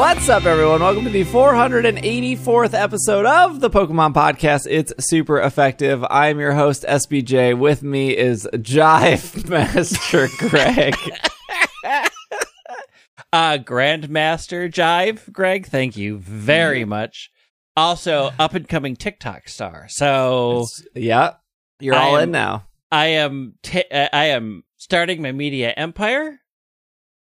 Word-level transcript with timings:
What's 0.00 0.30
up, 0.30 0.46
everyone? 0.46 0.80
Welcome 0.80 1.04
to 1.04 1.10
the 1.10 1.24
484th 1.24 2.72
episode 2.72 3.26
of 3.26 3.60
the 3.60 3.68
Pokemon 3.68 4.14
Podcast. 4.14 4.66
It's 4.68 4.94
super 4.98 5.38
effective. 5.38 6.02
I'm 6.08 6.40
your 6.40 6.52
host, 6.54 6.84
SBJ. 6.88 7.58
With 7.58 7.82
me 7.82 8.16
is 8.16 8.48
Jive 8.54 9.46
Master 9.50 10.28
Greg. 10.38 10.94
uh 13.32 13.58
Grandmaster 13.58 14.72
Jive, 14.72 15.30
Greg, 15.32 15.66
thank 15.66 15.98
you 15.98 16.16
very 16.18 16.86
much. 16.86 17.30
Also, 17.76 18.30
up 18.38 18.54
and 18.54 18.66
coming 18.66 18.96
TikTok 18.96 19.48
star. 19.50 19.86
So 19.90 20.66
yeah, 20.94 21.34
you're 21.78 21.94
I 21.94 21.98
all 21.98 22.16
am- 22.16 22.22
in 22.24 22.30
now. 22.30 22.66
I 22.90 23.06
am 23.08 23.54
t- 23.62 23.84
uh, 23.92 24.08
I 24.14 24.26
am 24.26 24.64
starting 24.78 25.20
my 25.20 25.32
media 25.32 25.74
empire. 25.76 26.39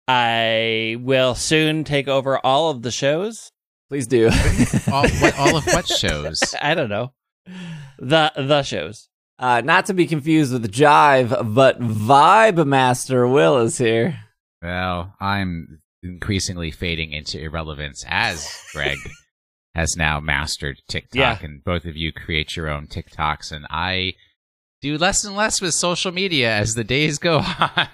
I 0.10 0.96
will 1.00 1.36
soon 1.36 1.84
take 1.84 2.08
over 2.08 2.40
all 2.44 2.72
of 2.72 2.82
the 2.82 2.90
shows. 2.92 3.52
Please 3.90 4.08
do. 4.08 4.26
all, 4.92 5.08
what, 5.08 5.40
all 5.40 5.58
of 5.58 5.66
what 5.68 5.88
shows? 6.04 6.56
I 6.62 6.74
don't 6.74 6.90
know 6.90 7.14
the 8.00 8.32
the 8.36 8.64
shows. 8.64 9.08
Uh, 9.38 9.62
not 9.64 9.86
to 9.86 9.94
be 9.94 10.06
confused 10.08 10.52
with 10.52 10.70
Jive, 10.72 11.54
but 11.54 11.80
Vibe 11.80 12.66
Master 12.68 13.28
Will 13.28 13.58
is 13.60 13.78
here. 13.78 14.20
Well, 14.62 15.14
I'm 15.22 15.80
increasingly 16.04 16.72
fading 16.72 17.14
into 17.14 17.40
irrelevance 17.40 18.04
as 18.08 18.52
Greg 18.74 18.98
has 19.76 19.96
now 19.96 20.20
mastered 20.20 20.78
TikTok, 20.90 21.16
Yeah. 21.16 21.38
and 21.42 21.64
both 21.64 21.86
of 21.86 21.96
you 21.96 22.12
create 22.12 22.58
your 22.58 22.68
own 22.68 22.88
TikToks, 22.88 23.52
and 23.52 23.66
I 23.70 24.14
do 24.82 24.98
less 24.98 25.24
and 25.26 25.36
less 25.36 25.62
with 25.62 25.74
social 25.74 26.12
media 26.12 26.52
as 26.56 26.76
the 26.76 26.84
days 26.84 27.18
go 27.20 27.38
on. 27.60 27.88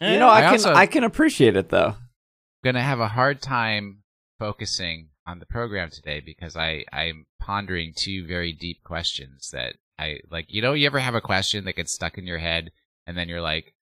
You 0.00 0.18
know, 0.18 0.28
I, 0.28 0.38
I 0.38 0.42
can 0.42 0.50
also- 0.52 0.74
I 0.74 0.86
can 0.86 1.04
appreciate 1.04 1.56
it 1.56 1.68
though. 1.68 1.94
I'm 1.96 2.64
gonna 2.64 2.82
have 2.82 3.00
a 3.00 3.08
hard 3.08 3.40
time 3.40 4.02
focusing 4.38 5.08
on 5.26 5.38
the 5.38 5.46
program 5.46 5.90
today 5.90 6.20
because 6.24 6.56
I 6.56 6.84
I'm 6.92 7.26
pondering 7.40 7.92
two 7.96 8.26
very 8.26 8.52
deep 8.52 8.82
questions 8.84 9.50
that 9.52 9.74
I 9.98 10.18
like. 10.30 10.46
You 10.48 10.62
know, 10.62 10.72
you 10.72 10.86
ever 10.86 10.98
have 10.98 11.14
a 11.14 11.20
question 11.20 11.64
that 11.64 11.76
gets 11.76 11.92
stuck 11.92 12.18
in 12.18 12.26
your 12.26 12.38
head, 12.38 12.70
and 13.06 13.16
then 13.16 13.28
you're 13.28 13.40
like, 13.40 13.74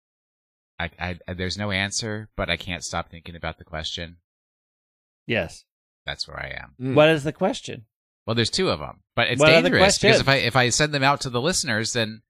I, 0.79 0.91
I 1.27 1.33
there's 1.35 1.57
no 1.59 1.71
answer, 1.71 2.29
but 2.37 2.51
I 2.51 2.57
can't 2.57 2.85
stop 2.85 3.11
thinking 3.11 3.37
about 3.37 3.59
the 3.59 3.65
question. 3.65 4.17
yes. 5.27 5.65
That's 6.07 6.27
where 6.27 6.41
I 6.41 6.49
am. 6.63 6.75
Mm. 6.81 6.95
What 6.95 7.11
is 7.11 7.25
the 7.25 7.33
question? 7.33 7.85
Well, 8.31 8.37
there's 8.37 8.49
two 8.49 8.71
of 8.71 8.79
them, 8.79 9.01
but 9.17 9.27
it's 9.27 9.41
What 9.41 9.49
dangerous 9.49 9.99
because 9.99 10.21
if 10.21 10.29
I 10.29 10.37
if 10.37 10.55
I 10.55 10.69
send 10.69 10.95
them 10.95 11.03
out 11.03 11.23
to 11.23 11.31
the 11.31 11.41
listeners, 11.41 11.95
then 11.95 12.23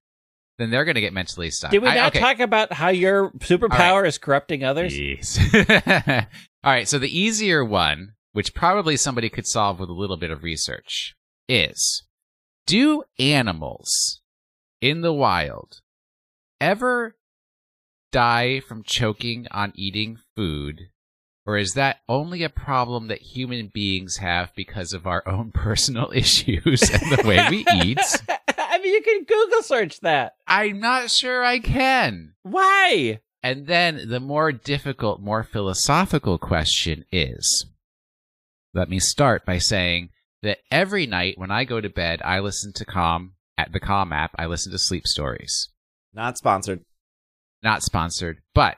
then 0.57 0.71
they're 0.71 0.87
gonna 0.87 1.03
get 1.03 1.13
mentally 1.13 1.51
stuck. 1.51 1.73
Did 1.73 1.83
we 1.83 1.89
I- 1.89 1.95
not 1.95 2.17
okay. 2.17 2.21
talk 2.21 2.41
about 2.41 2.73
how 2.73 2.89
your 2.89 3.33
superpower 3.33 4.07
is 4.07 4.17
corrupting 4.17 4.65
others? 4.65 4.99
Yes. 4.99 5.39
All 6.65 6.73
right. 6.73 6.89
So 6.89 6.99
the 6.99 7.19
easier 7.19 7.63
one, 7.63 8.15
which 8.33 8.55
probably 8.55 8.97
somebody 8.97 9.29
could 9.29 9.47
solve 9.47 9.79
with 9.79 9.91
a 9.91 9.93
little 9.93 10.17
bit 10.17 10.31
of 10.31 10.43
research, 10.43 11.17
is 11.51 12.05
do 12.67 13.03
animals 13.19 14.23
in 14.81 15.03
the 15.03 15.13
wild 15.13 15.83
ever 16.63 17.15
die 18.11 18.61
from 18.61 18.83
choking 18.85 19.49
on 19.51 19.75
eating 19.77 20.17
food? 20.35 20.89
Or 21.51 21.57
is 21.57 21.73
that 21.73 21.99
only 22.09 22.45
a 22.45 22.49
problem 22.49 23.09
that 23.09 23.23
human 23.23 23.73
beings 23.75 24.19
have 24.19 24.55
because 24.55 24.93
of 24.93 25.05
our 25.05 25.27
own 25.27 25.51
personal 25.55 26.13
issues 26.15 26.81
and 26.89 27.11
the 27.11 27.27
way 27.27 27.45
we 27.51 27.67
eat? 27.83 27.99
I 28.57 28.79
mean, 28.79 28.95
you 28.95 29.03
can 29.03 29.25
Google 29.25 29.63
search 29.63 29.99
that. 30.03 30.37
I'm 30.47 30.79
not 30.79 31.11
sure 31.11 31.43
I 31.45 31.59
can. 31.59 32.35
Why? 32.45 33.19
And 33.43 33.67
then 33.67 34.09
the 34.09 34.21
more 34.21 34.53
difficult, 34.53 35.21
more 35.21 35.43
philosophical 35.43 36.39
question 36.39 37.05
is 37.11 37.67
let 38.73 38.89
me 38.89 39.01
start 39.01 39.45
by 39.45 39.59
saying 39.59 40.11
that 40.45 40.59
every 40.71 41.05
night 41.05 41.37
when 41.37 41.51
I 41.51 41.65
go 41.65 41.81
to 41.81 41.91
bed, 41.91 42.23
I 42.25 42.39
listen 42.39 42.73
to 42.75 42.85
Calm 42.85 43.33
at 43.59 43.73
the 43.73 43.81
Calm 43.81 44.13
app, 44.13 44.37
I 44.39 44.47
listen 44.47 44.71
to 44.71 44.79
sleep 44.79 45.05
stories. 45.05 45.69
Not 46.15 46.39
sponsored. 46.39 46.85
Not 47.61 47.83
sponsored, 47.83 48.39
but 48.55 48.77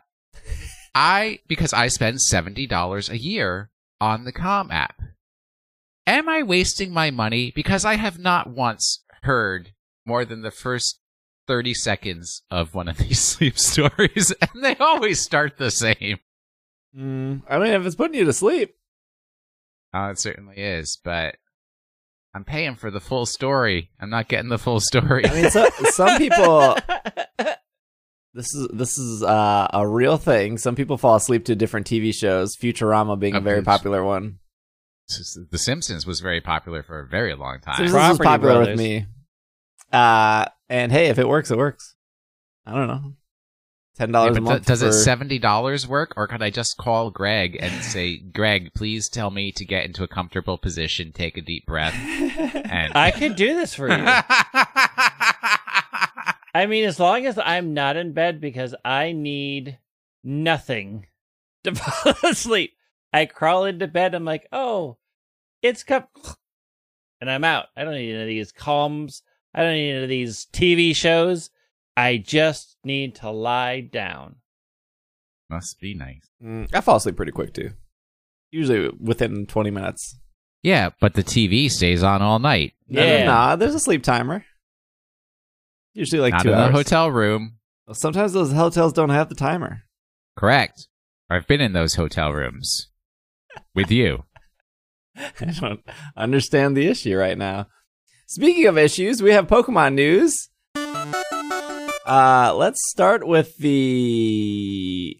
I, 0.95 1.41
because 1.49 1.73
I 1.73 1.89
spend 1.89 2.19
$70 2.19 3.11
a 3.11 3.19
year 3.19 3.71
on 4.01 4.25
the 4.25 4.33
Calm 4.33 4.71
app. 4.71 5.01
Am 6.07 6.29
I 6.29 6.43
wasting 6.43 6.93
my 6.93 7.11
money? 7.11 7.53
Because 7.55 7.85
I 7.85 7.95
have 7.97 8.19
not 8.19 8.51
once 8.51 9.05
heard 9.23 9.73
more 10.05 10.25
than 10.25 10.43
the 10.43 10.51
first 10.51 11.01
30 11.47 11.75
seconds 11.75 12.43
of 12.51 12.75
one 12.75 12.89
of 12.89 12.99
these 12.99 13.21
sleep 13.21 13.59
stories, 13.59 14.35
and 14.55 14.65
they 14.65 14.77
always 14.77 15.21
start 15.21 15.57
the 15.59 15.71
same. 15.71 16.19
Mm, 16.97 17.43
I 17.49 17.59
mean, 17.59 17.73
if 17.73 17.87
it's 17.87 17.95
putting 17.95 18.19
you 18.19 18.25
to 18.25 18.33
sleep, 18.33 18.75
Oh, 19.95 20.09
it 20.09 20.19
certainly 20.19 20.57
is, 20.57 20.99
but 21.03 21.37
I'm 22.35 22.45
paying 22.45 22.77
for 22.77 22.91
the 22.91 23.01
full 23.01 23.27
story. 23.27 23.91
I'm 24.01 24.09
not 24.09 24.29
getting 24.29 24.49
the 24.49 24.59
full 24.59 24.81
story. 24.81 25.27
I 25.27 25.35
mean, 25.35 25.51
so, 25.51 25.69
some 25.91 26.17
people. 26.19 26.79
This 28.35 28.55
is 28.55 28.69
this 28.73 28.97
is 28.99 29.23
uh, 29.23 29.69
a 29.73 29.87
real 29.87 30.17
thing. 30.17 30.57
Some 30.57 30.75
people 30.75 30.97
fall 30.97 31.17
asleep 31.17 31.45
to 31.47 31.55
different 31.55 31.87
TV 31.87 32.15
shows. 32.15 32.57
Futurama 32.57 33.19
being 33.19 33.35
a 33.35 33.41
very 33.41 33.63
popular 33.63 34.03
one. 34.03 34.39
the 35.51 35.59
Simpsons 35.59 36.07
was 36.07 36.21
very 36.21 36.41
popular 36.41 36.83
for 36.83 37.01
a 37.01 37.07
very 37.07 37.35
long 37.35 37.61
time. 37.61 37.77
Simpsons 37.77 37.95
was 37.95 38.19
Property 38.19 38.25
popular 38.49 38.61
with 38.61 38.79
me. 38.79 39.07
Uh, 39.93 40.47
and 40.71 40.91
hey, 40.91 41.09
if 41.09 41.19
it 41.19 41.29
works, 41.29 41.51
it 41.51 41.59
works. 41.59 41.95
I 42.65 42.75
don't 42.75 42.87
know. 42.87 43.13
Ten 43.99 44.09
Yeah, 44.09 44.13
dollars 44.13 44.37
a 44.39 44.41
month. 44.41 44.61
th- 44.61 44.67
does 44.67 44.81
it 44.81 44.93
seventy 44.95 45.39
dollars 45.39 45.87
work, 45.87 46.15
or 46.17 46.27
could 46.27 46.43
I 46.43 46.49
just 46.49 46.79
call 46.79 47.11
Greg 47.11 47.59
and 47.61 47.85
say, 47.85 48.17
"Greg, 48.17 48.73
please 48.75 49.11
tell 49.11 49.31
me 49.31 49.53
to 49.53 49.67
get 49.67 49.85
into 49.85 50.03
a 50.03 50.09
comfortable 50.09 50.57
position, 50.57 51.13
take 51.13 51.37
a 51.37 51.43
deep 51.43 51.67
breath, 51.67 51.93
and 51.99 52.95
I 52.97 53.11
could 53.11 53.37
do 53.37 53.49
this 53.55 53.75
for 53.75 53.89
you. 53.91 54.03
I 56.55 56.67
mean, 56.67 56.85
as 56.85 57.01
long 57.01 57.27
as 57.27 57.39
I'm 57.39 57.75
not 57.75 57.97
in 57.97 58.13
bed 58.13 58.41
because 58.41 58.75
I 58.85 59.13
need 59.13 59.79
nothing 60.23 61.07
to 61.65 61.75
fall 61.75 62.15
asleep. 62.31 62.75
I 63.13 63.27
crawl 63.27 63.65
into 63.65 63.87
bed. 63.89 64.15
I'm 64.15 64.25
like, 64.25 64.47
oh, 64.53 64.97
it's 65.61 65.83
cup, 65.83 66.11
and 67.21 67.31
I'm 67.31 67.45
out. 67.45 67.67
I 67.77 67.85
don't 67.85 67.95
need 67.95 68.13
any 68.13 68.23
of 68.23 68.27
these 68.27 68.53
calms. 68.53 69.23
I 69.55 69.63
don't 69.63 69.75
need 69.75 69.91
any 69.91 70.03
of 70.03 70.09
these 70.09 70.47
TV 70.53 70.97
shows. 70.97 71.51
I 71.97 72.17
just 72.17 72.77
need 72.85 73.15
to 73.17 73.31
lie 73.31 73.81
down. 73.81 74.37
must 75.51 75.79
be 75.79 75.93
nice. 75.95 76.31
Mm, 76.43 76.75
I 76.75 76.81
fall 76.81 76.97
asleep 76.97 77.17
pretty 77.17 77.33
quick 77.33 77.53
too. 77.53 77.73
Usually 78.51 78.89
within 78.99 79.47
twenty 79.47 79.71
minutes. 79.71 80.19
Yeah, 80.63 80.91
but 81.01 81.15
the 81.15 81.25
TV 81.25 81.71
stays 81.71 82.03
on 82.03 82.23
all 82.23 82.39
night. 82.39 82.73
No, 82.89 83.03
no, 83.03 83.07
Yeah. 83.07 83.25
Nah, 83.25 83.57
there's 83.57 83.75
a 83.75 83.81
sleep 83.81 84.03
timer. 84.03 84.45
Usually 85.95 86.21
like 86.21 86.33
Not 86.33 86.43
two 86.43 86.49
in 86.53 86.55
hours. 86.55 86.69
the 86.69 86.73
hotel 86.73 87.11
room. 87.11 87.57
Sometimes 87.93 88.33
those 88.33 88.53
hotels 88.53 88.93
don't 88.93 89.11
have 89.11 89.29
the 89.29 89.35
timer. 89.35 89.83
Correct. 90.37 90.89
I've 91.29 91.47
been 91.47 91.61
in 91.61 91.73
those 91.73 91.95
hotel 91.95 92.33
rooms 92.33 92.89
with 93.75 93.91
you. 93.91 94.25
I 95.17 95.31
don't 95.61 95.81
understand 96.17 96.77
the 96.77 96.87
issue 96.87 97.17
right 97.17 97.37
now. 97.37 97.67
Speaking 98.27 98.67
of 98.67 98.79
issues, 98.79 99.23
we 99.23 99.33
have 99.33 99.47
Pokemon 99.47 99.95
news. 99.95 100.49
Uh, 102.05 102.55
let's 102.57 102.79
start 102.91 103.27
with 103.27 103.57
the. 103.59 105.17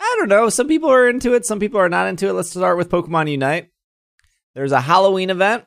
I 0.00 0.16
don't 0.18 0.28
know. 0.28 0.48
Some 0.48 0.68
people 0.68 0.90
are 0.90 1.08
into 1.08 1.34
it. 1.34 1.44
Some 1.46 1.60
people 1.60 1.78
are 1.80 1.88
not 1.88 2.08
into 2.08 2.28
it. 2.28 2.32
Let's 2.32 2.50
start 2.50 2.78
with 2.78 2.90
Pokemon 2.90 3.30
Unite. 3.30 3.68
There's 4.54 4.72
a 4.72 4.80
Halloween 4.80 5.30
event. 5.30 5.64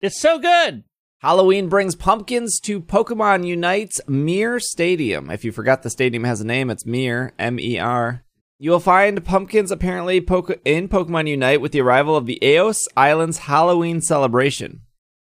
It's 0.00 0.20
so 0.20 0.38
good. 0.38 0.84
Halloween 1.20 1.70
brings 1.70 1.94
pumpkins 1.94 2.60
to 2.60 2.78
Pokemon 2.78 3.46
Unite's 3.46 4.02
Mer 4.06 4.60
Stadium. 4.60 5.30
If 5.30 5.46
you 5.46 5.50
forgot 5.50 5.82
the 5.82 5.88
stadium 5.88 6.24
has 6.24 6.42
a 6.42 6.46
name, 6.46 6.68
it's 6.68 6.84
Mer, 6.84 7.32
M 7.38 7.58
E 7.58 7.78
R. 7.78 8.22
You 8.58 8.70
will 8.70 8.80
find 8.80 9.24
pumpkins 9.24 9.70
apparently 9.70 10.18
in 10.18 10.22
Pokemon 10.24 11.26
Unite 11.26 11.62
with 11.62 11.72
the 11.72 11.80
arrival 11.80 12.16
of 12.16 12.26
the 12.26 12.38
Aeos 12.42 12.86
Islands 12.98 13.38
Halloween 13.38 14.02
celebration. 14.02 14.82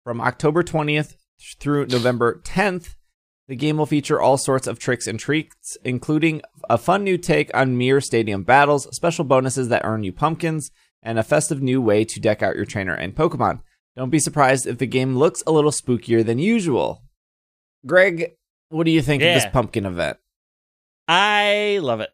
From 0.03 0.23
October 0.23 0.63
20th 0.63 1.17
through 1.61 1.87
November 1.89 2.41
10th, 2.43 2.95
the 3.47 3.55
game 3.55 3.77
will 3.77 3.85
feature 3.85 4.19
all 4.19 4.39
sorts 4.39 4.67
of 4.67 4.79
tricks 4.79 5.07
and 5.07 5.21
treats, 5.21 5.77
including 5.85 6.41
a 6.71 6.79
fun 6.79 7.05
new 7.05 7.19
take 7.19 7.55
on 7.55 7.77
Mer 7.77 8.01
Stadium 8.01 8.43
battles, 8.43 8.89
special 8.97 9.27
bonuses 9.27 9.69
that 9.69 9.85
earn 9.85 10.03
you 10.03 10.15
pumpkins, 10.15 10.71
and 11.03 11.19
a 11.19 11.23
festive 11.23 11.61
new 11.61 11.83
way 11.83 12.07
to 12.07 12.21
deck 12.21 12.43
out 12.43 12.57
your 12.57 12.65
trainer 12.65 12.95
and 12.95 13.15
Pokemon. 13.15 13.61
Don't 13.97 14.11
be 14.11 14.19
surprised 14.19 14.67
if 14.67 14.79
the 14.79 14.87
game 14.87 15.17
looks 15.17 15.43
a 15.47 15.53
little 15.53 15.71
spookier 15.71 16.25
than 16.25 16.39
usual. 16.39 17.03
Greg, 17.87 18.33
what 18.71 18.85
do 18.85 18.91
you 18.91 19.03
think 19.03 19.23
of 19.23 19.27
this 19.27 19.47
pumpkin 19.47 19.87
event? 19.87 20.17
I 21.07 21.79
love 21.83 22.01
it. 22.01 22.11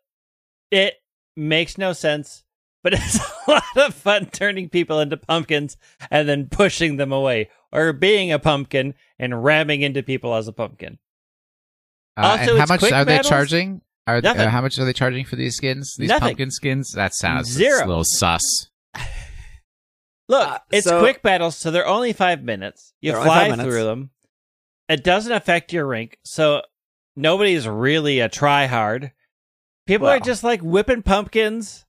It 0.70 0.94
makes 1.36 1.78
no 1.78 1.92
sense, 1.92 2.44
but 2.82 2.92
it's 2.96 3.18
a 3.18 3.50
lot 3.50 3.62
of 3.76 3.94
fun 3.94 4.26
turning 4.26 4.68
people 4.68 5.00
into 5.00 5.16
pumpkins 5.16 5.76
and 6.10 6.28
then 6.28 6.48
pushing 6.50 6.96
them 6.96 7.12
away, 7.12 7.48
or 7.72 7.92
being 7.92 8.32
a 8.32 8.38
pumpkin 8.38 8.94
and 9.18 9.42
ramming 9.42 9.82
into 9.82 10.02
people 10.02 10.34
as 10.34 10.48
a 10.48 10.52
pumpkin. 10.52 10.98
Uh, 12.16 12.36
Also, 12.38 12.50
and 12.52 12.60
how 12.60 12.66
much 12.66 12.80
quick 12.80 12.92
are 12.92 13.04
they 13.04 13.20
charging? 13.20 13.80
Are 14.06 14.20
uh, 14.24 14.48
how 14.48 14.60
much 14.60 14.78
are 14.78 14.84
they 14.84 14.92
charging 14.92 15.24
for 15.24 15.36
these 15.36 15.56
skins? 15.56 15.94
These 15.96 16.08
Nothing. 16.08 16.28
pumpkin 16.30 16.50
skins? 16.50 16.92
That 16.92 17.14
sounds 17.14 17.48
Zero. 17.48 17.84
a 17.84 17.86
little 17.86 18.04
sus. 18.04 18.69
Look, 20.30 20.48
Uh, 20.48 20.58
it's 20.70 20.86
so- 20.86 21.00
quick 21.00 21.22
battles, 21.22 21.56
so 21.56 21.70
they're 21.70 21.86
only 21.86 22.12
five 22.12 22.42
minutes. 22.42 22.94
You 23.00 23.10
They're 23.12 23.18
only 23.20 23.28
five 23.30 23.46
fly 23.48 23.56
minutes. 23.56 23.68
through 23.68 23.84
them. 23.84 24.10
It 24.88 25.02
doesn't 25.04 25.32
affect 25.32 25.72
your 25.72 25.86
rank, 25.86 26.18
so 26.24 26.62
nobody's 27.16 27.66
really 27.68 28.20
a 28.20 28.28
try 28.28 28.66
hard. 28.66 29.12
People 29.86 30.06
are 30.08 30.20
just 30.20 30.44
like 30.44 30.60
whipping 30.60 31.02
pumpkins, 31.02 31.84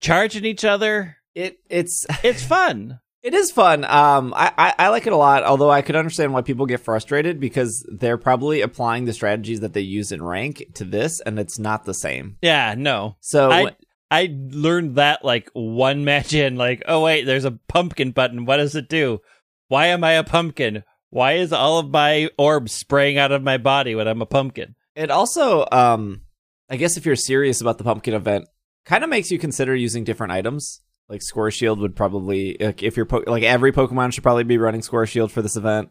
charging 0.00 0.44
each 0.44 0.64
other. 0.64 1.16
It 1.34 1.58
it's 1.70 2.06
It's 2.22 2.44
fun. 2.44 3.00
it 3.22 3.32
is 3.34 3.50
fun. 3.50 3.84
Um, 3.84 4.34
I, 4.36 4.52
I 4.58 4.74
I 4.78 4.88
like 4.88 5.06
it 5.06 5.12
a 5.12 5.16
lot. 5.16 5.42
Although 5.44 5.70
I 5.70 5.80
could 5.82 5.96
understand 5.96 6.32
why 6.34 6.42
people 6.42 6.66
get 6.66 6.80
frustrated 6.80 7.40
because 7.40 7.86
they're 7.90 8.18
probably 8.18 8.60
applying 8.60 9.04
the 9.06 9.12
strategies 9.12 9.60
that 9.60 9.72
they 9.72 9.80
use 9.80 10.12
in 10.12 10.22
rank 10.22 10.64
to 10.74 10.84
this, 10.84 11.20
and 11.20 11.38
it's 11.38 11.58
not 11.58 11.84
the 11.84 11.94
same. 11.94 12.36
yeah, 12.42 12.74
no. 12.76 13.16
So 13.20 13.50
I 13.50 13.70
I 14.12 14.28
learned 14.30 14.96
that 14.96 15.24
like 15.24 15.48
one 15.54 16.04
match 16.04 16.34
in, 16.34 16.56
like, 16.56 16.82
oh 16.86 17.02
wait, 17.02 17.24
there's 17.24 17.46
a 17.46 17.58
pumpkin 17.66 18.10
button. 18.10 18.44
What 18.44 18.58
does 18.58 18.74
it 18.74 18.90
do? 18.90 19.22
Why 19.68 19.86
am 19.86 20.04
I 20.04 20.12
a 20.12 20.22
pumpkin? 20.22 20.84
Why 21.08 21.32
is 21.32 21.50
all 21.50 21.78
of 21.78 21.88
my 21.88 22.28
orbs 22.36 22.72
spraying 22.72 23.16
out 23.16 23.32
of 23.32 23.42
my 23.42 23.56
body 23.56 23.94
when 23.94 24.06
I'm 24.06 24.20
a 24.20 24.26
pumpkin? 24.26 24.74
It 24.94 25.10
also, 25.10 25.66
um, 25.72 26.20
I 26.68 26.76
guess 26.76 26.98
if 26.98 27.06
you're 27.06 27.16
serious 27.16 27.62
about 27.62 27.78
the 27.78 27.84
pumpkin 27.84 28.12
event, 28.12 28.48
kind 28.84 29.02
of 29.02 29.08
makes 29.08 29.30
you 29.30 29.38
consider 29.38 29.74
using 29.74 30.04
different 30.04 30.34
items. 30.34 30.82
Like 31.08 31.22
Score 31.22 31.50
Shield 31.50 31.80
would 31.80 31.96
probably, 31.96 32.58
like 32.60 32.82
if 32.82 32.98
you're 32.98 33.06
po- 33.06 33.24
like 33.26 33.44
every 33.44 33.72
Pokemon 33.72 34.12
should 34.12 34.24
probably 34.24 34.44
be 34.44 34.58
running 34.58 34.82
Score 34.82 35.06
Shield 35.06 35.32
for 35.32 35.40
this 35.40 35.56
event. 35.56 35.88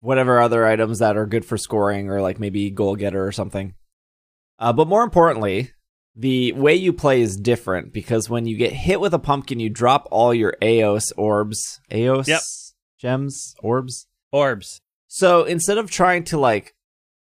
Whatever 0.00 0.40
other 0.40 0.66
items 0.66 0.98
that 0.98 1.16
are 1.16 1.26
good 1.26 1.46
for 1.46 1.56
scoring, 1.56 2.10
or 2.10 2.20
like 2.20 2.38
maybe 2.38 2.70
Goal 2.70 2.96
Getter 2.96 3.24
or 3.24 3.32
something. 3.32 3.74
Uh, 4.58 4.74
but 4.74 4.88
more 4.88 5.04
importantly, 5.04 5.72
the 6.14 6.52
way 6.52 6.74
you 6.74 6.92
play 6.92 7.22
is 7.22 7.36
different 7.36 7.92
because 7.92 8.28
when 8.28 8.46
you 8.46 8.56
get 8.56 8.72
hit 8.72 9.00
with 9.00 9.14
a 9.14 9.18
pumpkin, 9.18 9.60
you 9.60 9.70
drop 9.70 10.06
all 10.10 10.34
your 10.34 10.54
Aeos 10.62 11.10
orbs, 11.16 11.80
Aeos 11.90 12.28
Yep. 12.28 12.40
gems, 12.98 13.54
orbs. 13.62 14.06
Orbs. 14.30 14.80
So 15.08 15.44
instead 15.44 15.78
of 15.78 15.90
trying 15.90 16.24
to 16.24 16.38
like 16.38 16.74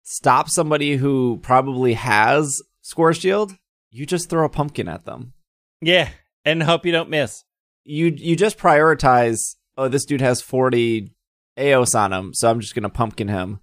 stop 0.03 0.49
somebody 0.49 0.97
who 0.97 1.39
probably 1.43 1.95
has 1.95 2.61
score 2.83 3.13
shield, 3.13 3.53
you 3.91 4.07
just 4.07 4.29
throw 4.31 4.45
a 4.45 4.51
pumpkin 4.51 4.89
at 4.89 5.05
them. 5.05 5.33
Yeah, 5.81 6.09
and 6.45 6.63
hope 6.63 6.85
you 6.85 6.93
don't 6.93 7.11
miss. 7.11 7.45
You 7.85 8.07
you 8.17 8.37
just 8.37 8.59
prioritize, 8.59 9.39
oh 9.77 9.89
this 9.89 10.05
dude 10.05 10.21
has 10.21 10.43
40 10.43 11.13
Aeos 11.59 11.95
on 11.95 12.13
him, 12.13 12.33
so 12.35 12.51
I'm 12.51 12.61
just 12.61 12.75
going 12.75 12.83
to 12.85 12.89
pumpkin 12.89 13.29
him. 13.29 13.61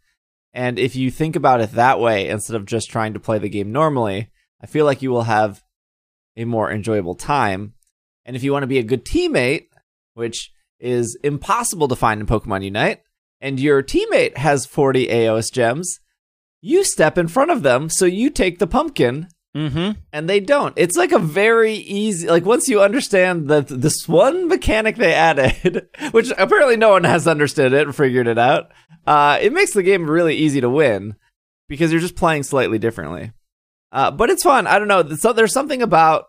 And 0.54 0.80
if 0.80 0.95
you 0.95 1.12
think 1.12 1.36
about 1.36 1.62
it 1.62 1.72
that 1.74 2.00
way 2.00 2.30
instead 2.30 2.56
of 2.56 2.66
just 2.66 2.89
trying 2.89 3.13
to 3.13 3.19
play 3.19 3.39
the 3.39 3.50
game 3.50 3.72
normally, 3.72 4.30
I 4.62 4.68
feel 4.68 4.86
like 4.86 5.02
you 5.02 5.12
will 5.12 5.24
have 5.24 5.63
a 6.38 6.46
more 6.46 6.72
enjoyable 6.72 7.16
time. 7.16 7.74
And 8.25 8.36
if 8.36 8.44
you 8.44 8.52
want 8.52 8.63
to 8.63 8.68
be 8.68 8.80
a 8.80 8.84
good 8.84 9.06
teammate, 9.06 9.68
which 10.13 10.52
is 10.80 11.18
impossible 11.24 11.88
to 11.88 11.96
find 11.96 12.19
in 12.19 12.28
Pokemon 12.28 12.63
Unite, 12.63 13.02
and 13.42 13.60
your 13.60 13.84
teammate 13.84 14.38
has 14.38 14.66
40 14.66 15.10
Aeos 15.10 15.50
gems, 15.50 16.00
you 16.62 16.84
step 16.84 17.18
in 17.18 17.28
front 17.28 17.52
of 17.52 17.63
them, 17.63 17.90
so 17.90 18.06
you 18.06 18.30
take 18.30 18.60
the 18.60 18.68
pumpkin 18.68 19.28
Mm-hmm. 19.56 19.92
and 20.12 20.30
they 20.30 20.42
don't. 20.42 20.74
It's 20.75 20.98
like 20.98 21.13
a 21.13 21.19
very 21.19 21.75
easy 21.75 22.28
like 22.28 22.44
once 22.44 22.68
you 22.68 22.81
understand 22.81 23.48
that 23.48 23.69
this 23.69 24.06
one 24.06 24.50
mechanic 24.50 24.98
they 24.98 25.13
added, 25.13 25.88
which 26.12 26.30
apparently 26.38 26.75
no 26.75 26.90
one 26.90 27.06
has 27.06 27.25
understood 27.25 27.72
it 27.72 27.88
and 27.88 27.96
figured 27.96 28.28
it 28.28 28.38
out. 28.38 28.72
Uh, 29.08 29.40
it 29.42 29.54
makes 29.54 29.72
the 29.72 29.81
game 29.81 30.10
really 30.10 30.36
easy 30.36 30.60
to 30.60 30.69
win 30.69 31.16
because 31.69 31.90
you're 31.94 32.01
just 32.01 32.18
playing 32.18 32.44
slightly 32.44 32.78
differently. 32.78 33.31
Uh, 33.92 34.12
but 34.12 34.30
it's 34.30 34.44
fun. 34.44 34.68
I 34.68 34.80
don't 34.80 34.88
know. 34.88 35.08
So 35.16 35.34
there's 35.34 35.54
something 35.54 35.82
about 35.82 36.26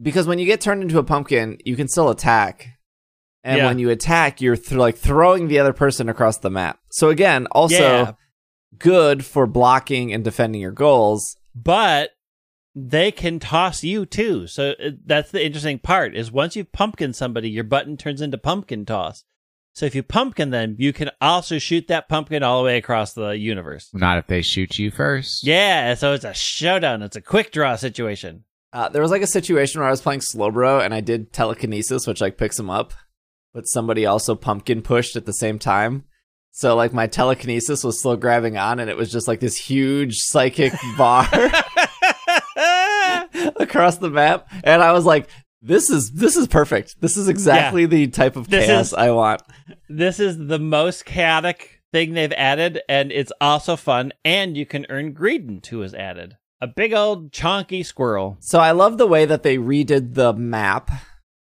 because 0.00 0.26
when 0.26 0.38
you 0.38 0.46
get 0.46 0.60
turned 0.60 0.82
into 0.82 0.98
a 0.98 1.04
pumpkin, 1.04 1.58
you 1.64 1.74
can 1.76 1.88
still 1.88 2.10
attack. 2.10 2.68
And 3.44 3.58
Yeah. 3.58 3.66
when 3.66 3.78
you 3.78 3.90
attack, 3.90 4.40
you're 4.40 4.56
th- 4.56 4.72
like 4.72 4.96
throwing 4.96 5.48
the 5.48 5.58
other 5.58 5.72
person 5.72 6.08
across 6.08 6.38
the 6.38 6.50
map. 6.50 6.78
So 6.90 7.08
again, 7.08 7.46
also 7.52 7.76
Yeah. 7.82 8.12
good 8.78 9.24
for 9.24 9.46
blocking 9.46 10.12
and 10.12 10.22
defending 10.22 10.60
your 10.60 10.72
goals. 10.72 11.36
But 11.54 12.10
they 12.74 13.10
can 13.10 13.38
toss 13.40 13.82
you 13.82 14.06
too. 14.06 14.46
So 14.46 14.74
uh, 14.84 14.90
that's 15.04 15.30
the 15.30 15.44
interesting 15.44 15.78
part 15.78 16.14
is 16.14 16.30
once 16.30 16.54
you 16.54 16.64
pumpkin 16.64 17.12
somebody, 17.12 17.48
your 17.50 17.64
button 17.64 17.96
turns 17.96 18.20
into 18.20 18.38
pumpkin 18.38 18.84
toss. 18.84 19.24
So 19.78 19.86
if 19.86 19.94
you 19.94 20.02
pumpkin 20.02 20.50
them, 20.50 20.74
you 20.76 20.92
can 20.92 21.08
also 21.20 21.58
shoot 21.58 21.86
that 21.86 22.08
pumpkin 22.08 22.42
all 22.42 22.58
the 22.58 22.64
way 22.64 22.78
across 22.78 23.12
the 23.12 23.38
universe. 23.38 23.88
Not 23.94 24.18
if 24.18 24.26
they 24.26 24.42
shoot 24.42 24.76
you 24.76 24.90
first. 24.90 25.46
Yeah, 25.46 25.94
so 25.94 26.14
it's 26.14 26.24
a 26.24 26.34
showdown. 26.34 27.00
It's 27.00 27.14
a 27.14 27.20
quick 27.20 27.52
draw 27.52 27.76
situation. 27.76 28.42
Uh, 28.72 28.88
there 28.88 29.00
was 29.00 29.12
like 29.12 29.22
a 29.22 29.26
situation 29.28 29.80
where 29.80 29.86
I 29.86 29.92
was 29.92 30.00
playing 30.00 30.22
Slowbro 30.34 30.84
and 30.84 30.92
I 30.92 31.00
did 31.00 31.32
telekinesis, 31.32 32.08
which 32.08 32.20
like 32.20 32.36
picks 32.36 32.58
him 32.58 32.70
up, 32.70 32.92
but 33.54 33.68
somebody 33.68 34.04
also 34.04 34.34
pumpkin 34.34 34.82
pushed 34.82 35.14
at 35.14 35.26
the 35.26 35.32
same 35.32 35.60
time. 35.60 36.02
So 36.50 36.74
like 36.74 36.92
my 36.92 37.06
telekinesis 37.06 37.84
was 37.84 38.00
still 38.00 38.16
grabbing 38.16 38.56
on, 38.56 38.80
and 38.80 38.90
it 38.90 38.96
was 38.96 39.12
just 39.12 39.28
like 39.28 39.38
this 39.38 39.56
huge 39.56 40.16
psychic 40.16 40.72
bar 40.98 41.22
across 43.60 43.98
the 43.98 44.10
map, 44.10 44.48
and 44.64 44.82
I 44.82 44.90
was 44.90 45.04
like, 45.04 45.28
"This 45.62 45.90
is 45.90 46.12
this 46.12 46.36
is 46.36 46.46
perfect. 46.46 47.00
This 47.00 47.16
is 47.16 47.28
exactly 47.28 47.86
the 47.86 48.06
type 48.08 48.36
of 48.36 48.48
This 48.48 48.66
chaos 48.66 48.86
is- 48.88 48.94
I 48.94 49.10
want." 49.10 49.42
this 49.88 50.20
is 50.20 50.36
the 50.38 50.58
most 50.58 51.04
chaotic 51.04 51.82
thing 51.92 52.12
they've 52.12 52.32
added, 52.32 52.80
and 52.88 53.10
it's 53.10 53.32
also 53.40 53.76
fun. 53.76 54.12
And 54.24 54.56
you 54.56 54.66
can 54.66 54.86
earn 54.90 55.14
Greedent, 55.14 55.66
who 55.66 55.82
is 55.82 55.94
added. 55.94 56.36
A 56.60 56.66
big 56.66 56.92
old 56.92 57.30
chonky 57.32 57.84
squirrel. 57.86 58.36
So 58.40 58.58
I 58.58 58.72
love 58.72 58.98
the 58.98 59.06
way 59.06 59.24
that 59.24 59.42
they 59.42 59.58
redid 59.58 60.14
the 60.14 60.32
map 60.32 60.90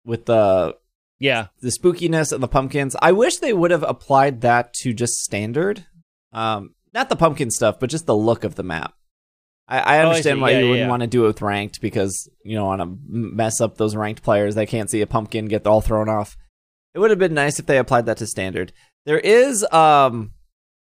with 0.04 0.26
the 0.26 0.76
Yeah, 1.18 1.48
the 1.60 1.68
spookiness 1.70 2.32
and 2.32 2.42
the 2.42 2.48
pumpkins. 2.48 2.96
I 3.00 3.12
wish 3.12 3.36
they 3.36 3.52
would 3.52 3.70
have 3.70 3.84
applied 3.84 4.40
that 4.40 4.72
to 4.82 4.92
just 4.92 5.14
standard. 5.22 5.86
Um, 6.32 6.74
not 6.94 7.08
the 7.08 7.16
pumpkin 7.16 7.50
stuff, 7.50 7.78
but 7.78 7.90
just 7.90 8.06
the 8.06 8.16
look 8.16 8.42
of 8.42 8.54
the 8.56 8.62
map. 8.62 8.94
I, 9.72 9.78
I 9.78 9.80
Oh, 9.80 10.00
I 10.00 10.04
understand 10.08 10.40
why 10.40 10.50
Yeah, 10.50 10.58
you 10.58 10.64
yeah, 10.64 10.70
wouldn't 10.70 10.86
yeah. 10.86 10.90
want 10.90 11.00
to 11.02 11.06
do 11.06 11.24
it 11.24 11.28
with 11.28 11.42
ranked 11.42 11.80
because 11.80 12.28
you 12.44 12.56
don't 12.56 12.66
want 12.66 12.82
to 12.82 12.98
mess 13.08 13.60
up 13.60 13.76
those 13.76 13.96
ranked 13.96 14.22
players. 14.22 14.54
They 14.54 14.66
can't 14.66 14.90
see 14.90 15.00
a 15.00 15.06
pumpkin 15.06 15.46
get 15.46 15.66
all 15.66 15.80
thrown 15.80 16.08
off. 16.08 16.36
It 16.94 16.98
would 16.98 17.10
have 17.10 17.18
been 17.18 17.34
nice 17.34 17.58
if 17.58 17.66
they 17.66 17.78
applied 17.78 18.06
that 18.06 18.18
to 18.18 18.26
standard. 18.26 18.72
There 19.06 19.18
is 19.18 19.64
um 19.72 20.32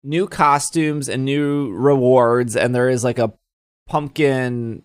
new 0.02 0.26
costumes 0.26 1.08
and 1.08 1.24
new 1.24 1.70
rewards, 1.72 2.56
and 2.56 2.74
there 2.74 2.88
is 2.88 3.04
like 3.04 3.18
a 3.18 3.34
pumpkin. 3.86 4.82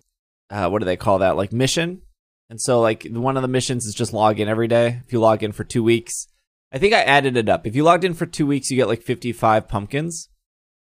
Uh, 0.50 0.68
what 0.68 0.80
do 0.80 0.84
they 0.84 0.96
call 0.96 1.18
that? 1.20 1.36
Like 1.36 1.52
mission. 1.52 2.02
And 2.48 2.60
so, 2.60 2.80
like, 2.80 3.04
one 3.10 3.36
of 3.36 3.42
the 3.42 3.48
missions 3.48 3.86
is 3.86 3.94
just 3.94 4.12
log 4.12 4.38
in 4.38 4.46
every 4.48 4.68
day. 4.68 5.00
If 5.04 5.12
you 5.12 5.18
log 5.18 5.42
in 5.42 5.50
for 5.50 5.64
two 5.64 5.82
weeks, 5.82 6.28
I 6.72 6.78
think 6.78 6.94
I 6.94 7.02
added 7.02 7.36
it 7.36 7.48
up. 7.48 7.66
If 7.66 7.74
you 7.74 7.82
logged 7.82 8.04
in 8.04 8.14
for 8.14 8.24
two 8.26 8.46
weeks, 8.46 8.70
you 8.70 8.76
get 8.76 8.86
like 8.86 9.02
55 9.02 9.66
pumpkins. 9.66 10.28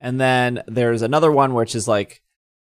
And 0.01 0.19
then 0.19 0.61
there's 0.67 1.01
another 1.01 1.31
one 1.31 1.53
which 1.53 1.73
is 1.73 1.87
like 1.87 2.21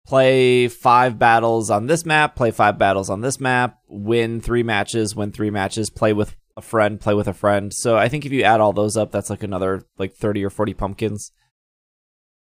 play 0.07 0.69
five 0.69 1.19
battles 1.19 1.71
on 1.71 1.87
this 1.87 2.05
map, 2.05 2.37
play 2.37 2.51
five 2.51 2.79
battles 2.79 3.11
on 3.11 3.21
this 3.21 3.41
map, 3.41 3.79
win 3.89 4.41
three 4.41 4.63
matches, 4.63 5.17
win 5.17 5.33
three 5.33 5.51
matches, 5.51 5.91
play 5.91 6.13
with 6.13 6.37
a 6.57 6.63
friend, 6.63 7.01
play 7.01 7.15
with 7.15 7.29
a 7.29 7.33
friend. 7.33 7.73
So 7.73 7.97
I 7.97 8.09
think 8.09 8.27
if 8.27 8.33
you 8.33 8.43
add 8.43 8.61
all 8.61 8.73
those 8.73 8.97
up, 8.97 9.11
that's 9.11 9.31
like 9.31 9.43
another 9.43 9.83
like 9.99 10.15
30 10.15 10.45
or 10.45 10.51
40 10.51 10.75
pumpkins. 10.75 11.33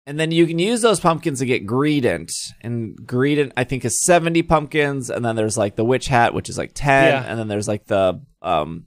And 0.06 0.18
then 0.18 0.30
you 0.30 0.46
can 0.46 0.58
use 0.58 0.80
those 0.80 0.98
pumpkins 0.98 1.40
to 1.40 1.46
get 1.46 1.66
Greedent. 1.66 2.32
And 2.62 2.96
Greedent, 3.04 3.52
I 3.56 3.64
think, 3.64 3.84
is 3.84 4.02
70 4.04 4.42
pumpkins. 4.42 5.10
And 5.10 5.24
then 5.24 5.36
there's 5.36 5.58
like 5.58 5.76
the 5.76 5.84
Witch 5.84 6.08
Hat, 6.08 6.34
which 6.34 6.48
is 6.48 6.56
like 6.56 6.72
10. 6.74 7.12
Yeah. 7.12 7.22
And 7.22 7.38
then 7.38 7.48
there's 7.48 7.68
like 7.68 7.86
the 7.86 8.20
um, 8.40 8.86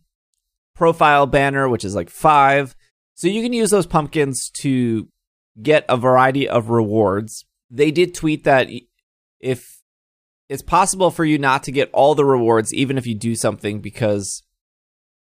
profile 0.75 1.27
banner, 1.27 1.69
which 1.69 1.85
is 1.85 1.95
like 1.95 2.09
5. 2.09 2.75
So 3.13 3.27
you 3.27 3.43
can 3.43 3.53
use 3.53 3.69
those 3.69 3.85
pumpkins 3.85 4.49
to 4.61 5.07
get 5.61 5.85
a 5.87 5.97
variety 5.97 6.49
of 6.49 6.69
rewards. 6.69 7.45
They 7.73 7.89
did 7.89 8.13
tweet 8.13 8.43
that 8.43 8.69
if 9.39 9.81
it's 10.47 10.61
possible 10.61 11.09
for 11.09 11.25
you 11.25 11.39
not 11.39 11.63
to 11.63 11.71
get 11.71 11.89
all 11.91 12.13
the 12.13 12.23
rewards, 12.23 12.71
even 12.71 12.99
if 12.99 13.07
you 13.07 13.15
do 13.15 13.35
something, 13.35 13.81
because 13.81 14.43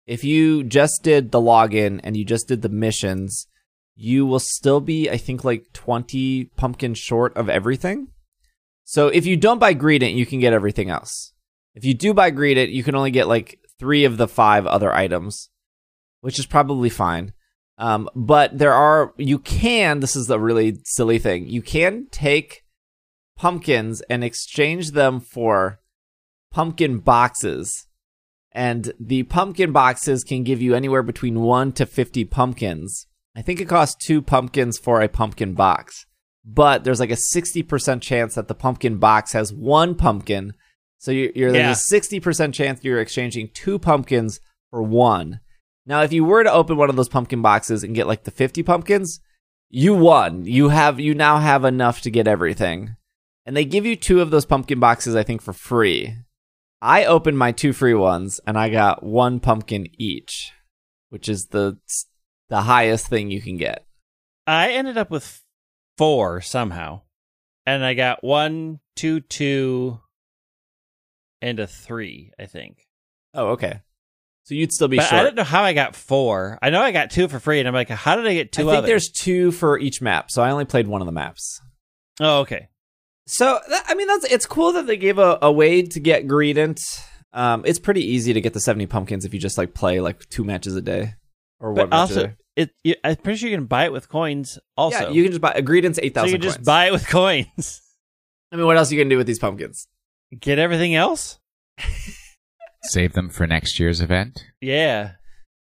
if 0.06 0.24
you 0.24 0.64
just 0.64 1.02
did 1.02 1.30
the 1.30 1.40
login 1.40 2.00
and 2.02 2.16
you 2.16 2.24
just 2.24 2.48
did 2.48 2.62
the 2.62 2.70
missions, 2.70 3.46
you 3.94 4.24
will 4.24 4.40
still 4.40 4.80
be, 4.80 5.10
I 5.10 5.18
think, 5.18 5.44
like 5.44 5.66
20 5.74 6.46
pumpkins 6.56 6.98
short 6.98 7.36
of 7.36 7.50
everything. 7.50 8.08
So 8.84 9.08
if 9.08 9.26
you 9.26 9.36
don't 9.36 9.58
buy 9.58 9.74
Greedent, 9.74 10.14
you 10.14 10.24
can 10.24 10.40
get 10.40 10.54
everything 10.54 10.88
else. 10.88 11.34
If 11.74 11.84
you 11.84 11.92
do 11.92 12.14
buy 12.14 12.30
Greedent, 12.30 12.72
you 12.72 12.82
can 12.82 12.94
only 12.94 13.10
get 13.10 13.28
like 13.28 13.58
three 13.78 14.06
of 14.06 14.16
the 14.16 14.26
five 14.26 14.66
other 14.66 14.92
items, 14.92 15.50
which 16.22 16.38
is 16.38 16.46
probably 16.46 16.88
fine. 16.88 17.34
Um, 17.80 18.10
but 18.14 18.58
there 18.58 18.74
are, 18.74 19.14
you 19.16 19.38
can, 19.38 20.00
this 20.00 20.14
is 20.14 20.28
a 20.28 20.38
really 20.38 20.76
silly 20.84 21.18
thing, 21.18 21.48
you 21.48 21.62
can 21.62 22.08
take 22.10 22.62
pumpkins 23.36 24.02
and 24.02 24.22
exchange 24.22 24.90
them 24.90 25.18
for 25.18 25.80
pumpkin 26.52 26.98
boxes. 26.98 27.86
And 28.52 28.92
the 29.00 29.22
pumpkin 29.22 29.72
boxes 29.72 30.24
can 30.24 30.42
give 30.44 30.60
you 30.60 30.74
anywhere 30.74 31.02
between 31.02 31.40
1 31.40 31.72
to 31.72 31.86
50 31.86 32.24
pumpkins. 32.26 33.06
I 33.34 33.40
think 33.42 33.60
it 33.60 33.68
costs 33.68 34.04
two 34.04 34.20
pumpkins 34.20 34.76
for 34.76 35.00
a 35.00 35.08
pumpkin 35.08 35.54
box. 35.54 36.04
But 36.44 36.84
there's 36.84 37.00
like 37.00 37.12
a 37.12 37.16
60% 37.34 38.02
chance 38.02 38.34
that 38.34 38.48
the 38.48 38.54
pumpkin 38.54 38.98
box 38.98 39.32
has 39.32 39.52
one 39.54 39.94
pumpkin. 39.94 40.52
So 40.98 41.12
you're, 41.12 41.30
you're 41.34 41.54
Yeah. 41.54 41.62
there's 41.62 41.90
a 41.90 41.94
60% 41.94 42.52
chance 42.52 42.84
you're 42.84 43.00
exchanging 43.00 43.50
two 43.54 43.78
pumpkins 43.78 44.40
for 44.70 44.82
one. 44.82 45.40
Now, 45.86 46.02
if 46.02 46.12
you 46.12 46.24
were 46.24 46.44
to 46.44 46.52
open 46.52 46.76
one 46.76 46.90
of 46.90 46.96
those 46.96 47.08
pumpkin 47.08 47.42
boxes 47.42 47.82
and 47.82 47.94
get 47.94 48.06
like 48.06 48.24
the 48.24 48.30
50 48.30 48.62
pumpkins, 48.62 49.20
you 49.68 49.94
won. 49.94 50.44
You 50.44 50.68
have 50.68 51.00
you 51.00 51.14
now 51.14 51.38
have 51.38 51.64
enough 51.64 52.00
to 52.02 52.10
get 52.10 52.28
everything. 52.28 52.96
And 53.46 53.56
they 53.56 53.64
give 53.64 53.86
you 53.86 53.96
two 53.96 54.20
of 54.20 54.30
those 54.30 54.44
pumpkin 54.44 54.80
boxes 54.80 55.16
I 55.16 55.22
think 55.22 55.42
for 55.42 55.52
free. 55.52 56.16
I 56.82 57.04
opened 57.04 57.38
my 57.38 57.52
two 57.52 57.72
free 57.72 57.94
ones 57.94 58.40
and 58.46 58.58
I 58.58 58.68
got 58.68 59.02
one 59.02 59.40
pumpkin 59.40 59.86
each, 59.98 60.52
which 61.08 61.28
is 61.28 61.46
the 61.46 61.78
the 62.48 62.62
highest 62.62 63.06
thing 63.06 63.30
you 63.30 63.40
can 63.40 63.56
get. 63.56 63.86
I 64.46 64.72
ended 64.72 64.98
up 64.98 65.10
with 65.10 65.42
four 65.96 66.40
somehow, 66.40 67.02
and 67.64 67.84
I 67.84 67.94
got 67.94 68.24
one, 68.24 68.80
two, 68.96 69.20
two, 69.20 70.00
and 71.40 71.60
a 71.60 71.66
three. 71.66 72.32
I 72.38 72.46
think. 72.46 72.88
Oh, 73.34 73.48
okay. 73.50 73.82
So 74.50 74.56
you'd 74.56 74.72
still 74.72 74.88
be 74.88 74.96
but 74.96 75.12
I 75.12 75.22
don't 75.22 75.36
know 75.36 75.44
how 75.44 75.62
I 75.62 75.74
got 75.74 75.94
four. 75.94 76.58
I 76.60 76.70
know 76.70 76.82
I 76.82 76.90
got 76.90 77.12
two 77.12 77.28
for 77.28 77.38
free, 77.38 77.60
and 77.60 77.68
I'm 77.68 77.74
like, 77.74 77.88
how 77.88 78.16
did 78.16 78.26
I 78.26 78.34
get 78.34 78.50
two? 78.50 78.62
I 78.62 78.64
think 78.64 78.78
others? 78.78 78.88
there's 78.88 79.08
two 79.10 79.52
for 79.52 79.78
each 79.78 80.02
map, 80.02 80.28
so 80.28 80.42
I 80.42 80.50
only 80.50 80.64
played 80.64 80.88
one 80.88 81.00
of 81.00 81.06
the 81.06 81.12
maps. 81.12 81.60
Oh, 82.18 82.40
okay. 82.40 82.68
So 83.28 83.60
that, 83.68 83.84
I 83.86 83.94
mean, 83.94 84.08
that's 84.08 84.24
it's 84.24 84.46
cool 84.46 84.72
that 84.72 84.88
they 84.88 84.96
gave 84.96 85.20
a, 85.20 85.38
a 85.40 85.52
way 85.52 85.82
to 85.82 86.00
get 86.00 86.26
greedent. 86.26 86.80
Um, 87.32 87.62
it's 87.64 87.78
pretty 87.78 88.04
easy 88.04 88.32
to 88.32 88.40
get 88.40 88.52
the 88.52 88.58
seventy 88.58 88.86
pumpkins 88.86 89.24
if 89.24 89.32
you 89.32 89.38
just 89.38 89.56
like 89.56 89.72
play 89.72 90.00
like 90.00 90.28
two 90.30 90.42
matches 90.42 90.74
a 90.74 90.82
day 90.82 91.14
or 91.60 91.72
one 91.72 91.90
But 91.90 91.96
also, 91.96 92.32
it 92.56 92.70
you, 92.82 92.96
I'm 93.04 93.14
pretty 93.14 93.38
sure 93.38 93.50
you 93.50 93.56
can 93.56 93.66
buy 93.66 93.84
it 93.84 93.92
with 93.92 94.08
coins. 94.08 94.58
Also, 94.76 94.98
yeah, 94.98 95.10
you 95.10 95.22
can 95.22 95.30
just 95.30 95.40
buy 95.40 95.52
a 95.52 95.62
greedent's 95.62 96.00
eight 96.02 96.12
so 96.16 96.22
you 96.22 96.32
thousand. 96.32 96.40
can 96.40 96.42
just 96.42 96.64
buy 96.64 96.86
it 96.86 96.92
with 96.92 97.06
coins. 97.08 97.80
I 98.50 98.56
mean, 98.56 98.66
what 98.66 98.76
else 98.76 98.90
are 98.90 98.96
you 98.96 99.00
gonna 99.00 99.10
do 99.10 99.16
with 99.16 99.28
these 99.28 99.38
pumpkins? 99.38 99.86
Get 100.40 100.58
everything 100.58 100.96
else. 100.96 101.38
Save 102.84 103.12
them 103.12 103.28
for 103.28 103.46
next 103.46 103.78
year's 103.78 104.00
event. 104.00 104.44
Yeah. 104.60 105.12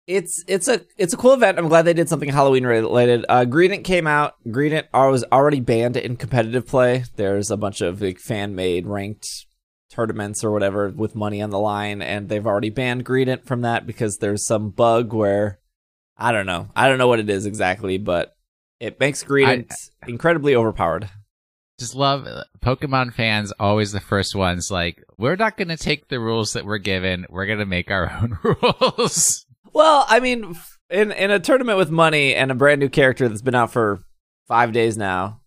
It's 0.07 0.45
it's 0.47 0.69
a 0.69 0.83
it's 0.97 1.15
a 1.15 1.17
cool 1.17 1.33
event. 1.33 1.59
I'm 1.59 1.69
glad 1.69 1.83
they 1.83 1.93
did 1.93 2.09
something 2.09 2.29
Halloween 2.29 2.65
related. 2.65 3.25
Uh, 3.29 3.45
Greedent 3.45 3.83
came 3.83 4.07
out. 4.07 4.35
Greedent 4.47 4.87
was 4.93 5.25
already 5.33 5.59
banned 5.59 5.97
in 5.97 6.17
competitive 6.17 6.67
play. 6.67 7.05
There's 7.17 7.51
a 7.51 7.57
bunch 7.57 7.81
of 7.81 8.01
like 8.01 8.21
fan 8.21 8.55
made 8.55 8.87
ranked 8.87 9.27
tournaments 9.91 10.45
or 10.45 10.53
whatever 10.53 10.91
with 10.91 11.17
money 11.17 11.43
on 11.43 11.51
the 11.51 11.59
line, 11.59 12.03
and 12.03 12.29
they've 12.29 12.47
already 12.47 12.71
banned 12.71 13.05
Greedent 13.05 13.47
from 13.47 13.63
that 13.63 13.85
because 13.85 14.19
there's 14.19 14.47
some 14.47 14.71
bug 14.71 15.13
where 15.13 15.59
I 16.17 16.31
don't 16.31 16.47
know. 16.47 16.69
I 16.77 16.89
don't 16.89 16.99
know 16.99 17.09
what 17.09 17.21
it 17.21 17.29
is 17.29 17.45
exactly, 17.45 17.99
but 17.99 18.37
it 18.79 19.01
makes 19.01 19.25
Greedent 19.25 19.73
incredibly 20.07 20.55
overpowered. 20.55 21.11
Just 21.79 21.95
love 21.95 22.27
uh, 22.27 22.45
Pokemon 22.61 23.13
fans, 23.13 23.53
always 23.61 23.93
the 23.93 24.01
first 24.01 24.35
ones. 24.35 24.71
Like, 24.71 25.05
we're 25.19 25.37
not 25.37 25.57
going 25.57 25.69
to 25.69 25.77
take 25.77 26.09
the 26.09 26.21
rules 26.21 26.55
that 26.55 26.65
we're 26.65 26.79
given. 26.79 27.27
We're 27.29 27.47
going 27.47 27.59
to 27.59 27.67
make 27.67 27.91
our 27.91 28.11
own 28.23 28.39
rules. 28.43 29.47
Well, 29.73 30.07
I 30.09 30.21
mean, 30.21 30.57
in 30.89 31.13
in 31.13 31.31
a 31.31 31.41
tournament 31.41 31.79
with 31.79 31.91
money 31.91 32.35
and 32.35 32.51
a 32.51 32.55
brand 32.55 32.81
new 32.81 32.89
character 32.89 33.29
that's 33.29 33.43
been 33.43 33.55
out 33.55 33.73
for 33.73 34.01
five 34.49 34.73
days 34.73 34.97
now, 34.97 35.41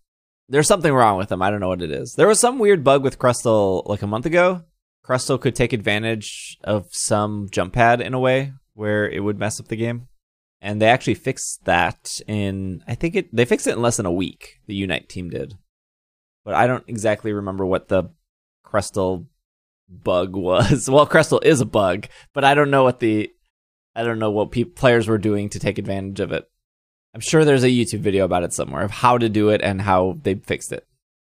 there's 0.48 0.68
something 0.68 0.92
wrong 0.92 1.16
with 1.16 1.30
them. 1.30 1.42
I 1.42 1.50
don't 1.50 1.60
know 1.60 1.68
what 1.68 1.82
it 1.82 1.90
is. 1.90 2.14
There 2.14 2.28
was 2.28 2.40
some 2.40 2.58
weird 2.58 2.84
bug 2.84 3.02
with 3.02 3.18
Crustle 3.18 3.86
like 3.86 4.02
a 4.02 4.06
month 4.06 4.26
ago. 4.26 4.62
Crustle 5.04 5.40
could 5.40 5.56
take 5.56 5.72
advantage 5.72 6.58
of 6.62 6.86
some 6.90 7.48
jump 7.50 7.72
pad 7.72 8.00
in 8.00 8.14
a 8.14 8.20
way 8.20 8.52
where 8.74 9.08
it 9.08 9.24
would 9.24 9.38
mess 9.38 9.58
up 9.58 9.68
the 9.68 9.76
game, 9.76 10.08
and 10.60 10.80
they 10.80 10.88
actually 10.88 11.14
fixed 11.14 11.64
that 11.64 12.20
in. 12.26 12.82
I 12.86 12.94
think 12.94 13.16
it 13.16 13.34
they 13.34 13.44
fixed 13.44 13.66
it 13.66 13.72
in 13.72 13.82
less 13.82 13.96
than 13.96 14.06
a 14.06 14.12
week. 14.12 14.60
The 14.66 14.74
Unite 14.74 15.08
team 15.08 15.30
did, 15.30 15.54
but 16.50 16.56
I 16.56 16.66
don't 16.66 16.82
exactly 16.88 17.32
remember 17.32 17.64
what 17.64 17.86
the 17.86 18.10
Crustle 18.66 19.26
bug 19.88 20.34
was. 20.34 20.90
Well, 20.92 21.06
Crustle 21.06 21.44
is 21.44 21.60
a 21.60 21.64
bug, 21.64 22.08
but 22.34 22.42
I 22.42 22.54
don't 22.54 22.72
know 22.72 22.82
what 22.82 22.98
the 22.98 23.30
I 23.94 24.02
don't 24.02 24.18
know 24.18 24.32
what 24.32 24.50
pe- 24.50 24.64
players 24.64 25.06
were 25.06 25.16
doing 25.18 25.48
to 25.50 25.60
take 25.60 25.78
advantage 25.78 26.18
of 26.18 26.32
it. 26.32 26.48
I'm 27.14 27.20
sure 27.20 27.44
there's 27.44 27.62
a 27.62 27.68
YouTube 27.68 28.00
video 28.00 28.24
about 28.24 28.42
it 28.42 28.52
somewhere 28.52 28.82
of 28.82 28.90
how 28.90 29.16
to 29.18 29.28
do 29.28 29.50
it 29.50 29.60
and 29.62 29.80
how 29.80 30.18
they 30.24 30.34
fixed 30.34 30.72
it. 30.72 30.84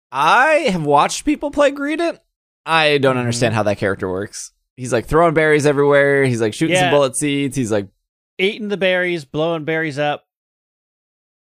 I 0.10 0.70
have 0.72 0.86
watched 0.86 1.26
people 1.26 1.52
play 1.52 1.72
Greedent. 1.72 2.20
I 2.66 2.98
don't 2.98 3.18
Mhm. 3.18 3.20
understand 3.20 3.56
how 3.56 3.64
that 3.64 3.78
character 3.78 4.10
works. 4.10 4.54
He's 4.78 4.94
like 4.94 5.06
throwing 5.06 5.34
berries 5.34 5.66
everywhere. 5.66 6.24
He's 6.24 6.40
like 6.40 6.54
shooting 6.54 6.78
some 6.78 6.92
bullet 6.92 7.18
seeds. 7.18 7.58
He's 7.58 7.72
like, 7.74 7.90
Eating 8.38 8.70
the 8.70 8.78
berries, 8.78 9.26
blowing 9.26 9.66
berries 9.66 10.00
up. 10.00 10.26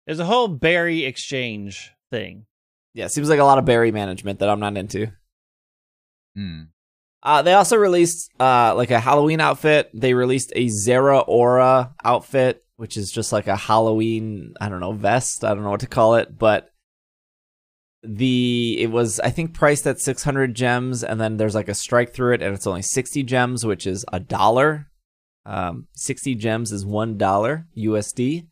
There's 0.06 0.20
a 0.20 0.25
whole 0.25 0.50
berry 0.50 1.06
exchange 1.06 1.92
thing. 2.12 2.46
Yeah, 2.94 3.08
seems 3.08 3.30
like 3.30 3.40
a 3.40 3.46
lot 3.46 3.58
of 3.58 3.66
berry 3.66 3.92
management 3.92 4.40
that 4.40 4.50
I'm 4.50 4.60
not 4.60 4.78
into. 4.78 5.08
Hmm. 6.36 6.64
Uh, 7.24 7.42
they 7.42 7.54
also 7.54 7.78
released 7.78 8.32
uh, 8.40 8.74
like 8.76 8.92
a 8.92 9.00
Halloween 9.00 9.40
outfit. 9.40 9.92
They 9.94 10.14
released 10.14 10.52
a 10.56 10.68
Zeraora 10.68 11.94
outfit, 12.04 12.64
which 12.78 12.98
is 12.98 13.12
just 13.12 13.32
like 13.32 13.48
a 13.48 13.56
Halloween, 13.56 14.56
I 14.60 14.70
don't 14.70 14.80
know, 14.80 14.92
vest. 14.92 15.44
I 15.44 15.54
don't 15.54 15.64
know 15.64 15.70
what 15.70 15.82
to 15.82 15.88
call 15.88 16.16
it, 16.16 16.38
but 16.38 16.70
the 18.04 18.78
it 18.80 18.90
was 18.90 19.20
I 19.20 19.30
think 19.30 19.54
priced 19.54 19.86
at 19.86 20.00
600 20.00 20.56
gems, 20.56 21.04
and 21.04 21.22
then 21.22 21.38
there's 21.38 21.54
like 21.54 21.70
a 21.70 21.76
strike 21.76 22.14
through 22.14 22.34
it, 22.34 22.42
and 22.42 22.56
it's 22.56 22.66
only 22.66 22.82
60 22.82 23.22
gems, 23.24 23.66
which 23.66 23.86
is 23.86 24.04
a 24.12 24.20
dollar. 24.20 24.88
Um, 25.46 25.88
60 25.96 26.36
gems 26.36 26.72
is 26.72 26.86
one 26.86 27.18
dollar 27.18 27.68
USD, 27.78 28.48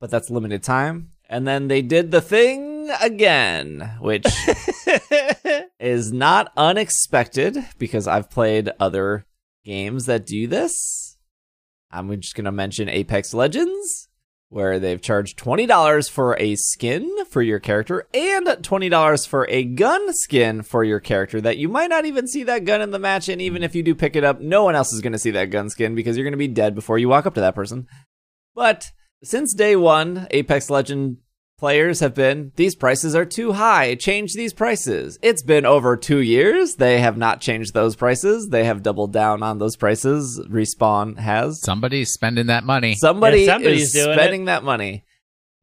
but 0.00 0.10
that's 0.10 0.30
limited 0.30 0.62
time. 0.62 1.12
And 1.28 1.46
then 1.46 1.68
they 1.68 1.82
did 1.82 2.10
the 2.10 2.20
thing 2.20 2.75
again, 3.00 3.96
which 4.00 4.26
is 5.80 6.12
not 6.12 6.52
unexpected 6.56 7.58
because 7.78 8.06
I've 8.06 8.30
played 8.30 8.70
other 8.78 9.26
games 9.64 10.06
that 10.06 10.26
do 10.26 10.46
this. 10.46 11.16
I'm 11.90 12.10
just 12.20 12.34
going 12.34 12.44
to 12.44 12.52
mention 12.52 12.88
Apex 12.88 13.32
Legends, 13.32 14.08
where 14.48 14.78
they've 14.78 15.00
charged 15.00 15.38
$20 15.38 16.10
for 16.10 16.36
a 16.38 16.56
skin 16.56 17.24
for 17.28 17.42
your 17.42 17.58
character 17.58 18.06
and 18.14 18.46
$20 18.46 19.28
for 19.28 19.46
a 19.48 19.64
gun 19.64 20.12
skin 20.14 20.62
for 20.62 20.84
your 20.84 21.00
character 21.00 21.40
that 21.40 21.58
you 21.58 21.68
might 21.68 21.90
not 21.90 22.04
even 22.04 22.26
see 22.26 22.42
that 22.44 22.64
gun 22.64 22.80
in 22.80 22.90
the 22.90 22.98
match. 22.98 23.28
And 23.28 23.40
even 23.40 23.62
if 23.62 23.74
you 23.74 23.82
do 23.82 23.94
pick 23.94 24.16
it 24.16 24.24
up, 24.24 24.40
no 24.40 24.64
one 24.64 24.74
else 24.74 24.92
is 24.92 25.00
going 25.00 25.12
to 25.12 25.18
see 25.18 25.32
that 25.32 25.50
gun 25.50 25.70
skin 25.70 25.94
because 25.94 26.16
you're 26.16 26.24
going 26.24 26.32
to 26.32 26.38
be 26.38 26.48
dead 26.48 26.74
before 26.74 26.98
you 26.98 27.08
walk 27.08 27.26
up 27.26 27.34
to 27.34 27.40
that 27.40 27.54
person. 27.54 27.86
But 28.54 28.90
since 29.22 29.54
day 29.54 29.76
one, 29.76 30.26
Apex 30.30 30.70
Legend 30.70 31.18
players 31.58 32.00
have 32.00 32.14
been 32.14 32.52
these 32.56 32.74
prices 32.74 33.14
are 33.14 33.24
too 33.24 33.52
high. 33.52 33.94
Change 33.94 34.34
these 34.34 34.52
prices. 34.52 35.18
It's 35.22 35.42
been 35.42 35.64
over 35.64 35.96
two 35.96 36.20
years. 36.20 36.76
They 36.76 37.00
have 37.00 37.16
not 37.16 37.40
changed 37.40 37.72
those 37.74 37.96
prices. 37.96 38.48
They 38.48 38.64
have 38.64 38.82
doubled 38.82 39.12
down 39.12 39.42
on 39.42 39.58
those 39.58 39.76
prices. 39.76 40.40
Respawn 40.50 41.18
has 41.18 41.60
Somebody's 41.62 42.12
spending 42.12 42.46
that 42.46 42.64
money. 42.64 42.94
somebody 42.94 43.42
Yeah, 43.42 43.54
somebody's 43.54 43.88
is 43.88 43.92
doing 43.92 44.18
spending 44.18 44.44
that 44.46 44.64
money. 44.64 45.04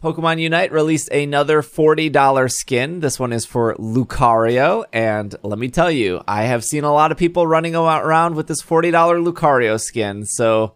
Pokemon 0.01 0.39
unite 0.39 0.73
released 0.73 1.09
another 1.11 1.61
$40 1.61 2.51
skin. 2.51 2.99
This 2.99 3.19
one 3.19 3.31
is 3.31 3.45
for 3.45 3.75
lucario. 3.75 4.83
And 4.91 5.33
let 5.43 5.57
me 5.57 5.69
tell 5.69 5.89
you 5.89 6.21
i 6.27 6.43
have 6.43 6.65
seen 6.65 6.83
a 6.83 6.91
lot 6.91 7.13
of 7.13 7.17
people 7.17 7.47
running 7.47 7.73
around 7.75 8.35
with 8.35 8.47
this 8.47 8.61
$40 8.61 8.91
lucario 9.25 9.79
skin. 9.79 10.25
So 10.25 10.75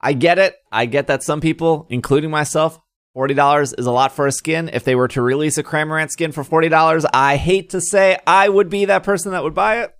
i 0.00 0.12
get 0.12 0.38
it. 0.38 0.56
I 0.72 0.86
get 0.86 1.06
that 1.06 1.22
some 1.22 1.40
people 1.40 1.86
including 1.88 2.30
myself 2.30 2.80
$40 3.16 3.78
is 3.78 3.86
a 3.86 3.92
lot 3.92 4.12
for 4.12 4.26
a 4.26 4.32
skin. 4.32 4.68
If 4.72 4.84
they 4.84 4.94
were 4.94 5.08
to 5.08 5.22
release 5.22 5.56
a 5.58 5.62
Cramorant 5.62 6.10
skin 6.10 6.32
for 6.32 6.42
$40, 6.42 7.04
I 7.12 7.36
hate 7.36 7.70
to 7.70 7.80
say 7.80 8.18
I 8.26 8.48
would 8.48 8.68
be 8.68 8.86
that 8.86 9.04
person 9.04 9.32
that 9.32 9.44
would 9.44 9.54
buy 9.54 9.82
it. 9.82 9.94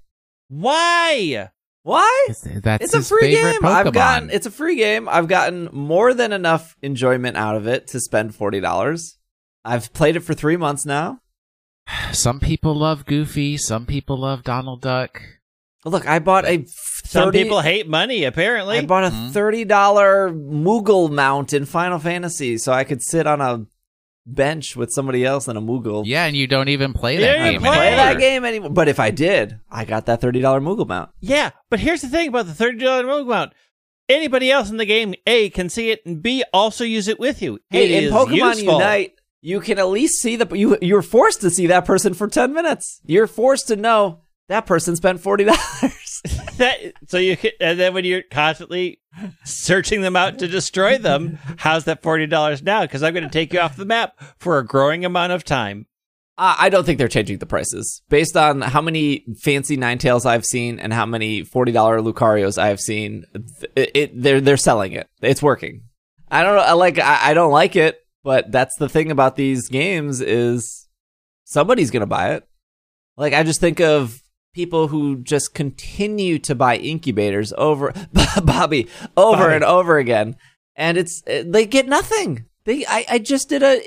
Why? 0.49 1.51
Why? 1.83 2.27
That's 2.63 2.85
It's 2.85 2.95
a 2.95 3.03
free 3.03 3.33
game. 3.33 3.61
Pokemon. 3.61 3.87
I've 3.87 3.93
gotten 3.93 4.31
it's 4.31 4.47
a 4.47 4.51
free 4.51 4.77
game. 4.77 5.09
I've 5.09 5.29
gotten 5.29 5.69
more 5.73 6.15
than 6.15 6.33
enough 6.33 6.77
enjoyment 6.83 7.37
out 7.37 7.57
of 7.57 7.67
it 7.67 7.89
to 7.89 8.01
spend 8.01 8.33
$40. 8.33 9.17
I've 9.65 9.93
played 9.93 10.17
it 10.17 10.21
for 10.21 10.35
3 10.35 10.57
months 10.57 10.87
now. 10.87 11.21
Some 12.13 12.41
people 12.41 12.75
love 12.75 13.05
Goofy. 13.05 13.59
Some 13.59 13.85
people 13.85 14.19
love 14.19 14.43
Donald 14.43 14.81
Duck. 14.81 15.21
Look, 15.85 16.09
I 16.09 16.19
bought 16.19 16.47
a 16.47 16.65
some 17.15 17.29
30, 17.29 17.43
people 17.43 17.61
hate 17.61 17.89
money, 17.89 18.25
apparently. 18.25 18.79
I 18.79 18.85
bought 18.85 19.05
a 19.05 19.11
hmm. 19.11 19.29
$30 19.29 19.67
Moogle 19.67 21.11
mount 21.11 21.53
in 21.53 21.65
Final 21.65 22.01
Fantasy 22.01 22.59
so 22.59 22.73
I 22.73 22.83
could 22.83 23.03
sit 23.03 23.27
on 23.27 23.41
a 23.41 23.67
bench 24.27 24.75
with 24.75 24.91
somebody 24.91 25.25
else 25.25 25.47
than 25.47 25.57
a 25.57 25.63
Moogle. 25.63 26.03
Yeah, 26.05 26.25
and 26.25 26.37
you 26.37 26.49
don't 26.49 26.69
even 26.69 26.93
play 26.93 27.19
that 27.19 27.23
yeah, 27.23 27.53
game. 27.53 27.61
Play, 27.61 27.77
play 27.77 27.95
that 27.95 28.19
game 28.19 28.45
anymore. 28.45 28.71
But 28.71 28.89
if 28.89 28.99
I 28.99 29.13
did, 29.13 29.61
I 29.71 29.85
got 29.85 30.07
that 30.07 30.21
$30 30.21 30.43
Moogle 30.61 30.89
mount. 30.89 31.11
Yeah, 31.21 31.51
but 31.71 31.79
here's 31.79 32.03
the 32.03 32.09
thing 32.09 32.29
about 32.29 32.47
the 32.47 32.53
$30 32.53 32.81
Moogle 32.81 33.29
mount. 33.29 33.53
Anybody 34.09 34.51
else 34.51 34.69
in 34.71 34.77
the 34.77 34.85
game, 34.85 35.15
A, 35.27 35.51
can 35.51 35.69
see 35.69 35.91
it, 35.91 36.05
and 36.05 36.21
B, 36.21 36.45
also 36.53 36.85
use 36.85 37.09
it 37.09 37.21
with 37.21 37.41
you. 37.41 37.61
Hey, 37.71 37.95
it 37.95 38.05
in 38.05 38.13
Pokemon 38.13 38.57
useful. 38.57 38.75
Unite, 38.75 39.15
you 39.41 39.61
can 39.61 39.79
at 39.79 39.87
least 39.87 40.21
see 40.21 40.37
the 40.37 40.47
you 40.57 40.77
you're 40.83 41.01
forced 41.01 41.41
to 41.43 41.51
see 41.51 41.69
that 41.69 41.85
person 41.85 42.13
for 42.13 42.29
10 42.29 42.53
minutes. 42.53 43.01
You're 43.07 43.27
forced 43.27 43.69
to 43.69 43.77
know 43.77 44.21
that 44.49 44.67
person 44.67 44.95
spent 44.97 45.23
$40. 45.23 46.01
That, 46.59 46.93
so 47.09 47.19
you 47.19 47.37
can, 47.37 47.51
and 47.59 47.81
then 47.81 47.95
when 47.95 48.05
you're 48.05 48.23
constantly 48.23 49.01
searching 49.45 50.03
them 50.03 50.15
out 50.15 50.39
to 50.39 50.47
destroy 50.47 50.99
them, 50.99 51.39
how's 51.57 51.85
that 51.85 52.03
forty 52.03 52.27
dollars 52.27 52.63
now? 52.63 52.83
Because 52.83 53.03
I'm 53.03 53.13
going 53.13 53.25
to 53.25 53.31
take 53.31 53.53
you 53.53 53.59
off 53.59 53.77
the 53.77 53.85
map 53.85 54.21
for 54.39 54.59
a 54.59 54.65
growing 54.65 55.05
amount 55.05 55.33
of 55.33 55.45
time. 55.45 55.87
Uh, 56.37 56.55
I 56.59 56.69
don't 56.69 56.85
think 56.85 56.99
they're 56.99 57.09
changing 57.09 57.39
the 57.39 57.47
prices 57.47 58.03
based 58.09 58.37
on 58.37 58.61
how 58.61 58.81
many 58.81 59.25
fancy 59.41 59.77
Ninetales 59.77 60.27
I've 60.27 60.45
seen 60.45 60.79
and 60.79 60.93
how 60.93 61.07
many 61.07 61.43
forty 61.43 61.73
dollar 61.73 62.01
Lucarios 62.01 62.57
I've 62.57 62.81
seen. 62.81 63.25
It, 63.75 63.91
it, 63.95 64.23
they're 64.23 64.41
they're 64.41 64.57
selling 64.57 64.93
it. 64.93 65.09
It's 65.23 65.43
working. 65.43 65.83
I 66.31 66.43
don't 66.43 66.79
like 66.79 66.99
I, 66.99 67.31
I 67.31 67.35
don't 67.35 67.53
like 67.53 67.77
it, 67.77 67.99
but 68.23 68.51
that's 68.51 68.77
the 68.77 68.89
thing 68.89 69.11
about 69.11 69.37
these 69.37 69.69
games 69.69 70.21
is 70.21 70.89
somebody's 71.45 71.91
gonna 71.91 72.07
buy 72.07 72.35
it. 72.35 72.49
Like 73.17 73.33
I 73.33 73.43
just 73.43 73.61
think 73.61 73.81
of 73.81 74.21
people 74.55 74.89
who 74.89 75.17
just 75.23 75.53
continue 75.55 76.39
to 76.39 76.55
buy 76.55 76.77
incubators 76.77 77.53
over 77.59 77.93
Bobby 78.43 78.89
over 79.17 79.37
Bobby. 79.39 79.55
and 79.55 79.65
over 79.65 79.99
again, 79.99 80.37
and 80.77 80.97
it's 80.97 81.23
eh, 81.27 81.43
they 81.47 81.67
get 81.67 81.87
nothing. 81.89 82.47
They 82.65 82.87
I, 82.87 83.05
I 83.11 83.19
just 83.19 83.49
did 83.51 83.63
a 83.63 83.83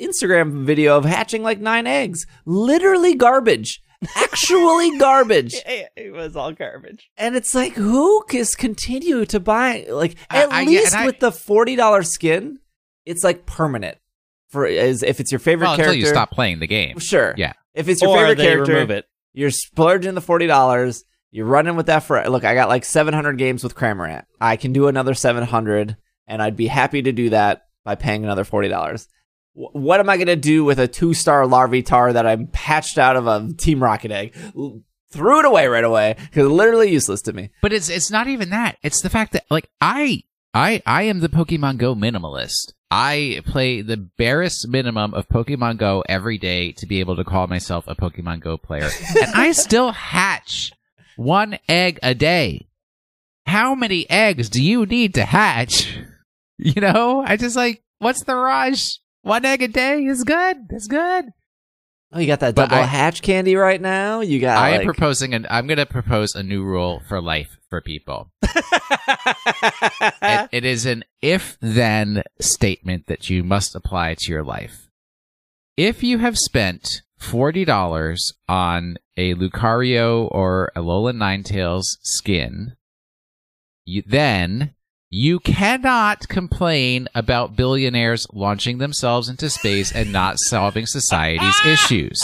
Instagram 0.00 0.64
video 0.64 0.96
of 0.98 1.04
hatching 1.04 1.42
like 1.42 1.60
nine 1.60 1.86
eggs, 1.86 2.26
literally 2.44 3.14
garbage, 3.14 3.80
actually 4.16 4.98
garbage, 4.98 5.54
It 5.64 6.12
was 6.12 6.36
all 6.36 6.52
garbage. 6.52 7.10
and 7.16 7.36
it's 7.36 7.54
like 7.54 7.72
who 7.74 8.24
is 8.32 8.54
continue 8.54 9.24
to 9.26 9.40
buy 9.40 9.86
like 9.88 10.16
at 10.30 10.52
I- 10.52 10.62
yeah, 10.62 10.68
least 10.68 10.94
I- 10.94 11.06
with 11.06 11.20
the 11.20 11.32
forty 11.32 11.76
dollar 11.76 12.02
skin, 12.02 12.58
it's 13.06 13.24
like 13.24 13.46
permanent 13.46 13.98
for 14.50 14.66
as 14.66 15.02
if 15.02 15.18
it's 15.20 15.32
your 15.32 15.38
favorite 15.38 15.68
Well, 15.68 15.76
character. 15.76 15.92
until 15.92 16.00
you 16.08 16.12
stop 16.12 16.30
playing 16.30 16.58
the 16.58 16.66
game. 16.66 16.98
Sure, 16.98 17.34
Yeah. 17.38 17.52
If 17.74 17.88
it's 17.88 18.02
your 18.02 18.10
or 18.10 18.18
favorite 18.18 18.36
character, 18.38 18.74
remove 18.74 18.90
it. 18.90 19.06
You're 19.32 19.50
splurging 19.50 20.14
the 20.14 20.20
forty 20.20 20.46
dollars. 20.46 21.04
You're 21.30 21.46
running 21.46 21.76
with 21.76 21.86
that 21.86 22.00
for 22.00 22.22
look. 22.28 22.44
I 22.44 22.54
got 22.54 22.68
like 22.68 22.84
seven 22.84 23.14
hundred 23.14 23.38
games 23.38 23.62
with 23.64 23.74
Cramorant. 23.74 24.24
I 24.40 24.56
can 24.56 24.72
do 24.72 24.88
another 24.88 25.14
seven 25.14 25.44
hundred, 25.44 25.96
and 26.26 26.42
I'd 26.42 26.56
be 26.56 26.66
happy 26.66 27.02
to 27.02 27.12
do 27.12 27.30
that 27.30 27.62
by 27.84 27.94
paying 27.94 28.24
another 28.24 28.44
forty 28.44 28.68
dollars. 28.68 29.08
W- 29.56 29.70
what 29.72 30.00
am 30.00 30.10
I 30.10 30.16
gonna 30.18 30.36
do 30.36 30.64
with 30.64 30.78
a 30.78 30.86
two 30.88 31.14
star 31.14 31.44
Larvitar 31.44 32.12
that 32.12 32.26
I'm 32.26 32.48
patched 32.48 32.98
out 32.98 33.16
of 33.16 33.26
a 33.26 33.52
Team 33.54 33.82
Rocket 33.82 34.10
egg? 34.10 34.34
L- 34.56 34.82
Threw 35.10 35.40
it 35.40 35.44
away 35.44 35.66
right 35.66 35.84
away 35.84 36.14
because 36.18 36.46
it's 36.46 36.52
literally 36.52 36.90
useless 36.90 37.20
to 37.22 37.34
me. 37.34 37.50
But 37.60 37.72
it's 37.74 37.90
it's 37.90 38.10
not 38.10 38.28
even 38.28 38.48
that. 38.50 38.78
It's 38.82 39.02
the 39.02 39.10
fact 39.10 39.32
that 39.32 39.44
like 39.50 39.68
I 39.80 40.22
I 40.54 40.82
I 40.86 41.02
am 41.02 41.20
the 41.20 41.28
Pokemon 41.28 41.76
Go 41.78 41.94
minimalist. 41.94 42.72
I 42.94 43.40
play 43.46 43.80
the 43.80 43.96
barest 43.96 44.68
minimum 44.68 45.14
of 45.14 45.26
Pokemon 45.26 45.78
Go 45.78 46.04
every 46.06 46.36
day 46.36 46.72
to 46.72 46.86
be 46.86 47.00
able 47.00 47.16
to 47.16 47.24
call 47.24 47.46
myself 47.46 47.86
a 47.88 47.94
Pokemon 47.94 48.40
Go 48.40 48.58
player. 48.58 48.90
and 49.22 49.32
I 49.34 49.52
still 49.52 49.92
hatch 49.92 50.72
one 51.16 51.58
egg 51.70 51.98
a 52.02 52.14
day. 52.14 52.68
How 53.46 53.74
many 53.74 54.08
eggs 54.10 54.50
do 54.50 54.62
you 54.62 54.84
need 54.84 55.14
to 55.14 55.24
hatch? 55.24 55.98
You 56.58 56.80
know, 56.80 57.24
I 57.26 57.38
just 57.38 57.56
like 57.56 57.82
what's 57.98 58.22
the 58.22 58.36
rush? 58.36 59.00
One 59.22 59.44
egg 59.44 59.62
a 59.62 59.68
day 59.68 60.04
is 60.04 60.22
good. 60.22 60.68
That's 60.68 60.86
good. 60.86 61.32
Oh, 62.12 62.18
you 62.18 62.26
got 62.26 62.40
that 62.40 62.54
double 62.54 62.76
I- 62.76 62.82
hatch 62.82 63.22
candy 63.22 63.56
right 63.56 63.80
now. 63.80 64.20
You 64.20 64.38
got. 64.38 64.58
I 64.58 64.70
am 64.70 64.84
proposing 64.84 65.32
an 65.32 65.46
I'm 65.48 65.66
going 65.66 65.78
to 65.78 65.86
propose 65.86 66.34
a 66.34 66.42
new 66.42 66.62
rule 66.62 67.00
for 67.08 67.22
life 67.22 67.56
for 67.70 67.80
people. 67.80 68.30
it, 68.42 70.48
it 70.52 70.64
is 70.64 70.84
an 70.84 71.04
if 71.22 71.56
then 71.60 72.22
statement 72.40 73.06
that 73.06 73.30
you 73.30 73.42
must 73.42 73.74
apply 73.74 74.16
to 74.18 74.30
your 74.30 74.44
life. 74.44 74.90
If 75.76 76.02
you 76.02 76.18
have 76.18 76.36
spent 76.36 77.00
$40 77.18 78.32
on 78.46 78.98
a 79.16 79.34
Lucario 79.34 80.28
or 80.30 80.70
a 80.76 80.80
Alolan 80.80 81.16
Ninetales 81.16 81.96
skin, 82.02 82.76
you, 83.86 84.02
then 84.06 84.74
you 85.14 85.38
cannot 85.40 86.26
complain 86.28 87.06
about 87.14 87.54
billionaires 87.54 88.26
launching 88.32 88.78
themselves 88.78 89.28
into 89.28 89.50
space 89.50 89.92
and 89.92 90.10
not 90.10 90.38
solving 90.38 90.86
society's 90.86 91.54
issues. 91.66 92.18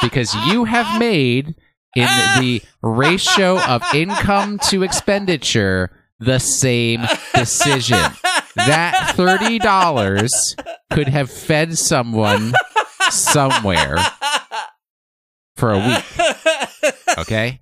Because 0.00 0.32
you 0.46 0.64
have 0.64 1.00
made 1.00 1.56
in 1.96 2.06
the 2.38 2.62
ratio 2.82 3.58
of 3.60 3.82
income 3.92 4.60
to 4.68 4.84
expenditure 4.84 5.90
the 6.20 6.38
same 6.38 7.00
decision. 7.34 7.98
That 8.54 9.14
$30 9.16 10.78
could 10.92 11.08
have 11.08 11.28
fed 11.28 11.76
someone 11.76 12.52
somewhere 13.10 13.96
for 15.56 15.72
a 15.72 15.78
week. 15.78 16.04
Okay? 17.18 17.60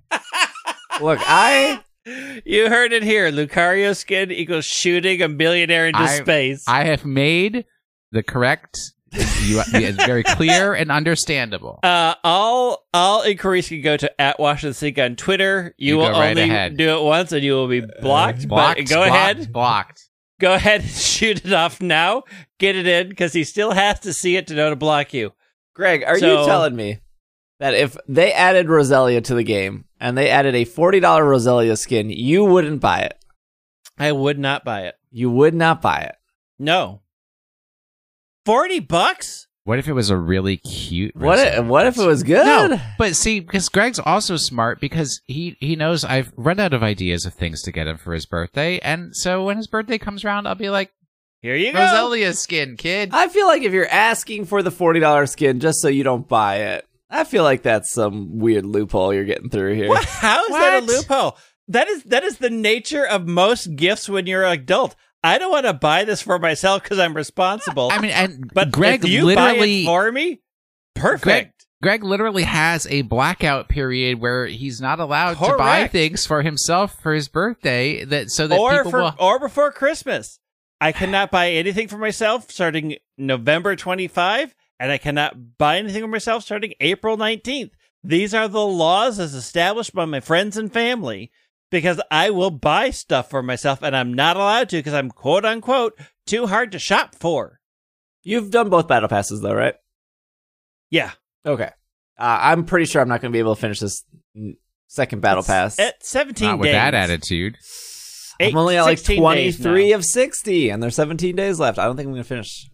Look, 1.01 1.19
I 1.23 1.81
You 2.45 2.69
heard 2.69 2.93
it 2.93 3.03
here. 3.03 3.31
Lucario 3.31 3.95
skin 3.95 4.31
equals 4.31 4.65
shooting 4.65 5.21
a 5.21 5.27
millionaire 5.27 5.87
into 5.87 5.99
I- 5.99 6.19
space. 6.19 6.63
I 6.67 6.85
have 6.85 7.05
made 7.05 7.65
the 8.11 8.23
correct, 8.23 8.79
you, 9.11 9.61
it's 9.73 10.03
very 10.05 10.23
clear 10.23 10.73
and 10.75 10.91
understandable. 10.91 11.79
uh, 11.83 12.15
all 12.23 12.85
all 12.93 13.23
inquiries 13.23 13.67
can 13.69 13.81
go 13.81 13.97
to 13.97 14.21
at 14.21 14.39
Washington 14.39 14.67
and 14.69 14.75
Sink 14.75 14.97
on 14.99 15.15
Twitter. 15.15 15.73
You, 15.77 15.93
You 15.95 15.97
will 15.97 16.11
go 16.11 16.19
right 16.19 16.29
only 16.37 16.43
ahead. 16.43 16.77
do 16.77 16.97
it 16.97 17.03
once, 17.03 17.31
and 17.33 17.43
you 17.43 17.53
will 17.53 17.67
be 17.67 17.81
blocked. 17.81 18.47
Blocked, 18.47 18.77
but 18.79 18.87
go 18.89 18.95
blocked, 19.05 19.09
ahead, 19.09 19.51
Blocked. 19.51 20.09
go 20.39 20.53
ahead, 20.53 20.81
and 20.81 20.89
shoot 20.89 21.45
it 21.45 21.51
off 21.53 21.81
now. 21.81 22.23
Get 22.59 22.75
it 22.77 22.87
in 22.87 23.09
because 23.09 23.33
he 23.33 23.43
still 23.43 23.71
has 23.71 23.99
to 24.01 24.13
see 24.13 24.35
it 24.37 24.47
to 24.47 24.55
know 24.55 24.69
to 24.69 24.75
block 24.75 25.13
you. 25.13 25.33
Greg, 25.75 26.03
are 26.03 26.17
So- 26.19 26.41
you 26.41 26.45
telling 26.47 26.75
me 26.75 26.99
that 27.59 27.73
if 27.73 27.97
they 28.07 28.31
added 28.31 28.67
Roselia 28.67 29.23
to 29.25 29.35
the 29.35 29.43
game 29.43 29.85
and 29.99 30.17
they 30.17 30.29
added 30.29 30.55
a 30.55 30.65
$40 30.65 31.01
Roselia 31.01 31.77
skin, 31.77 32.09
you 32.09 32.43
wouldn't 32.45 32.81
buy 32.81 32.99
it? 32.99 33.17
I 33.97 34.11
would 34.11 34.37
not 34.39 34.63
buy 34.63 34.81
it. 34.81 34.95
You 35.11 35.29
would 35.31 35.53
not 35.55 35.81
buy 35.81 36.01
it. 36.01 36.15
No, 36.59 37.01
forty 38.45 38.79
bucks. 38.79 39.47
What 39.63 39.79
if 39.79 39.87
it 39.89 39.93
was 39.93 40.09
a 40.09 40.15
really 40.15 40.55
cute? 40.57 41.13
What 41.15 41.37
if, 41.39 41.65
what 41.65 41.85
if 41.85 41.97
it 41.97 42.05
was 42.05 42.23
good? 42.23 42.45
No, 42.45 42.79
but 42.97 43.15
see, 43.17 43.41
because 43.41 43.67
Greg's 43.67 43.99
also 43.99 44.37
smart 44.37 44.79
because 44.79 45.21
he 45.25 45.57
he 45.59 45.75
knows 45.75 46.05
I've 46.05 46.31
run 46.37 46.59
out 46.59 46.73
of 46.73 46.81
ideas 46.83 47.25
of 47.25 47.33
things 47.33 47.61
to 47.63 47.71
get 47.71 47.85
him 47.85 47.97
for 47.97 48.13
his 48.13 48.25
birthday, 48.25 48.79
and 48.79 49.15
so 49.15 49.43
when 49.43 49.57
his 49.57 49.67
birthday 49.67 49.97
comes 49.97 50.23
around, 50.23 50.47
I'll 50.47 50.55
be 50.55 50.69
like, 50.69 50.91
Here 51.41 51.55
you 51.55 51.73
go. 51.73 51.79
Roselia 51.79 52.33
skin, 52.35 52.77
kid. 52.77 53.09
I 53.11 53.27
feel 53.27 53.45
like 53.45 53.63
if 53.63 53.73
you're 53.73 53.89
asking 53.89 54.45
for 54.45 54.63
the 54.63 54.71
$40 54.71 55.27
skin 55.29 55.59
just 55.59 55.81
so 55.81 55.89
you 55.89 56.03
don't 56.03 56.27
buy 56.27 56.57
it, 56.57 56.86
I 57.09 57.23
feel 57.23 57.43
like 57.43 57.63
that's 57.63 57.93
some 57.93 58.39
weird 58.39 58.65
loophole 58.65 59.13
you're 59.13 59.23
getting 59.23 59.49
through 59.49 59.75
here. 59.75 59.89
What? 59.89 60.03
How 60.03 60.43
is 60.43 60.49
that 60.49 60.83
a 60.83 60.85
loophole? 60.85 61.37
That 61.69 61.87
is 61.87 62.03
that 62.03 62.23
is 62.23 62.37
the 62.37 62.49
nature 62.49 63.05
of 63.05 63.27
most 63.27 63.75
gifts 63.75 64.07
when 64.07 64.27
you're 64.27 64.43
an 64.43 64.53
adult. 64.53 64.95
I 65.23 65.37
don't 65.37 65.51
want 65.51 65.65
to 65.65 65.73
buy 65.73 66.05
this 66.05 66.21
for 66.21 66.39
myself 66.39 66.83
because 66.83 66.99
I'm 66.99 67.13
responsible. 67.13 67.89
I 67.91 67.99
mean, 67.99 68.11
and 68.11 68.51
but 68.53 68.71
Greg 68.71 69.03
if 69.03 69.09
you 69.09 69.25
literally 69.25 69.83
buy 69.83 69.83
it 69.83 69.85
for 69.85 70.11
me, 70.11 70.41
perfect. 70.95 71.23
Greg, 71.23 71.51
Greg 71.81 72.03
literally 72.03 72.43
has 72.43 72.87
a 72.87 73.01
blackout 73.03 73.67
period 73.67 74.19
where 74.19 74.45
he's 74.45 74.79
not 74.79 74.99
allowed 74.99 75.35
to 75.35 75.57
buy 75.57 75.87
things 75.87 76.25
for 76.25 76.41
himself 76.41 76.99
for 77.01 77.13
his 77.13 77.27
birthday 77.27 78.03
that 78.05 78.29
so 78.31 78.47
that 78.47 78.57
or 78.57 78.77
people 78.77 78.91
for 78.91 79.01
will 79.01 79.15
or 79.19 79.39
before 79.39 79.71
Christmas. 79.71 80.39
I 80.79 80.91
cannot 80.91 81.31
buy 81.31 81.51
anything 81.51 81.87
for 81.87 81.97
myself 81.97 82.51
starting 82.51 82.97
November 83.17 83.75
25, 83.75 84.55
and 84.79 84.91
I 84.91 84.97
cannot 84.97 85.57
buy 85.57 85.77
anything 85.77 86.01
for 86.01 86.07
myself 86.07 86.43
starting 86.43 86.73
April 86.79 87.17
19th. 87.17 87.71
These 88.03 88.33
are 88.33 88.47
the 88.47 88.65
laws 88.65 89.19
as 89.19 89.33
established 89.33 89.93
by 89.93 90.05
my 90.05 90.19
friends 90.19 90.55
and 90.57 90.71
family 90.71 91.31
because 91.71 91.99
I 92.11 92.29
will 92.29 92.51
buy 92.51 92.91
stuff 92.91 93.29
for 93.29 93.43
myself 93.43 93.81
and 93.81 93.95
I'm 93.95 94.13
not 94.13 94.37
allowed 94.37 94.69
to 94.69 94.77
because 94.77 94.93
I'm 94.93 95.09
quote 95.09 95.45
unquote 95.45 95.99
too 96.25 96.47
hard 96.47 96.71
to 96.71 96.79
shop 96.79 97.15
for. 97.15 97.59
You've 98.23 98.51
done 98.51 98.69
both 98.69 98.87
battle 98.87 99.09
passes 99.09 99.41
though, 99.41 99.53
right? 99.53 99.75
Yeah. 100.89 101.11
Okay. 101.45 101.71
Uh, 102.19 102.39
I'm 102.41 102.65
pretty 102.65 102.85
sure 102.85 103.01
I'm 103.01 103.09
not 103.09 103.21
going 103.21 103.31
to 103.31 103.35
be 103.35 103.39
able 103.39 103.55
to 103.55 103.61
finish 103.61 103.79
this 103.79 104.03
second 104.87 105.21
battle 105.21 105.43
pass. 105.43 105.79
At 105.79 106.05
17 106.05 106.47
not 106.47 106.59
with 106.59 106.67
days. 106.67 106.73
that 106.73 106.93
attitude. 106.93 107.57
Eight- 108.39 108.53
I'm 108.53 108.57
only 108.57 108.77
at 108.77 108.83
like 108.83 108.97
16 108.97 109.23
days 109.33 109.57
23 109.57 109.91
of 109.93 110.05
60, 110.05 110.69
and 110.69 110.81
there's 110.81 110.95
17 110.95 111.35
days 111.35 111.59
left. 111.59 111.79
I 111.79 111.85
don't 111.85 111.95
think 111.95 112.07
I'm 112.07 112.13
going 112.13 112.23
to 112.23 112.27
finish. 112.27 112.69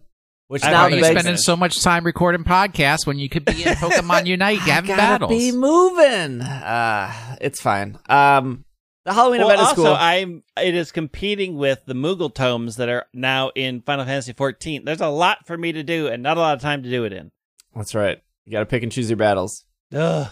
Which 0.48 0.62
I 0.64 0.70
now 0.70 0.82
Why 0.82 0.88
you 0.88 1.00
begs, 1.00 1.20
spending 1.20 1.36
so 1.38 1.56
much 1.56 1.82
time 1.82 2.04
recording 2.04 2.44
podcasts 2.44 3.06
when 3.06 3.18
you 3.18 3.28
could 3.30 3.44
be 3.46 3.62
in 3.64 3.74
Pokemon 3.74 4.26
Unite 4.26 4.58
I 4.62 4.64
having 4.64 4.88
gotta 4.88 5.00
battles? 5.00 5.30
be 5.30 5.52
moving. 5.52 6.42
Uh, 6.42 7.36
it's 7.40 7.60
fine. 7.62 7.98
Um, 8.10 8.64
the 9.06 9.14
Halloween 9.14 9.40
Well, 9.40 9.48
event 9.50 9.62
is 9.62 9.68
also, 9.68 9.82
cool. 9.84 9.94
I'm 9.94 10.42
it 10.60 10.74
is 10.74 10.92
competing 10.92 11.56
with 11.56 11.82
the 11.86 11.94
Moogle 11.94 12.32
tomes 12.32 12.76
that 12.76 12.88
are 12.90 13.06
now 13.14 13.50
in 13.54 13.80
Final 13.82 14.04
Fantasy 14.04 14.34
14. 14.34 14.84
There's 14.84 15.00
a 15.00 15.08
lot 15.08 15.46
for 15.46 15.56
me 15.56 15.72
to 15.72 15.82
do 15.82 16.08
and 16.08 16.22
not 16.22 16.36
a 16.36 16.40
lot 16.40 16.54
of 16.56 16.62
time 16.62 16.82
to 16.82 16.90
do 16.90 17.04
it 17.04 17.12
in. 17.14 17.30
That's 17.74 17.94
right. 17.94 18.20
You 18.44 18.52
got 18.52 18.60
to 18.60 18.66
pick 18.66 18.82
and 18.82 18.92
choose 18.92 19.08
your 19.08 19.16
battles. 19.16 19.64
Ugh. 19.94 20.28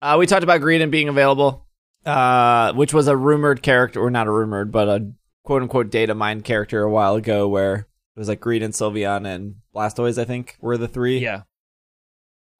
Uh, 0.00 0.16
we 0.18 0.26
talked 0.26 0.42
about 0.44 0.60
Greedent 0.62 0.90
being 0.90 1.08
available, 1.08 1.66
uh, 2.06 2.72
which 2.72 2.92
was 2.94 3.06
a 3.06 3.16
rumored 3.16 3.62
character, 3.62 4.00
or 4.00 4.10
not 4.10 4.26
a 4.26 4.30
rumored, 4.32 4.72
but 4.72 4.88
a 4.88 5.12
quote 5.44 5.62
unquote 5.62 5.90
data 5.90 6.14
mine 6.14 6.40
character 6.40 6.82
a 6.82 6.90
while 6.90 7.14
ago 7.16 7.46
where 7.48 7.86
it 8.16 8.18
was 8.18 8.28
like 8.28 8.40
Greedent, 8.40 8.74
Sylveon, 8.74 9.26
and 9.26 9.56
Blastoise, 9.74 10.18
I 10.20 10.24
think, 10.24 10.56
were 10.60 10.76
the 10.76 10.88
three. 10.88 11.18
Yeah. 11.18 11.42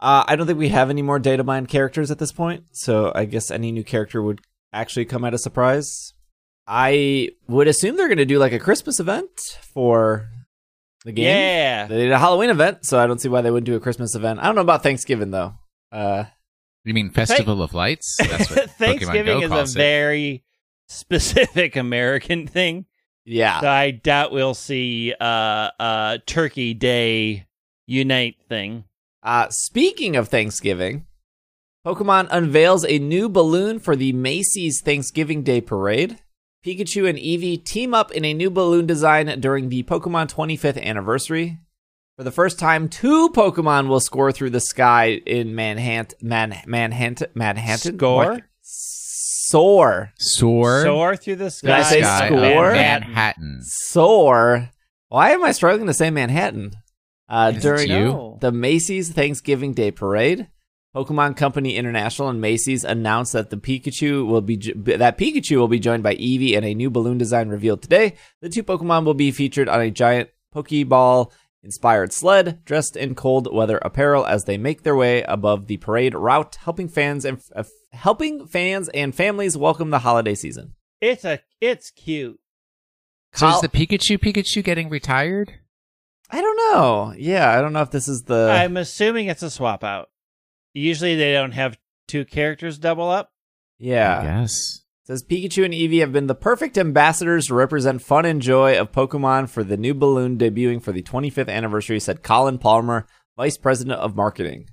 Uh, 0.00 0.24
I 0.26 0.34
don't 0.36 0.46
think 0.46 0.58
we 0.58 0.70
have 0.70 0.90
any 0.90 1.02
more 1.02 1.18
data 1.18 1.44
mine 1.44 1.66
characters 1.66 2.10
at 2.10 2.18
this 2.18 2.32
point, 2.32 2.64
so 2.72 3.12
I 3.14 3.24
guess 3.24 3.50
any 3.50 3.70
new 3.70 3.84
character 3.84 4.20
would 4.22 4.40
actually 4.72 5.04
come 5.04 5.24
at 5.24 5.34
a 5.34 5.38
surprise. 5.38 6.12
I 6.66 7.30
would 7.48 7.68
assume 7.68 7.96
they're 7.96 8.08
going 8.08 8.18
to 8.18 8.24
do 8.24 8.38
like 8.38 8.52
a 8.52 8.58
Christmas 8.58 8.98
event 8.98 9.30
for 9.74 10.28
The 11.04 11.12
game. 11.12 11.24
Yeah. 11.26 11.86
They 11.86 11.96
did 12.04 12.12
a 12.12 12.18
Halloween 12.18 12.50
event, 12.50 12.84
so 12.84 12.98
I 12.98 13.06
don't 13.06 13.20
see 13.20 13.28
why 13.28 13.42
they 13.42 13.50
wouldn't 13.50 13.66
do 13.66 13.76
a 13.76 13.80
Christmas 13.80 14.14
event. 14.14 14.40
I 14.40 14.46
don't 14.46 14.54
know 14.56 14.60
about 14.62 14.82
Thanksgiving 14.82 15.30
though. 15.30 15.54
Uh, 15.92 16.24
You 16.84 16.94
mean 16.94 17.10
Festival 17.10 17.62
of 17.62 17.74
Lights? 17.74 18.16
That's 18.18 18.50
what 18.50 18.58
Pokemon 18.70 18.70
Thanksgiving 18.70 19.40
Go 19.40 19.60
is 19.60 19.76
a 19.76 19.78
it. 19.78 19.82
very 19.82 20.44
specific 20.88 21.76
American 21.76 22.46
thing. 22.48 22.86
Yeah. 23.24 23.60
So 23.60 23.68
I 23.68 23.90
doubt 23.90 24.32
we'll 24.32 24.54
see 24.54 25.14
uh 25.20 25.70
uh 25.78 26.18
Turkey 26.26 26.74
Day 26.74 27.46
unite 27.86 28.36
thing. 28.48 28.84
Uh, 29.22 29.48
speaking 29.50 30.16
of 30.16 30.28
Thanksgiving, 30.28 31.06
Pokemon 31.86 32.28
unveils 32.30 32.84
a 32.84 32.98
new 32.98 33.28
balloon 33.28 33.78
for 33.78 33.94
the 33.94 34.12
Macy's 34.12 34.80
Thanksgiving 34.80 35.42
Day 35.42 35.60
Parade. 35.60 36.18
Pikachu 36.64 37.08
and 37.08 37.18
Eevee 37.18 37.64
team 37.64 37.92
up 37.92 38.12
in 38.12 38.24
a 38.24 38.34
new 38.34 38.50
balloon 38.50 38.86
design 38.86 39.26
during 39.40 39.68
the 39.68 39.82
Pokemon 39.82 40.32
25th 40.32 40.80
anniversary. 40.80 41.58
For 42.16 42.24
the 42.24 42.30
first 42.30 42.58
time, 42.58 42.88
two 42.88 43.30
Pokemon 43.30 43.88
will 43.88 43.98
score 43.98 44.30
through 44.30 44.50
the 44.50 44.60
sky 44.60 45.20
in 45.26 45.54
Manhattan. 45.56 46.16
Man, 46.20 46.56
Manhattan. 46.66 47.28
Manhattan. 47.34 47.98
Score? 47.98 48.40
Soar. 49.52 50.12
Soar. 50.18 50.82
Soar 50.82 51.16
through 51.16 51.36
the 51.36 51.50
Did 51.60 51.70
I 51.70 51.82
sky. 51.82 51.90
say 51.90 52.00
Sky 52.02 52.26
of 52.26 52.28
score? 52.40 52.72
Manhattan. 52.72 53.58
Soar. 53.62 54.70
Why 55.08 55.32
am 55.32 55.44
I 55.44 55.52
struggling 55.52 55.86
to 55.88 55.92
say 55.94 56.08
Manhattan? 56.10 56.72
Uh, 57.28 57.50
during 57.50 57.90
you? 57.90 58.04
No. 58.04 58.38
the 58.40 58.50
Macy's 58.50 59.10
Thanksgiving 59.12 59.74
Day 59.74 59.90
Parade, 59.90 60.48
Pokemon 60.96 61.36
Company 61.36 61.76
International 61.76 62.28
and 62.30 62.40
Macy's 62.40 62.82
announced 62.82 63.34
that 63.34 63.50
the 63.50 63.56
Pikachu 63.58 64.26
will 64.26 64.40
be 64.40 64.56
jo- 64.56 64.72
that 64.96 65.18
Pikachu 65.18 65.58
will 65.58 65.68
be 65.68 65.78
joined 65.78 66.02
by 66.02 66.14
Eevee 66.16 66.52
in 66.52 66.64
a 66.64 66.74
new 66.74 66.88
balloon 66.90 67.18
design 67.18 67.48
revealed 67.50 67.82
today. 67.82 68.14
The 68.40 68.48
two 68.48 68.62
Pokemon 68.62 69.04
will 69.04 69.14
be 69.14 69.30
featured 69.32 69.68
on 69.68 69.80
a 69.82 69.90
giant 69.90 70.30
Pokeball 70.54 71.30
inspired 71.62 72.12
sled 72.12 72.64
dressed 72.64 72.96
in 72.96 73.14
cold 73.14 73.52
weather 73.52 73.78
apparel 73.82 74.26
as 74.26 74.44
they 74.44 74.58
make 74.58 74.82
their 74.82 74.96
way 74.96 75.22
above 75.22 75.66
the 75.66 75.76
parade 75.76 76.14
route, 76.14 76.56
helping 76.56 76.88
fans 76.88 77.24
and 77.24 77.40
uh, 77.54 77.64
helping 77.92 78.46
fans 78.46 78.88
and 78.90 79.14
families 79.14 79.56
welcome 79.56 79.90
the 79.90 80.00
holiday 80.00 80.34
season. 80.34 80.74
It's 81.00 81.24
a 81.24 81.40
it's 81.60 81.90
cute. 81.90 82.38
So 83.34 83.46
Col- 83.46 83.54
is 83.56 83.60
the 83.62 83.68
Pikachu 83.68 84.18
Pikachu 84.18 84.62
getting 84.62 84.88
retired? 84.88 85.54
I 86.30 86.40
don't 86.40 86.56
know. 86.56 87.14
Yeah, 87.16 87.50
I 87.50 87.60
don't 87.60 87.72
know 87.72 87.82
if 87.82 87.90
this 87.90 88.08
is 88.08 88.22
the 88.22 88.50
I'm 88.50 88.76
assuming 88.76 89.26
it's 89.26 89.42
a 89.42 89.50
swap 89.50 89.84
out. 89.84 90.08
Usually 90.74 91.14
they 91.16 91.32
don't 91.34 91.52
have 91.52 91.78
two 92.08 92.24
characters 92.24 92.78
double 92.78 93.08
up. 93.10 93.32
yeah. 93.78 94.22
Yes. 94.40 94.81
Says 95.12 95.22
Pikachu 95.22 95.62
and 95.62 95.74
Eevee 95.74 96.00
have 96.00 96.12
been 96.12 96.26
the 96.26 96.34
perfect 96.34 96.78
ambassadors 96.78 97.46
to 97.46 97.54
represent 97.54 98.00
fun 98.00 98.24
and 98.24 98.40
joy 98.40 98.78
of 98.78 98.92
Pokemon 98.92 99.50
for 99.50 99.62
the 99.62 99.76
new 99.76 99.92
balloon 99.92 100.38
debuting 100.38 100.82
for 100.82 100.90
the 100.90 101.02
25th 101.02 101.50
anniversary, 101.50 102.00
said 102.00 102.22
Colin 102.22 102.56
Palmer, 102.56 103.06
Vice 103.36 103.58
President 103.58 104.00
of 104.00 104.16
Marketing. 104.16 104.64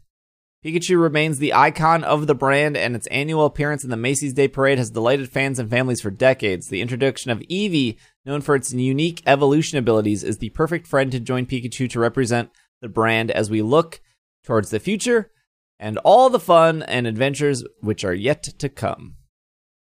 Pikachu 0.63 1.01
remains 1.01 1.39
the 1.39 1.53
icon 1.53 2.05
of 2.05 2.25
the 2.25 2.35
brand, 2.35 2.77
and 2.77 2.95
its 2.95 3.05
annual 3.07 3.45
appearance 3.45 3.83
in 3.83 3.89
the 3.89 3.97
Macy's 3.97 4.31
Day 4.31 4.47
Parade 4.47 4.77
has 4.77 4.89
delighted 4.89 5.29
fans 5.29 5.59
and 5.59 5.69
families 5.69 5.99
for 5.99 6.09
decades. 6.09 6.69
The 6.69 6.81
introduction 6.81 7.31
of 7.31 7.39
Eevee, 7.39 7.97
known 8.25 8.39
for 8.39 8.55
its 8.55 8.71
unique 8.71 9.21
evolution 9.25 9.77
abilities, 9.77 10.23
is 10.23 10.37
the 10.37 10.51
perfect 10.51 10.87
friend 10.87 11.11
to 11.11 11.19
join 11.19 11.47
Pikachu 11.47 11.89
to 11.89 11.99
represent 11.99 12.49
the 12.81 12.87
brand 12.87 13.29
as 13.29 13.49
we 13.49 13.61
look 13.61 13.99
towards 14.45 14.69
the 14.69 14.79
future 14.79 15.31
and 15.79 15.97
all 15.99 16.29
the 16.29 16.39
fun 16.39 16.81
and 16.83 17.07
adventures 17.07 17.65
which 17.81 18.05
are 18.05 18.13
yet 18.13 18.43
to 18.43 18.69
come. 18.69 19.15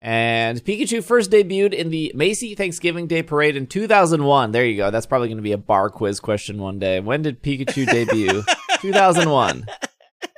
And 0.03 0.61
Pikachu 0.61 1.01
first 1.01 1.31
debuted 1.31 1.73
in 1.73 1.89
the 1.89 2.11
Macy 2.13 2.55
Thanksgiving 2.55 3.07
Day 3.07 3.23
Parade 3.23 3.55
in 3.55 3.67
2001. 3.67 4.51
There 4.51 4.65
you 4.65 4.75
go. 4.75 4.91
That's 4.91 5.05
probably 5.05 5.29
going 5.29 5.37
to 5.37 5.43
be 5.43 5.53
a 5.53 5.57
bar 5.57 5.89
quiz 5.89 6.19
question 6.19 6.57
one 6.57 6.77
day. 6.77 6.99
When 6.99 7.21
did 7.21 7.41
Pikachu 7.41 7.85
debut? 7.89 8.43
2001. 8.81 9.65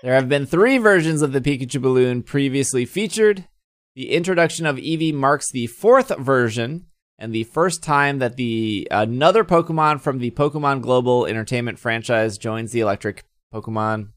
There 0.03 0.13
have 0.13 0.29
been 0.29 0.45
three 0.45 0.77
versions 0.77 1.23
of 1.23 1.31
the 1.31 1.41
Pikachu 1.41 1.81
balloon 1.81 2.21
previously 2.21 2.85
featured. 2.85 3.47
The 3.95 4.11
introduction 4.11 4.67
of 4.67 4.75
Eevee 4.75 5.15
marks 5.15 5.51
the 5.51 5.65
fourth 5.65 6.15
version 6.19 6.85
and 7.17 7.33
the 7.33 7.45
first 7.45 7.81
time 7.81 8.19
that 8.19 8.35
the 8.35 8.87
another 8.91 9.43
Pokemon 9.43 9.99
from 9.99 10.19
the 10.19 10.29
Pokemon 10.29 10.83
Global 10.83 11.25
Entertainment 11.25 11.79
franchise 11.79 12.37
joins 12.37 12.71
the 12.71 12.81
Electric 12.81 13.23
Pokemon. 13.51 14.09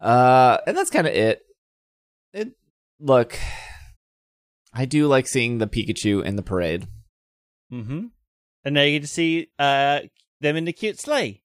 Uh, 0.00 0.58
and 0.66 0.76
that's 0.76 0.90
kind 0.90 1.06
of 1.06 1.14
it. 1.14 1.42
It 2.32 2.56
look, 2.98 3.38
I 4.74 4.84
do 4.86 5.06
like 5.06 5.26
seeing 5.28 5.58
the 5.58 5.66
Pikachu 5.68 6.24
in 6.24 6.36
the 6.36 6.42
parade. 6.42 6.86
Mm-hmm. 7.72 8.06
And 8.64 8.74
now 8.74 8.82
you 8.82 8.98
get 8.98 9.02
to 9.06 9.12
see 9.12 9.48
uh 9.58 10.00
them 10.40 10.56
in 10.56 10.64
the 10.64 10.72
cute 10.72 10.98
sleigh. 11.00 11.42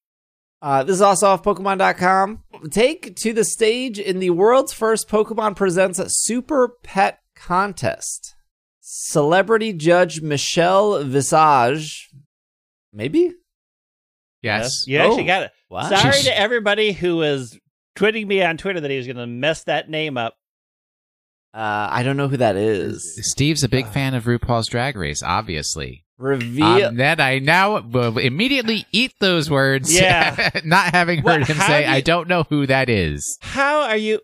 Uh, 0.62 0.84
this 0.84 0.96
is 0.96 1.02
also 1.02 1.28
off 1.28 1.42
Pokemon.com. 1.44 2.44
Take 2.70 3.16
to 3.18 3.32
the 3.32 3.46
stage 3.46 3.98
in 3.98 4.20
the 4.20 4.32
world's 4.32 4.74
first 4.74 5.08
Pokemon 5.08 5.56
Presents 5.56 6.02
Super 6.26 6.76
Pet 6.84 7.20
Contest. 7.36 8.36
Celebrity 8.82 9.72
judge 9.72 10.20
Michelle 10.22 11.02
Visage, 11.06 12.10
maybe? 12.92 13.32
Yes. 14.42 14.84
You 14.88 14.98
actually 14.98 15.24
Oh. 15.24 15.28
got 15.28 15.44
it. 15.44 15.52
Wow. 15.70 15.88
Sorry 15.90 16.14
Sheesh. 16.14 16.24
to 16.26 16.38
everybody 16.38 16.92
who 16.92 17.18
was 17.18 17.58
tweeting 17.96 18.28
me 18.28 18.42
on 18.42 18.58
Twitter 18.58 18.80
that 18.82 18.90
he 18.92 18.98
was 18.98 19.06
going 19.06 19.18
to 19.18 19.28
mess 19.28 19.64
that 19.66 19.90
name 19.90 20.18
up. 20.18 20.36
Uh, 21.54 21.88
I 21.92 22.04
don't 22.04 22.18
know 22.18 22.28
who 22.28 22.38
that 22.38 22.56
is. 22.56 23.18
Steve's 23.32 23.64
a 23.64 23.70
big 23.70 23.88
fan 23.88 24.14
of 24.14 24.26
RuPaul's 24.26 24.68
Drag 24.68 24.96
Race, 24.96 25.24
obviously. 25.24 26.06
Reveal. 26.18 26.86
Um, 26.88 26.96
then 26.98 27.20
I 27.20 27.40
now 27.40 27.80
will 27.82 28.18
immediately 28.18 28.86
eat 28.92 29.14
those 29.20 29.50
words. 29.50 29.94
Yeah. 29.94 30.50
not 30.66 30.94
having 30.94 31.20
heard 31.24 31.42
What- 31.42 31.50
him 31.50 31.58
say, 31.58 31.86
you- 31.86 31.92
I 31.92 32.02
don't 32.02 32.28
know 32.28 32.44
who 32.44 32.68
that 32.68 32.90
is. 32.90 33.38
How 33.42 33.82
are 33.84 33.98
you? 33.98 34.20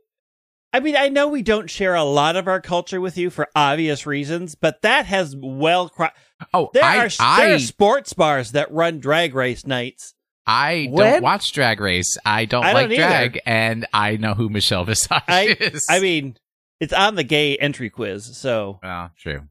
I 0.73 0.81
mean, 0.81 0.97
I 0.97 1.07
know 1.07 1.29
we 1.29 1.41
don't 1.41 1.69
share 1.69 1.95
a 1.95 2.03
lot 2.03 2.35
of 2.35 2.47
our 2.49 2.59
culture 2.59 2.99
with 2.99 3.17
you 3.17 3.29
for 3.29 3.47
obvious 3.55 4.05
reasons, 4.05 4.55
but 4.55 4.81
that 4.81 5.05
has 5.05 5.33
well. 5.37 5.87
Cro- 5.89 6.09
Oh, 6.53 6.69
there 6.73 6.83
I, 6.83 7.05
are 7.05 7.09
there 7.37 7.55
are 7.55 7.59
sports 7.59 8.11
bars 8.11 8.51
that 8.51 8.69
run 8.73 8.99
drag 8.99 9.33
race 9.33 9.65
nights. 9.65 10.13
I 10.45 10.89
When- 10.91 11.13
don't 11.13 11.23
watch 11.23 11.53
Drag 11.53 11.79
Race. 11.79 12.17
I 12.25 12.43
don't 12.43 12.65
I 12.65 12.73
like 12.73 12.89
don't 12.89 12.97
drag, 12.97 13.39
and 13.45 13.87
I 13.93 14.17
know 14.17 14.33
who 14.33 14.49
Michelle 14.49 14.83
Visage 14.83 15.09
I 15.29 15.55
is. 15.59 15.87
I 15.89 16.01
mean, 16.01 16.35
it's 16.79 16.93
on 16.93 17.15
the 17.15 17.23
gay 17.23 17.57
entry 17.57 17.89
quiz, 17.89 18.37
so 18.37 18.79
well, 18.83 19.11
true. 19.17 19.47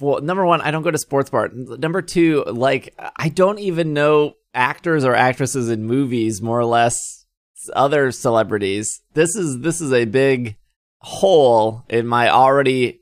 Well, 0.00 0.20
number 0.20 0.44
one, 0.44 0.60
I 0.60 0.70
don't 0.70 0.82
go 0.82 0.90
to 0.90 0.98
sports 0.98 1.30
bar. 1.30 1.48
Number 1.52 2.02
two, 2.02 2.44
like 2.46 2.94
I 3.16 3.28
don't 3.28 3.58
even 3.58 3.94
know 3.94 4.34
actors 4.52 5.04
or 5.04 5.14
actresses 5.14 5.70
in 5.70 5.84
movies, 5.84 6.42
more 6.42 6.58
or 6.58 6.64
less 6.64 7.26
other 7.74 8.12
celebrities. 8.12 9.02
This 9.14 9.34
is 9.34 9.60
this 9.60 9.80
is 9.80 9.92
a 9.92 10.04
big 10.04 10.56
hole 11.00 11.84
in 11.88 12.06
my 12.06 12.28
already 12.28 13.00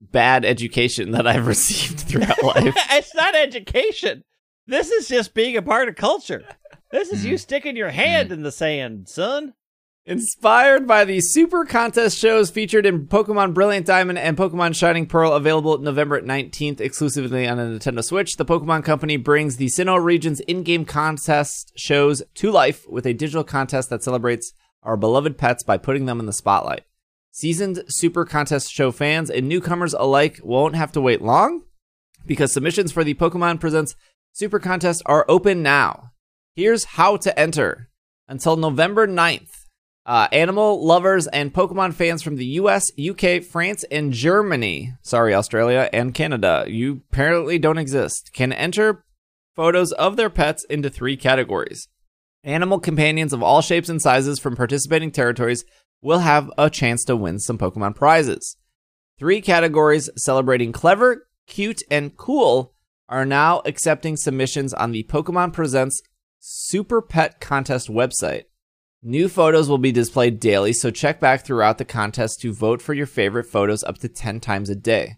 bad 0.00 0.44
education 0.44 1.10
that 1.12 1.26
I've 1.26 1.46
received 1.48 2.00
throughout 2.00 2.42
life. 2.42 2.74
it's 2.90 3.14
not 3.14 3.34
education. 3.34 4.24
This 4.66 4.90
is 4.90 5.08
just 5.08 5.34
being 5.34 5.56
a 5.56 5.62
part 5.62 5.88
of 5.88 5.96
culture. 5.96 6.44
This 6.92 7.10
is 7.10 7.24
you 7.24 7.32
hmm. 7.32 7.38
sticking 7.38 7.76
your 7.76 7.90
hand 7.90 8.28
hmm. 8.28 8.34
in 8.34 8.42
the 8.42 8.52
sand, 8.52 9.08
son. 9.08 9.54
Inspired 10.06 10.86
by 10.86 11.04
the 11.04 11.20
Super 11.20 11.66
Contest 11.66 12.16
shows 12.16 12.50
featured 12.50 12.86
in 12.86 13.06
Pokemon 13.06 13.52
Brilliant 13.52 13.84
Diamond 13.84 14.18
and 14.18 14.34
Pokemon 14.34 14.74
Shining 14.74 15.04
Pearl, 15.04 15.34
available 15.34 15.76
November 15.76 16.22
19th 16.22 16.80
exclusively 16.80 17.46
on 17.46 17.58
the 17.58 17.64
Nintendo 17.64 18.02
Switch, 18.02 18.36
the 18.36 18.46
Pokemon 18.46 18.82
Company 18.82 19.18
brings 19.18 19.56
the 19.56 19.66
Sinnoh 19.66 20.02
region's 20.02 20.40
in 20.40 20.62
game 20.62 20.86
contest 20.86 21.72
shows 21.76 22.22
to 22.36 22.50
life 22.50 22.88
with 22.88 23.04
a 23.04 23.12
digital 23.12 23.44
contest 23.44 23.90
that 23.90 24.02
celebrates 24.02 24.54
our 24.82 24.96
beloved 24.96 25.36
pets 25.36 25.62
by 25.62 25.76
putting 25.76 26.06
them 26.06 26.18
in 26.18 26.24
the 26.24 26.32
spotlight. 26.32 26.84
Seasoned 27.30 27.84
Super 27.88 28.24
Contest 28.24 28.72
show 28.72 28.90
fans 28.90 29.28
and 29.28 29.50
newcomers 29.50 29.92
alike 29.92 30.40
won't 30.42 30.76
have 30.76 30.92
to 30.92 31.00
wait 31.02 31.20
long 31.20 31.64
because 32.24 32.54
submissions 32.54 32.90
for 32.90 33.04
the 33.04 33.14
Pokemon 33.14 33.60
Presents 33.60 33.94
Super 34.32 34.58
Contest 34.58 35.02
are 35.04 35.26
open 35.28 35.62
now. 35.62 36.12
Here's 36.56 36.84
how 36.84 37.18
to 37.18 37.38
enter. 37.38 37.90
Until 38.26 38.56
November 38.56 39.06
9th, 39.06 39.49
uh, 40.10 40.26
animal 40.32 40.84
lovers 40.84 41.28
and 41.28 41.54
Pokemon 41.54 41.94
fans 41.94 42.20
from 42.20 42.34
the 42.34 42.44
US, 42.44 42.90
UK, 42.98 43.44
France, 43.44 43.84
and 43.92 44.12
Germany, 44.12 44.94
sorry, 45.02 45.32
Australia 45.32 45.88
and 45.92 46.12
Canada, 46.12 46.64
you 46.66 47.02
apparently 47.12 47.60
don't 47.60 47.78
exist, 47.78 48.32
can 48.32 48.52
enter 48.52 49.04
photos 49.54 49.92
of 49.92 50.16
their 50.16 50.28
pets 50.28 50.64
into 50.68 50.90
three 50.90 51.16
categories. 51.16 51.86
Animal 52.42 52.80
companions 52.80 53.32
of 53.32 53.40
all 53.40 53.62
shapes 53.62 53.88
and 53.88 54.02
sizes 54.02 54.40
from 54.40 54.56
participating 54.56 55.12
territories 55.12 55.64
will 56.02 56.18
have 56.18 56.50
a 56.58 56.68
chance 56.68 57.04
to 57.04 57.14
win 57.14 57.38
some 57.38 57.56
Pokemon 57.56 57.94
prizes. 57.94 58.56
Three 59.16 59.40
categories 59.40 60.10
celebrating 60.16 60.72
clever, 60.72 61.28
cute, 61.46 61.82
and 61.88 62.16
cool 62.16 62.74
are 63.08 63.24
now 63.24 63.62
accepting 63.64 64.16
submissions 64.16 64.74
on 64.74 64.90
the 64.90 65.04
Pokemon 65.04 65.52
Presents 65.52 66.02
Super 66.40 67.00
Pet 67.00 67.38
Contest 67.38 67.88
website. 67.88 68.46
New 69.02 69.30
photos 69.30 69.66
will 69.66 69.78
be 69.78 69.92
displayed 69.92 70.38
daily, 70.38 70.74
so 70.74 70.90
check 70.90 71.20
back 71.20 71.42
throughout 71.42 71.78
the 71.78 71.86
contest 71.86 72.38
to 72.40 72.52
vote 72.52 72.82
for 72.82 72.92
your 72.92 73.06
favorite 73.06 73.46
photos 73.46 73.82
up 73.82 73.96
to 73.96 74.08
10 74.08 74.40
times 74.40 74.68
a 74.68 74.74
day. 74.74 75.16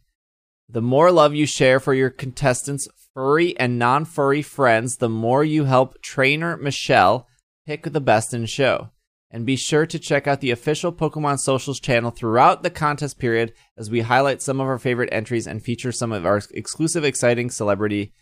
The 0.68 0.80
more 0.80 1.10
love 1.10 1.34
you 1.34 1.46
share 1.46 1.80
for 1.80 1.92
your 1.92 2.08
contestants 2.08 2.86
furry 3.12 3.58
and 3.58 3.80
non 3.80 4.04
furry 4.04 4.40
friends, 4.40 4.98
the 4.98 5.08
more 5.08 5.42
you 5.42 5.64
help 5.64 6.00
trainer 6.00 6.56
Michelle 6.56 7.26
pick 7.66 7.82
the 7.82 8.00
best 8.00 8.32
in 8.32 8.46
show. 8.46 8.90
And 9.32 9.44
be 9.44 9.56
sure 9.56 9.86
to 9.86 9.98
check 9.98 10.28
out 10.28 10.40
the 10.40 10.52
official 10.52 10.92
Pokemon 10.92 11.38
Socials 11.38 11.80
channel 11.80 12.10
throughout 12.12 12.62
the 12.62 12.70
contest 12.70 13.18
period 13.18 13.52
as 13.76 13.90
we 13.90 14.02
highlight 14.02 14.42
some 14.42 14.60
of 14.60 14.68
our 14.68 14.78
favorite 14.78 15.08
entries 15.10 15.46
and 15.48 15.60
feature 15.60 15.90
some 15.90 16.12
of 16.12 16.24
our 16.24 16.40
exclusive, 16.52 17.02
exciting 17.02 17.50
celebrity. 17.50 18.12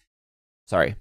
Sorry. 0.65 0.95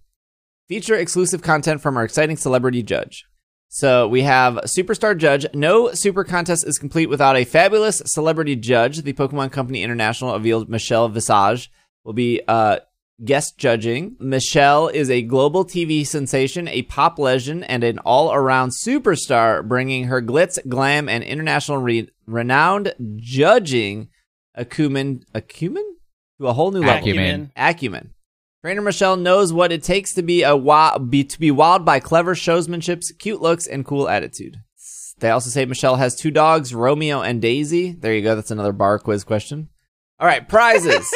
Feature 0.68 0.96
exclusive 0.96 1.44
content 1.44 1.80
from 1.80 1.96
our 1.96 2.04
exciting 2.04 2.38
celebrity 2.38 2.84
judge. 2.84 3.29
So 3.72 4.08
we 4.08 4.24
have 4.24 4.56
Superstar 4.66 5.16
Judge. 5.16 5.46
No 5.54 5.94
Super 5.94 6.24
Contest 6.24 6.68
is 6.68 6.80
complete 6.80 7.06
without 7.06 7.38
a 7.38 7.46
fabulous 7.46 8.02
celebrity 8.06 8.56
judge. 8.56 9.04
The 9.04 9.14
Pokemon 9.14 9.52
Company 9.52 9.84
International 9.84 10.34
revealed 10.34 10.70
Michelle 10.70 11.08
Visage 11.08 11.72
will 12.04 12.14
be 12.14 12.42
uh, 12.48 12.80
guest 13.24 13.60
judging. 13.60 14.16
Michelle 14.20 14.88
is 14.88 15.12
a 15.12 15.22
global 15.22 15.66
TV 15.66 16.06
sensation, 16.06 16.68
a 16.68 16.82
pop 16.82 17.20
legend, 17.20 17.64
and 17.70 17.84
an 17.84 18.00
all 18.00 18.34
around 18.34 18.72
superstar, 18.72 19.66
bringing 19.66 20.06
her 20.06 20.20
glitz, 20.20 20.58
glam, 20.68 21.08
and 21.08 21.24
international 21.24 21.78
re- 21.78 22.10
renowned 22.26 22.94
judging 23.18 24.10
acumen, 24.56 25.24
acumen? 25.36 25.86
To 26.40 26.48
a 26.48 26.54
whole 26.54 26.72
new 26.72 26.80
level. 26.80 27.08
Acumen. 27.08 27.52
Acumen. 27.56 28.14
Trainer 28.62 28.82
Michelle 28.82 29.16
knows 29.16 29.54
what 29.54 29.72
it 29.72 29.84
takes 29.84 30.14
to 30.14 30.22
be 30.22 30.44
a 30.44 30.56
wild, 30.56 31.10
be, 31.10 31.24
to 31.24 31.40
be 31.40 31.50
wowed 31.50 31.86
by 31.86 32.02
clever 32.02 32.36
showsmanship, 32.36 33.18
cute 33.18 33.42
looks, 33.42 33.66
and 33.66 33.86
cool 33.86 34.10
attitude. 34.10 34.58
They 35.20 35.30
also 35.30 35.50
say 35.50 35.66
Michelle 35.66 35.96
has 35.96 36.16
two 36.16 36.32
dogs, 36.32 36.76
Romeo 36.76 37.22
and 37.22 37.42
Daisy. 37.42 37.94
There 37.94 38.14
you 38.14 38.22
go. 38.22 38.36
That's 38.36 38.52
another 38.52 38.74
bar 38.74 39.00
quiz 39.00 39.24
question. 39.24 39.70
All 40.20 40.28
right, 40.28 40.48
prizes. 40.48 41.10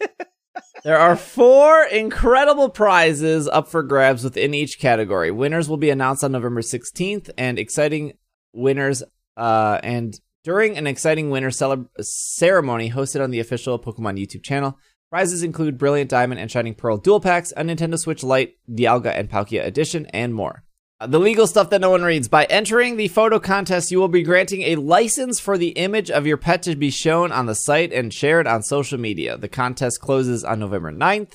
there 0.84 0.98
are 0.98 1.14
four 1.14 1.84
incredible 1.84 2.68
prizes 2.68 3.46
up 3.46 3.68
for 3.68 3.84
grabs 3.84 4.24
within 4.24 4.52
each 4.52 4.80
category. 4.80 5.30
Winners 5.30 5.68
will 5.68 5.76
be 5.76 5.90
announced 5.90 6.24
on 6.24 6.32
November 6.32 6.62
16th, 6.62 7.30
and 7.38 7.60
exciting 7.60 8.14
winners 8.52 9.04
uh, 9.36 9.78
and 9.84 10.18
during 10.42 10.76
an 10.76 10.86
exciting 10.86 11.30
winner 11.30 11.50
celeb- 11.50 11.88
ceremony 12.00 12.90
hosted 12.90 13.22
on 13.22 13.30
the 13.30 13.40
official 13.40 13.78
Pokemon 13.78 14.18
YouTube 14.20 14.42
channel. 14.42 14.78
Prizes 15.10 15.42
include 15.42 15.78
Brilliant 15.78 16.10
Diamond 16.10 16.40
and 16.40 16.50
Shining 16.50 16.74
Pearl 16.74 16.96
dual 16.96 17.20
packs, 17.20 17.52
a 17.56 17.62
Nintendo 17.62 17.98
Switch 17.98 18.24
Lite, 18.24 18.56
Dialga 18.68 19.16
and 19.16 19.30
Palkia 19.30 19.64
edition, 19.64 20.06
and 20.06 20.34
more. 20.34 20.64
Uh, 21.00 21.06
The 21.06 21.20
legal 21.20 21.46
stuff 21.46 21.70
that 21.70 21.80
no 21.80 21.90
one 21.90 22.02
reads. 22.02 22.26
By 22.28 22.44
entering 22.46 22.96
the 22.96 23.08
photo 23.08 23.38
contest, 23.38 23.92
you 23.92 24.00
will 24.00 24.08
be 24.08 24.22
granting 24.24 24.62
a 24.62 24.76
license 24.76 25.38
for 25.38 25.56
the 25.56 25.68
image 25.70 26.10
of 26.10 26.26
your 26.26 26.36
pet 26.36 26.62
to 26.64 26.74
be 26.74 26.90
shown 26.90 27.30
on 27.30 27.46
the 27.46 27.54
site 27.54 27.92
and 27.92 28.12
shared 28.12 28.48
on 28.48 28.62
social 28.62 28.98
media. 28.98 29.36
The 29.36 29.48
contest 29.48 30.00
closes 30.00 30.42
on 30.42 30.58
November 30.58 30.92
9th. 30.92 31.34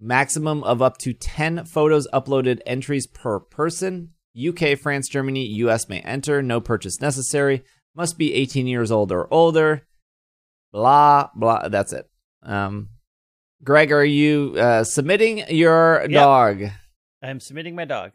Maximum 0.00 0.64
of 0.64 0.82
up 0.82 0.98
to 0.98 1.12
10 1.12 1.64
photos 1.66 2.08
uploaded 2.12 2.58
entries 2.66 3.06
per 3.06 3.38
person. 3.38 4.10
UK, 4.36 4.76
France, 4.76 5.08
Germany, 5.08 5.46
US 5.46 5.88
may 5.88 6.00
enter. 6.00 6.42
No 6.42 6.60
purchase 6.60 7.00
necessary. 7.00 7.62
Must 7.94 8.18
be 8.18 8.34
18 8.34 8.66
years 8.66 8.90
old 8.90 9.12
or 9.12 9.32
older. 9.32 9.86
Blah, 10.72 11.28
blah. 11.36 11.68
That's 11.68 11.92
it. 11.92 12.10
Um, 12.42 12.88
Greg, 13.64 13.92
are 13.92 14.04
you 14.04 14.54
uh, 14.58 14.84
submitting 14.84 15.44
your 15.48 16.00
Yep. 16.02 16.10
dog? 16.10 16.62
I'm 17.22 17.38
submitting 17.40 17.74
my 17.76 17.84
dog. 17.84 18.12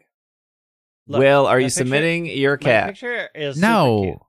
Look, 1.06 1.20
Will, 1.20 1.46
are 1.46 1.58
you 1.58 1.66
picture- 1.66 1.78
submitting 1.78 2.26
your 2.26 2.56
My 2.60 2.62
cat? 2.62 2.86
picture 2.88 3.28
is 3.34 3.54
super 3.56 3.66
cute. 3.66 3.72
No. 3.72 4.26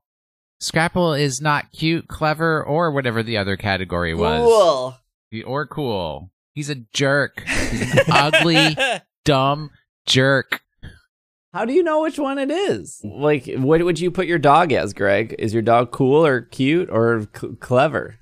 Scrapple 0.61 1.13
is 1.13 1.41
not 1.41 1.71
cute, 1.71 2.07
clever, 2.07 2.63
or 2.63 2.91
whatever 2.91 3.21
the 3.23 3.37
other 3.37 3.57
category 3.57 4.13
was. 4.13 4.39
Cool. 4.41 4.95
The- 5.31 5.43
Or 5.43 5.65
cool. 5.67 6.31
He's 6.53 6.69
a 6.69 6.75
jerk. 6.93 7.43
He's 7.47 7.93
an 7.93 7.99
ugly, 8.11 8.75
dumb 9.25 9.71
jerk. 10.05 10.61
How 11.53 11.65
do 11.65 11.73
you 11.73 11.83
know 11.83 12.01
which 12.01 12.19
one 12.19 12.37
it 12.37 12.51
is? 12.51 13.01
Like, 13.03 13.49
what 13.55 13.83
would 13.83 13.99
you 13.99 14.11
put 14.11 14.27
your 14.27 14.39
dog 14.39 14.71
as, 14.71 14.93
Greg? 14.93 15.35
Is 15.39 15.53
your 15.53 15.63
dog 15.63 15.91
cool 15.91 16.25
or 16.25 16.41
cute 16.41 16.89
or 16.91 17.27
c- 17.35 17.55
clever? 17.59 18.17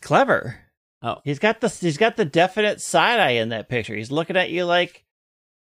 Clever. 0.00 0.60
Oh. 1.04 1.20
He's 1.22 1.38
got 1.38 1.60
the 1.60 1.68
he's 1.68 1.98
got 1.98 2.16
the 2.16 2.24
definite 2.24 2.80
side 2.80 3.20
eye 3.20 3.32
in 3.32 3.50
that 3.50 3.68
picture. 3.68 3.94
He's 3.94 4.10
looking 4.10 4.38
at 4.38 4.48
you 4.48 4.64
like, 4.64 5.04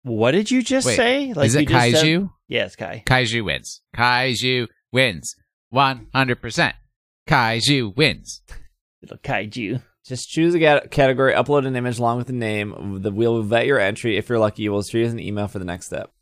"What 0.03 0.31
did 0.31 0.49
you 0.49 0.63
just 0.63 0.87
Wait, 0.87 0.95
say?" 0.95 1.33
Like 1.33 1.47
is 1.47 1.55
it 1.55 1.61
you 1.61 1.65
just 1.67 1.91
said- 1.91 2.05
Kaiju? 2.05 2.29
yeah, 2.47 2.69
Kai. 2.69 3.03
Kaiju 3.05 3.43
wins. 3.43 3.81
Kaiju 3.95 4.67
wins. 4.93 5.35
100%. 5.73 6.73
Kaiju 7.27 7.95
wins. 7.97 8.41
Little 9.01 9.17
kaiju. 9.17 9.83
Just 10.05 10.29
choose 10.29 10.55
a 10.55 10.87
category, 10.89 11.33
upload 11.33 11.67
an 11.67 11.75
image 11.75 11.99
along 11.99 12.17
with 12.17 12.27
the 12.27 12.33
name. 12.33 13.01
The 13.01 13.11
we'll 13.11 13.43
vet 13.43 13.65
your 13.65 13.79
entry. 13.79 14.15
If 14.15 14.29
you're 14.29 14.39
lucky, 14.39 14.63
you 14.63 14.71
will 14.71 14.81
choose 14.81 15.11
an 15.11 15.19
email 15.19 15.49
for 15.49 15.59
the 15.59 15.65
next 15.65 15.87
step. 15.87 16.13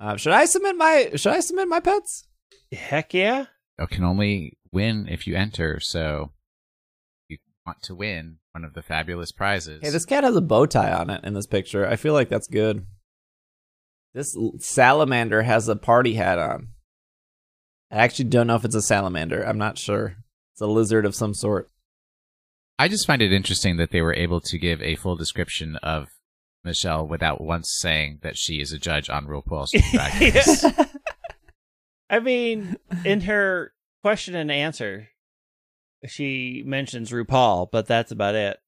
Uh, 0.00 0.16
should 0.16 0.32
I 0.32 0.46
submit 0.46 0.76
my 0.76 1.10
Should 1.16 1.34
I 1.34 1.40
submit 1.40 1.68
my 1.68 1.80
pets? 1.80 2.26
Heck 2.72 3.12
yeah. 3.12 3.44
You 3.78 3.86
can 3.86 4.04
only 4.04 4.56
win 4.72 5.06
if 5.10 5.26
you 5.26 5.36
enter, 5.36 5.78
so 5.80 6.32
you 6.32 6.41
want 7.66 7.82
to 7.82 7.94
win 7.94 8.38
one 8.52 8.64
of 8.64 8.74
the 8.74 8.82
fabulous 8.82 9.32
prizes. 9.32 9.80
Hey, 9.82 9.90
this 9.90 10.04
cat 10.04 10.24
has 10.24 10.36
a 10.36 10.40
bow 10.40 10.66
tie 10.66 10.92
on 10.92 11.10
it 11.10 11.24
in 11.24 11.34
this 11.34 11.46
picture. 11.46 11.86
I 11.86 11.96
feel 11.96 12.12
like 12.12 12.28
that's 12.28 12.48
good. 12.48 12.86
This 14.14 14.36
salamander 14.58 15.42
has 15.42 15.68
a 15.68 15.76
party 15.76 16.14
hat 16.14 16.38
on. 16.38 16.68
I 17.90 17.96
actually 17.96 18.26
don't 18.26 18.46
know 18.46 18.56
if 18.56 18.64
it's 18.64 18.74
a 18.74 18.82
salamander. 18.82 19.42
I'm 19.42 19.58
not 19.58 19.78
sure. 19.78 20.16
It's 20.54 20.60
a 20.60 20.66
lizard 20.66 21.06
of 21.06 21.14
some 21.14 21.34
sort. 21.34 21.68
I 22.78 22.88
just 22.88 23.06
find 23.06 23.22
it 23.22 23.32
interesting 23.32 23.76
that 23.76 23.90
they 23.90 24.02
were 24.02 24.14
able 24.14 24.40
to 24.40 24.58
give 24.58 24.82
a 24.82 24.96
full 24.96 25.16
description 25.16 25.76
of 25.76 26.08
Michelle 26.64 27.06
without 27.06 27.40
once 27.40 27.74
saying 27.80 28.20
that 28.22 28.36
she 28.36 28.60
is 28.60 28.72
a 28.72 28.78
judge 28.78 29.08
on 29.08 29.26
RuPaul's 29.26 29.72
Drag 29.92 30.34
Race. 30.34 30.64
I 32.10 32.18
mean, 32.18 32.76
in 33.04 33.22
her 33.22 33.72
question 34.02 34.34
and 34.34 34.50
answer, 34.50 35.08
she 36.06 36.62
mentions 36.66 37.10
RuPaul, 37.10 37.68
but 37.70 37.86
that's 37.86 38.12
about 38.12 38.34
it. 38.34 38.58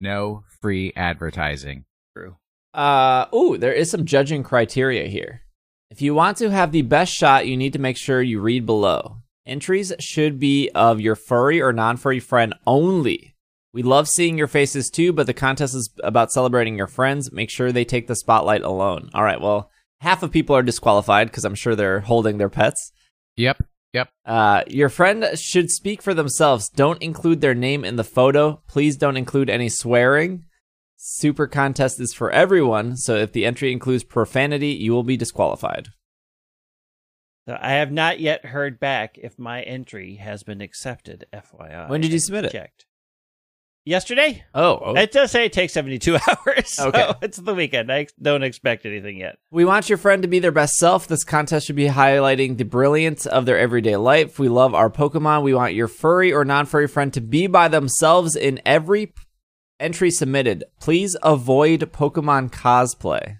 No 0.00 0.44
free 0.60 0.92
advertising. 0.94 1.84
True. 2.16 2.36
Uh, 2.74 3.26
ooh, 3.34 3.56
there 3.56 3.72
is 3.72 3.90
some 3.90 4.04
judging 4.04 4.42
criteria 4.42 5.08
here. 5.08 5.42
If 5.90 6.02
you 6.02 6.14
want 6.14 6.36
to 6.38 6.50
have 6.50 6.72
the 6.72 6.82
best 6.82 7.12
shot, 7.12 7.46
you 7.46 7.56
need 7.56 7.72
to 7.72 7.78
make 7.78 7.96
sure 7.96 8.20
you 8.20 8.40
read 8.40 8.66
below. 8.66 9.18
Entries 9.46 9.92
should 10.00 10.40
be 10.40 10.68
of 10.74 11.00
your 11.00 11.14
furry 11.14 11.62
or 11.62 11.72
non 11.72 11.96
furry 11.96 12.20
friend 12.20 12.54
only. 12.66 13.34
We 13.72 13.82
love 13.82 14.08
seeing 14.08 14.36
your 14.36 14.48
faces 14.48 14.90
too, 14.90 15.12
but 15.12 15.26
the 15.26 15.34
contest 15.34 15.74
is 15.74 15.90
about 16.02 16.32
celebrating 16.32 16.76
your 16.76 16.86
friends. 16.86 17.30
Make 17.30 17.50
sure 17.50 17.70
they 17.70 17.84
take 17.84 18.08
the 18.08 18.16
spotlight 18.16 18.62
alone. 18.62 19.10
All 19.14 19.22
right, 19.22 19.40
well, 19.40 19.70
half 20.00 20.22
of 20.22 20.32
people 20.32 20.56
are 20.56 20.62
disqualified 20.62 21.28
because 21.28 21.44
I'm 21.44 21.54
sure 21.54 21.76
they're 21.76 22.00
holding 22.00 22.38
their 22.38 22.48
pets. 22.48 22.92
Yep. 23.36 23.62
Yep. 23.96 24.10
Uh, 24.26 24.62
your 24.68 24.90
friend 24.90 25.26
should 25.36 25.70
speak 25.70 26.02
for 26.02 26.12
themselves. 26.12 26.68
Don't 26.68 27.00
include 27.02 27.40
their 27.40 27.54
name 27.54 27.82
in 27.82 27.96
the 27.96 28.04
photo. 28.04 28.60
Please 28.68 28.98
don't 28.98 29.16
include 29.16 29.48
any 29.48 29.70
swearing. 29.70 30.44
Super 30.96 31.46
contest 31.46 31.98
is 31.98 32.12
for 32.12 32.30
everyone, 32.30 32.96
so 32.96 33.14
if 33.16 33.32
the 33.32 33.46
entry 33.46 33.72
includes 33.72 34.04
profanity, 34.04 34.68
you 34.68 34.92
will 34.92 35.02
be 35.02 35.16
disqualified. 35.16 35.88
So 37.48 37.56
I 37.58 37.72
have 37.72 37.90
not 37.90 38.20
yet 38.20 38.44
heard 38.44 38.78
back 38.78 39.16
if 39.16 39.38
my 39.38 39.62
entry 39.62 40.16
has 40.16 40.42
been 40.42 40.60
accepted. 40.60 41.24
FYI. 41.32 41.88
When 41.88 42.02
did 42.02 42.12
you 42.12 42.18
submit 42.18 42.44
it? 42.46 42.52
Checked. 42.52 42.85
Yesterday. 43.86 44.44
Oh, 44.52 44.80
oh. 44.84 44.96
It 44.96 45.12
does 45.12 45.30
say 45.30 45.44
it 45.44 45.52
takes 45.52 45.72
72 45.72 46.16
hours. 46.28 46.68
So 46.70 46.88
Okay. 46.88 47.12
it's 47.22 47.36
the 47.38 47.54
weekend. 47.54 47.90
I 47.92 48.08
don't 48.20 48.42
expect 48.42 48.84
anything 48.84 49.18
yet. 49.18 49.38
we 49.52 49.64
want 49.64 49.88
your 49.88 49.96
friend 49.96 50.22
to 50.22 50.28
be 50.28 50.40
their 50.40 50.50
best 50.50 50.74
self. 50.74 51.06
This 51.06 51.22
contest 51.22 51.66
should 51.68 51.76
be 51.76 51.86
highlighting 51.86 52.56
the 52.56 52.64
brilliance 52.64 53.26
of 53.26 53.46
their 53.46 53.58
everyday 53.58 53.94
life. 53.94 54.40
We 54.40 54.48
love 54.48 54.74
our 54.74 54.90
Pokemon. 54.90 55.44
We 55.44 55.54
want 55.54 55.74
your 55.74 55.86
furry 55.86 56.32
or 56.32 56.44
non 56.44 56.66
furry 56.66 56.88
friend 56.88 57.14
to 57.14 57.20
be 57.20 57.46
by 57.46 57.68
themselves 57.68 58.34
in 58.34 58.60
every 58.66 59.14
entry 59.78 60.10
submitted. 60.10 60.64
Please 60.80 61.16
avoid 61.22 61.92
Pokemon 61.92 62.50
cosplay. 62.50 63.38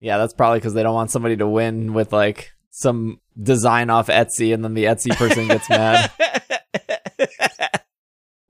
Yeah, 0.00 0.16
that's 0.16 0.32
probably 0.32 0.60
because 0.60 0.72
they 0.72 0.82
don't 0.82 0.94
want 0.94 1.10
somebody 1.10 1.36
to 1.36 1.46
win 1.46 1.92
with 1.92 2.14
like 2.14 2.52
some 2.70 3.20
design 3.40 3.90
off 3.90 4.06
Etsy 4.06 4.54
and 4.54 4.64
then 4.64 4.72
the 4.72 4.84
Etsy 4.84 5.14
person 5.14 5.48
gets 5.48 5.68
mad. 5.68 6.10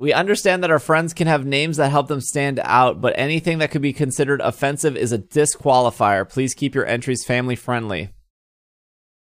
We 0.04 0.12
understand 0.12 0.62
that 0.62 0.70
our 0.70 0.78
friends 0.78 1.14
can 1.14 1.28
have 1.28 1.46
names 1.46 1.78
that 1.78 1.88
help 1.88 2.08
them 2.08 2.20
stand 2.20 2.60
out, 2.62 3.00
but 3.00 3.14
anything 3.16 3.56
that 3.60 3.70
could 3.70 3.80
be 3.80 3.94
considered 3.94 4.42
offensive 4.42 4.98
is 4.98 5.12
a 5.12 5.18
disqualifier. 5.18 6.28
Please 6.28 6.52
keep 6.52 6.74
your 6.74 6.84
entries 6.84 7.24
family 7.24 7.56
friendly. 7.56 8.10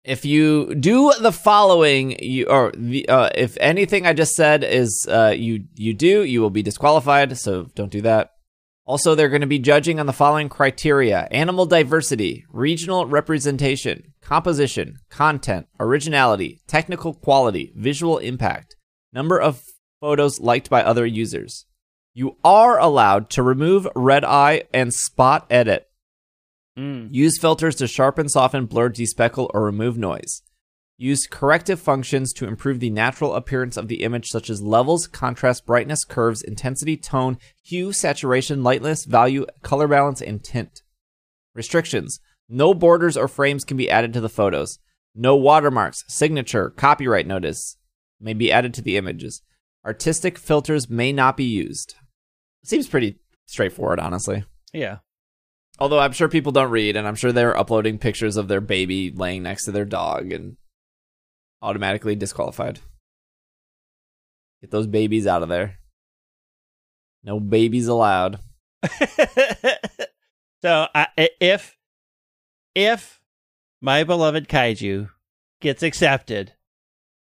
If 0.02 0.24
you 0.24 0.74
do 0.74 1.12
the 1.20 1.30
following, 1.30 2.16
you 2.20 2.46
or 2.46 2.72
the, 2.76 3.08
uh, 3.08 3.30
if 3.32 3.56
anything 3.60 4.08
I 4.08 4.12
just 4.12 4.34
said 4.34 4.64
is 4.64 5.06
uh, 5.08 5.32
you 5.36 5.66
you 5.76 5.94
do, 5.94 6.24
you 6.24 6.40
will 6.40 6.50
be 6.50 6.64
disqualified. 6.64 7.38
So 7.38 7.68
don't 7.76 7.92
do 7.92 8.00
that. 8.00 8.32
Also, 8.84 9.14
they're 9.14 9.28
going 9.28 9.42
to 9.42 9.46
be 9.46 9.60
judging 9.60 10.00
on 10.00 10.06
the 10.06 10.12
following 10.12 10.48
criteria: 10.48 11.28
animal 11.30 11.64
diversity, 11.64 12.44
regional 12.50 13.06
representation, 13.06 14.14
composition, 14.20 14.96
content, 15.10 15.68
originality, 15.78 16.60
technical 16.66 17.14
quality, 17.14 17.72
visual 17.76 18.18
impact, 18.18 18.74
number 19.12 19.40
of 19.40 19.62
photos 20.02 20.40
liked 20.40 20.68
by 20.68 20.82
other 20.82 21.06
users. 21.06 21.64
You 22.12 22.36
are 22.44 22.78
allowed 22.78 23.30
to 23.30 23.42
remove 23.42 23.86
red 23.94 24.24
eye 24.24 24.64
and 24.74 24.92
spot 24.92 25.46
edit. 25.48 25.88
Mm. 26.76 27.08
Use 27.12 27.38
filters 27.38 27.76
to 27.76 27.86
sharpen, 27.86 28.28
soften, 28.28 28.66
blur, 28.66 28.90
despeckle, 28.90 29.48
or 29.54 29.62
remove 29.62 29.96
noise. 29.96 30.42
Use 30.98 31.28
corrective 31.30 31.80
functions 31.80 32.32
to 32.32 32.46
improve 32.46 32.80
the 32.80 32.90
natural 32.90 33.34
appearance 33.34 33.76
of 33.76 33.86
the 33.86 34.02
image, 34.02 34.26
such 34.26 34.50
as 34.50 34.60
levels, 34.60 35.06
contrast, 35.06 35.66
brightness, 35.66 36.04
curves, 36.04 36.42
intensity, 36.42 36.96
tone, 36.96 37.38
hue, 37.62 37.92
saturation, 37.92 38.64
lightness, 38.64 39.04
value, 39.04 39.46
color 39.62 39.86
balance, 39.86 40.20
and 40.20 40.42
tint. 40.42 40.82
Restrictions 41.54 42.18
No 42.48 42.74
borders 42.74 43.16
or 43.16 43.28
frames 43.28 43.64
can 43.64 43.76
be 43.76 43.90
added 43.90 44.12
to 44.14 44.20
the 44.20 44.28
photos. 44.28 44.80
No 45.14 45.36
watermarks, 45.36 46.02
signature, 46.08 46.70
copyright 46.70 47.26
notice 47.26 47.76
may 48.20 48.34
be 48.34 48.50
added 48.50 48.74
to 48.74 48.82
the 48.82 48.96
images. 48.96 49.42
Artistic 49.84 50.38
filters 50.38 50.88
may 50.88 51.12
not 51.12 51.36
be 51.36 51.44
used. 51.44 51.94
Seems 52.64 52.88
pretty 52.88 53.18
straightforward, 53.46 53.98
honestly. 53.98 54.44
Yeah. 54.72 54.98
Although 55.78 55.98
I'm 55.98 56.12
sure 56.12 56.28
people 56.28 56.52
don't 56.52 56.70
read, 56.70 56.96
and 56.96 57.08
I'm 57.08 57.16
sure 57.16 57.32
they're 57.32 57.56
uploading 57.56 57.98
pictures 57.98 58.36
of 58.36 58.48
their 58.48 58.60
baby 58.60 59.10
laying 59.10 59.42
next 59.42 59.64
to 59.64 59.72
their 59.72 59.84
dog 59.84 60.30
and 60.30 60.56
automatically 61.60 62.14
disqualified. 62.14 62.80
Get 64.60 64.70
those 64.70 64.86
babies 64.86 65.26
out 65.26 65.42
of 65.42 65.48
there. 65.48 65.78
No 67.24 67.40
babies 67.40 67.88
allowed. 67.88 68.38
so 70.62 70.86
I, 70.94 71.08
if 71.40 71.76
if 72.74 73.20
my 73.80 74.04
beloved 74.04 74.48
kaiju 74.48 75.10
gets 75.60 75.82
accepted, 75.82 76.52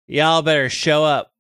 y'all 0.07 0.43
better 0.43 0.69
show 0.69 1.05
up. 1.05 1.34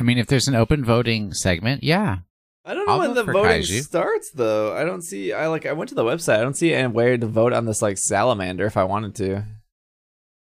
I 0.00 0.02
mean, 0.02 0.18
if 0.18 0.26
there's 0.26 0.48
an 0.48 0.54
open 0.54 0.84
voting 0.84 1.34
segment, 1.34 1.84
yeah. 1.84 2.18
I 2.64 2.74
don't 2.74 2.86
know 2.86 2.94
I'll 2.94 2.98
when 3.00 3.14
the 3.14 3.24
voting 3.24 3.62
Kaiju. 3.62 3.82
starts 3.82 4.30
though. 4.30 4.74
I 4.76 4.84
don't 4.84 5.02
see. 5.02 5.32
I 5.32 5.46
like. 5.48 5.66
I 5.66 5.72
went 5.72 5.90
to 5.90 5.94
the 5.94 6.04
website. 6.04 6.38
I 6.38 6.42
don't 6.42 6.56
see 6.56 6.72
any 6.74 6.88
way 6.88 7.16
to 7.16 7.26
vote 7.26 7.52
on 7.52 7.66
this 7.66 7.82
like 7.82 7.98
salamander 7.98 8.66
if 8.66 8.76
I 8.76 8.84
wanted 8.84 9.14
to. 9.16 9.44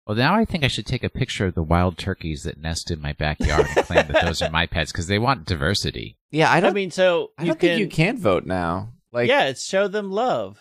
Well, 0.06 0.17
now 0.17 0.36
I 0.36 0.43
think 0.43 0.63
I 0.63 0.67
should 0.67 0.86
take 0.86 1.03
a 1.03 1.10
picture 1.10 1.45
of 1.45 1.56
the 1.56 1.63
wild 1.63 1.97
turkeys 1.97 2.43
that 2.43 2.60
nest 2.60 2.91
in 2.91 3.01
my 3.01 3.13
backyard 3.13 3.67
and 3.75 3.86
claim 3.86 4.08
that 4.08 4.25
those 4.25 4.41
are 4.41 4.49
my 4.49 4.65
pets 4.65 4.91
because 4.91 5.08
they 5.08 5.19
want 5.19 5.45
diversity. 5.45 6.17
Yeah, 6.29 6.49
I 6.51 6.58
I, 6.58 6.60
don't. 6.60 6.71
I 6.71 6.73
mean, 6.73 6.91
so 6.91 7.32
I 7.38 7.43
you 7.43 7.47
don't 7.49 7.60
can, 7.60 7.69
think 7.69 7.79
you 7.79 7.88
can 7.88 8.17
vote 8.17 8.45
now. 8.45 8.93
Like, 9.13 9.29
yeah, 9.29 9.45
it's 9.45 9.65
show 9.65 9.88
them 9.88 10.12
love. 10.12 10.60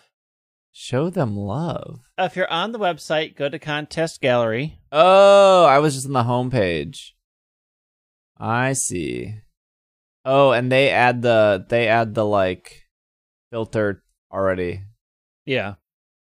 show 0.71 1.09
them 1.09 1.35
love. 1.35 2.01
If 2.17 2.35
you're 2.35 2.49
on 2.51 2.71
the 2.71 2.79
website, 2.79 3.35
go 3.35 3.49
to 3.49 3.59
contest 3.59 4.21
gallery. 4.21 4.79
Oh, 4.91 5.65
I 5.65 5.79
was 5.79 5.95
just 5.95 6.05
on 6.07 6.13
the 6.13 6.23
homepage. 6.23 7.11
I 8.45 8.73
see. 8.73 9.35
Oh, 10.25 10.51
and 10.51 10.69
they 10.71 10.89
add 10.89 11.21
the 11.21 11.65
they 11.69 11.87
add 11.87 12.13
the 12.13 12.25
like 12.25 12.83
filter 13.51 14.03
already. 14.31 14.81
Yeah. 15.45 15.75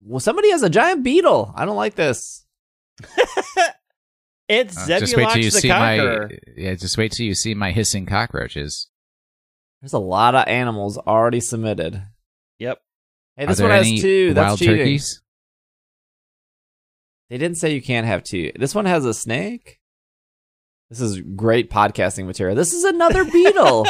Well, 0.02 0.20
somebody 0.20 0.50
has 0.50 0.62
a 0.62 0.68
giant 0.70 1.02
beetle. 1.04 1.52
I 1.56 1.64
don't 1.64 1.76
like 1.76 1.94
this. 1.94 2.44
it's 4.48 4.76
Uh, 4.76 4.98
just 5.00 5.16
wait 5.16 5.28
till 5.30 5.38
you 5.42 5.50
the 5.50 5.60
see 5.60 5.68
Conqueror. 5.68 6.28
my 6.30 6.38
yeah. 6.56 6.74
Just 6.74 6.98
wait 6.98 7.12
till 7.12 7.24
you 7.26 7.34
see 7.34 7.54
my 7.54 7.70
hissing 7.72 8.04
cockroaches. 8.06 8.88
There's 9.80 9.92
a 9.94 9.98
lot 9.98 10.34
of 10.34 10.46
animals 10.48 10.98
already 10.98 11.40
submitted. 11.40 12.02
Yep. 12.58 12.80
Hey, 13.36 13.44
Are 13.44 13.46
this 13.46 13.58
there 13.58 13.68
one 13.68 13.76
has 13.78 13.86
any 13.86 14.00
two. 14.00 14.34
That's 14.34 14.46
wild 14.48 14.58
cheating. 14.58 14.76
turkeys? 14.76 15.22
They 17.30 17.38
didn't 17.38 17.56
say 17.56 17.74
you 17.74 17.80
can't 17.82 18.06
have 18.06 18.22
two. 18.22 18.52
This 18.56 18.74
one 18.74 18.84
has 18.84 19.04
a 19.04 19.14
snake. 19.14 19.78
This 20.92 21.00
is 21.00 21.20
great 21.20 21.70
podcasting 21.70 22.26
material. 22.26 22.54
This 22.54 22.74
is 22.74 22.84
another 22.84 23.24
beetle. 23.24 23.86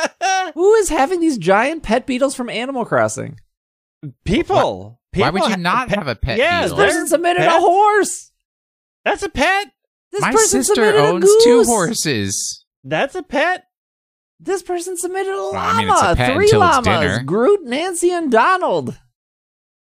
Who 0.54 0.74
is 0.74 0.90
having 0.90 1.20
these 1.20 1.38
giant 1.38 1.82
pet 1.82 2.06
beetles 2.06 2.34
from 2.34 2.50
Animal 2.50 2.84
Crossing? 2.84 3.38
People. 4.26 5.00
Why 5.14 5.30
would 5.30 5.42
you 5.44 5.48
ha- 5.48 5.56
not 5.56 5.88
pe- 5.88 5.94
have 5.96 6.08
a 6.08 6.14
pet 6.14 6.36
Yeah, 6.36 6.60
This 6.62 6.72
beetle? 6.72 6.76
they're 6.76 6.86
person 6.88 7.08
submitted 7.08 7.42
a 7.46 7.58
horse. 7.58 8.32
That's 9.06 9.22
a 9.22 9.30
pet. 9.30 9.72
This 10.10 10.20
My 10.20 10.32
sister 10.32 10.94
owns 10.96 11.24
two 11.42 11.64
horses. 11.64 12.66
That's 12.84 13.14
a 13.14 13.22
pet. 13.22 13.64
This 14.38 14.62
person 14.62 14.98
submitted 14.98 15.32
a 15.32 15.40
llama. 15.40 15.58
I 15.58 15.78
mean, 15.78 15.88
it's 15.88 16.02
a 16.02 16.16
pet 16.16 16.34
Three 16.34 16.44
until 16.46 16.62
it's 16.64 16.86
llamas. 16.86 17.00
dinner. 17.00 17.22
Groot, 17.24 17.64
Nancy, 17.64 18.10
and 18.10 18.30
Donald. 18.30 18.98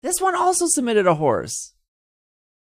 This 0.04 0.20
one 0.20 0.36
also 0.36 0.66
submitted 0.68 1.08
a 1.08 1.16
horse. 1.16 1.74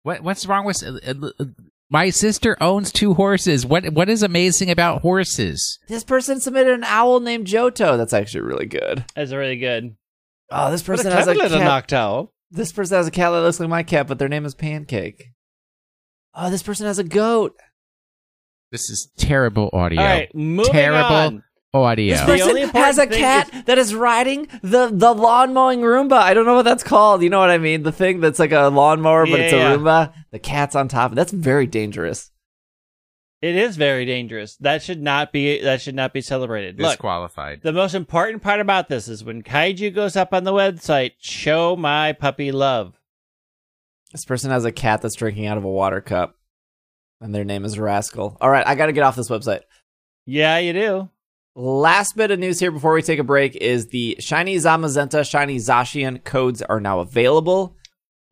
What 0.03 0.23
what's 0.23 0.45
wrong 0.47 0.67
with 0.67 0.83
uh, 0.83 0.99
uh, 1.41 1.45
my 1.91 2.11
sister 2.11 2.57
owns 2.61 2.93
two 2.93 3.15
horses? 3.15 3.65
What 3.65 3.93
what 3.93 4.09
is 4.09 4.23
amazing 4.23 4.71
about 4.71 5.03
horses? 5.03 5.79
This 5.89 6.05
person 6.05 6.41
submitted 6.41 6.75
an 6.75 6.85
owl 6.85 7.21
named 7.21 7.47
Johto. 7.47 7.97
That's 7.97 8.13
actually 8.13 8.43
really 8.43 8.67
good. 8.67 9.05
That's 9.17 9.33
really 9.33 9.57
good. 9.59 9.97
Oh, 10.51 10.71
this 10.71 10.87
What 10.87 10.95
a 11.01 11.03
person 11.03 11.13
has 11.13 11.27
a 11.27 11.35
clever 11.35 11.55
little 11.57 11.67
cat. 11.67 11.89
noctowl. 11.89 12.29
This 12.51 12.73
person 12.73 12.97
has 12.97 13.07
a 13.07 13.11
cat 13.11 13.31
that 13.33 13.41
looks 13.41 13.61
like 13.61 13.69
my 13.69 13.83
cat, 13.83 14.07
but 14.07 14.19
their 14.19 14.29
name 14.29 14.45
is 14.47 14.55
Pancake. 14.55 15.33
Oh, 16.35 16.51
this 16.51 16.63
person 16.63 16.87
has 16.87 16.99
a 16.99 17.05
goat. 17.05 17.55
This 18.71 18.89
is 18.91 19.11
terrible 19.19 19.71
audio. 19.73 20.01
All 20.01 20.07
right, 20.07 20.35
moving 20.35 20.73
Terrible 20.73 21.15
on. 21.17 21.45
Oh, 21.75 21.83
audio. 21.83 22.13
This 22.15 22.21
The 22.23 22.27
person 22.27 22.49
only 22.49 22.63
has 22.67 22.97
a 22.99 23.07
thing 23.07 23.19
cat 23.19 23.65
that 23.67 23.77
is 23.77 23.95
riding 23.95 24.49
the 24.63 24.89
the 24.93 25.13
lawn 25.13 25.53
mowing 25.53 25.81
Roomba. 25.81 26.15
I 26.19 26.33
don't 26.33 26.47
know 26.47 26.55
what 26.55 26.65
that's 26.65 26.83
called. 26.83 27.23
You 27.23 27.29
know 27.29 27.39
what 27.41 27.51
I 27.51 27.59
mean? 27.59 27.83
The 27.83 27.93
thing 27.93 28.21
that's 28.21 28.39
like 28.39 28.53
a 28.53 28.69
lawnmower, 28.69 29.27
but 29.27 29.39
it's 29.41 29.53
a 29.53 29.57
Yeah. 29.57 29.77
Roomba. 29.77 30.15
The 30.31 30.39
cat's 30.39 30.75
on 30.75 30.89
top. 30.89 31.15
That's 31.15 31.33
very 31.33 31.67
dangerous. 31.67 32.31
It 33.43 33.55
is 33.55 33.77
very 33.77 34.05
dangerous. 34.07 34.57
That 34.57 34.83
should 34.83 35.01
not 35.03 35.31
be. 35.31 35.61
That 35.63 35.81
should 35.83 35.95
not 35.95 36.13
be 36.15 36.23
celebrated. 36.23 36.81
Look, 36.81 36.93
Disqualified. 36.93 37.61
the 37.63 37.73
most 37.73 37.95
important 37.95 38.43
part 38.43 38.61
about 38.61 38.89
this 38.89 39.07
is 39.07 39.23
when 39.23 39.43
kaiju 39.43 39.95
goes 39.95 40.17
up 40.17 40.33
on 40.33 40.45
the 40.45 40.53
website. 40.53 41.13
Show 41.21 41.77
my 41.77 42.15
puppy 42.15 42.51
love. 42.51 42.95
This 44.11 44.25
person 44.25 44.51
has 44.51 44.65
a 44.65 44.73
cat 44.73 45.03
that's 45.03 45.15
drinking 45.15 45.47
out 45.47 45.59
of 45.59 45.65
a 45.65 45.71
water 45.71 46.01
cup, 46.01 46.35
and 47.21 47.35
their 47.35 47.45
name 47.45 47.65
is 47.67 47.79
Rascal. 47.79 48.39
All 48.41 48.49
right, 48.51 48.67
I 48.67 48.75
got 48.75 48.87
to 48.87 48.93
get 48.93 49.05
off 49.05 49.17
this 49.17 49.29
website. 49.29 49.61
Yeah, 50.25 50.59
you 50.59 50.73
do. 50.73 51.11
Last 51.55 52.17
bit 52.17 52.31
of 52.31 52.39
news 52.39 52.61
here 52.61 52.71
before 52.71 52.93
we 52.95 53.03
take 53.03 53.19
a 53.19 53.25
break 53.25 53.57
is 53.57 53.89
the 53.89 54.17
Shiny 54.21 54.57
Zamazenta, 54.57 55.29
Shiny 55.29 55.57
Zacian 55.57 56.23
codes 56.23 56.63
are 56.63 56.79
now 56.81 57.01
available. 57.01 57.75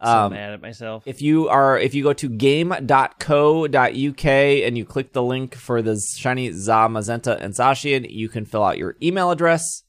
So 0.03 0.09
Um, 0.11 0.33
mad 0.33 0.53
at 0.53 0.61
myself. 0.61 1.03
if 1.07 1.23
you 1.23 1.49
are 1.49 1.79
if 1.79 1.95
you 1.95 2.03
go 2.03 2.13
to 2.13 2.29
game.co.uk 2.29 3.75
and 4.27 4.79
you 4.79 4.85
click 4.85 5.13
the 5.15 5.23
link 5.23 5.55
for 5.55 5.81
the 5.81 5.99
shiny 6.19 6.51
Zamazenta 6.51 7.41
and 7.41 7.55
zacian 7.55 8.07
you 8.11 8.29
can 8.29 8.45
fill 8.45 8.63
out 8.63 8.77
your 8.77 8.97
email 9.03 9.31
address 9.31 9.85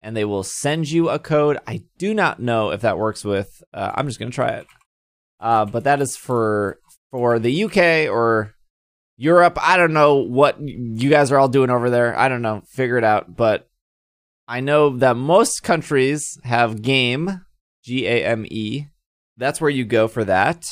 and 0.00 0.16
they 0.16 0.24
will 0.24 0.44
send 0.44 0.88
you 0.92 1.08
a 1.08 1.18
code 1.18 1.58
i 1.66 1.82
do 1.98 2.14
not 2.14 2.38
know 2.38 2.70
if 2.70 2.82
that 2.82 2.98
works 2.98 3.24
with 3.24 3.64
uh, 3.74 3.90
i'm 3.96 4.06
just 4.06 4.20
going 4.20 4.30
to 4.30 4.34
try 4.34 4.50
it 4.50 4.66
uh, 5.40 5.64
but 5.64 5.82
that 5.82 6.00
is 6.00 6.16
for 6.16 6.78
for 7.10 7.40
the 7.40 7.64
uk 7.64 7.76
or 8.08 8.54
europe 9.16 9.58
i 9.60 9.76
don't 9.76 9.92
know 9.92 10.16
what 10.16 10.60
you 10.60 11.10
guys 11.10 11.30
are 11.30 11.38
all 11.38 11.48
doing 11.48 11.70
over 11.70 11.90
there 11.90 12.16
i 12.18 12.28
don't 12.28 12.42
know 12.42 12.62
figure 12.68 12.98
it 12.98 13.04
out 13.04 13.36
but 13.36 13.68
i 14.48 14.60
know 14.60 14.96
that 14.96 15.16
most 15.16 15.62
countries 15.62 16.38
have 16.44 16.82
game 16.82 17.44
g-a-m-e 17.84 18.88
that's 19.36 19.60
where 19.60 19.70
you 19.70 19.84
go 19.84 20.08
for 20.08 20.24
that. 20.24 20.64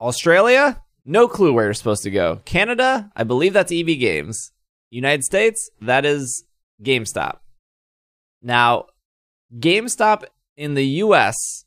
Australia, 0.00 0.82
no 1.04 1.28
clue 1.28 1.52
where 1.52 1.66
you're 1.66 1.74
supposed 1.74 2.04
to 2.04 2.10
go. 2.10 2.40
Canada, 2.44 3.10
I 3.14 3.24
believe 3.24 3.52
that's 3.52 3.72
EB 3.72 3.86
Games. 3.86 4.52
United 4.90 5.24
States, 5.24 5.70
that 5.80 6.04
is 6.04 6.44
GameStop. 6.82 7.38
Now, 8.40 8.86
GameStop 9.58 10.24
in 10.56 10.74
the 10.74 10.86
US 10.86 11.64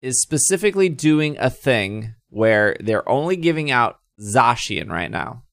is 0.00 0.22
specifically 0.22 0.88
doing 0.88 1.36
a 1.38 1.50
thing 1.50 2.14
where 2.28 2.76
they're 2.80 3.08
only 3.08 3.36
giving 3.36 3.70
out 3.70 3.98
Zacian 4.20 4.88
right 4.88 5.10
now. 5.10 5.43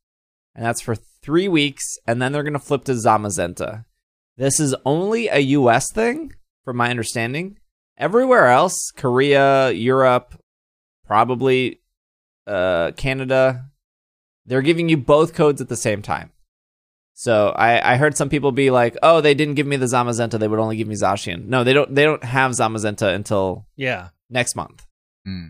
And 0.56 0.66
that's 0.66 0.82
for 0.82 0.96
three 0.96 1.48
weeks, 1.48 1.98
and 2.06 2.22
then 2.22 2.32
they're 2.32 2.44
going 2.44 2.54
to 2.54 2.60
flip 2.60 2.84
to 2.86 2.94
Zamazenta. 2.94 3.86
This 4.38 4.60
is 4.60 4.76
only 4.86 5.28
a 5.28 5.40
US 5.40 5.92
thing, 5.92 6.34
from 6.64 6.78
my 6.78 6.90
understanding. 6.90 7.58
Everywhere 7.98 8.48
else, 8.48 8.92
Korea, 8.96 9.72
Europe, 9.72 10.40
probably 11.06 11.82
uh, 12.48 12.92
Canada, 12.98 13.66
they're 14.46 14.62
giving 14.62 14.90
you 14.90 14.98
both 14.98 15.34
codes 15.34 15.62
at 15.62 15.70
the 15.70 15.78
same 15.78 16.02
time. 16.02 16.32
So 17.14 17.50
I, 17.50 17.94
I 17.94 17.98
heard 17.98 18.18
some 18.18 18.30
people 18.30 18.52
be 18.52 18.72
like, 18.72 18.98
"Oh, 19.04 19.22
they 19.22 19.36
didn't 19.36 19.54
give 19.56 19.68
me 19.68 19.76
the 19.76 19.86
Zamazenta; 19.86 20.40
they 20.40 20.48
would 20.48 20.60
only 20.60 20.78
give 20.78 20.88
me 20.88 20.96
Zacian." 20.96 21.46
No, 21.46 21.64
they 21.64 21.74
don't. 21.74 21.94
They 21.94 22.04
don't 22.04 22.24
have 22.24 22.52
Zamazenta 22.54 23.14
until 23.14 23.68
yeah. 23.76 24.10
next 24.30 24.56
month. 24.56 24.86
Hmm. 25.26 25.50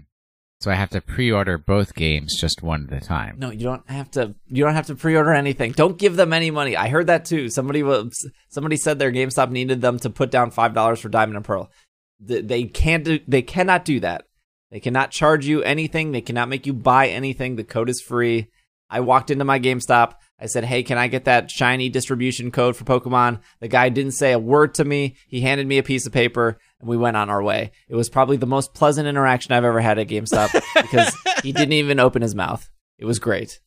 So 0.61 0.69
I 0.69 0.75
have 0.75 0.91
to 0.91 1.01
pre-order 1.01 1.57
both 1.57 1.95
games 1.95 2.37
just 2.39 2.61
one 2.61 2.87
at 2.91 3.01
a 3.01 3.03
time. 3.03 3.37
No, 3.39 3.49
you 3.49 3.63
don't 3.63 3.89
have 3.89 4.11
to. 4.11 4.35
You 4.47 4.63
don't 4.63 4.75
have 4.75 4.85
to 4.87 4.95
pre-order 4.95 5.33
anything. 5.33 5.71
Don't 5.71 5.97
give 5.97 6.15
them 6.15 6.33
any 6.33 6.51
money. 6.51 6.77
I 6.77 6.87
heard 6.87 7.07
that 7.07 7.25
too. 7.25 7.49
Somebody 7.49 7.81
was. 7.81 8.29
Somebody 8.49 8.77
said 8.77 8.99
their 8.99 9.11
GameStop 9.11 9.49
needed 9.49 9.81
them 9.81 9.97
to 9.99 10.11
put 10.11 10.29
down 10.29 10.51
five 10.51 10.75
dollars 10.75 10.99
for 10.99 11.09
Diamond 11.09 11.37
and 11.37 11.45
Pearl. 11.45 11.71
They 12.19 12.65
can't 12.65 13.03
do. 13.03 13.19
They 13.27 13.41
cannot 13.41 13.85
do 13.85 14.01
that. 14.01 14.25
They 14.69 14.79
cannot 14.79 15.09
charge 15.09 15.47
you 15.47 15.63
anything. 15.63 16.11
They 16.11 16.21
cannot 16.21 16.47
make 16.47 16.67
you 16.67 16.73
buy 16.73 17.07
anything. 17.07 17.55
The 17.55 17.63
code 17.63 17.89
is 17.89 17.99
free. 17.99 18.51
I 18.87 18.99
walked 18.99 19.31
into 19.31 19.45
my 19.45 19.59
GameStop. 19.59 20.13
I 20.41 20.47
said, 20.47 20.65
"Hey, 20.65 20.83
can 20.83 20.97
I 20.97 21.07
get 21.07 21.25
that 21.25 21.51
shiny 21.51 21.89
distribution 21.89 22.51
code 22.51 22.75
for 22.75 22.83
Pokemon?" 22.83 23.41
The 23.59 23.67
guy 23.67 23.89
didn't 23.89 24.13
say 24.13 24.31
a 24.31 24.39
word 24.39 24.73
to 24.75 24.85
me. 24.85 25.15
He 25.27 25.41
handed 25.41 25.67
me 25.67 25.77
a 25.77 25.83
piece 25.83 26.05
of 26.05 26.13
paper, 26.13 26.57
and 26.79 26.89
we 26.89 26.97
went 26.97 27.17
on 27.17 27.29
our 27.29 27.43
way. 27.43 27.71
It 27.87 27.95
was 27.95 28.09
probably 28.09 28.37
the 28.37 28.47
most 28.47 28.73
pleasant 28.73 29.07
interaction 29.07 29.53
I've 29.53 29.63
ever 29.63 29.79
had 29.81 29.99
at 29.99 30.07
GameStop 30.07 30.51
because 30.81 31.15
he 31.43 31.51
didn't 31.51 31.73
even 31.73 31.99
open 31.99 32.21
his 32.21 32.35
mouth. 32.35 32.69
It 32.97 33.05
was 33.05 33.19
great. 33.19 33.59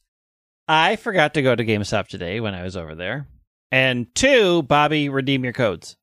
I 0.66 0.96
forgot 0.96 1.34
to 1.34 1.42
go 1.42 1.54
to 1.54 1.64
GameStop 1.64 2.08
today 2.08 2.40
when 2.40 2.54
I 2.54 2.62
was 2.62 2.76
over 2.76 2.94
there. 2.94 3.28
And 3.70 4.12
two, 4.14 4.62
Bobby, 4.62 5.08
redeem 5.08 5.44
your 5.44 5.52
codes. 5.52 5.96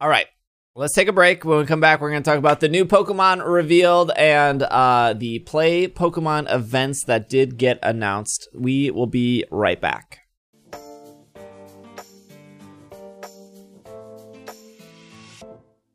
All 0.00 0.08
right. 0.08 0.26
Let's 0.74 0.94
take 0.94 1.08
a 1.08 1.12
break. 1.12 1.44
When 1.44 1.58
we 1.58 1.66
come 1.66 1.80
back, 1.80 2.00
we're 2.00 2.08
going 2.08 2.22
to 2.22 2.30
talk 2.30 2.38
about 2.38 2.60
the 2.60 2.68
new 2.68 2.86
Pokemon 2.86 3.46
revealed 3.46 4.10
and 4.16 4.62
uh, 4.62 5.12
the 5.12 5.40
Play 5.40 5.86
Pokemon 5.86 6.50
events 6.50 7.04
that 7.04 7.28
did 7.28 7.58
get 7.58 7.78
announced. 7.82 8.48
We 8.54 8.90
will 8.90 9.06
be 9.06 9.44
right 9.50 9.78
back. 9.78 10.20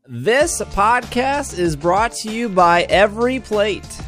This 0.06 0.62
podcast 0.62 1.58
is 1.58 1.76
brought 1.76 2.12
to 2.18 2.32
you 2.32 2.48
by 2.48 2.84
Every 2.84 3.40
Plate. 3.40 4.00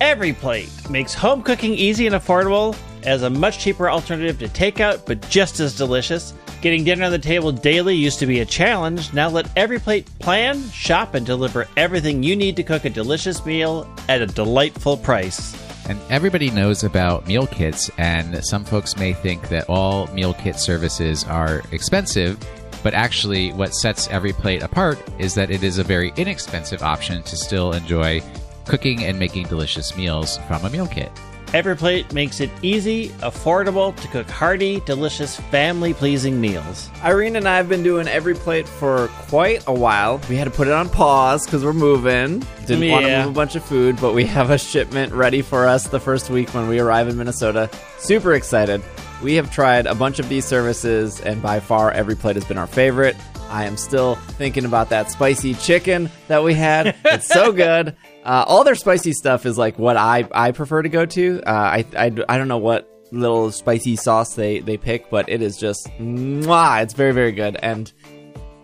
Every 0.00 0.32
plate 0.32 0.70
makes 0.88 1.14
home 1.14 1.42
cooking 1.42 1.74
easy 1.74 2.06
and 2.06 2.14
affordable 2.14 2.76
as 3.02 3.24
a 3.24 3.30
much 3.30 3.58
cheaper 3.58 3.90
alternative 3.90 4.38
to 4.38 4.46
takeout, 4.46 5.04
but 5.04 5.28
just 5.28 5.58
as 5.58 5.76
delicious. 5.76 6.32
Getting 6.62 6.84
dinner 6.84 7.06
on 7.06 7.10
the 7.10 7.18
table 7.18 7.50
daily 7.50 7.96
used 7.96 8.20
to 8.20 8.26
be 8.26 8.38
a 8.38 8.44
challenge. 8.44 9.12
Now 9.12 9.28
let 9.28 9.50
Every 9.56 9.80
Plate 9.80 10.08
plan, 10.20 10.62
shop, 10.70 11.14
and 11.14 11.26
deliver 11.26 11.66
everything 11.76 12.22
you 12.22 12.36
need 12.36 12.54
to 12.54 12.62
cook 12.62 12.84
a 12.84 12.90
delicious 12.90 13.44
meal 13.44 13.92
at 14.08 14.22
a 14.22 14.26
delightful 14.26 14.96
price. 14.96 15.56
And 15.88 15.98
everybody 16.08 16.52
knows 16.52 16.84
about 16.84 17.26
meal 17.26 17.48
kits, 17.48 17.90
and 17.98 18.44
some 18.44 18.64
folks 18.64 18.96
may 18.96 19.12
think 19.12 19.48
that 19.48 19.68
all 19.68 20.06
meal 20.14 20.34
kit 20.34 20.60
services 20.60 21.24
are 21.24 21.64
expensive, 21.72 22.38
but 22.84 22.94
actually, 22.94 23.52
what 23.54 23.74
sets 23.74 24.06
every 24.06 24.32
plate 24.32 24.62
apart 24.62 25.02
is 25.18 25.34
that 25.34 25.50
it 25.50 25.64
is 25.64 25.78
a 25.78 25.84
very 25.84 26.12
inexpensive 26.16 26.84
option 26.84 27.24
to 27.24 27.36
still 27.36 27.72
enjoy 27.72 28.22
cooking 28.66 29.02
and 29.02 29.18
making 29.18 29.48
delicious 29.48 29.96
meals 29.96 30.38
from 30.46 30.64
a 30.64 30.70
meal 30.70 30.86
kit. 30.86 31.10
Every 31.54 31.76
Plate 31.76 32.14
makes 32.14 32.40
it 32.40 32.50
easy, 32.62 33.08
affordable 33.20 33.94
to 33.96 34.08
cook 34.08 34.28
hearty, 34.30 34.80
delicious, 34.86 35.38
family 35.38 35.92
pleasing 35.92 36.40
meals. 36.40 36.88
Irene 37.04 37.36
and 37.36 37.46
I 37.46 37.58
have 37.58 37.68
been 37.68 37.82
doing 37.82 38.08
Every 38.08 38.34
Plate 38.34 38.66
for 38.66 39.08
quite 39.28 39.62
a 39.66 39.72
while. 39.72 40.18
We 40.30 40.36
had 40.36 40.44
to 40.44 40.50
put 40.50 40.66
it 40.66 40.72
on 40.72 40.88
pause 40.88 41.44
because 41.44 41.62
we're 41.62 41.74
moving. 41.74 42.42
Didn't 42.66 42.90
want 42.90 43.04
to 43.04 43.18
move 43.18 43.26
a 43.26 43.34
bunch 43.34 43.54
of 43.54 43.62
food, 43.64 44.00
but 44.00 44.14
we 44.14 44.24
have 44.38 44.48
a 44.48 44.56
shipment 44.56 45.12
ready 45.12 45.42
for 45.42 45.68
us 45.68 45.88
the 45.88 46.00
first 46.00 46.30
week 46.30 46.54
when 46.54 46.68
we 46.68 46.78
arrive 46.78 47.08
in 47.08 47.18
Minnesota. 47.18 47.68
Super 47.98 48.32
excited. 48.32 48.82
We 49.22 49.34
have 49.34 49.52
tried 49.52 49.86
a 49.86 49.94
bunch 49.94 50.18
of 50.18 50.30
these 50.30 50.46
services, 50.46 51.20
and 51.20 51.42
by 51.42 51.60
far, 51.60 51.90
Every 51.90 52.16
Plate 52.16 52.36
has 52.36 52.46
been 52.46 52.56
our 52.58 52.66
favorite. 52.66 53.14
I 53.50 53.66
am 53.66 53.76
still 53.76 54.14
thinking 54.14 54.64
about 54.64 54.88
that 54.88 55.10
spicy 55.10 55.52
chicken 55.52 56.10
that 56.28 56.42
we 56.42 56.54
had. 56.54 56.96
It's 57.04 57.28
so 57.28 57.52
good. 57.52 57.94
Uh, 58.24 58.44
all 58.46 58.62
their 58.64 58.74
spicy 58.74 59.12
stuff 59.12 59.46
is 59.46 59.58
like 59.58 59.78
what 59.78 59.96
I, 59.96 60.28
I 60.32 60.52
prefer 60.52 60.82
to 60.82 60.88
go 60.88 61.06
to. 61.06 61.42
Uh, 61.44 61.50
I, 61.50 61.84
I, 61.96 62.04
I 62.28 62.38
don't 62.38 62.48
know 62.48 62.58
what 62.58 62.88
little 63.10 63.50
spicy 63.50 63.96
sauce 63.96 64.34
they, 64.34 64.60
they 64.60 64.76
pick, 64.76 65.10
but 65.10 65.28
it 65.28 65.42
is 65.42 65.56
just 65.56 65.86
mwah, 65.98 66.82
it's 66.82 66.94
very 66.94 67.12
very 67.12 67.32
good. 67.32 67.56
And 67.56 67.92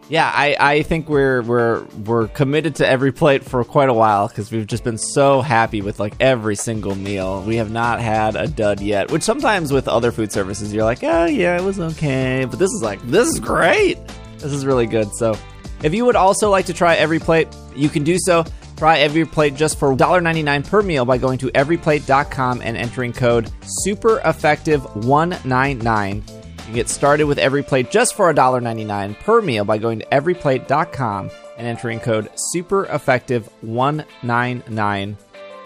yeah, 0.09 0.31
I, 0.35 0.57
I 0.59 0.83
think 0.83 1.09
we're 1.09 1.43
we're 1.43 1.85
we're 2.07 2.29
committed 2.29 2.77
to 2.77 2.89
every 2.89 3.13
plate 3.13 3.45
for 3.45 3.63
quite 3.63 3.91
a 3.91 3.95
while 3.95 4.29
because 4.29 4.51
we've 4.51 4.67
just 4.67 4.83
been 4.83 4.97
so 4.97 5.43
happy 5.43 5.83
with 5.83 6.01
like 6.01 6.15
every 6.19 6.57
single 6.57 6.95
meal. 6.95 7.43
We 7.43 7.57
have 7.57 7.71
not 7.71 8.01
had 8.01 8.35
a 8.35 8.49
dud 8.49 8.81
yet. 8.81 9.11
Which 9.11 9.23
sometimes 9.23 9.71
with 9.71 9.87
other 9.87 10.11
food 10.11 10.33
services 10.33 10.73
you're 10.73 10.85
like, 10.85 11.03
oh 11.03 11.27
yeah, 11.27 11.59
it 11.59 11.63
was 11.63 11.79
okay, 11.79 12.47
but 12.49 12.59
this 12.59 12.71
is 12.71 12.83
like 12.83 13.03
this 13.03 13.29
is 13.29 13.39
great. 13.39 13.99
This 14.39 14.53
is 14.53 14.65
really 14.65 14.87
good. 14.87 15.13
So 15.15 15.37
if 15.83 15.93
you 15.93 16.07
would 16.07 16.17
also 16.17 16.49
like 16.49 16.67
to 16.67 16.75
try 16.75 16.95
every 16.95 17.19
plate, 17.19 17.49
you 17.77 17.91
can 17.91 18.03
do 18.03 18.19
so. 18.19 18.45
Try 18.79 19.01
every 19.01 19.25
plate 19.25 19.57
just 19.57 19.77
for 19.77 19.93
$1.99 19.93 20.69
per 20.69 20.83
meal 20.83 21.05
by 21.05 21.19
going 21.19 21.39
to 21.39 21.49
everyplate.com 21.49 22.63
and 22.63 22.77
entering 22.77 23.13
code 23.13 23.51
SUPEREFFECTIVE199. 23.85 26.15
You 26.15 26.23
can 26.63 26.75
get 26.75 26.89
started 26.89 27.25
with 27.25 27.39
every 27.39 27.65
plate 27.65 27.91
just 27.91 28.15
for 28.15 28.33
$1.99 28.33 29.19
per 29.19 29.43
meal 29.43 29.65
by 29.65 29.79
going 29.79 29.99
to 29.99 30.07
everyplate.com 30.07 31.29
and 31.57 31.67
entering 31.67 31.99
code 31.99 32.31
SUPEREFFECTIVE199. 32.55 35.17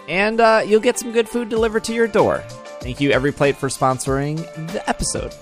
And 0.09 0.41
uh, 0.41 0.63
you'll 0.65 0.79
get 0.79 0.97
some 0.97 1.11
good 1.11 1.29
food 1.29 1.49
delivered 1.49 1.83
to 1.83 1.93
your 1.93 2.07
door. 2.07 2.39
Thank 2.81 2.99
you, 2.99 3.11
Every 3.11 3.31
Plate, 3.31 3.57
for 3.57 3.69
sponsoring 3.69 4.37
the 4.71 4.89
episode. 4.89 5.35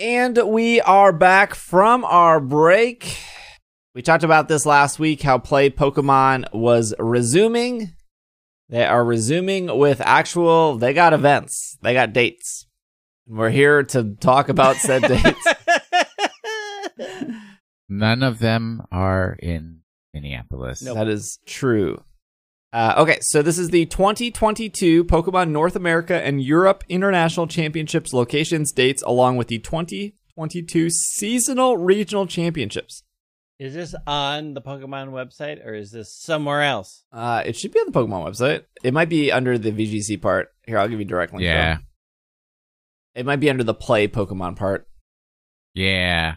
And 0.00 0.38
we 0.46 0.80
are 0.80 1.12
back 1.12 1.54
from 1.54 2.06
our 2.06 2.40
break. 2.40 3.18
We 3.94 4.00
talked 4.00 4.24
about 4.24 4.48
this 4.48 4.64
last 4.64 4.98
week 4.98 5.20
how 5.20 5.36
Play 5.36 5.68
Pokemon 5.68 6.54
was 6.54 6.94
resuming. 6.98 7.90
They 8.70 8.86
are 8.86 9.04
resuming 9.04 9.76
with 9.78 10.00
actual, 10.00 10.78
they 10.78 10.94
got 10.94 11.12
events, 11.12 11.76
they 11.82 11.92
got 11.92 12.14
dates. 12.14 12.66
And 13.28 13.36
we're 13.36 13.50
here 13.50 13.82
to 13.82 14.14
talk 14.14 14.48
about 14.48 14.76
said 14.76 15.02
dates. 15.02 15.46
None 17.90 18.22
of 18.22 18.38
them 18.38 18.86
are 18.90 19.36
in 19.38 19.80
Minneapolis. 20.14 20.80
Nope. 20.80 20.94
That 20.94 21.08
is 21.08 21.40
true. 21.44 22.02
Uh, 22.72 22.94
okay, 22.98 23.18
so 23.20 23.42
this 23.42 23.58
is 23.58 23.70
the 23.70 23.86
2022 23.86 25.04
Pokemon 25.04 25.50
North 25.50 25.74
America 25.74 26.14
and 26.24 26.40
Europe 26.42 26.84
International 26.88 27.48
Championships 27.48 28.12
locations 28.12 28.70
dates, 28.70 29.02
along 29.02 29.36
with 29.36 29.48
the 29.48 29.58
2022 29.58 30.88
Seasonal 30.90 31.76
Regional 31.76 32.26
Championships. 32.26 33.02
Is 33.58 33.74
this 33.74 33.94
on 34.06 34.54
the 34.54 34.62
Pokemon 34.62 35.10
website 35.10 35.66
or 35.66 35.74
is 35.74 35.90
this 35.90 36.14
somewhere 36.14 36.62
else? 36.62 37.04
Uh, 37.12 37.42
it 37.44 37.56
should 37.56 37.72
be 37.72 37.78
on 37.80 37.90
the 37.90 37.92
Pokemon 37.92 38.24
website. 38.24 38.64
It 38.82 38.94
might 38.94 39.10
be 39.10 39.30
under 39.30 39.58
the 39.58 39.70
VGC 39.70 40.22
part. 40.22 40.50
Here, 40.64 40.78
I'll 40.78 40.88
give 40.88 40.98
you 40.98 41.04
a 41.04 41.08
direct 41.08 41.34
link. 41.34 41.42
Yeah. 41.42 41.74
though. 41.74 41.80
It 43.20 43.26
might 43.26 43.40
be 43.40 43.50
under 43.50 43.64
the 43.64 43.74
Play 43.74 44.08
Pokemon 44.08 44.56
part. 44.56 44.88
Yeah. 45.74 46.36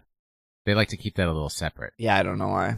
They 0.66 0.74
like 0.74 0.90
to 0.90 0.98
keep 0.98 1.16
that 1.16 1.28
a 1.28 1.32
little 1.32 1.50
separate. 1.50 1.94
Yeah, 1.98 2.18
I 2.18 2.24
don't 2.24 2.40
know 2.40 2.50
why. 2.50 2.78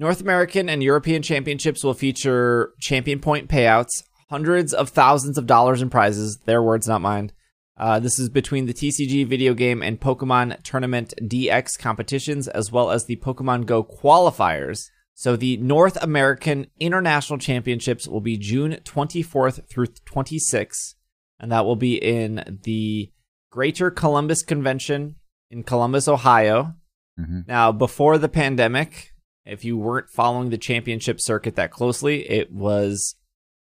North 0.00 0.22
American 0.22 0.70
and 0.70 0.82
European 0.82 1.20
championships 1.20 1.84
will 1.84 1.92
feature 1.92 2.72
champion 2.80 3.20
point 3.20 3.50
payouts, 3.50 4.02
hundreds 4.30 4.72
of 4.72 4.88
thousands 4.88 5.36
of 5.36 5.46
dollars 5.46 5.82
in 5.82 5.90
prizes. 5.90 6.38
Their 6.46 6.62
words, 6.62 6.88
not 6.88 7.02
mine. 7.02 7.32
Uh, 7.76 8.00
this 8.00 8.18
is 8.18 8.30
between 8.30 8.64
the 8.64 8.72
TCG 8.72 9.26
video 9.26 9.52
game 9.52 9.82
and 9.82 10.00
Pokkén 10.00 10.62
Tournament 10.62 11.12
DX 11.20 11.78
competitions, 11.78 12.48
as 12.48 12.72
well 12.72 12.90
as 12.90 13.04
the 13.04 13.16
Pokemon 13.16 13.66
Go 13.66 13.84
qualifiers. 13.84 14.84
So 15.12 15.36
the 15.36 15.58
North 15.58 16.02
American 16.02 16.68
International 16.80 17.38
Championships 17.38 18.08
will 18.08 18.22
be 18.22 18.38
June 18.38 18.78
24th 18.84 19.68
through 19.68 19.88
26th, 20.06 20.94
and 21.38 21.52
that 21.52 21.66
will 21.66 21.76
be 21.76 21.96
in 21.96 22.58
the 22.62 23.12
Greater 23.50 23.90
Columbus 23.90 24.42
Convention 24.44 25.16
in 25.50 25.62
Columbus, 25.62 26.08
Ohio. 26.08 26.72
hmm 27.18 27.40
Now, 27.46 27.70
before 27.70 28.16
the 28.16 28.30
pandemic, 28.30 29.12
if 29.44 29.64
you 29.64 29.76
weren't 29.78 30.10
following 30.10 30.50
the 30.50 30.58
championship 30.58 31.20
circuit 31.20 31.56
that 31.56 31.70
closely, 31.70 32.28
it 32.30 32.52
was 32.52 33.14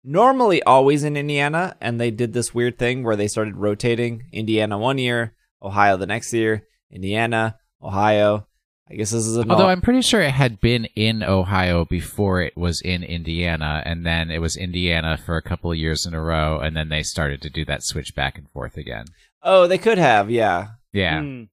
normally 0.03 0.61
always 0.64 1.03
in 1.03 1.16
Indiana, 1.16 1.76
and 1.82 1.99
they 1.99 2.11
did 2.11 2.34
this 2.34 2.53
weird 2.53 2.78
thing 2.78 3.03
where 3.03 3.16
they 3.16 3.28
started 3.28 3.55
rotating 3.55 4.24
Indiana 4.32 4.78
one 4.78 4.97
year, 4.97 5.34
Ohio 5.61 5.97
the 5.97 6.05
next 6.05 6.34
year, 6.34 6.68
Indiana, 6.91 7.57
Ohio. 7.82 8.47
I 8.89 8.95
guess 8.95 9.11
this 9.11 9.26
is 9.26 9.38
an 9.38 9.49
Although 9.49 9.68
I'm 9.70 9.82
pretty 9.82 10.01
sure 10.01 10.22
it 10.22 10.32
had 10.32 10.59
been 10.59 10.86
in 10.95 11.24
Ohio 11.24 11.86
before 11.86 12.41
it 12.41 12.55
was 12.57 12.82
in 12.82 13.01
Indiana, 13.01 13.82
and 13.86 14.05
then 14.05 14.30
it 14.30 14.39
was 14.39 14.57
Indiana 14.57 15.18
for 15.18 15.38
a 15.38 15.41
couple 15.41 15.72
of 15.72 15.78
years 15.78 16.05
in 16.05 16.14
a 16.14 16.22
row, 16.22 16.59
and 16.59 16.76
then 16.76 16.89
they 16.89 17.01
started 17.01 17.41
to 17.41 17.49
do 17.49 17.64
that 17.66 17.84
switch 17.84 18.14
back 18.14 18.38
and 18.38 18.49
forth 18.49 18.78
again. 18.78 19.05
oh, 19.41 19.68
they 19.68 19.78
could 19.78 19.97
have, 19.97 20.30
yeah. 20.30 20.68
Yeah. 20.91 21.22
Hmm. 21.22 21.43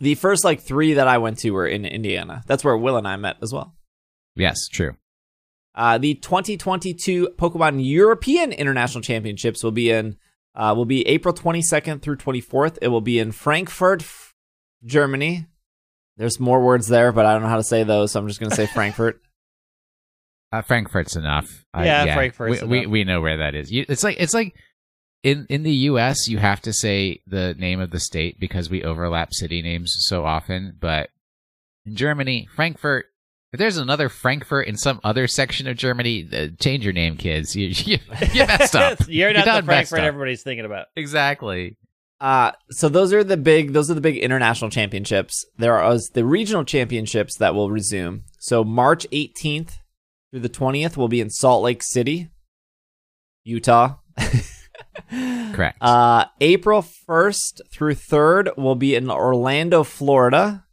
The 0.00 0.14
first 0.14 0.44
like 0.44 0.60
three 0.60 0.94
that 0.94 1.08
I 1.08 1.18
went 1.18 1.38
to 1.38 1.50
were 1.50 1.66
in 1.66 1.84
Indiana. 1.84 2.42
That's 2.46 2.62
where 2.64 2.76
Will 2.76 2.96
and 2.96 3.08
I 3.08 3.16
met 3.16 3.36
as 3.42 3.52
well. 3.52 3.74
Yes, 4.34 4.68
true. 4.68 4.96
Uh, 5.74 5.98
the 5.98 6.14
2022 6.14 7.30
Pokemon 7.36 7.84
European 7.86 8.52
International 8.52 9.02
Championships 9.02 9.62
will 9.62 9.72
be 9.72 9.90
in 9.90 10.16
uh, 10.54 10.72
will 10.76 10.86
be 10.86 11.06
April 11.06 11.34
22nd 11.34 12.00
through 12.00 12.16
24th. 12.16 12.78
It 12.80 12.88
will 12.88 13.02
be 13.02 13.18
in 13.18 13.30
Frankfurt, 13.32 14.00
F- 14.02 14.34
Germany. 14.84 15.46
There's 16.16 16.40
more 16.40 16.62
words 16.64 16.88
there, 16.88 17.12
but 17.12 17.26
I 17.26 17.34
don't 17.34 17.42
know 17.42 17.48
how 17.48 17.58
to 17.58 17.62
say 17.62 17.82
those, 17.84 18.12
so 18.12 18.20
I'm 18.20 18.26
just 18.28 18.40
going 18.40 18.48
to 18.48 18.56
say 18.56 18.66
Frankfurt. 18.74 19.20
Uh, 20.50 20.62
Frankfurt's 20.62 21.14
enough. 21.16 21.66
Uh, 21.76 21.82
Yeah, 21.84 22.14
Frankfurt's 22.14 22.62
we, 22.62 22.80
we 22.80 22.86
we 22.86 23.04
know 23.04 23.20
where 23.20 23.38
that 23.38 23.54
is. 23.54 23.70
You, 23.70 23.84
it's 23.88 24.02
like 24.02 24.16
it's 24.18 24.32
like 24.32 24.54
in 25.26 25.44
in 25.48 25.64
the 25.64 25.74
U.S. 25.90 26.28
you 26.28 26.38
have 26.38 26.60
to 26.60 26.72
say 26.72 27.20
the 27.26 27.54
name 27.58 27.80
of 27.80 27.90
the 27.90 27.98
state 27.98 28.38
because 28.38 28.70
we 28.70 28.84
overlap 28.84 29.34
city 29.34 29.60
names 29.60 29.92
so 30.06 30.24
often. 30.24 30.76
But 30.80 31.10
in 31.84 31.96
Germany, 31.96 32.48
Frankfurt, 32.54 33.06
If 33.52 33.58
there's 33.58 33.76
another 33.76 34.08
Frankfurt 34.08 34.68
in 34.68 34.76
some 34.76 35.00
other 35.02 35.26
section 35.26 35.66
of 35.66 35.76
Germany, 35.76 36.28
uh, 36.32 36.48
change 36.60 36.84
your 36.84 36.92
name, 36.92 37.16
kids. 37.16 37.56
You, 37.56 37.68
you, 37.68 37.98
you 38.32 38.46
messed 38.46 38.76
up. 38.76 39.00
You're 39.08 39.30
You 39.30 39.34
not 39.34 39.62
the 39.62 39.66
Frankfurt 39.66 39.98
everybody's 39.98 40.44
thinking 40.44 40.64
about. 40.64 40.86
Exactly. 40.94 41.76
Uh, 42.20 42.52
so 42.70 42.88
those 42.88 43.12
are 43.12 43.24
the 43.24 43.36
big 43.36 43.72
those 43.72 43.90
are 43.90 43.94
the 43.94 44.00
big 44.00 44.18
international 44.18 44.70
championships. 44.70 45.44
There 45.58 45.76
are 45.76 45.98
the 46.14 46.24
regional 46.24 46.64
championships 46.64 47.36
that 47.38 47.56
will 47.56 47.68
resume. 47.68 48.22
So 48.38 48.62
March 48.62 49.08
18th 49.10 49.72
through 50.30 50.40
the 50.40 50.48
20th 50.48 50.96
will 50.96 51.08
be 51.08 51.20
in 51.20 51.30
Salt 51.30 51.64
Lake 51.64 51.82
City, 51.82 52.30
Utah. 53.42 53.96
Correct. 55.10 55.78
Uh, 55.80 56.26
April 56.40 56.84
1st 57.08 57.60
through 57.70 57.94
3rd 57.94 58.56
will 58.56 58.74
be 58.74 58.94
in 58.94 59.10
Orlando, 59.10 59.82
Florida. 59.84 60.64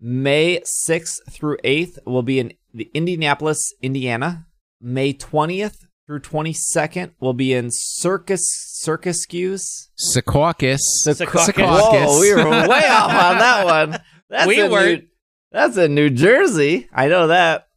May 0.00 0.60
6th 0.88 1.30
through 1.30 1.58
8th 1.64 1.98
will 2.06 2.22
be 2.22 2.38
in 2.38 2.52
the 2.72 2.90
Indianapolis, 2.94 3.72
Indiana. 3.82 4.46
May 4.80 5.12
20th 5.12 5.86
through 6.06 6.20
22nd 6.20 7.10
will 7.20 7.32
be 7.34 7.52
in 7.52 7.68
Circus 7.70 8.42
Circus 8.80 9.26
Secaucus. 9.26 10.78
Secaucus. 11.04 11.56
Whoa, 11.56 12.20
we 12.20 12.32
were 12.34 12.48
way 12.48 12.86
off 12.88 13.10
on 13.10 13.38
that 13.38 13.64
one. 13.64 13.98
That's 14.30 14.46
We 14.46 14.60
in 14.60 14.70
weren't. 14.70 15.02
New, 15.02 15.08
that's 15.50 15.76
in 15.78 15.94
New 15.94 16.10
Jersey. 16.10 16.86
I 16.92 17.08
know 17.08 17.28
that. 17.28 17.68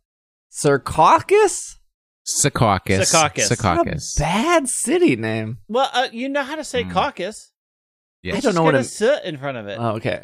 Secaucus? 0.52 1.78
Secaucus. 2.44 3.00
Secaucus. 3.02 3.50
Secaucus. 3.52 4.18
Bad 4.20 4.68
city 4.68 5.16
name. 5.16 5.58
Well, 5.68 5.90
uh, 5.94 6.08
you 6.12 6.30
know 6.30 6.44
how 6.44 6.56
to 6.56 6.64
say 6.64 6.84
Hmm. 6.84 6.92
caucus. 6.92 7.52
Yes. 8.24 8.38
I 8.38 8.40
don't 8.42 8.56
know 8.56 8.64
what 8.64 8.74
got 8.74 8.82
a 9.02 9.28
in 9.28 9.38
front 9.38 9.58
of 9.58 9.68
it. 9.68 9.78
Oh, 9.80 9.96
okay. 9.96 10.24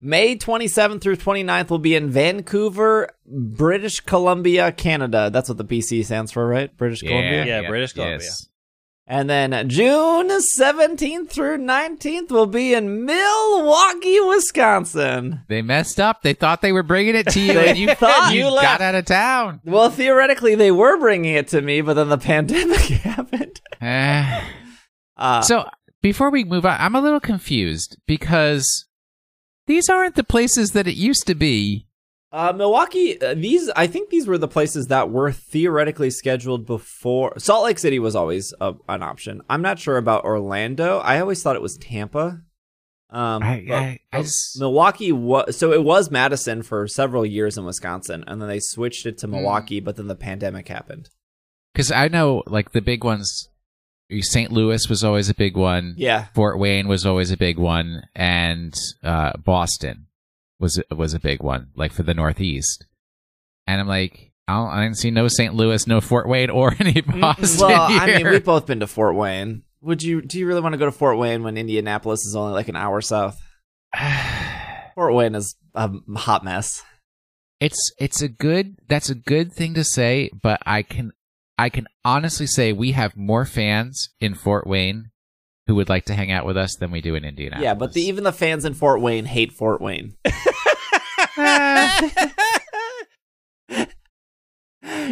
May 0.00 0.36
27th 0.36 1.00
through 1.00 1.16
29th 1.16 1.70
will 1.70 1.78
be 1.78 1.94
in 1.94 2.10
Vancouver, 2.10 3.08
British 3.26 4.00
Columbia, 4.00 4.70
Canada. 4.70 5.30
That's 5.32 5.48
what 5.48 5.56
the 5.56 5.64
BC 5.64 6.04
stands 6.04 6.30
for, 6.30 6.46
right? 6.46 6.76
British 6.76 7.00
Columbia. 7.00 7.46
Yeah, 7.46 7.68
British 7.68 7.94
Columbia. 7.94 8.18
yes. 8.18 8.46
And 9.06 9.28
then 9.28 9.68
June 9.68 10.28
17th 10.30 11.28
through 11.28 11.58
19th 11.58 12.30
will 12.30 12.46
be 12.46 12.72
in 12.72 13.04
Milwaukee, 13.04 14.18
Wisconsin. 14.20 15.42
They 15.48 15.60
messed 15.60 16.00
up. 16.00 16.22
They 16.22 16.32
thought 16.32 16.62
they 16.62 16.72
were 16.72 16.82
bringing 16.82 17.14
it 17.14 17.28
to 17.28 17.40
you, 17.40 17.52
and 17.58 17.76
you 17.76 17.94
thought- 17.94 18.32
you 18.32 18.46
You 18.46 18.50
got 18.60 18.80
out 18.80 18.94
of 18.94 19.04
town. 19.04 19.60
Well, 19.64 19.90
theoretically, 19.90 20.54
they 20.54 20.70
were 20.70 20.98
bringing 20.98 21.34
it 21.34 21.48
to 21.48 21.60
me, 21.60 21.82
but 21.82 21.94
then 21.94 22.08
the 22.08 22.16
pandemic 22.32 22.80
happened. 22.80 23.60
Eh. 23.80 24.40
Uh, 25.18 25.42
so 25.42 25.68
before 26.00 26.30
we 26.30 26.42
move 26.44 26.64
on, 26.64 26.80
I'm 26.80 26.94
a 26.94 27.00
little 27.02 27.20
confused 27.20 27.98
because 28.06 28.86
these 29.66 29.90
aren't 29.90 30.14
the 30.14 30.24
places 30.24 30.72
that 30.72 30.86
it 30.88 30.96
used 30.96 31.26
to 31.26 31.34
be. 31.34 31.86
Uh, 32.34 32.52
Milwaukee, 32.52 33.20
uh, 33.22 33.32
these 33.34 33.70
I 33.76 33.86
think 33.86 34.10
these 34.10 34.26
were 34.26 34.38
the 34.38 34.48
places 34.48 34.86
that 34.86 35.08
were 35.10 35.30
theoretically 35.30 36.10
scheduled 36.10 36.66
before. 36.66 37.38
Salt 37.38 37.64
Lake 37.64 37.78
City 37.78 38.00
was 38.00 38.16
always 38.16 38.52
a, 38.60 38.74
an 38.88 39.04
option. 39.04 39.40
I'm 39.48 39.62
not 39.62 39.78
sure 39.78 39.96
about 39.98 40.24
Orlando. 40.24 40.98
I 40.98 41.20
always 41.20 41.40
thought 41.44 41.54
it 41.54 41.62
was 41.62 41.76
Tampa. 41.76 42.40
Um, 43.10 43.42
I- 43.44 43.64
but- 43.68 43.74
I- 43.76 44.00
I 44.12 44.18
but 44.18 44.20
s- 44.22 44.56
Milwaukee 44.58 45.12
was 45.12 45.56
so 45.56 45.72
it 45.72 45.84
was 45.84 46.10
Madison 46.10 46.64
for 46.64 46.88
several 46.88 47.24
years 47.24 47.56
in 47.56 47.64
Wisconsin, 47.64 48.24
and 48.26 48.42
then 48.42 48.48
they 48.48 48.58
switched 48.60 49.06
it 49.06 49.16
to 49.18 49.26
Hmm. 49.28 49.34
Milwaukee. 49.34 49.78
But 49.78 49.94
then 49.94 50.08
the 50.08 50.16
pandemic 50.16 50.66
happened. 50.66 51.10
Because 51.72 51.92
I 51.92 52.08
know, 52.08 52.42
like 52.48 52.72
the 52.72 52.80
big 52.82 53.04
ones, 53.04 53.48
St. 54.20 54.50
Louis 54.50 54.88
was 54.88 55.04
always 55.04 55.28
a 55.30 55.34
big 55.34 55.56
one. 55.56 55.94
Yeah, 55.96 56.26
Fort 56.34 56.58
Wayne 56.58 56.88
was 56.88 57.06
always 57.06 57.30
a 57.30 57.36
big 57.36 57.58
one, 57.60 58.02
and 58.16 58.74
uh, 59.04 59.34
Boston 59.38 60.06
was 60.60 60.82
was 60.90 61.14
a 61.14 61.20
big 61.20 61.42
one, 61.42 61.68
like 61.74 61.92
for 61.92 62.02
the 62.02 62.14
Northeast. 62.14 62.86
And 63.66 63.80
I'm 63.80 63.88
like, 63.88 64.32
I, 64.46 64.54
don't, 64.54 64.68
I 64.68 64.82
didn't 64.82 64.98
see 64.98 65.10
no 65.10 65.26
St. 65.28 65.54
Louis, 65.54 65.86
no 65.86 66.00
Fort 66.00 66.28
Wayne, 66.28 66.50
or 66.50 66.74
any 66.80 66.94
mm, 66.94 67.20
Boston 67.20 67.68
well, 67.68 67.86
I 67.90 68.06
mean, 68.06 68.28
we've 68.28 68.44
both 68.44 68.66
been 68.66 68.80
to 68.80 68.86
Fort 68.86 69.14
Wayne. 69.14 69.62
Would 69.80 70.02
you? 70.02 70.22
Do 70.22 70.38
you 70.38 70.46
really 70.46 70.60
want 70.60 70.74
to 70.74 70.78
go 70.78 70.86
to 70.86 70.92
Fort 70.92 71.18
Wayne 71.18 71.42
when 71.42 71.56
Indianapolis 71.56 72.24
is 72.24 72.36
only 72.36 72.52
like 72.52 72.68
an 72.68 72.76
hour 72.76 73.00
south? 73.00 73.40
Fort 74.94 75.14
Wayne 75.14 75.34
is 75.34 75.56
a 75.74 75.90
hot 76.16 76.44
mess. 76.44 76.82
it's 77.60 77.92
it's 77.98 78.22
a 78.22 78.28
good 78.28 78.76
that's 78.88 79.10
a 79.10 79.14
good 79.14 79.52
thing 79.52 79.74
to 79.74 79.84
say, 79.84 80.30
but 80.42 80.60
I 80.64 80.82
can 80.82 81.12
I 81.58 81.68
can 81.68 81.86
honestly 82.04 82.46
say 82.46 82.72
we 82.72 82.92
have 82.92 83.16
more 83.16 83.44
fans 83.44 84.08
in 84.20 84.34
Fort 84.34 84.66
Wayne 84.66 85.10
who 85.66 85.74
would 85.76 85.88
like 85.88 86.04
to 86.06 86.14
hang 86.14 86.30
out 86.30 86.44
with 86.46 86.56
us 86.56 86.76
than 86.76 86.90
we 86.90 87.00
do 87.00 87.14
in 87.14 87.24
Indianapolis. 87.24 87.64
Yeah, 87.64 87.74
but 87.74 87.92
the, 87.92 88.02
even 88.02 88.24
the 88.24 88.32
fans 88.32 88.64
in 88.64 88.74
Fort 88.74 89.00
Wayne 89.00 89.24
hate 89.24 89.52
Fort 89.52 89.80
Wayne. 89.80 90.14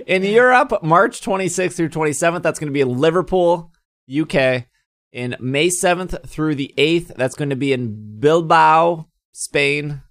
in 0.06 0.22
Europe, 0.22 0.82
March 0.82 1.20
26th 1.22 1.74
through 1.74 1.88
27th, 1.88 2.42
that's 2.42 2.58
going 2.58 2.68
to 2.68 2.72
be 2.72 2.82
in 2.82 2.98
Liverpool, 2.98 3.72
UK. 4.12 4.66
In 5.12 5.36
May 5.40 5.68
7th 5.68 6.26
through 6.26 6.54
the 6.54 6.74
8th, 6.78 7.14
that's 7.16 7.34
going 7.34 7.50
to 7.50 7.56
be 7.56 7.72
in 7.72 8.18
Bilbao, 8.18 9.08
Spain. 9.32 10.02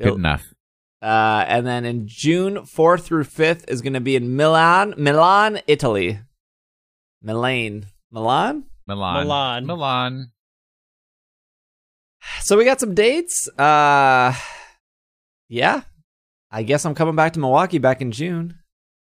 good 0.00 0.14
enough. 0.14 0.54
Uh, 1.02 1.44
and 1.48 1.66
then 1.66 1.84
in 1.84 2.06
June 2.06 2.58
4th 2.58 3.02
through 3.02 3.24
5th 3.24 3.68
is 3.68 3.80
going 3.82 3.94
to 3.94 4.00
be 4.00 4.16
in 4.16 4.36
Milan, 4.36 4.94
Milan, 4.96 5.60
Italy. 5.66 6.20
Milan. 7.22 7.86
Milan? 8.10 8.64
Milan. 8.90 9.26
Milan. 9.26 9.66
Milan. 9.66 10.32
So 12.42 12.56
we 12.56 12.64
got 12.64 12.80
some 12.80 12.94
dates. 12.94 13.48
Uh, 13.58 14.34
yeah. 15.48 15.82
I 16.50 16.62
guess 16.62 16.84
I'm 16.84 16.94
coming 16.94 17.16
back 17.16 17.32
to 17.34 17.40
Milwaukee 17.40 17.78
back 17.78 18.00
in 18.00 18.12
June. 18.12 18.58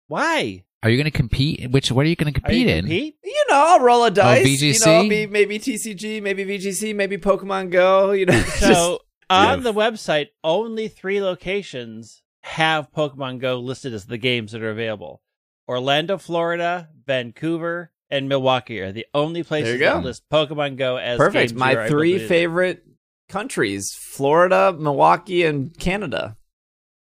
Why? 0.08 0.64
Are 0.84 0.90
you 0.90 0.98
going 0.98 1.06
to 1.12 1.18
compete? 1.18 1.72
Which 1.72 1.92
what 1.92 2.06
are 2.06 2.10
you 2.10 2.16
going 2.16 2.34
to 2.34 2.40
Are 2.46 2.52
you 2.52 2.66
compete 2.66 2.68
in? 2.68 2.82
compete? 2.86 3.16
You 3.24 3.46
know, 3.50 3.56
I'll 3.56 3.80
roll 3.80 4.04
a 4.06 4.12
dice. 4.12 4.46
You 4.48 4.74
VGC? 4.74 4.86
know, 4.86 5.04
maybe, 5.04 5.32
maybe 5.32 5.60
TCG, 5.60 6.22
maybe 6.22 6.46
VGC, 6.46 6.96
maybe 6.96 7.18
Pokemon 7.18 7.72
Go. 7.72 8.12
You 8.12 8.26
know, 8.26 8.34
just- 8.42 8.60
So 8.60 9.00
on 9.30 9.58
Yeah. 9.60 9.64
the 9.64 9.74
website, 9.74 10.28
only 10.44 10.88
three 10.88 11.22
locations 11.22 12.22
have 12.44 12.92
Pokemon 12.92 13.40
Go 13.40 13.60
listed 13.60 13.94
as 13.94 14.06
the 14.06 14.18
games 14.18 14.52
that 14.52 14.62
are 14.62 14.70
available. 14.72 15.22
Orlando, 15.68 16.18
Florida, 16.18 16.90
Vancouver, 17.06 17.92
and 18.10 18.30
Milwaukee 18.30 18.80
are 18.80 18.92
the 18.92 19.06
only 19.14 19.44
places 19.44 19.66
There 19.68 19.74
you 19.76 19.80
go. 19.80 19.94
that 19.96 20.04
list 20.04 20.24
Pokemon 20.32 20.78
Go 20.78 20.98
as 20.98 21.18
perfect. 21.18 21.50
games 21.52 21.60
My 21.60 21.72
you're 21.72 21.82
able 21.82 21.90
three 21.90 22.14
to 22.14 22.20
do. 22.20 22.28
favorite 22.28 22.84
countries: 23.30 23.94
Florida, 23.94 24.74
Milwaukee, 24.78 25.44
and 25.44 25.78
Canada. 25.78 26.38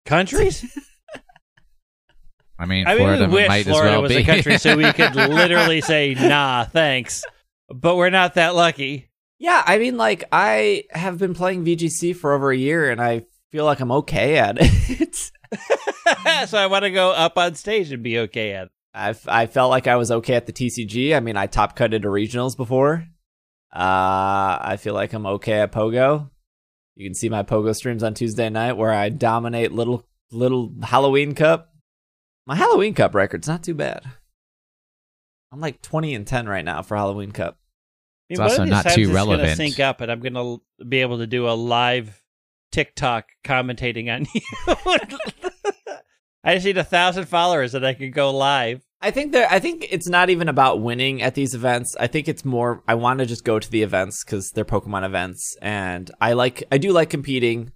countries. 0.05 0.65
I 2.59 2.67
mean, 2.67 2.87
I 2.87 2.97
Florida 2.97 3.23
mean, 3.23 3.31
we 3.31 3.37
wish 3.37 3.49
might 3.49 3.65
Florida 3.65 3.89
as 3.89 3.93
well 3.95 4.03
was 4.03 4.13
be 4.13 4.19
a 4.19 4.25
country, 4.25 4.59
so 4.59 4.77
we 4.77 4.93
could 4.93 5.15
literally 5.17 5.81
say 5.81 6.13
"Nah, 6.15 6.65
thanks," 6.65 7.25
but 7.69 7.97
we're 7.97 8.11
not 8.11 8.35
that 8.35 8.55
lucky. 8.55 9.09
Yeah, 9.39 9.63
I 9.65 9.79
mean, 9.79 9.97
like 9.97 10.25
I 10.31 10.85
have 10.91 11.17
been 11.17 11.33
playing 11.33 11.65
VGC 11.65 12.15
for 12.15 12.35
over 12.35 12.51
a 12.51 12.57
year, 12.57 12.91
and 12.91 13.01
I 13.01 13.23
feel 13.51 13.65
like 13.65 13.81
I'm 13.81 13.93
okay 13.93 14.37
at 14.37 14.59
it. 14.61 15.15
so 16.49 16.59
I 16.59 16.67
want 16.67 16.83
to 16.85 16.91
go 16.91 17.13
up 17.13 17.39
on 17.39 17.55
stage 17.55 17.91
and 17.93 18.03
be 18.03 18.19
okay 18.19 18.53
at. 18.53 18.67
it. 18.67 18.73
I 18.95 19.15
I 19.27 19.47
felt 19.47 19.71
like 19.71 19.87
I 19.87 19.97
was 19.97 20.11
okay 20.11 20.35
at 20.35 20.47
the 20.47 20.53
TCG. 20.53 21.15
I 21.17 21.21
mean, 21.21 21.37
I 21.37 21.47
top 21.47 21.77
cutted 21.77 22.03
to 22.03 22.09
regionals 22.09 22.57
before. 22.57 23.07
Uh, 23.73 24.59
I 24.61 24.77
feel 24.81 24.95
like 24.95 25.13
I'm 25.13 25.27
okay 25.27 25.61
at 25.61 25.73
Pogo. 25.73 26.29
You 26.97 27.09
can 27.09 27.15
see 27.15 27.29
my 27.29 27.43
Pogo 27.45 27.75
streams 27.75 28.03
on 28.03 28.15
Tuesday 28.15 28.51
night 28.51 28.73
where 28.77 28.91
I 28.93 29.09
dominate 29.09 29.73
little 29.73 30.07
little 30.33 30.73
Halloween 30.83 31.35
Cup. 31.35 31.73
My 32.47 32.57
Halloween 32.57 32.95
Cup 32.95 33.15
record's 33.15 33.47
not 33.47 33.63
too 33.63 33.75
bad. 33.75 34.03
I'm 35.53 35.61
like 35.61 35.83
20 35.83 36.15
and 36.15 36.27
10 36.27 36.49
right 36.49 36.65
now 36.65 36.83
for 36.83 36.97
Halloween 36.97 37.33
Cup. 37.33 37.59
I 38.31 38.35
It's 38.35 38.39
one 38.39 38.47
of 38.47 38.53
also 38.53 38.63
these 38.65 38.71
not 38.71 38.83
times 38.85 38.95
too 38.97 39.01
it's 39.03 39.09
Gonna 39.11 39.15
relevant. 39.15 39.57
sync 39.57 39.81
up, 39.81 40.01
and 40.01 40.11
I'm 40.11 40.21
gonna 40.21 40.57
be 40.89 41.01
able 41.01 41.19
to 41.19 41.27
do 41.27 41.49
a 41.49 41.53
live 41.55 42.23
TikTok 42.73 43.27
commentating 43.45 44.13
on 44.13 44.27
you. 44.35 44.41
I 46.45 46.55
just 46.55 46.65
need 46.67 46.79
a 46.79 46.85
thousand 46.85 47.27
followers, 47.27 47.75
and 47.75 47.85
I 47.87 47.95
can 47.95 48.11
go 48.11 48.31
live. 48.31 48.83
I 49.03 49.11
think 49.11 49.33
there. 49.33 49.47
I 49.51 49.59
think 49.59 49.87
it's 49.91 50.09
not 50.09 50.31
even 50.31 50.49
about 50.49 50.81
winning 50.83 51.23
at 51.23 51.35
these 51.35 51.55
events. 51.55 51.97
I 51.99 52.07
think 52.07 52.29
it's 52.29 52.45
more. 52.45 52.83
I 52.89 52.95
want 52.95 53.21
to 53.21 53.27
just 53.27 53.45
go 53.45 53.59
to 53.59 53.71
the 53.71 53.83
events 53.83 54.25
because 54.25 54.51
they're 54.51 54.65
Pokemon 54.65 55.05
events, 55.05 55.57
and 55.63 56.11
I 56.21 56.33
like. 56.35 56.65
I 56.73 56.79
do 56.79 56.93
like 56.93 57.11
competing, 57.11 57.73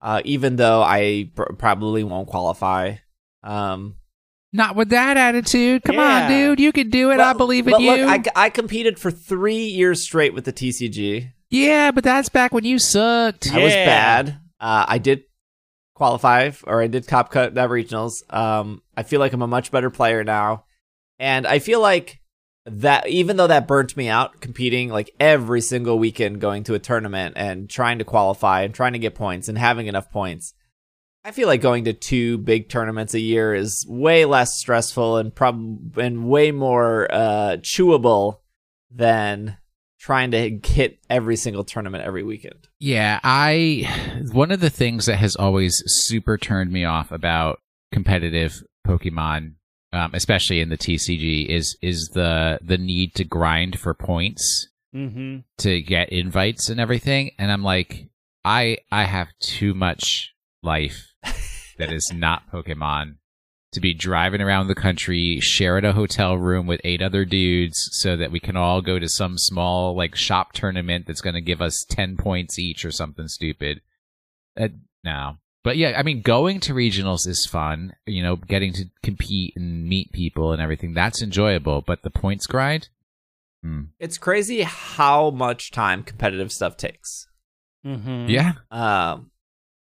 uh, 0.00 0.22
even 0.24 0.56
though 0.56 0.82
I 0.82 1.30
pr- 1.34 1.52
probably 1.58 2.04
won't 2.04 2.28
qualify. 2.28 2.96
Um, 3.42 3.96
Not 4.52 4.76
with 4.76 4.90
that 4.90 5.16
attitude. 5.16 5.82
Come 5.84 5.96
Yeah. 5.96 6.24
on, 6.24 6.30
dude. 6.30 6.60
You 6.60 6.72
can 6.72 6.90
do 6.90 7.10
it. 7.12 7.20
I 7.20 7.32
believe 7.32 7.66
in 7.66 7.72
but 7.72 7.80
you. 7.80 7.92
Look, 8.06 8.26
I, 8.36 8.46
I 8.46 8.50
competed 8.50 8.98
for 8.98 9.10
three 9.10 9.64
years 9.66 10.02
straight 10.02 10.34
with 10.34 10.44
the 10.44 10.52
TCG. 10.52 11.32
yeah, 11.50 11.90
but 11.90 12.04
that's 12.04 12.28
back 12.28 12.52
when 12.52 12.64
you 12.64 12.78
sucked. 12.78 13.52
I 13.52 13.62
was 13.62 13.72
bad. 13.72 14.40
Uh, 14.60 14.84
I 14.88 14.98
did 14.98 15.22
qualify, 16.00 16.50
or 16.66 16.80
I 16.80 16.86
did 16.86 17.06
top 17.06 17.30
cut 17.30 17.58
at 17.58 17.68
regionals. 17.68 18.22
Um, 18.34 18.80
I 18.96 19.02
feel 19.02 19.20
like 19.20 19.34
I'm 19.34 19.42
a 19.42 19.46
much 19.46 19.70
better 19.70 19.90
player 19.90 20.24
now, 20.24 20.64
and 21.18 21.46
I 21.46 21.58
feel 21.58 21.78
like 21.78 22.22
that 22.64 23.06
even 23.06 23.36
though 23.36 23.48
that 23.48 23.68
burnt 23.68 23.98
me 23.98 24.08
out 24.08 24.40
competing 24.40 24.88
like 24.88 25.10
every 25.20 25.60
single 25.60 25.98
weekend 25.98 26.40
going 26.40 26.64
to 26.64 26.74
a 26.74 26.78
tournament 26.78 27.34
and 27.36 27.68
trying 27.68 27.98
to 27.98 28.04
qualify 28.04 28.62
and 28.62 28.74
trying 28.74 28.94
to 28.94 28.98
get 28.98 29.14
points 29.14 29.48
and 29.48 29.58
having 29.58 29.86
enough 29.86 30.10
points 30.10 30.54
I 31.24 31.32
feel 31.32 31.48
like 31.48 31.60
going 31.60 31.84
to 31.84 31.92
two 31.92 32.38
big 32.38 32.68
tournaments 32.68 33.14
a 33.14 33.20
year 33.20 33.54
is 33.54 33.84
way 33.88 34.24
less 34.24 34.58
stressful 34.58 35.18
and 35.18 35.34
prob 35.34 35.98
and 35.98 36.28
way 36.28 36.50
more 36.50 37.08
uh, 37.10 37.56
chewable 37.60 38.40
than 38.90 39.58
trying 40.00 40.30
to 40.32 40.58
hit 40.64 40.98
every 41.08 41.36
single 41.36 41.62
tournament 41.62 42.02
every 42.02 42.24
weekend. 42.24 42.66
Yeah, 42.80 43.20
I 43.22 43.86
one 44.32 44.50
of 44.50 44.60
the 44.60 44.70
things 44.70 45.06
that 45.06 45.16
has 45.18 45.36
always 45.36 45.80
super 45.86 46.36
turned 46.38 46.72
me 46.72 46.84
off 46.84 47.12
about 47.12 47.60
competitive 47.92 48.62
Pokemon, 48.86 49.54
um, 49.92 50.10
especially 50.14 50.60
in 50.60 50.70
the 50.70 50.78
TCG, 50.78 51.46
is 51.46 51.76
is 51.82 52.10
the 52.14 52.58
the 52.62 52.78
need 52.78 53.14
to 53.16 53.24
grind 53.24 53.78
for 53.78 53.94
points 53.94 54.66
Mm-hmm. 54.92 55.36
to 55.58 55.80
get 55.82 56.08
invites 56.08 56.68
and 56.68 56.80
everything. 56.80 57.30
And 57.38 57.52
I'm 57.52 57.62
like, 57.62 58.08
I 58.44 58.78
I 58.90 59.04
have 59.04 59.28
too 59.38 59.72
much 59.72 60.34
life 60.64 61.12
that 61.78 61.92
is 61.92 62.10
not 62.12 62.50
Pokemon 62.52 63.18
to 63.72 63.80
be 63.80 63.94
driving 63.94 64.40
around 64.40 64.66
the 64.66 64.74
country, 64.74 65.38
sharing 65.40 65.84
a 65.84 65.92
hotel 65.92 66.36
room 66.36 66.66
with 66.66 66.80
eight 66.82 67.00
other 67.00 67.24
dudes 67.24 67.76
so 67.92 68.16
that 68.16 68.32
we 68.32 68.40
can 68.40 68.56
all 68.56 68.80
go 68.82 68.98
to 68.98 69.08
some 69.08 69.38
small 69.38 69.94
like 69.96 70.16
shop 70.16 70.52
tournament 70.52 71.06
that's 71.06 71.20
going 71.20 71.34
to 71.34 71.40
give 71.40 71.62
us 71.62 71.84
10 71.88 72.16
points 72.16 72.58
each 72.58 72.84
or 72.84 72.90
something 72.90 73.28
stupid. 73.28 73.80
Uh, 74.58 74.68
no. 75.04 75.36
But 75.62 75.76
yeah, 75.76 75.94
I 75.96 76.02
mean, 76.02 76.22
going 76.22 76.58
to 76.60 76.72
regionals 76.74 77.28
is 77.28 77.46
fun. 77.46 77.92
You 78.06 78.22
know, 78.22 78.36
getting 78.36 78.72
to 78.72 78.86
compete 79.02 79.52
and 79.56 79.86
meet 79.86 80.10
people 80.10 80.52
and 80.52 80.60
everything, 80.60 80.94
that's 80.94 81.22
enjoyable. 81.22 81.82
But 81.86 82.02
the 82.02 82.10
points 82.10 82.46
grind? 82.46 82.88
Hmm. 83.62 83.82
It's 83.98 84.16
crazy 84.18 84.62
how 84.62 85.30
much 85.30 85.70
time 85.70 86.02
competitive 86.02 86.50
stuff 86.50 86.76
takes. 86.78 87.28
Mm-hmm. 87.86 88.28
Yeah. 88.30 88.52
Um, 88.70 89.30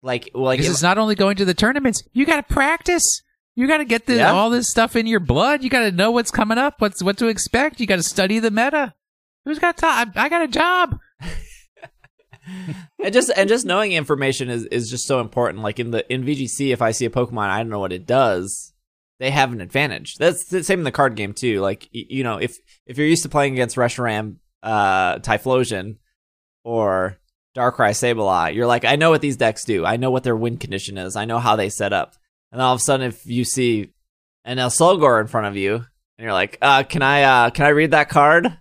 like, 0.04 0.30
like 0.34 0.58
Because 0.58 0.68
if- 0.68 0.74
it's 0.74 0.84
not 0.84 0.98
only 0.98 1.16
going 1.16 1.38
to 1.38 1.46
the 1.46 1.54
tournaments, 1.54 2.04
you 2.14 2.26
got 2.26 2.46
to 2.48 2.54
practice. 2.54 3.04
You 3.56 3.68
got 3.68 3.78
to 3.78 3.86
get 3.86 4.06
the, 4.06 4.16
Yeah. 4.16 4.32
all 4.32 4.50
this 4.50 4.70
stuff 4.70 4.96
in 4.96 5.08
your 5.08 5.20
blood. 5.20 5.64
You 5.64 5.70
got 5.70 5.82
to 5.82 5.92
know 5.92 6.12
what's 6.12 6.32
coming 6.32 6.58
up, 6.58 6.76
what's 6.80 7.04
what 7.04 7.18
to 7.18 7.28
expect. 7.28 7.80
You 7.80 7.88
got 7.88 7.98
to 7.98 8.04
study 8.04 8.40
the 8.40 8.52
meta. 8.52 8.94
Who's 9.46 9.60
got 9.60 9.78
time? 9.78 10.12
I 10.16 10.30
got 10.30 10.44
a 10.44 10.48
job. 10.48 10.98
and 13.04 13.14
just 13.14 13.32
and 13.36 13.48
just 13.50 13.66
knowing 13.66 13.92
information 13.92 14.50
is, 14.50 14.66
is 14.66 14.90
just 14.90 15.06
so 15.06 15.20
important. 15.20 15.64
Like 15.64 15.80
in 15.80 15.92
the 15.92 16.12
in 16.12 16.24
VGC, 16.24 16.72
if 16.72 16.82
I 16.82 16.92
see 16.92 17.06
a 17.06 17.10
Pokemon, 17.10 17.50
I 17.50 17.58
don't 17.58 17.70
know 17.70 17.80
what 17.80 17.94
it 17.94 18.06
does. 18.06 18.74
They 19.20 19.32
have 19.32 19.52
an 19.52 19.62
advantage. 19.62 20.16
That's 20.16 20.46
the 20.46 20.64
same 20.64 20.80
in 20.80 20.84
the 20.86 20.92
card 20.92 21.16
game 21.16 21.34
too. 21.34 21.60
Like 21.62 21.88
you 21.92 22.24
know, 22.24 22.38
if 22.38 22.58
if 22.86 22.98
you're 22.98 23.08
used 23.08 23.24
to 23.24 23.30
playing 23.30 23.54
against 23.54 23.76
Reshiram, 23.76 24.38
uh, 24.64 25.20
Typhlosion, 25.20 25.98
or 26.64 27.18
Darkrai 27.56 27.92
Sableye, 27.92 28.56
you're 28.56 28.68
like, 28.68 28.86
I 28.86 28.96
know 28.96 29.10
what 29.12 29.22
these 29.22 29.38
decks 29.38 29.64
do. 29.64 29.86
I 29.86 29.98
know 29.98 30.10
what 30.12 30.24
their 30.24 30.36
win 30.36 30.58
condition 30.58 30.98
is. 30.98 31.16
I 31.16 31.26
know 31.26 31.40
how 31.40 31.56
they 31.56 31.70
set 31.70 31.94
up. 31.94 32.16
And 32.52 32.62
all 32.62 32.74
of 32.74 32.80
a 32.80 32.84
sudden, 32.84 33.08
if 33.08 33.26
you 33.26 33.46
see 33.46 33.94
an 34.44 34.60
El 34.60 34.70
Solgor 34.70 35.22
in 35.22 35.28
front 35.28 35.48
of 35.48 35.56
you, 35.56 35.76
and 35.76 35.86
you're 36.26 36.34
like, 36.34 36.58
uh, 36.62 36.84
can 36.84 37.02
I 37.02 37.24
uh, 37.24 37.50
can 37.50 37.66
I 37.66 37.70
read 37.70 37.92
that 37.92 38.10
card? 38.10 38.58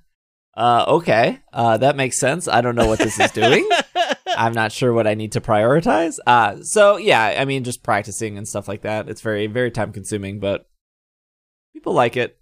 Uh, 0.56 0.84
okay, 0.88 1.40
uh, 1.52 1.76
that 1.78 1.96
makes 1.96 2.18
sense. 2.18 2.48
I 2.48 2.60
don't 2.60 2.74
know 2.74 2.86
what 2.86 2.98
this 2.98 3.18
is 3.18 3.30
doing. 3.30 3.68
I'm 4.26 4.52
not 4.52 4.72
sure 4.72 4.92
what 4.92 5.06
I 5.06 5.14
need 5.14 5.32
to 5.32 5.40
prioritize. 5.40 6.18
Uh, 6.26 6.62
so 6.62 6.96
yeah, 6.96 7.36
I 7.38 7.44
mean, 7.44 7.64
just 7.64 7.82
practicing 7.82 8.36
and 8.36 8.46
stuff 8.46 8.68
like 8.68 8.82
that. 8.82 9.08
It's 9.08 9.20
very, 9.20 9.46
very 9.46 9.70
time 9.70 9.92
consuming, 9.92 10.40
but 10.40 10.68
people 11.72 11.92
like 11.92 12.16
it. 12.16 12.38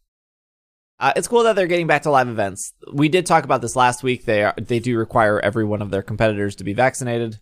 Uh, 1.00 1.12
it's 1.14 1.28
cool 1.28 1.44
that 1.44 1.54
they're 1.54 1.68
getting 1.68 1.86
back 1.86 2.02
to 2.02 2.10
live 2.10 2.28
events. 2.28 2.72
We 2.92 3.08
did 3.08 3.24
talk 3.24 3.44
about 3.44 3.62
this 3.62 3.76
last 3.76 4.02
week. 4.02 4.24
They 4.24 4.42
are, 4.42 4.54
they 4.56 4.80
do 4.80 4.98
require 4.98 5.38
every 5.38 5.64
one 5.64 5.80
of 5.80 5.90
their 5.90 6.02
competitors 6.02 6.56
to 6.56 6.64
be 6.64 6.72
vaccinated. 6.72 7.38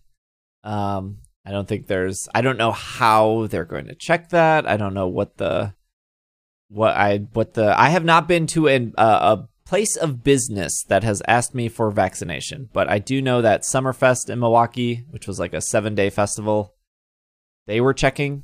Um, 0.63 1.19
I 1.47 1.51
don't 1.51 1.65
think 1.67 1.87
there's. 1.87 2.27
I 2.35 2.41
don't 2.41 2.57
know 2.57 2.73
how 2.73 3.47
they're 3.47 3.63
going 3.63 3.87
to 3.87 3.95
check 3.95 4.29
that. 4.29 4.67
I 4.67 4.75
don't 4.75 4.93
know 4.93 5.07
what 5.07 5.37
the 5.37 5.73
what 6.67 6.93
I 6.97 7.19
what 7.31 7.53
the 7.53 7.79
I 7.79 7.87
have 7.89 8.03
not 8.03 8.27
been 8.27 8.47
to 8.47 8.67
an, 8.67 8.93
uh, 8.97 9.37
a 9.37 9.47
place 9.69 9.95
of 9.95 10.25
business 10.25 10.83
that 10.89 11.05
has 11.05 11.21
asked 11.25 11.55
me 11.55 11.69
for 11.69 11.89
vaccination, 11.89 12.69
but 12.73 12.89
I 12.89 12.99
do 12.99 13.21
know 13.21 13.41
that 13.41 13.61
Summerfest 13.61 14.29
in 14.29 14.39
Milwaukee, 14.39 15.05
which 15.09 15.25
was 15.25 15.39
like 15.39 15.53
a 15.53 15.61
seven 15.61 15.95
day 15.95 16.09
festival, 16.09 16.73
they 17.65 17.79
were 17.79 17.93
checking. 17.93 18.43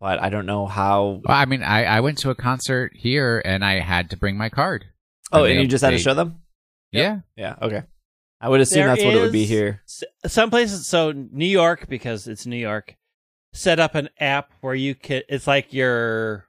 But 0.00 0.22
I 0.22 0.30
don't 0.30 0.46
know 0.46 0.66
how. 0.66 1.20
Well, 1.24 1.36
I 1.36 1.44
mean, 1.44 1.62
I, 1.62 1.84
I 1.84 2.00
went 2.00 2.18
to 2.18 2.30
a 2.30 2.34
concert 2.34 2.92
here 2.94 3.42
and 3.44 3.62
I 3.64 3.80
had 3.80 4.10
to 4.10 4.16
bring 4.16 4.38
my 4.38 4.48
card. 4.48 4.86
Oh, 5.32 5.42
And 5.42 5.48
and 5.50 5.58
they- 5.58 5.62
you 5.62 5.68
just 5.68 5.84
had 5.84 5.90
to 5.90 5.98
show 5.98 6.14
them? 6.14 6.40
Yeah. 6.92 7.20
Yeah. 7.36 7.56
Okay. 7.60 7.82
I 8.40 8.48
would 8.48 8.60
assume 8.60 8.80
There 8.80 8.88
that's 8.88 9.04
what 9.04 9.14
it 9.14 9.20
would 9.20 9.32
be 9.32 9.44
here. 9.46 9.82
Some 10.26 10.50
places, 10.50 10.86
so 10.86 11.12
New 11.12 11.46
York, 11.46 11.88
because 11.88 12.28
it's 12.28 12.46
New 12.46 12.56
York, 12.56 12.96
set 13.52 13.80
up 13.80 13.94
an 13.94 14.08
app 14.20 14.52
where 14.60 14.74
you 14.74 14.94
can. 14.94 15.22
It's 15.28 15.46
like 15.46 15.72
your 15.72 16.46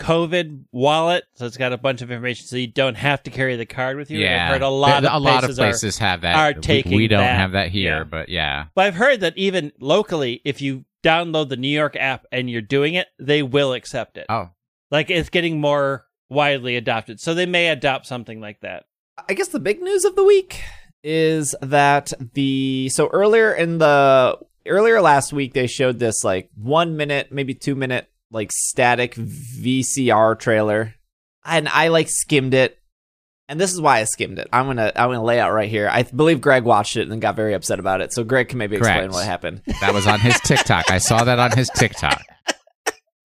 COVID 0.00 0.64
wallet, 0.70 1.24
so 1.34 1.44
it's 1.44 1.56
got 1.56 1.72
a 1.72 1.76
bunch 1.76 2.02
of 2.02 2.10
information, 2.10 2.46
so 2.46 2.56
you 2.56 2.68
don't 2.68 2.94
have 2.96 3.22
to 3.24 3.30
carry 3.30 3.56
the 3.56 3.66
card 3.66 3.96
with 3.96 4.10
you. 4.10 4.20
Yeah. 4.20 4.46
I've 4.46 4.52
heard 4.52 4.62
a 4.62 4.68
lot 4.68 5.02
There- 5.02 5.10
of 5.10 5.16
a 5.16 5.24
lot 5.24 5.44
of 5.44 5.56
places 5.56 6.00
are- 6.00 6.04
have 6.04 6.20
that. 6.20 6.36
are 6.36 6.54
We- 6.56 6.62
taking 6.62 6.96
we, 6.96 7.08
don't 7.08 7.20
that. 7.20 7.36
have 7.36 7.52
that 7.52 7.70
here, 7.70 7.98
Yeah. 7.98 8.04
but 8.04 8.28
yeah. 8.28 8.66
But 8.76 8.86
I've 8.86 8.94
heard 8.94 9.20
that 9.20 9.36
even 9.36 9.72
locally, 9.80 10.40
if 10.44 10.62
you 10.62 10.84
download 11.04 11.48
the 11.48 11.56
New 11.56 11.68
York 11.68 11.96
app 11.96 12.26
and 12.30 12.48
you're 12.48 12.62
doing 12.62 12.94
it, 12.94 13.08
they 13.18 13.42
will 13.42 13.72
accept 13.72 14.16
it. 14.16 14.26
Oh, 14.28 14.50
Like 14.90 15.10
it's 15.10 15.28
getting 15.28 15.60
more 15.60 16.06
widely 16.30 16.76
adopted, 16.76 17.20
so 17.20 17.34
they 17.34 17.46
may 17.46 17.68
adopt 17.68 18.06
something 18.06 18.40
like 18.40 18.60
that. 18.60 18.84
I 19.28 19.34
guess 19.34 19.48
the 19.48 19.58
big 19.60 19.82
news 19.82 20.04
of 20.04 20.14
the 20.16 20.24
week 20.24 20.62
is 21.02 21.54
that 21.62 22.12
the 22.34 22.88
so 22.90 23.08
earlier 23.08 23.52
in 23.52 23.78
the 23.78 24.38
earlier 24.66 25.00
last 25.00 25.32
week 25.32 25.54
they 25.54 25.66
showed 25.66 25.98
this 25.98 26.24
like 26.24 26.50
one 26.54 26.96
minute, 26.96 27.32
maybe 27.32 27.54
two 27.54 27.74
minute 27.74 28.08
like 28.30 28.50
static 28.52 29.14
VCR 29.14 30.38
trailer, 30.38 30.94
and 31.44 31.68
I 31.68 31.88
like 31.88 32.08
skimmed 32.08 32.54
it. 32.54 32.78
And 33.50 33.58
this 33.58 33.72
is 33.72 33.80
why 33.80 34.00
I 34.00 34.04
skimmed 34.04 34.38
it. 34.38 34.48
I'm 34.52 34.66
gonna 34.66 34.92
I'm 34.94 35.08
gonna 35.08 35.24
lay 35.24 35.40
out 35.40 35.52
right 35.52 35.70
here. 35.70 35.88
I 35.90 36.02
believe 36.02 36.42
Greg 36.42 36.64
watched 36.64 36.96
it 36.96 37.02
and 37.02 37.10
then 37.12 37.20
got 37.20 37.34
very 37.36 37.54
upset 37.54 37.78
about 37.78 38.02
it. 38.02 38.12
So 38.12 38.22
Greg 38.22 38.48
can 38.48 38.58
maybe 38.58 38.76
explain 38.76 38.98
Correct. 38.98 39.12
what 39.14 39.24
happened. 39.24 39.62
that 39.80 39.94
was 39.94 40.06
on 40.06 40.20
his 40.20 40.38
TikTok. 40.40 40.90
I 40.90 40.98
saw 40.98 41.24
that 41.24 41.38
on 41.38 41.52
his 41.52 41.70
TikTok. 41.70 42.22
I 42.46 42.54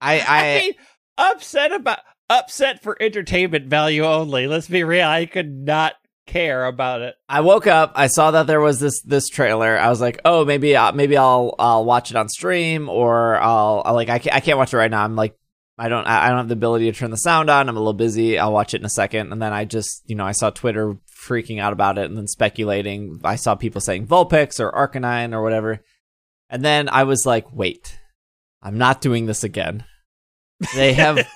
I 0.00 0.74
I 1.18 1.32
upset 1.32 1.72
about 1.72 1.98
upset 2.30 2.82
for 2.82 2.96
entertainment 3.00 3.66
value 3.66 4.04
only. 4.04 4.46
Let's 4.46 4.68
be 4.68 4.82
real. 4.82 5.06
I 5.06 5.26
could 5.26 5.52
not 5.52 5.94
care 6.26 6.66
about 6.66 7.02
it. 7.02 7.14
I 7.28 7.40
woke 7.40 7.66
up. 7.66 7.92
I 7.94 8.06
saw 8.06 8.30
that 8.32 8.46
there 8.46 8.60
was 8.60 8.80
this 8.80 9.02
this 9.02 9.28
trailer. 9.28 9.78
I 9.78 9.88
was 9.88 10.00
like, 10.00 10.20
oh, 10.24 10.44
maybe 10.44 10.76
uh, 10.76 10.92
maybe 10.92 11.16
I'll 11.16 11.54
I'll 11.58 11.84
watch 11.84 12.10
it 12.10 12.16
on 12.16 12.28
stream 12.28 12.88
or 12.88 13.36
I'll, 13.36 13.82
I'll 13.84 13.94
like 13.94 14.08
I 14.08 14.18
can't, 14.18 14.36
I 14.36 14.40
can't 14.40 14.58
watch 14.58 14.72
it 14.72 14.76
right 14.76 14.90
now. 14.90 15.04
I'm 15.04 15.16
like 15.16 15.38
I 15.76 15.88
don't 15.88 16.06
I 16.06 16.28
don't 16.28 16.38
have 16.38 16.48
the 16.48 16.54
ability 16.54 16.90
to 16.90 16.98
turn 16.98 17.10
the 17.10 17.16
sound 17.16 17.50
on. 17.50 17.68
I'm 17.68 17.76
a 17.76 17.80
little 17.80 17.92
busy. 17.92 18.38
I'll 18.38 18.52
watch 18.52 18.74
it 18.74 18.80
in 18.80 18.86
a 18.86 18.90
second. 18.90 19.32
And 19.32 19.42
then 19.42 19.52
I 19.52 19.64
just 19.64 20.02
you 20.06 20.14
know 20.14 20.24
I 20.24 20.32
saw 20.32 20.50
Twitter 20.50 20.96
freaking 21.26 21.60
out 21.60 21.72
about 21.72 21.98
it 21.98 22.06
and 22.06 22.16
then 22.16 22.26
speculating. 22.26 23.20
I 23.24 23.36
saw 23.36 23.54
people 23.54 23.80
saying 23.80 24.06
Vulpix 24.06 24.60
or 24.60 24.72
Arcanine 24.72 25.32
or 25.32 25.42
whatever. 25.42 25.82
And 26.50 26.64
then 26.64 26.88
I 26.88 27.04
was 27.04 27.26
like, 27.26 27.52
wait, 27.52 27.98
I'm 28.62 28.78
not 28.78 29.00
doing 29.00 29.26
this 29.26 29.42
again. 29.42 29.84
They 30.74 30.92
have 30.94 31.26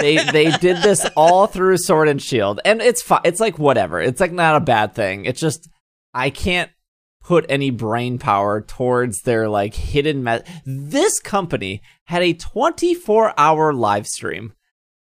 they 0.00 0.16
they 0.32 0.50
did 0.58 0.78
this 0.78 1.06
all 1.16 1.46
through 1.46 1.78
Sword 1.78 2.08
and 2.08 2.20
Shield, 2.22 2.60
and 2.64 2.80
it's 2.80 3.02
fine. 3.02 3.20
It's 3.24 3.40
like 3.40 3.58
whatever. 3.58 4.00
It's 4.00 4.20
like 4.20 4.32
not 4.32 4.56
a 4.56 4.60
bad 4.60 4.94
thing. 4.94 5.24
It's 5.24 5.40
just 5.40 5.68
I 6.14 6.30
can't 6.30 6.70
put 7.22 7.44
any 7.48 7.70
brain 7.70 8.18
power 8.18 8.60
towards 8.60 9.20
their 9.22 9.48
like 9.48 9.74
hidden. 9.74 10.24
Me- 10.24 10.40
this 10.64 11.18
company 11.20 11.82
had 12.04 12.22
a 12.22 12.32
24 12.32 13.34
hour 13.38 13.72
live 13.74 14.06
stream, 14.06 14.54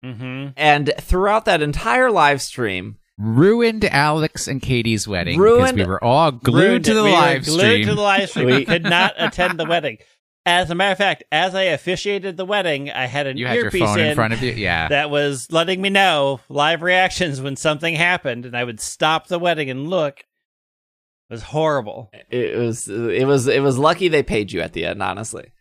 Mm-hmm. 0.03 0.49
and 0.57 0.93
throughout 0.99 1.45
that 1.45 1.61
entire 1.61 2.11
live 2.11 2.41
stream, 2.41 2.97
Ruined 3.17 3.85
Alex 3.85 4.47
and 4.47 4.61
Katie's 4.61 5.07
wedding 5.07 5.39
Ruined- 5.39 5.75
because 5.75 5.87
we 5.87 5.89
were 5.91 6.03
all 6.03 6.31
glued 6.31 6.83
to 6.85 6.93
the 6.93 7.03
we 7.03 7.11
live 7.11 7.39
were 7.41 7.45
glued 7.45 7.59
stream. 7.59 7.85
to 7.87 7.95
the 7.95 8.01
live 8.01 8.29
stream. 8.29 8.45
We- 8.47 8.53
we 8.57 8.65
could 8.65 8.83
not 8.83 9.13
attend 9.17 9.59
the 9.59 9.65
wedding. 9.65 9.97
As 10.45 10.69
a 10.69 10.75
matter 10.75 10.91
of 10.91 10.97
fact, 10.97 11.23
as 11.31 11.55
I 11.55 11.63
officiated 11.63 12.35
the 12.35 12.43
wedding, 12.43 12.91
I 12.91 13.05
had 13.05 13.27
an 13.27 13.37
you 13.37 13.47
had 13.47 13.55
your 13.55 13.65
earpiece 13.65 13.81
phone 13.81 13.99
in, 13.99 14.07
in 14.07 14.15
front 14.15 14.33
of 14.33 14.43
you. 14.43 14.51
Yeah. 14.51 14.89
that 14.89 15.09
was 15.09 15.49
letting 15.51 15.81
me 15.81 15.89
know 15.89 16.41
live 16.49 16.81
reactions 16.81 17.41
when 17.41 17.55
something 17.55 17.95
happened, 17.95 18.45
and 18.45 18.55
I 18.55 18.63
would 18.63 18.81
stop 18.81 19.27
the 19.27 19.39
wedding 19.39 19.69
and 19.69 19.89
look. 19.89 20.19
It 20.19 21.33
was 21.33 21.43
horrible. 21.43 22.11
it 22.29 22.57
was 22.57 22.89
it 22.89 23.25
was 23.25 23.47
it 23.47 23.63
was 23.63 23.77
lucky 23.77 24.09
they 24.09 24.21
paid 24.21 24.51
you 24.51 24.59
at 24.59 24.73
the 24.73 24.85
end. 24.85 25.01
Honestly, 25.01 25.51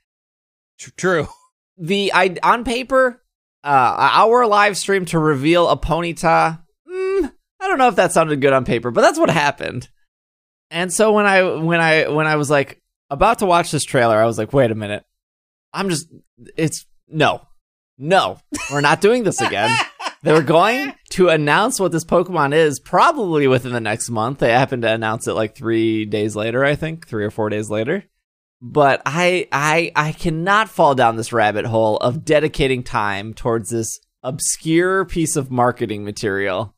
True. 0.96 1.28
the 1.78 2.12
I 2.12 2.36
on 2.42 2.64
paper, 2.64 3.22
uh, 3.62 3.96
our 4.12 4.46
live 4.46 4.76
stream 4.76 5.04
to 5.06 5.18
reveal 5.20 5.68
a 5.68 5.78
Ponyta. 5.78 6.60
Mm, 6.90 7.32
I 7.60 7.68
don't 7.68 7.78
know 7.78 7.88
if 7.88 7.96
that 7.96 8.12
sounded 8.12 8.40
good 8.40 8.52
on 8.52 8.64
paper, 8.64 8.90
but 8.90 9.02
that's 9.02 9.18
what 9.18 9.30
happened. 9.30 9.88
And 10.72 10.92
so 10.92 11.12
when 11.12 11.26
I 11.26 11.42
when 11.54 11.80
I 11.80 12.08
when 12.08 12.26
I 12.26 12.34
was 12.34 12.50
like 12.50 12.81
about 13.12 13.38
to 13.40 13.46
watch 13.46 13.70
this 13.70 13.84
trailer, 13.84 14.16
I 14.16 14.26
was 14.26 14.38
like, 14.38 14.52
wait 14.52 14.70
a 14.70 14.74
minute, 14.74 15.04
I'm 15.72 15.88
just 15.88 16.08
it's 16.56 16.86
no, 17.08 17.42
no, 17.98 18.38
we're 18.70 18.80
not 18.80 19.00
doing 19.00 19.24
this 19.24 19.40
again. 19.40 19.70
They're 20.22 20.42
going 20.42 20.94
to 21.10 21.30
announce 21.30 21.80
what 21.80 21.90
this 21.90 22.04
Pokemon 22.04 22.54
is 22.54 22.78
probably 22.78 23.48
within 23.48 23.72
the 23.72 23.80
next 23.80 24.08
month. 24.08 24.38
They 24.38 24.52
happen 24.52 24.80
to 24.82 24.92
announce 24.92 25.26
it 25.26 25.34
like 25.34 25.56
three 25.56 26.04
days 26.04 26.36
later, 26.36 26.64
I 26.64 26.76
think, 26.76 27.08
three 27.08 27.24
or 27.24 27.30
four 27.32 27.48
days 27.48 27.68
later. 27.68 28.04
but 28.60 29.02
I 29.04 29.48
I 29.50 29.90
I 29.96 30.12
cannot 30.12 30.68
fall 30.68 30.94
down 30.94 31.16
this 31.16 31.32
rabbit 31.32 31.66
hole 31.66 31.96
of 31.96 32.24
dedicating 32.24 32.84
time 32.84 33.34
towards 33.34 33.70
this 33.70 33.98
obscure 34.22 35.04
piece 35.04 35.34
of 35.34 35.50
marketing 35.50 36.04
material 36.04 36.72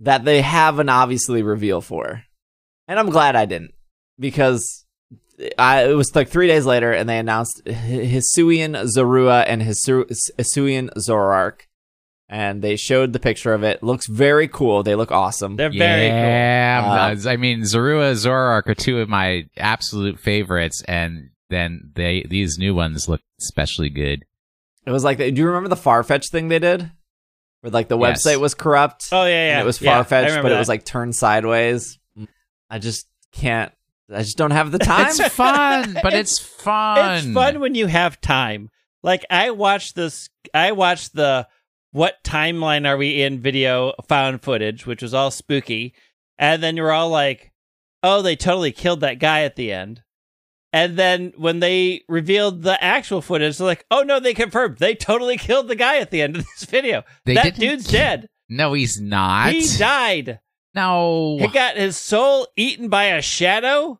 that 0.00 0.24
they 0.24 0.40
have 0.40 0.78
an 0.78 0.88
obviously 0.88 1.42
reveal 1.42 1.82
for. 1.82 2.24
And 2.88 2.98
I'm 2.98 3.10
glad 3.10 3.36
I 3.36 3.44
didn't 3.44 3.74
because 4.18 4.79
I, 5.58 5.84
it 5.88 5.94
was 5.94 6.14
like 6.14 6.28
three 6.28 6.46
days 6.46 6.66
later 6.66 6.92
and 6.92 7.08
they 7.08 7.18
announced 7.18 7.62
Hisuian 7.66 8.74
Zorua 8.96 9.44
and 9.46 9.62
Hisu- 9.62 10.10
Hisuian 10.38 10.90
Zoroark. 10.98 11.62
And 12.28 12.62
they 12.62 12.76
showed 12.76 13.12
the 13.12 13.18
picture 13.18 13.52
of 13.54 13.64
it. 13.64 13.82
Looks 13.82 14.06
very 14.06 14.46
cool. 14.46 14.84
They 14.84 14.94
look 14.94 15.10
awesome. 15.10 15.56
They're 15.56 15.68
very 15.70 16.08
cool. 16.10 16.16
yeah, 16.18 17.14
Uh, 17.26 17.28
I 17.28 17.36
mean, 17.36 17.62
Zorua, 17.62 18.12
Zoroark 18.12 18.68
are 18.68 18.74
two 18.74 19.00
of 19.00 19.08
my 19.08 19.46
absolute 19.56 20.20
favorites, 20.20 20.80
and 20.86 21.30
then 21.48 21.90
they 21.96 22.24
these 22.30 22.56
new 22.56 22.72
ones 22.72 23.08
look 23.08 23.20
especially 23.40 23.90
good. 23.90 24.24
It 24.86 24.92
was 24.92 25.02
like, 25.02 25.18
do 25.18 25.24
you 25.34 25.46
remember 25.48 25.68
the 25.68 25.74
Farfetch 25.74 26.30
thing 26.30 26.46
they 26.46 26.60
did? 26.60 26.88
Where 27.62 27.72
like 27.72 27.88
the 27.88 27.98
Yes. 27.98 28.24
website 28.24 28.38
was 28.38 28.54
corrupt. 28.54 29.08
Oh 29.10 29.24
yeah, 29.24 29.30
yeah. 29.30 29.52
and 29.54 29.62
it 29.62 29.66
was 29.66 29.80
Yeah, 29.82 29.90
I 29.90 29.94
far 29.96 30.04
fetched, 30.04 30.40
but 30.40 30.52
it 30.52 30.58
was 30.58 30.68
like 30.68 30.84
turned 30.84 31.16
sideways. 31.16 31.98
I 32.70 32.78
just 32.78 33.08
can't. 33.32 33.72
I 34.12 34.22
just 34.22 34.36
don't 34.36 34.50
have 34.50 34.72
the 34.72 34.78
time. 34.78 35.06
It's 35.08 35.28
fun, 35.28 35.96
but 36.02 36.12
it's 36.12 36.38
fun. 36.38 37.16
It's 37.16 37.32
fun 37.32 37.60
when 37.60 37.74
you 37.74 37.86
have 37.86 38.20
time. 38.20 38.70
Like 39.02 39.24
I 39.30 39.50
watched 39.50 39.94
this 39.94 40.28
I 40.52 40.72
watched 40.72 41.14
the 41.14 41.46
what 41.92 42.22
timeline 42.24 42.86
are 42.86 42.96
we 42.96 43.22
in 43.22 43.40
video 43.40 43.92
found 44.08 44.42
footage, 44.42 44.86
which 44.86 45.02
was 45.02 45.14
all 45.14 45.30
spooky, 45.30 45.94
and 46.38 46.62
then 46.62 46.76
you're 46.76 46.92
all 46.92 47.08
like, 47.08 47.52
"Oh, 48.02 48.22
they 48.22 48.36
totally 48.36 48.72
killed 48.72 49.00
that 49.00 49.18
guy 49.18 49.42
at 49.42 49.56
the 49.56 49.72
end." 49.72 50.02
And 50.72 50.96
then 50.96 51.32
when 51.36 51.58
they 51.58 52.02
revealed 52.08 52.62
the 52.62 52.82
actual 52.82 53.22
footage, 53.22 53.58
they're 53.58 53.66
like, 53.66 53.86
"Oh 53.90 54.02
no, 54.02 54.20
they 54.20 54.34
confirmed 54.34 54.78
they 54.78 54.94
totally 54.94 55.36
killed 55.36 55.68
the 55.68 55.76
guy 55.76 55.98
at 55.98 56.10
the 56.10 56.22
end 56.22 56.36
of 56.36 56.44
this 56.44 56.68
video. 56.68 57.04
They 57.24 57.34
that 57.34 57.56
dude's 57.56 57.86
ki- 57.86 57.92
dead. 57.92 58.28
No, 58.48 58.72
he's 58.72 59.00
not. 59.00 59.52
He 59.52 59.66
died. 59.78 60.40
No. 60.74 61.38
He 61.38 61.48
got 61.48 61.76
his 61.76 61.96
soul 61.96 62.46
eaten 62.56 62.88
by 62.88 63.04
a 63.04 63.22
shadow." 63.22 63.99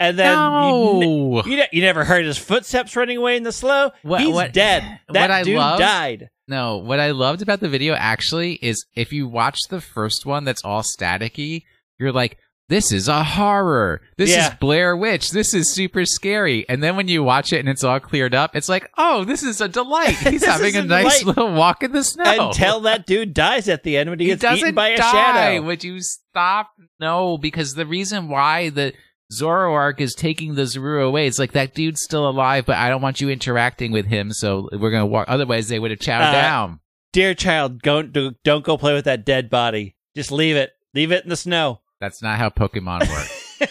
And 0.00 0.18
then 0.18 0.32
you, 0.32 0.38
no. 0.38 1.42
you, 1.44 1.56
ne- 1.56 1.68
you 1.72 1.82
never 1.82 2.04
heard 2.04 2.24
his 2.24 2.38
footsteps 2.38 2.94
running 2.94 3.16
away 3.16 3.36
in 3.36 3.42
the 3.42 3.52
slow. 3.52 3.90
What- 4.02 4.20
He's 4.20 4.32
what- 4.34 4.52
dead. 4.52 5.00
That 5.08 5.44
dude 5.44 5.56
love- 5.56 5.78
died. 5.78 6.30
No, 6.46 6.78
what 6.78 6.98
I 7.00 7.10
loved 7.10 7.42
about 7.42 7.60
the 7.60 7.68
video 7.68 7.94
actually 7.94 8.54
is 8.54 8.86
if 8.94 9.12
you 9.12 9.28
watch 9.28 9.58
the 9.68 9.80
first 9.82 10.24
one 10.24 10.44
that's 10.44 10.64
all 10.64 10.82
staticky, 10.82 11.64
you're 11.98 12.12
like, 12.12 12.38
this 12.70 12.92
is 12.92 13.08
a 13.08 13.22
horror. 13.24 14.00
This 14.18 14.30
Yeah. 14.30 14.48
is 14.52 14.54
Blair 14.58 14.96
Witch. 14.96 15.30
This 15.30 15.52
is 15.54 15.72
super 15.74 16.04
scary. 16.04 16.66
And 16.68 16.82
then 16.82 16.96
when 16.96 17.08
you 17.08 17.22
watch 17.22 17.52
it 17.52 17.60
and 17.60 17.68
it's 17.68 17.82
all 17.84 17.98
cleared 18.00 18.34
up, 18.34 18.54
it's 18.54 18.68
like, 18.68 18.90
oh, 18.98 19.24
this 19.24 19.42
is 19.42 19.60
a 19.62 19.68
delight. 19.68 20.16
He's 20.18 20.44
having 20.44 20.76
a 20.76 20.80
a 20.80 20.84
nice 20.84 21.24
little 21.24 21.52
walk 21.54 21.82
in 21.82 21.92
the 21.92 22.04
snow. 22.04 22.48
Until 22.48 22.80
that 22.80 23.06
dude 23.06 23.32
dies 23.34 23.68
at 23.70 23.82
the 23.84 23.96
end 23.96 24.08
when 24.10 24.18
he 24.18 24.26
he 24.26 24.30
gets 24.32 24.42
doesn't 24.42 24.58
eaten 24.68 24.74
by 24.74 24.88
a 24.88 24.96
die. 24.98 25.10
shadow. 25.10 25.62
Would 25.66 25.82
you 25.84 26.00
stop? 26.00 26.70
No, 27.00 27.36
because 27.38 27.74
the 27.74 27.86
reason 27.86 28.28
why 28.28 28.68
the 28.70 28.92
Zoroark 29.32 30.00
is 30.00 30.14
taking 30.14 30.54
the 30.54 30.62
Zorua 30.62 31.06
away, 31.06 31.26
it's 31.26 31.38
like 31.38 31.52
that 31.52 31.74
dude's 31.74 32.02
still 32.02 32.28
alive, 32.28 32.64
but 32.66 32.76
I 32.76 32.88
don't 32.88 33.02
want 33.02 33.20
you 33.20 33.28
interacting 33.28 33.92
with 33.92 34.06
him, 34.06 34.32
so 34.32 34.68
we're 34.72 34.90
gonna 34.90 35.06
walk. 35.06 35.26
Otherwise, 35.28 35.68
they 35.68 35.78
would 35.78 35.90
have 35.90 36.00
chowed 36.00 36.28
Uh, 36.28 36.32
down. 36.32 36.80
Dear 37.12 37.34
child, 37.34 37.82
don't 37.82 38.12
do, 38.12 38.32
don't 38.44 38.64
go 38.64 38.76
play 38.78 38.94
with 38.94 39.04
that 39.06 39.24
dead 39.26 39.50
body. 39.50 39.96
Just 40.16 40.32
leave 40.32 40.56
it. 40.56 40.72
Leave 40.94 41.12
it 41.12 41.24
in 41.24 41.30
the 41.30 41.36
snow. 41.36 41.80
That's 42.00 42.22
not 42.22 42.38
how 42.38 42.48
Pokemon 42.48 43.08
work. 43.08 43.70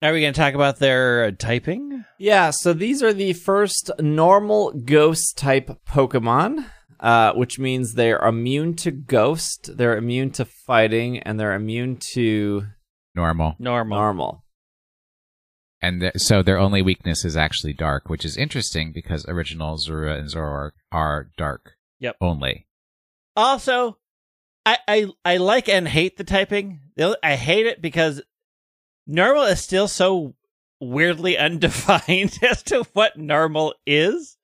Are 0.00 0.12
we 0.12 0.20
going 0.20 0.32
to 0.32 0.40
talk 0.40 0.54
about 0.54 0.78
their 0.78 1.24
uh, 1.24 1.30
typing? 1.36 2.04
Yeah, 2.18 2.50
so 2.50 2.72
these 2.72 3.02
are 3.02 3.12
the 3.12 3.32
first 3.32 3.90
normal 3.98 4.70
ghost 4.72 5.36
type 5.36 5.76
Pokemon, 5.88 6.64
uh, 7.00 7.32
which 7.32 7.58
means 7.58 7.94
they're 7.94 8.18
immune 8.20 8.76
to 8.76 8.92
ghost, 8.92 9.76
they're 9.76 9.96
immune 9.96 10.30
to 10.32 10.44
fighting, 10.44 11.18
and 11.18 11.40
they're 11.40 11.52
immune 11.54 11.96
to 12.12 12.66
Normal. 13.14 13.56
Normal. 13.58 13.98
normal. 13.98 14.44
And 15.80 16.00
th- 16.00 16.14
so 16.16 16.42
their 16.42 16.58
only 16.58 16.82
weakness 16.82 17.24
is 17.24 17.36
actually 17.36 17.72
dark, 17.72 18.08
which 18.08 18.24
is 18.24 18.36
interesting 18.36 18.92
because 18.92 19.24
original 19.28 19.76
Zorua 19.76 20.18
and 20.18 20.28
Zoroark 20.28 20.72
are 20.90 21.30
dark. 21.36 21.74
Yep. 22.00 22.16
Only. 22.20 22.66
Also, 23.36 23.98
I, 24.66 24.78
I 24.88 25.06
I 25.24 25.36
like 25.36 25.68
and 25.68 25.86
hate 25.86 26.16
the 26.16 26.24
typing. 26.24 26.80
I 27.22 27.36
hate 27.36 27.66
it 27.66 27.80
because 27.80 28.20
normal 29.06 29.44
is 29.44 29.60
still 29.60 29.86
so 29.88 30.34
weirdly 30.80 31.38
undefined 31.38 32.38
as 32.42 32.62
to 32.64 32.84
what 32.92 33.16
normal 33.16 33.74
is, 33.86 34.36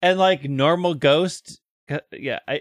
and 0.00 0.18
like 0.18 0.44
normal 0.44 0.94
ghost. 0.94 1.60
uh, 1.90 1.98
Yeah, 2.12 2.38
I. 2.46 2.60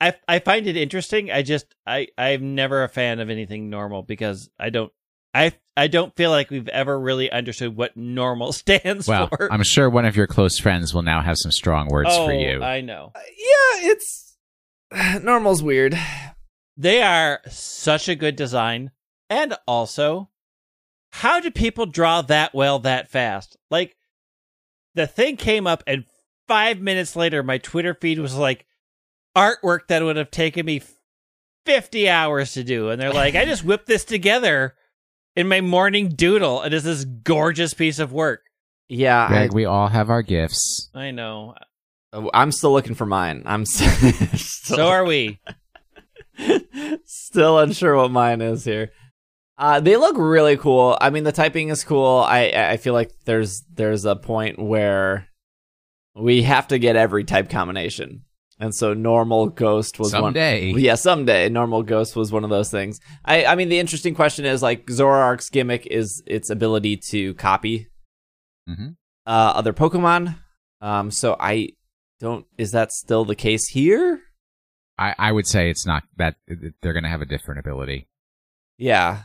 I, 0.00 0.14
I 0.26 0.38
find 0.40 0.66
it 0.66 0.76
interesting. 0.76 1.30
I 1.30 1.42
just 1.42 1.74
I 1.86 2.08
I'm 2.18 2.54
never 2.54 2.82
a 2.82 2.88
fan 2.88 3.20
of 3.20 3.30
anything 3.30 3.70
normal 3.70 4.02
because 4.02 4.50
I 4.58 4.70
don't 4.70 4.92
I 5.32 5.52
I 5.76 5.88
don't 5.88 6.14
feel 6.14 6.30
like 6.30 6.50
we've 6.50 6.68
ever 6.68 6.98
really 6.98 7.30
understood 7.30 7.76
what 7.76 7.96
normal 7.96 8.52
stands 8.52 9.08
Well, 9.08 9.28
for. 9.28 9.52
I'm 9.52 9.62
sure 9.62 9.88
one 9.88 10.04
of 10.04 10.16
your 10.16 10.26
close 10.26 10.58
friends 10.58 10.94
will 10.94 11.02
now 11.02 11.22
have 11.22 11.36
some 11.38 11.52
strong 11.52 11.88
words 11.88 12.10
oh, 12.12 12.26
for 12.26 12.32
you. 12.32 12.62
I 12.62 12.80
know. 12.80 13.12
Uh, 13.14 13.20
yeah, 13.36 13.90
it's 13.90 14.36
normal's 15.22 15.62
weird. 15.62 15.98
They 16.76 17.02
are 17.02 17.40
such 17.48 18.08
a 18.08 18.16
good 18.16 18.36
design. 18.36 18.90
And 19.30 19.56
also, 19.66 20.30
how 21.10 21.40
do 21.40 21.50
people 21.50 21.86
draw 21.86 22.22
that 22.22 22.54
well 22.54 22.80
that 22.80 23.10
fast? 23.10 23.56
Like, 23.70 23.96
the 24.94 25.06
thing 25.06 25.36
came 25.36 25.66
up, 25.66 25.82
and 25.86 26.04
five 26.46 26.80
minutes 26.80 27.16
later, 27.16 27.42
my 27.42 27.58
Twitter 27.58 27.94
feed 27.94 28.18
was 28.18 28.34
like 28.34 28.66
artwork 29.36 29.86
that 29.88 30.02
would 30.02 30.16
have 30.16 30.30
taken 30.30 30.66
me 30.66 30.82
50 31.66 32.08
hours 32.08 32.52
to 32.54 32.64
do. 32.64 32.90
And 32.90 33.00
they're 33.00 33.12
like, 33.12 33.34
I 33.34 33.44
just 33.44 33.64
whipped 33.64 33.86
this 33.86 34.04
together 34.04 34.74
in 35.36 35.48
my 35.48 35.60
morning 35.60 36.10
doodle, 36.10 36.60
and 36.62 36.72
it's 36.72 36.84
this 36.84 37.04
gorgeous 37.04 37.74
piece 37.74 37.98
of 37.98 38.12
work. 38.12 38.42
Yeah, 38.88 39.26
Greg, 39.28 39.52
we 39.54 39.64
all 39.64 39.88
have 39.88 40.10
our 40.10 40.22
gifts. 40.22 40.90
I 40.94 41.10
know. 41.10 41.54
I, 42.12 42.28
I'm 42.34 42.52
still 42.52 42.72
looking 42.72 42.94
for 42.94 43.06
mine. 43.06 43.42
I'm 43.46 43.62
s- 43.62 44.40
still, 44.40 44.76
So 44.76 44.86
are 44.88 45.04
we. 45.04 45.40
still 47.04 47.58
unsure 47.58 47.96
what 47.96 48.10
mine 48.10 48.40
is 48.40 48.64
here. 48.64 48.90
Uh, 49.56 49.80
they 49.80 49.96
look 49.96 50.16
really 50.18 50.56
cool. 50.56 50.98
I 51.00 51.10
mean, 51.10 51.24
the 51.24 51.32
typing 51.32 51.68
is 51.68 51.84
cool. 51.84 52.24
I 52.26 52.52
I 52.54 52.76
feel 52.76 52.92
like 52.92 53.12
there's 53.24 53.62
there's 53.72 54.04
a 54.04 54.16
point 54.16 54.58
where 54.58 55.28
we 56.16 56.42
have 56.42 56.68
to 56.68 56.78
get 56.78 56.96
every 56.96 57.22
type 57.24 57.48
combination, 57.50 58.24
and 58.60 58.74
so 58.74 58.94
normal 58.94 59.48
ghost 59.48 59.98
was 59.98 60.10
Someday. 60.12 60.72
one. 60.72 60.80
Yeah, 60.80 60.94
someday 60.94 61.48
normal 61.48 61.82
ghost 61.82 62.14
was 62.16 62.30
one 62.32 62.44
of 62.44 62.50
those 62.50 62.70
things. 62.70 63.00
I 63.24 63.44
I 63.46 63.54
mean, 63.54 63.68
the 63.68 63.78
interesting 63.78 64.14
question 64.14 64.44
is 64.44 64.62
like 64.62 64.86
Zoroark's 64.86 65.50
gimmick 65.50 65.86
is 65.86 66.22
its 66.26 66.50
ability 66.50 66.98
to 67.10 67.34
copy 67.34 67.88
hmm 68.66 68.90
uh, 69.26 69.52
other 69.56 69.72
Pokemon. 69.72 70.36
Um, 70.80 71.10
so 71.10 71.34
I 71.40 71.70
don't. 72.20 72.44
Is 72.58 72.72
that 72.72 72.92
still 72.92 73.24
the 73.24 73.34
case 73.34 73.68
here? 73.70 74.20
I, 74.98 75.14
I 75.18 75.32
would 75.32 75.46
say 75.46 75.70
it's 75.70 75.86
not 75.86 76.02
that 76.18 76.36
they're 76.46 76.92
going 76.92 77.02
to 77.04 77.08
have 77.10 77.22
a 77.22 77.26
different 77.26 77.58
ability. 77.60 78.06
Yeah, 78.78 79.22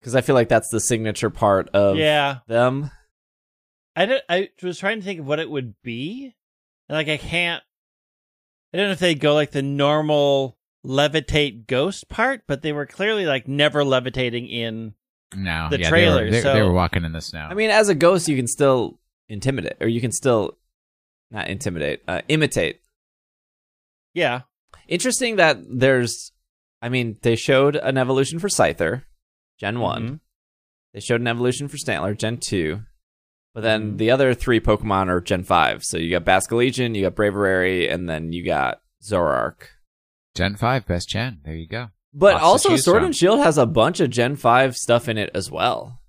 because 0.00 0.14
I 0.14 0.20
feel 0.20 0.34
like 0.34 0.48
that's 0.48 0.68
the 0.70 0.80
signature 0.80 1.30
part 1.30 1.68
of 1.70 1.96
Yeah. 1.96 2.38
them. 2.46 2.90
I 3.96 4.06
don't, 4.06 4.22
I 4.28 4.50
was 4.62 4.78
trying 4.78 4.98
to 5.00 5.04
think 5.04 5.18
of 5.20 5.26
what 5.26 5.40
it 5.40 5.50
would 5.50 5.74
be. 5.82 6.34
And 6.88 6.94
like 6.96 7.08
I 7.08 7.16
can't 7.16 7.62
I 8.72 8.76
don't 8.76 8.86
know 8.86 8.92
if 8.92 8.98
they'd 8.98 9.20
go 9.20 9.34
like 9.34 9.50
the 9.52 9.62
normal 9.62 10.58
levitate 10.84 11.66
ghost 11.66 12.08
part, 12.08 12.42
but 12.46 12.62
they 12.62 12.72
were 12.72 12.86
clearly 12.86 13.26
like 13.26 13.48
never 13.48 13.84
levitating 13.84 14.46
in 14.46 14.94
No, 15.34 15.68
The 15.70 15.80
yeah, 15.80 15.88
trailer, 15.88 16.18
They 16.18 16.24
were, 16.26 16.30
they, 16.30 16.40
so- 16.42 16.52
they 16.54 16.62
were 16.62 16.72
walking 16.72 17.04
in 17.04 17.12
the 17.12 17.20
snow. 17.20 17.46
I 17.50 17.54
mean, 17.54 17.70
as 17.70 17.88
a 17.88 17.94
ghost, 17.94 18.28
you 18.28 18.36
can 18.36 18.46
still 18.46 18.98
intimidate, 19.28 19.76
or 19.80 19.88
you 19.88 20.00
can 20.00 20.12
still 20.12 20.56
not 21.30 21.48
intimidate, 21.48 22.02
uh, 22.08 22.22
imitate. 22.28 22.80
Yeah. 24.14 24.42
Interesting 24.86 25.36
that 25.36 25.58
there's. 25.68 26.32
I 26.80 26.88
mean, 26.88 27.16
they 27.22 27.36
showed 27.36 27.76
an 27.76 27.98
evolution 27.98 28.38
for 28.38 28.48
Scyther, 28.48 29.02
Gen 29.58 29.80
one. 29.80 30.02
Mhm. 30.08 30.20
They 30.94 31.00
showed 31.00 31.20
an 31.20 31.26
evolution 31.26 31.68
for 31.68 31.76
Stantler, 31.76 32.16
Gen 32.16 32.38
two. 32.38 32.82
But 33.54 33.62
then 33.62 33.94
Mhm. 33.94 33.98
the 33.98 34.10
other 34.10 34.34
three 34.34 34.60
Pokemon 34.60 35.08
are 35.08 35.20
Gen 35.20 35.42
five. 35.42 35.82
So 35.84 35.96
you 35.98 36.10
got 36.10 36.24
Basculegion, 36.24 36.94
you 36.94 37.02
got 37.02 37.14
Braviary, 37.16 37.92
and 37.92 38.08
then 38.08 38.32
you 38.32 38.44
got 38.44 38.80
Zoroark. 39.02 39.62
Gen 40.34 40.54
five, 40.56 40.86
best 40.86 41.08
gen. 41.08 41.40
There 41.44 41.54
you 41.56 41.66
go. 41.66 41.88
But 42.14 42.34
Lots 42.34 42.44
also, 42.44 42.76
Sword 42.76 42.98
from. 42.98 43.06
and 43.06 43.16
Shield 43.16 43.40
has 43.40 43.58
a 43.58 43.66
bunch 43.66 44.00
of 44.00 44.10
Gen 44.10 44.34
5 44.36 44.76
stuff 44.76 45.08
in 45.08 45.18
it 45.18 45.30
as 45.34 45.50
well. 45.50 46.00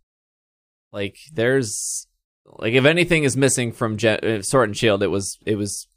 Like, 0.94 1.18
there's. 1.34 2.08
Like, 2.46 2.74
if 2.74 2.86
anything 2.86 3.24
is 3.26 3.36
missing 3.38 3.72
from 3.74 3.98
Gen- 3.98 4.24
uh, 4.24 4.42
Sword 4.42 4.70
and 4.70 4.78
Shield, 4.78 5.04
it 5.04 5.08
was 5.08 5.38
it 5.46 5.56
was 5.56 5.88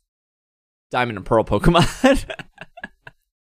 Diamond 0.90 1.18
and 1.18 1.26
Pearl 1.26 1.44
Pokemon. 1.46 2.24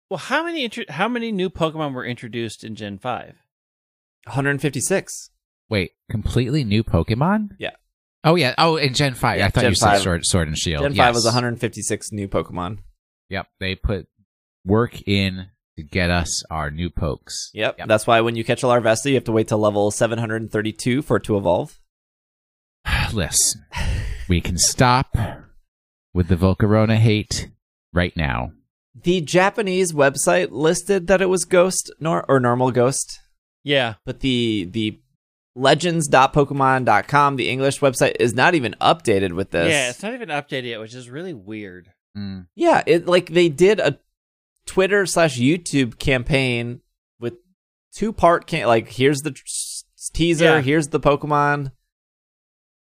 Well, 0.10 0.18
how 0.18 0.44
many 0.46 0.64
intro- 0.66 0.86
how 0.90 1.08
many 1.08 1.32
new 1.32 1.50
Pokemon 1.50 1.94
were 1.94 2.06
introduced 2.06 2.64
in 2.64 2.76
Gen 2.76 3.00
5? 3.00 3.36
156. 4.26 5.32
Wait, 5.70 5.92
completely 6.10 6.64
new 6.64 6.84
Pokemon? 6.84 7.50
Yeah. 7.60 7.72
Oh 8.24 8.36
yeah. 8.36 8.54
Oh, 8.58 8.76
in 8.78 8.94
Gen 8.94 9.14
Five. 9.16 9.40
Yeah, 9.40 9.48
I 9.48 9.50
thought 9.50 9.62
Gen 9.62 9.72
you 9.72 9.76
said 9.76 9.92
5. 9.94 10.02
Sword, 10.02 10.26
Sword 10.26 10.48
and 10.48 10.58
Shield. 10.58 10.84
Gen 10.84 10.94
yes. 10.94 11.06
5 11.08 11.16
was 11.16 11.26
156 11.26 12.12
new 12.12 12.28
Pokemon. 12.28 12.80
Yep. 13.30 13.48
They 13.60 13.76
put 13.76 14.08
work 14.66 15.02
in 15.08 15.48
to 15.78 15.84
get 15.84 16.10
us 16.10 16.44
our 16.52 16.70
new 16.70 16.90
pokes. 16.90 17.50
Yep. 17.54 17.80
Yep. 17.80 17.88
That's 17.88 18.06
why 18.06 18.22
when 18.22 18.36
you 18.36 18.44
catch 18.44 18.62
a 18.64 18.68
Larvesta, 18.68 19.06
you 19.08 19.16
have 19.16 19.24
to 19.24 19.32
wait 19.32 19.48
till 19.48 19.58
level 19.58 19.90
732 19.90 21.02
for 21.02 21.18
it 21.18 21.24
to 21.24 21.38
evolve. 21.38 21.80
Listen, 23.14 23.66
we 24.30 24.42
can 24.42 24.58
stop 24.58 25.16
with 26.14 26.28
the 26.28 26.36
Volcarona 26.36 26.98
hate 26.98 27.50
right 27.94 28.16
now. 28.16 28.52
The 28.94 29.22
Japanese 29.22 29.94
website 29.94 30.50
listed 30.52 31.08
that 31.08 31.22
it 31.22 31.30
was 31.30 31.46
Ghost 31.46 31.92
nor- 32.00 32.26
or 32.30 32.40
normal 32.40 32.72
Ghost, 32.72 33.20
Yeah. 33.64 33.96
but 34.06 34.20
the 34.20 34.68
the 34.70 35.00
legends.pokemon.com, 35.56 37.36
the 37.36 37.50
English 37.50 37.80
website, 37.80 38.16
is 38.20 38.34
not 38.34 38.56
even 38.56 38.76
updated 38.82 39.34
with 39.34 39.52
this. 39.52 39.70
Yeah, 39.72 39.90
it's 39.90 40.02
not 40.04 40.14
even 40.14 40.30
updated 40.30 40.66
yet, 40.70 40.80
which 40.80 40.94
is 40.96 41.10
really 41.10 41.34
weird. 41.34 41.92
Mm. 42.18 42.48
Yeah, 42.56 42.84
it 42.86 43.06
like 43.08 43.30
they 43.30 43.50
did 43.50 43.80
a 43.80 44.00
Twitter 44.66 45.06
slash 45.06 45.38
YouTube 45.40 45.98
campaign 46.00 46.82
with 47.20 47.34
two 47.94 48.12
part 48.14 48.48
can 48.48 48.68
like 48.68 48.90
here's 48.90 49.22
the 49.22 49.32
tr- 49.32 49.44
teaser, 50.14 50.46
Yeah. 50.46 50.62
here's 50.62 50.90
the 50.90 51.00
Pokemon. 51.00 51.72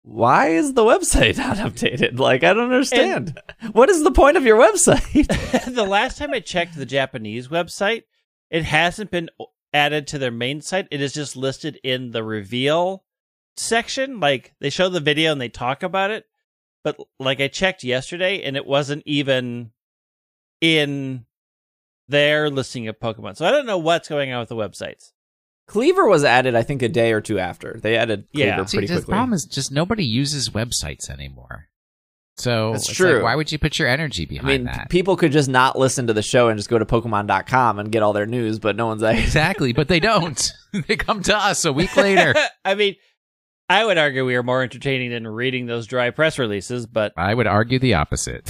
Why 0.02 0.48
is 0.50 0.74
the 0.74 0.84
website 0.84 1.38
not 1.40 1.58
updated? 1.58 2.18
Like 2.20 2.44
I 2.44 2.54
don't 2.54 2.66
understand. 2.72 3.40
what 3.74 3.90
is 3.90 4.04
the 4.04 4.12
point 4.12 4.38
of 4.38 4.44
your 4.46 4.58
website? 4.60 5.28
the 5.76 5.84
last 5.86 6.18
time 6.18 6.34
I 6.34 6.40
checked 6.40 6.76
the 6.76 6.86
Japanese 6.86 7.50
website, 7.50 8.04
it 8.50 8.64
hasn't 8.64 9.12
been 9.12 9.30
added 9.74 10.08
to 10.08 10.18
their 10.18 10.32
main 10.32 10.62
site. 10.62 10.88
It 10.92 11.02
is 11.02 11.14
just 11.14 11.36
listed 11.36 11.80
in 11.84 12.12
the 12.12 12.24
reveal 12.24 13.04
section. 13.58 14.20
Like 14.20 14.54
they 14.60 14.70
show 14.70 14.90
the 14.90 15.00
video 15.00 15.32
and 15.32 15.42
they 15.42 15.50
talk 15.50 15.84
about 15.84 16.12
it. 16.12 16.26
But 16.84 16.98
like 17.20 17.42
I 17.42 17.48
checked 17.48 17.84
yesterday 17.84 18.42
and 18.44 18.56
it 18.56 18.66
wasn't 18.66 19.04
even 19.06 19.72
in 20.62 21.26
their 22.08 22.50
listing 22.50 22.88
of 22.88 23.00
Pokemon. 23.00 23.38
So 23.38 23.46
I 23.46 23.52
don't 23.52 23.66
know 23.66 23.78
what's 23.78 24.10
going 24.10 24.32
on 24.32 24.40
with 24.40 24.50
the 24.50 24.56
websites. 24.56 25.12
Kleavor 25.70 26.10
was 26.10 26.24
added, 26.24 26.56
I 26.56 26.64
think, 26.64 26.82
a 26.82 26.90
day 26.90 27.14
or 27.14 27.22
two 27.22 27.38
after. 27.38 27.80
They 27.80 27.96
added 27.96 28.28
Kleavor 28.34 28.38
Yeah. 28.38 28.66
See, 28.66 28.78
pretty 28.80 28.94
the 28.94 29.02
problem 29.04 29.34
is 29.34 29.46
just 29.46 29.72
nobody 29.72 30.04
uses 30.04 30.50
websites 30.50 31.10
anymore. 31.10 31.69
So 32.40 32.72
That's 32.72 32.88
it's 32.88 32.98
true. 32.98 33.16
Like, 33.16 33.24
why 33.24 33.36
would 33.36 33.52
you 33.52 33.60
put 33.60 33.78
your 33.78 33.88
energy 33.88 34.26
behind 34.26 34.48
I 34.48 34.58
behind 34.58 34.64
mean, 34.66 34.74
that? 34.74 34.90
people 34.90 35.18
could 35.18 35.32
just 35.34 35.50
not 35.50 35.78
listen 35.78 36.08
to 36.08 36.14
the 36.14 36.22
show 36.22 36.48
and 36.48 36.58
just 36.58 36.70
go 36.70 36.80
to 36.80 36.86
Pokemon.com 36.86 37.80
and 37.80 37.92
get 37.92 38.02
all 38.02 38.14
their 38.14 38.26
news, 38.26 38.60
but 38.60 38.78
no 38.78 38.88
one's 38.88 39.02
like, 39.02 39.20
exactly, 39.20 39.74
but 39.74 39.90
they 39.90 40.00
don't. 40.00 40.52
they 40.88 40.96
come 40.96 41.22
to 41.24 41.36
us 41.36 41.66
a 41.66 41.74
week 41.74 41.96
later. 41.98 42.34
I 42.66 42.76
mean, 42.76 42.96
I 43.68 43.86
would 43.86 43.98
argue 43.98 44.26
we 44.26 44.36
are 44.36 44.44
more 44.44 44.64
entertaining 44.64 45.12
than 45.12 45.28
reading 45.28 45.66
those 45.66 45.88
dry 45.88 46.12
press 46.12 46.40
releases, 46.40 46.86
but 46.86 47.14
I 47.18 47.34
would 47.34 47.48
argue 47.48 47.80
the 47.80 47.96
opposite. 47.96 48.50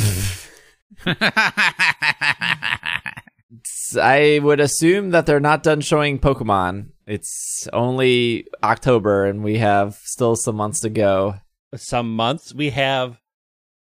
I 4.00 4.40
would 4.42 4.60
assume 4.60 5.12
that 5.12 5.26
they're 5.26 5.40
not 5.40 5.64
done 5.64 5.82
showing 5.82 6.20
Pokemon. 6.20 6.90
It's 7.08 7.68
only 7.74 8.48
October 8.62 9.26
and 9.26 9.44
we 9.44 9.58
have 9.58 9.96
still 10.04 10.36
some 10.36 10.56
months 10.56 10.82
to 10.82 10.90
go. 10.90 11.36
some 11.76 12.16
months 12.16 12.54
we 12.54 12.70
have 12.70 13.18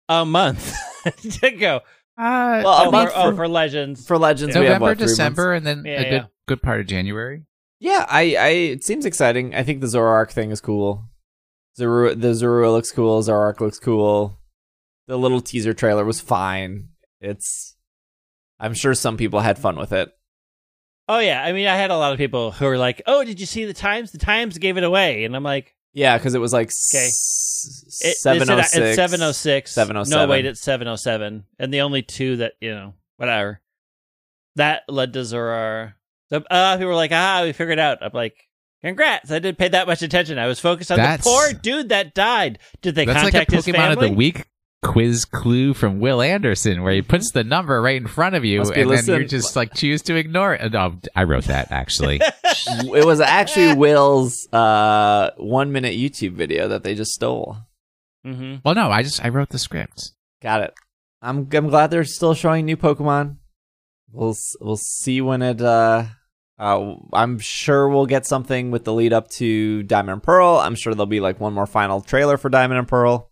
a 0.10 0.26
month 0.26 0.74
to 1.42 1.52
go. 1.52 1.78
Uh, 2.18 2.62
Well, 2.64 2.68
a 2.84 2.88
oh, 2.88 2.92
month 2.92 3.12
for, 3.12 3.18
oh, 3.18 3.30
for- 3.32 3.36
for 3.36 3.48
Legends. 3.48 4.06
For 4.08 4.18
Legends, 4.18 4.56
we 4.56 4.66
have 4.66 4.80
November, 4.82 4.86
what, 4.86 4.98
December, 4.98 5.52
months? 5.54 5.68
and 5.68 5.86
then 5.86 5.92
Yeah, 5.94 6.00
a 6.00 6.04
good 6.04 6.12
yeah. 6.14 6.26
good 6.48 6.62
part 6.62 6.80
of 6.80 6.88
January. 6.88 7.44
Yeah, 7.80 8.06
I, 8.10 8.36
I, 8.40 8.48
it 8.50 8.84
seems 8.84 9.06
exciting. 9.06 9.54
I 9.54 9.64
think 9.64 9.82
the 9.82 9.88
Zoroark 9.88 10.32
thing 10.32 10.52
is 10.52 10.62
cool. 10.62 11.10
Zoro, 11.78 12.16
the 12.16 12.30
Zorua 12.30 12.72
looks 12.72 12.92
cool. 12.92 13.22
Zoroark 13.22 13.60
looks 13.60 13.80
cool. 13.80 14.40
The 15.08 15.18
little 15.18 15.42
teaser 15.42 15.74
trailer 15.74 16.06
was 16.06 16.22
fine. 16.22 16.88
It's, 17.20 17.76
I'm 18.60 18.74
sure 18.74 18.94
some 18.94 19.18
people 19.18 19.42
had 19.42 19.60
fun 19.60 19.76
with 19.76 19.92
it. 19.92 20.10
Oh 21.10 21.20
yeah, 21.20 21.44
I 21.44 21.52
mean, 21.52 21.68
I 21.68 21.76
had 21.76 21.92
a 21.92 21.98
lot 21.98 22.14
of 22.14 22.18
people 22.18 22.52
who 22.52 22.66
were 22.66 22.78
like, 22.80 23.02
"Oh, 23.06 23.24
did 23.24 23.40
you 23.40 23.46
see 23.46 23.66
the 23.66 23.74
Times? 23.76 24.12
The 24.12 24.18
Times 24.18 24.58
gave 24.58 24.78
it 24.78 24.84
away," 24.84 25.24
and 25.26 25.36
I'm 25.36 25.44
like, 25.44 25.76
Yeah, 25.94 26.18
because 26.18 26.34
it 26.34 26.40
was 26.40 26.52
like 26.54 26.68
Okay. 26.70 26.72
s- 26.72 26.94
it, 26.96 27.12
seven 27.66 28.50
oh 28.50 28.58
It's 28.60 28.72
six. 28.72 28.96
seven 28.96 29.22
oh 29.22 29.32
six. 29.32 29.72
707. 29.72 30.20
No, 30.28 30.30
wait, 30.32 30.46
it's 30.46 30.62
seven 30.62 30.88
oh 30.88 30.96
seven, 30.96 31.46
and 31.60 31.74
the 31.74 31.82
only 31.82 32.02
two 32.02 32.38
that 32.38 32.54
you 32.62 32.72
know, 32.74 32.94
whatever, 33.18 33.62
that 34.56 34.84
led 34.88 35.14
to 35.14 35.20
Zorar. 35.20 35.94
So 36.30 36.44
uh, 36.50 36.76
people 36.78 36.88
were 36.90 36.96
like, 36.96 37.12
"Ah, 37.12 37.42
we 37.44 37.52
figured 37.54 37.78
it 37.78 37.82
out." 37.82 38.00
I'm 38.02 38.12
like, 38.14 38.36
"Congrats!" 38.84 39.32
I 39.32 39.40
didn't 39.40 39.58
pay 39.58 39.68
that 39.70 39.88
much 39.88 40.02
attention. 40.02 40.40
I 40.40 40.48
was 40.48 40.60
focused 40.60 40.92
on 40.92 40.98
That's- 40.98 41.24
the 41.24 41.30
poor 41.30 41.54
dude 41.54 41.90
that 41.90 42.14
died. 42.16 42.60
Did 42.82 42.96
they 42.96 43.06
That's 43.06 43.24
like 43.24 43.34
a 43.34 43.38
contact 43.46 43.52
his 43.52 43.66
family? 43.66 43.94
of 43.94 44.00
the 44.12 44.16
Week 44.18 44.46
quiz 44.86 45.26
clue 45.26 45.74
from 45.74 46.00
Will 46.00 46.22
Anderson, 46.22 46.84
where 46.84 46.94
he 46.94 47.02
puts 47.02 47.32
the 47.32 47.44
number 47.44 47.82
right 47.82 47.96
in 48.00 48.08
front 48.08 48.36
of 48.36 48.46
you, 48.46 48.60
Must 48.60 48.74
be 48.74 48.82
and 48.82 48.90
then 48.90 48.98
listen- 48.98 49.22
you 49.22 49.28
just 49.28 49.56
like 49.56 49.74
choose 49.74 50.02
to 50.04 50.16
ignore 50.16 50.54
it. 50.54 50.72
No, 50.72 50.98
I 51.16 51.24
wrote 51.24 51.46
that 51.46 51.72
actually. 51.72 52.22
it 52.44 53.06
was 53.06 53.20
actually 53.20 53.74
Will's 53.76 54.48
uh, 54.54 55.32
one 55.38 55.72
minute 55.72 55.96
YouTube 55.96 56.34
video 56.34 56.68
that 56.70 56.84
they 56.84 56.96
just 56.96 57.12
stole. 57.12 57.58
hmm 58.24 58.56
well, 58.64 58.76
no, 58.76 58.90
I 58.92 59.04
just 59.04 59.24
I 59.24 59.30
wrote 59.30 59.50
the 59.50 59.60
script. 59.60 60.12
Got 60.42 60.62
it. 60.62 60.74
I'm 61.22 61.48
I'm 61.54 61.70
glad 61.70 61.92
they're 61.92 62.04
still 62.04 62.34
showing 62.34 62.66
new 62.66 62.78
Pokemon. 62.78 63.38
We'll 64.12 64.36
we'll 64.62 64.78
see 64.78 65.20
when 65.22 65.42
it. 65.42 65.62
Uh, 65.62 66.06
uh, 66.58 66.96
I'm 67.12 67.38
sure 67.40 67.90
we'll 67.90 68.06
get 68.06 68.26
something 68.26 68.72
with 68.72 68.86
the 68.86 68.94
lead 68.94 69.12
up 69.12 69.30
to 69.32 69.84
Diamond 69.84 70.14
and 70.14 70.24
Pearl. 70.24 70.56
I'm 70.58 70.76
sure 70.76 70.94
there'll 70.94 71.06
be 71.06 71.20
like 71.20 71.40
one 71.40 71.54
more 71.54 71.66
final 71.68 72.00
trailer 72.00 72.38
for 72.38 72.48
Diamond 72.50 72.80
and 72.80 72.88
Pearl. 72.88 73.30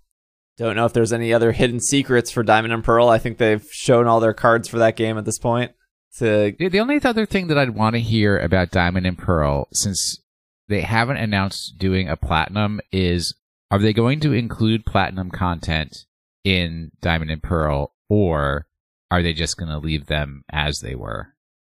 Don't 0.57 0.75
know 0.75 0.85
if 0.85 0.93
there's 0.93 1.13
any 1.13 1.33
other 1.33 1.51
hidden 1.51 1.79
secrets 1.79 2.31
for 2.31 2.43
Diamond 2.43 2.73
and 2.73 2.83
Pearl. 2.83 3.09
I 3.09 3.17
think 3.17 3.37
they've 3.37 3.65
shown 3.71 4.07
all 4.07 4.19
their 4.19 4.33
cards 4.33 4.67
for 4.67 4.77
that 4.79 4.95
game 4.95 5.17
at 5.17 5.25
this 5.25 5.39
point. 5.39 5.71
To 6.17 6.53
The, 6.57 6.69
the 6.69 6.79
only 6.79 7.01
other 7.03 7.25
thing 7.25 7.47
that 7.47 7.57
I'd 7.57 7.71
want 7.71 7.95
to 7.95 7.99
hear 7.99 8.37
about 8.37 8.69
Diamond 8.69 9.07
and 9.07 9.17
Pearl, 9.17 9.67
since 9.73 10.19
they 10.67 10.81
haven't 10.81 11.17
announced 11.17 11.77
doing 11.79 12.07
a 12.07 12.15
platinum, 12.15 12.81
is 12.91 13.35
are 13.71 13.79
they 13.79 13.93
going 13.93 14.19
to 14.19 14.33
include 14.33 14.85
platinum 14.85 15.31
content 15.31 16.05
in 16.43 16.91
Diamond 17.01 17.31
and 17.31 17.41
Pearl, 17.41 17.95
or 18.09 18.67
are 19.09 19.23
they 19.23 19.33
just 19.33 19.57
going 19.57 19.71
to 19.71 19.79
leave 19.79 20.05
them 20.05 20.43
as 20.51 20.79
they 20.83 20.93
were? 20.93 21.33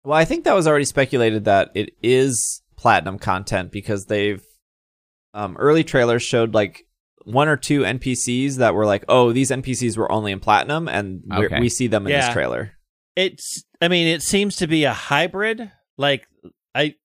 Well, 0.03 0.17
I 0.17 0.25
think 0.25 0.43
that 0.43 0.55
was 0.55 0.67
already 0.67 0.85
speculated 0.85 1.45
that 1.45 1.69
it 1.75 1.95
is 2.01 2.63
platinum 2.75 3.19
content 3.19 3.71
because 3.71 4.05
they've 4.05 4.43
um, 5.35 5.55
early 5.57 5.83
trailers 5.83 6.23
showed 6.23 6.55
like 6.55 6.85
one 7.25 7.47
or 7.47 7.57
two 7.57 7.81
NPCs 7.81 8.55
that 8.57 8.73
were 8.75 8.85
like, 8.85 9.05
"Oh, 9.07 9.31
these 9.31 9.51
NPCs 9.51 9.97
were 9.97 10.11
only 10.11 10.31
in 10.31 10.39
platinum," 10.39 10.87
and 10.87 11.21
we're- 11.25 11.45
Okay. 11.47 11.59
we 11.59 11.69
see 11.69 11.87
them 11.87 12.05
in 12.05 12.11
Yeah. 12.11 12.25
this 12.25 12.33
trailer. 12.33 12.73
It's. 13.15 13.63
I 13.81 13.87
mean, 13.89 14.07
it 14.07 14.21
seems 14.21 14.55
to 14.57 14.67
be 14.67 14.83
a 14.85 14.93
hybrid. 14.93 15.71
Like 15.97 16.27
I, 16.73 16.95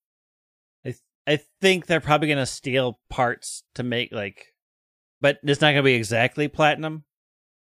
I, 0.85 0.95
I 1.27 1.39
think 1.61 1.85
they're 1.85 1.99
probably 1.99 2.27
going 2.27 2.37
to 2.39 2.45
steal 2.45 2.99
parts 3.09 3.63
to 3.75 3.83
make 3.83 4.11
like, 4.11 4.45
but 5.21 5.37
it's 5.43 5.61
not 5.61 5.67
going 5.67 5.77
to 5.77 5.83
be 5.83 5.93
exactly 5.93 6.47
platinum. 6.47 7.03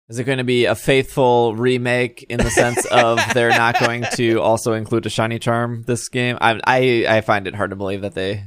Is 0.09 0.19
it 0.19 0.25
going 0.25 0.39
to 0.39 0.43
be 0.43 0.65
a 0.65 0.75
faithful 0.75 1.55
remake 1.55 2.23
in 2.29 2.39
the 2.39 2.49
sense 2.49 2.85
of 2.87 3.19
they're 3.33 3.49
not 3.49 3.79
going 3.79 4.03
to 4.15 4.41
also 4.41 4.73
include 4.73 5.05
a 5.05 5.09
shiny 5.09 5.39
charm 5.39 5.83
this 5.87 6.09
game? 6.09 6.37
I 6.41 6.59
I 6.67 7.05
I 7.17 7.21
find 7.21 7.47
it 7.47 7.55
hard 7.55 7.69
to 7.69 7.77
believe 7.77 8.01
that 8.01 8.13
they. 8.15 8.43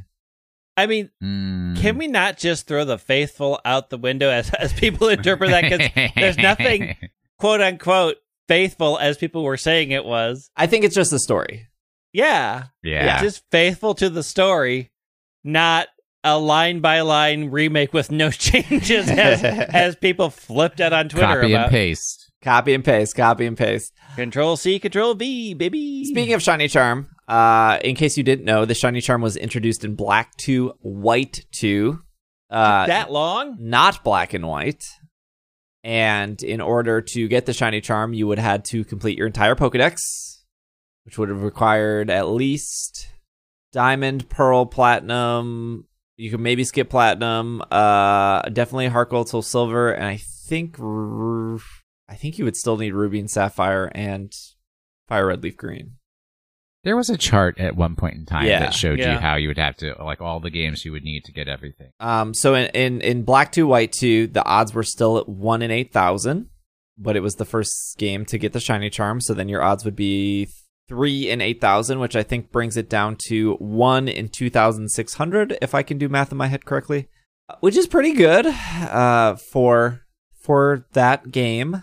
I 0.76 0.86
mean, 0.86 1.10
Mm. 1.22 1.80
can 1.80 1.96
we 1.98 2.06
not 2.06 2.36
just 2.36 2.66
throw 2.66 2.84
the 2.84 2.98
faithful 2.98 3.60
out 3.64 3.90
the 3.90 3.98
window 3.98 4.30
as 4.30 4.50
as 4.54 4.72
people 4.72 5.08
interpret 5.10 5.50
that? 5.50 5.62
Because 5.62 6.10
there's 6.14 6.36
nothing 6.38 6.96
quote 7.38 7.60
unquote 7.60 8.16
faithful 8.48 8.98
as 8.98 9.16
people 9.16 9.42
were 9.42 9.56
saying 9.56 9.90
it 9.90 10.04
was. 10.04 10.50
I 10.56 10.66
think 10.66 10.84
it's 10.84 10.94
just 10.94 11.12
a 11.12 11.18
story. 11.18 11.66
Yeah, 12.12 12.64
yeah. 12.82 13.14
it's 13.14 13.22
just 13.22 13.44
faithful 13.50 13.94
to 13.96 14.08
the 14.08 14.22
story, 14.22 14.90
not 15.44 15.88
a 16.24 16.38
line 16.38 16.80
by 16.80 17.02
line 17.02 17.50
remake 17.50 17.92
with 17.92 18.10
no 18.10 18.30
changes 18.32 19.08
as 19.10 19.42
as 19.44 19.96
people 19.96 20.30
flipped 20.30 20.80
out 20.80 20.92
on 20.92 21.08
Twitter 21.08 21.26
Copy 21.26 21.52
about. 21.52 21.64
and 21.66 21.70
paste. 21.70 22.32
Copy 22.42 22.74
and 22.74 22.84
paste. 22.84 23.16
Copy 23.16 23.46
and 23.46 23.56
paste. 23.56 23.92
Control 24.14 24.56
C, 24.56 24.78
Control 24.78 25.14
V, 25.14 25.54
baby. 25.54 26.04
Speaking 26.04 26.32
of 26.34 26.42
shiny 26.42 26.68
charm, 26.68 27.08
uh, 27.28 27.78
in 27.82 27.96
case 27.96 28.16
you 28.16 28.22
didn't 28.22 28.44
know, 28.44 28.64
the 28.64 28.74
shiny 28.74 29.00
charm 29.00 29.20
was 29.22 29.36
introduced 29.36 29.84
in 29.84 29.94
Black 29.94 30.36
Two, 30.36 30.74
White 30.80 31.44
Two. 31.52 32.02
Uh, 32.48 32.86
that 32.86 33.10
long? 33.10 33.56
not 33.58 34.04
black 34.04 34.32
and 34.32 34.46
white. 34.46 34.84
And 35.82 36.40
in 36.42 36.60
order 36.60 37.00
to 37.00 37.28
get 37.28 37.46
the 37.46 37.52
shiny 37.52 37.80
charm, 37.80 38.12
you 38.12 38.26
would 38.26 38.38
had 38.38 38.64
to 38.66 38.84
complete 38.84 39.18
your 39.18 39.26
entire 39.26 39.54
Pokedex, 39.54 39.98
which 41.04 41.18
would 41.18 41.28
have 41.28 41.42
required 41.42 42.10
at 42.10 42.28
least 42.28 43.08
diamond, 43.72 44.28
pearl, 44.28 44.66
platinum. 44.66 45.86
You 46.16 46.30
could 46.30 46.40
maybe 46.40 46.64
skip 46.64 46.88
platinum. 46.90 47.62
Uh, 47.70 48.42
definitely 48.42 48.88
heart 48.88 49.10
gold, 49.10 49.28
soul 49.28 49.42
silver, 49.42 49.92
and 49.92 50.06
I 50.06 50.16
think 50.16 50.78
r- 50.80 51.58
I 52.08 52.14
think 52.14 52.38
you 52.38 52.44
would 52.44 52.56
still 52.56 52.76
need 52.76 52.94
ruby 52.94 53.20
and 53.20 53.30
sapphire 53.30 53.90
and 53.94 54.32
fire 55.08 55.26
red, 55.26 55.42
leaf 55.42 55.56
green. 55.56 55.95
There 56.86 56.96
was 56.96 57.10
a 57.10 57.16
chart 57.16 57.58
at 57.58 57.74
one 57.74 57.96
point 57.96 58.14
in 58.14 58.26
time 58.26 58.46
Yeah. 58.46 58.60
that 58.60 58.72
showed 58.72 59.00
you 59.00 59.18
how 59.18 59.34
you 59.34 59.48
would 59.48 59.58
have 59.58 59.76
to 59.78 59.96
like 60.02 60.20
all 60.20 60.38
the 60.38 60.50
games 60.50 60.84
you 60.84 60.92
would 60.92 61.02
need 61.02 61.24
to 61.24 61.32
get 61.32 61.48
everything. 61.48 61.90
Um, 61.98 62.32
so 62.32 62.54
in, 62.54 62.66
in 62.66 63.00
in 63.00 63.24
Black 63.24 63.50
Two 63.50 63.66
White 63.66 63.90
Two, 63.90 64.28
the 64.28 64.44
odds 64.44 64.72
were 64.72 64.84
still 64.84 65.18
at 65.18 65.28
one 65.28 65.62
in 65.62 65.72
eight 65.72 65.92
thousand, 65.92 66.48
but 66.96 67.16
it 67.16 67.20
was 67.20 67.34
the 67.34 67.44
first 67.44 67.96
game 67.98 68.24
to 68.26 68.38
get 68.38 68.52
the 68.52 68.60
shiny 68.60 68.88
charm. 68.88 69.20
So 69.20 69.34
then 69.34 69.48
your 69.48 69.62
odds 69.64 69.84
would 69.84 69.96
be 69.96 70.48
three 70.88 71.28
in 71.28 71.40
eight 71.40 71.60
thousand, 71.60 71.98
which 71.98 72.14
I 72.14 72.22
think 72.22 72.52
brings 72.52 72.76
it 72.76 72.88
down 72.88 73.16
to 73.26 73.54
one 73.54 74.06
in 74.06 74.28
two 74.28 74.48
thousand 74.48 74.90
six 74.90 75.14
hundred, 75.14 75.58
if 75.60 75.74
I 75.74 75.82
can 75.82 75.98
do 75.98 76.08
math 76.08 76.30
in 76.30 76.38
my 76.38 76.46
head 76.46 76.64
correctly, 76.64 77.08
which 77.58 77.76
is 77.76 77.88
pretty 77.88 78.12
good 78.12 78.46
uh, 78.46 79.34
for 79.50 80.02
for 80.40 80.86
that 80.92 81.32
game. 81.32 81.82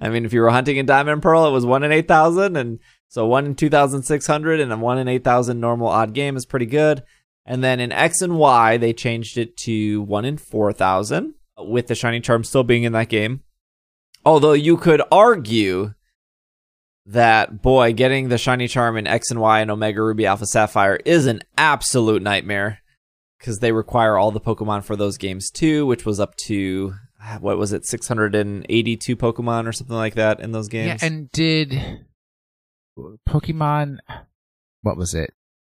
I 0.00 0.08
mean, 0.08 0.24
if 0.24 0.32
you 0.32 0.40
were 0.40 0.50
hunting 0.50 0.78
in 0.78 0.86
Diamond 0.86 1.12
and 1.12 1.22
Pearl, 1.22 1.46
it 1.46 1.52
was 1.52 1.66
one 1.66 1.82
in 1.82 1.92
eight 1.92 2.08
thousand, 2.08 2.56
and 2.56 2.78
so 3.10 3.26
one 3.26 3.44
in 3.44 3.54
two 3.54 3.68
thousand 3.68 4.04
six 4.04 4.26
hundred, 4.26 4.60
and 4.60 4.72
a 4.72 4.76
one 4.78 4.96
in 4.96 5.08
eight 5.08 5.24
thousand 5.24 5.60
normal 5.60 5.88
odd 5.88 6.14
game 6.14 6.36
is 6.36 6.46
pretty 6.46 6.64
good. 6.64 7.02
And 7.44 7.62
then 7.62 7.80
in 7.80 7.92
X 7.92 8.22
and 8.22 8.38
Y, 8.38 8.78
they 8.78 8.92
changed 8.92 9.36
it 9.36 9.56
to 9.58 10.00
one 10.02 10.24
in 10.24 10.38
four 10.38 10.72
thousand, 10.72 11.34
with 11.58 11.88
the 11.88 11.94
shiny 11.94 12.20
charm 12.20 12.44
still 12.44 12.64
being 12.64 12.84
in 12.84 12.92
that 12.92 13.08
game. 13.10 13.42
Although 14.24 14.52
you 14.52 14.76
could 14.76 15.02
argue 15.10 15.94
that 17.06 17.62
boy, 17.62 17.92
getting 17.92 18.28
the 18.28 18.38
shiny 18.38 18.68
charm 18.68 18.96
in 18.96 19.06
X 19.06 19.30
and 19.30 19.40
Y 19.40 19.60
and 19.60 19.70
Omega 19.70 20.02
Ruby 20.02 20.26
Alpha 20.26 20.46
Sapphire 20.46 21.00
is 21.04 21.26
an 21.26 21.42
absolute 21.58 22.22
nightmare 22.22 22.80
because 23.38 23.58
they 23.58 23.72
require 23.72 24.16
all 24.16 24.30
the 24.30 24.40
Pokemon 24.40 24.84
for 24.84 24.94
those 24.94 25.16
games 25.16 25.50
too, 25.50 25.86
which 25.86 26.04
was 26.04 26.20
up 26.20 26.36
to 26.36 26.94
what 27.40 27.58
was 27.58 27.72
it, 27.72 27.86
six 27.86 28.06
hundred 28.06 28.34
and 28.34 28.64
eighty-two 28.68 29.16
Pokemon 29.16 29.66
or 29.66 29.72
something 29.72 29.96
like 29.96 30.14
that 30.14 30.38
in 30.40 30.52
those 30.52 30.68
games. 30.68 31.02
Yeah, 31.02 31.08
and 31.08 31.30
did 31.32 32.06
Pokemon? 33.28 33.98
What 34.82 34.96
was 34.96 35.14
it? 35.14 35.32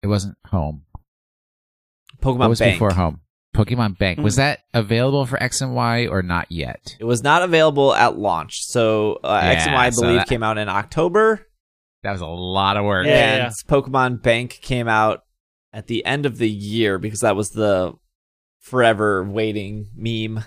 It 0.04 0.08
wasn't 0.08 0.38
Home. 0.48 0.84
Pokemon 2.22 2.38
what 2.38 2.50
was 2.50 2.60
Bank. 2.60 2.76
before 2.76 2.94
Home? 2.94 3.22
Pokemon 3.56 3.98
Bank. 3.98 4.20
Was 4.20 4.36
Mhm. 4.36 4.38
that 4.38 4.60
available 4.74 5.26
for 5.26 5.42
X 5.42 5.60
and 5.62 5.76
Y 5.76 6.08
or 6.08 6.22
not 6.22 6.52
yet? 6.52 6.96
It 7.00 7.06
was 7.06 7.22
not 7.24 7.42
available 7.44 7.94
at 7.94 8.18
launch, 8.18 8.64
so 8.64 9.20
uh, 9.24 9.40
X 9.44 9.66
and 9.66 9.74
Y, 9.76 9.82
I 9.82 9.86
Yeah, 9.86 9.90
so 9.90 10.02
believe, 10.02 10.18
that- 10.20 10.28
came 10.30 10.44
out 10.44 10.58
in 10.58 10.70
October. 10.70 11.48
That 12.04 12.14
was 12.14 12.22
a 12.22 12.28
lot 12.28 12.78
of 12.78 12.86
work. 12.86 13.06
Yeah. 13.06 13.46
and 13.48 13.54
Pokemon 13.68 14.24
Bank 14.24 14.60
came 14.62 14.88
out 14.88 15.24
at 15.74 15.88
the 15.88 16.04
end 16.06 16.26
of 16.26 16.38
the 16.38 16.50
year 16.50 16.98
because 16.98 17.20
that 17.20 17.36
was 17.36 17.52
the 17.52 17.94
forever 18.60 19.24
waiting 19.24 19.90
meme 19.96 20.44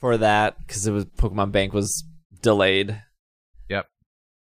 for 0.00 0.16
that 0.16 0.58
because 0.66 0.86
it 0.86 0.92
was 0.92 1.04
Pokemon 1.04 1.52
Bank 1.52 1.72
was 1.72 2.04
delayed. 2.40 3.00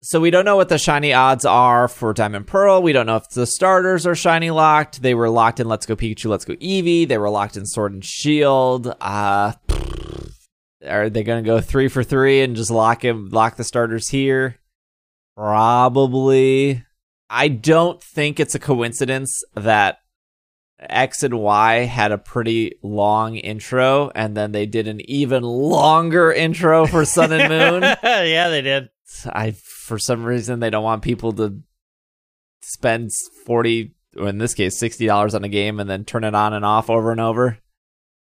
So 0.07 0.21
we 0.21 0.31
don't 0.31 0.45
know 0.45 0.57
what 0.57 0.69
the 0.69 0.77
shiny 0.77 1.15
odds 1.15 1.47
are 1.47 1.89
for 1.89 2.13
Diamond 2.13 2.47
Pearl. 2.47 2.83
We 2.83 2.93
don't 2.93 3.07
know 3.07 3.17
if 3.17 3.31
the 3.31 3.47
starters 3.47 4.07
are 4.07 4.15
shiny 4.15 4.51
locked. 4.51 5.01
They 5.01 5.15
were 5.15 5.31
locked 5.31 5.61
in 5.61 5.67
Let's 5.67 5.87
Go 5.87 5.97
Pikachu, 5.97 6.27
Let's 6.27 6.45
Go 6.45 6.53
Eevee. 6.57 7.09
They 7.09 7.17
were 7.17 7.31
locked 7.31 7.57
in 7.57 7.65
Sword 7.65 7.95
and 7.95 8.05
Shield. 8.05 8.95
Uh 9.01 9.55
are 10.87 11.09
they 11.09 11.23
going 11.23 11.43
to 11.43 11.47
go 11.47 11.59
3 11.63 11.89
for 11.89 12.05
3 12.05 12.43
and 12.43 12.55
just 12.55 12.71
lock 12.71 13.03
him 13.03 13.31
lock 13.31 13.57
the 13.57 13.65
starters 13.65 14.11
here? 14.11 14.59
Probably. 15.39 16.85
I 17.31 17.49
don't 17.49 18.03
think 18.03 18.39
it's 18.39 18.55
a 18.55 18.59
coincidence 18.59 19.43
that 19.55 20.01
X 20.79 21.23
and 21.23 21.39
Y 21.41 21.77
had 21.87 22.13
a 22.13 22.19
pretty 22.19 22.75
long 22.83 23.37
intro 23.37 24.13
and 24.15 24.37
then 24.37 24.53
they 24.53 24.67
did 24.67 24.87
an 24.87 25.01
even 25.11 25.45
longer 25.45 26.31
intro 26.31 26.87
for 26.87 27.07
Sun 27.07 27.33
and 27.33 27.49
Moon. 27.49 27.83
yeah, 28.03 28.51
they 28.51 28.61
did. 28.61 28.91
I 29.25 29.55
for 29.85 29.99
some 29.99 30.24
reason 30.24 30.61
they 30.61 30.70
don't 30.70 30.82
want 30.82 31.03
people 31.03 31.30
to 31.35 31.61
spend 32.62 33.11
40 33.45 33.93
or 34.16 34.28
in 34.28 34.39
this 34.39 34.55
case 34.55 34.80
$60 34.82 35.35
on 35.35 35.45
a 35.45 35.49
game 35.49 35.78
and 35.78 35.91
then 35.91 36.05
turn 36.05 36.24
it 36.24 36.35
on 36.35 36.55
and 36.55 36.64
off 36.64 36.89
over 36.89 37.12
and 37.12 37.20
over. 37.20 37.59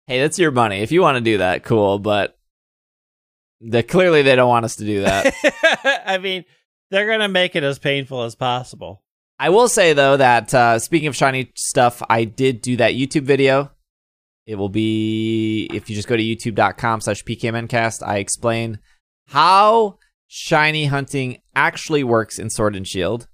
Hey, 0.08 0.20
that's 0.20 0.38
your 0.38 0.50
money. 0.50 0.80
If 0.80 0.90
you 0.90 1.00
want 1.00 1.16
to 1.16 1.20
do 1.20 1.38
that, 1.38 1.62
cool, 1.62 2.00
but 2.00 2.36
they 3.60 3.84
clearly 3.84 4.22
they 4.22 4.34
don't 4.34 4.48
want 4.48 4.64
us 4.64 4.76
to 4.76 4.84
do 4.84 5.02
that. 5.02 6.02
I 6.06 6.18
mean, 6.18 6.44
they're 6.90 7.06
gonna 7.06 7.28
make 7.28 7.54
it 7.54 7.62
as 7.62 7.78
painful 7.78 8.24
as 8.24 8.34
possible. 8.34 9.02
I 9.38 9.50
will 9.50 9.68
say 9.68 9.92
though 9.92 10.16
that 10.16 10.52
uh, 10.52 10.78
speaking 10.80 11.08
of 11.08 11.16
shiny 11.16 11.52
stuff, 11.54 12.02
I 12.10 12.24
did 12.24 12.62
do 12.62 12.76
that 12.78 12.94
YouTube 12.94 13.22
video. 13.22 13.70
It 14.46 14.56
will 14.56 14.68
be 14.68 15.70
if 15.72 15.88
you 15.88 15.96
just 15.96 16.08
go 16.08 16.16
to 16.16 16.22
youtube.com 16.22 17.00
slash 17.00 17.24
pkmncast, 17.24 18.06
I 18.06 18.18
explain 18.18 18.80
how 19.28 19.98
shiny 20.36 20.86
hunting 20.86 21.40
actually 21.54 22.02
works 22.02 22.40
in 22.40 22.50
Sword 22.50 22.74
and 22.74 22.88
Shield. 22.88 23.28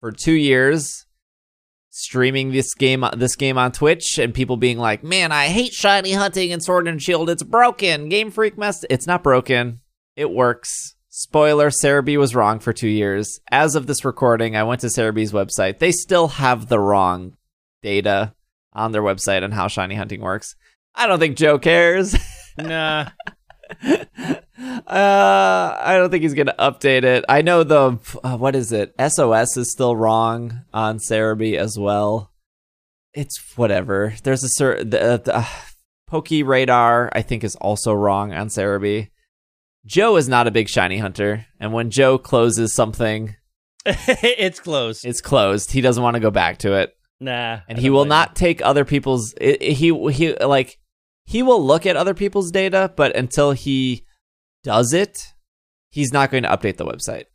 For 0.00 0.10
two 0.10 0.32
years, 0.32 1.04
streaming 1.90 2.52
this 2.52 2.74
game 2.74 3.04
this 3.14 3.36
game 3.36 3.58
on 3.58 3.72
Twitch 3.72 4.18
and 4.18 4.32
people 4.32 4.56
being 4.56 4.78
like, 4.78 5.04
Man, 5.04 5.32
I 5.32 5.48
hate 5.48 5.74
shiny 5.74 6.12
hunting 6.12 6.50
in 6.50 6.60
Sword 6.60 6.88
and 6.88 7.02
Shield. 7.02 7.28
It's 7.28 7.42
broken. 7.42 8.08
Game 8.08 8.30
Freak 8.30 8.56
messed 8.56 8.86
it's 8.88 9.06
not 9.06 9.22
broken. 9.22 9.80
It 10.16 10.30
works. 10.30 10.94
Spoiler, 11.10 11.70
Serebii 11.70 12.18
was 12.18 12.34
wrong 12.34 12.58
for 12.58 12.72
two 12.72 12.88
years. 12.88 13.40
As 13.50 13.74
of 13.74 13.86
this 13.86 14.04
recording, 14.04 14.56
I 14.56 14.64
went 14.64 14.80
to 14.80 14.88
Serebii's 14.88 15.32
website. 15.32 15.78
They 15.78 15.92
still 15.92 16.28
have 16.28 16.68
the 16.68 16.78
wrong 16.78 17.36
data 17.82 18.34
on 18.72 18.92
their 18.92 19.02
website 19.02 19.42
on 19.42 19.52
how 19.52 19.68
shiny 19.68 19.94
hunting 19.94 20.20
works. 20.20 20.56
I 20.94 21.06
don't 21.06 21.18
think 21.18 21.36
Joe 21.36 21.58
cares. 21.58 22.16
Nah. 22.58 23.10
uh, 24.58 25.76
I 25.80 25.96
don't 25.98 26.10
think 26.10 26.22
he's 26.22 26.34
going 26.34 26.46
to 26.46 26.54
update 26.58 27.04
it. 27.04 27.24
I 27.28 27.42
know 27.42 27.62
the, 27.64 27.98
uh, 28.24 28.36
what 28.36 28.56
is 28.56 28.72
it? 28.72 28.94
SOS 28.98 29.56
is 29.56 29.70
still 29.72 29.94
wrong 29.96 30.62
on 30.72 30.98
Serebii 30.98 31.56
as 31.56 31.78
well. 31.78 32.32
It's 33.14 33.56
whatever. 33.56 34.14
There's 34.22 34.44
a 34.44 34.48
certain, 34.50 34.90
the, 34.90 35.20
the, 35.24 35.36
uh, 35.38 35.44
Poke 36.06 36.28
Radar, 36.30 37.10
I 37.12 37.22
think, 37.22 37.42
is 37.44 37.56
also 37.56 37.92
wrong 37.92 38.32
on 38.32 38.48
Serebii. 38.48 39.10
Joe 39.84 40.16
is 40.16 40.28
not 40.28 40.46
a 40.46 40.50
big 40.52 40.68
shiny 40.68 40.98
hunter, 40.98 41.46
and 41.60 41.72
when 41.72 41.90
Joe 41.90 42.18
closes 42.18 42.74
something, 42.74 43.36
it's 43.86 44.58
closed. 44.58 45.04
it's 45.04 45.20
closed. 45.20 45.70
He 45.70 45.80
doesn't 45.80 46.02
want 46.02 46.14
to 46.14 46.20
go 46.20 46.30
back 46.32 46.58
to 46.58 46.72
it, 46.74 46.96
nah. 47.20 47.60
and 47.68 47.78
he 47.78 47.88
will 47.90 48.04
not 48.04 48.34
take 48.34 48.60
other 48.64 48.84
people's. 48.84 49.32
i 49.40 49.56
i- 49.60 49.64
he 49.64 50.10
he 50.10 50.34
like 50.38 50.78
he 51.24 51.44
will 51.44 51.64
look 51.64 51.86
at 51.86 51.96
other 51.96 52.14
people's 52.14 52.50
data, 52.50 52.92
but 52.96 53.14
until 53.14 53.52
he 53.52 54.04
does 54.66 54.92
it, 54.92 55.32
he's 55.90 56.12
not 56.12 56.32
going 56.32 56.42
to 56.42 56.48
update 56.48 56.76
the 56.76 56.84
website. 56.84 57.26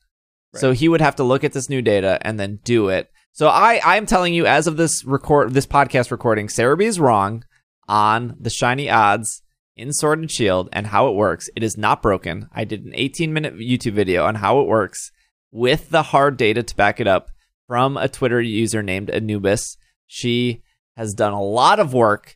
So 0.53 0.73
he 0.73 0.89
would 0.89 0.99
have 0.99 1.15
to 1.15 1.23
look 1.23 1.45
at 1.45 1.53
this 1.53 1.69
new 1.69 1.81
data 1.81 2.19
and 2.23 2.37
then 2.37 2.59
do 2.65 2.89
it. 2.89 3.09
So 3.31 3.47
I 3.47 3.79
I'm 3.85 4.05
telling 4.05 4.33
you, 4.33 4.45
as 4.45 4.67
of 4.67 4.75
this 4.75 5.05
record 5.05 5.53
this 5.53 5.65
podcast 5.65 6.11
recording, 6.11 6.47
Serebii 6.47 6.83
is 6.83 6.99
wrong 6.99 7.45
on 7.87 8.35
the 8.37 8.49
shiny 8.49 8.89
odds 8.89 9.41
in 9.77 9.93
Sword 9.93 10.19
and 10.19 10.29
Shield 10.29 10.67
and 10.73 10.87
how 10.87 11.07
it 11.07 11.15
works. 11.15 11.49
It 11.55 11.63
is 11.63 11.77
not 11.77 12.01
broken. 12.01 12.49
I 12.53 12.65
did 12.65 12.83
an 12.83 12.91
18 12.93 13.31
minute 13.31 13.57
YouTube 13.57 13.93
video 13.93 14.25
on 14.25 14.35
how 14.35 14.59
it 14.59 14.67
works 14.67 15.11
with 15.51 15.89
the 15.89 16.03
hard 16.03 16.35
data 16.35 16.63
to 16.63 16.75
back 16.75 16.99
it 16.99 17.07
up 17.07 17.29
from 17.67 17.95
a 17.95 18.09
Twitter 18.09 18.41
user 18.41 18.83
named 18.83 19.09
Anubis. 19.09 19.77
She 20.05 20.63
has 20.97 21.13
done 21.13 21.31
a 21.31 21.41
lot 21.41 21.79
of 21.79 21.93
work 21.93 22.35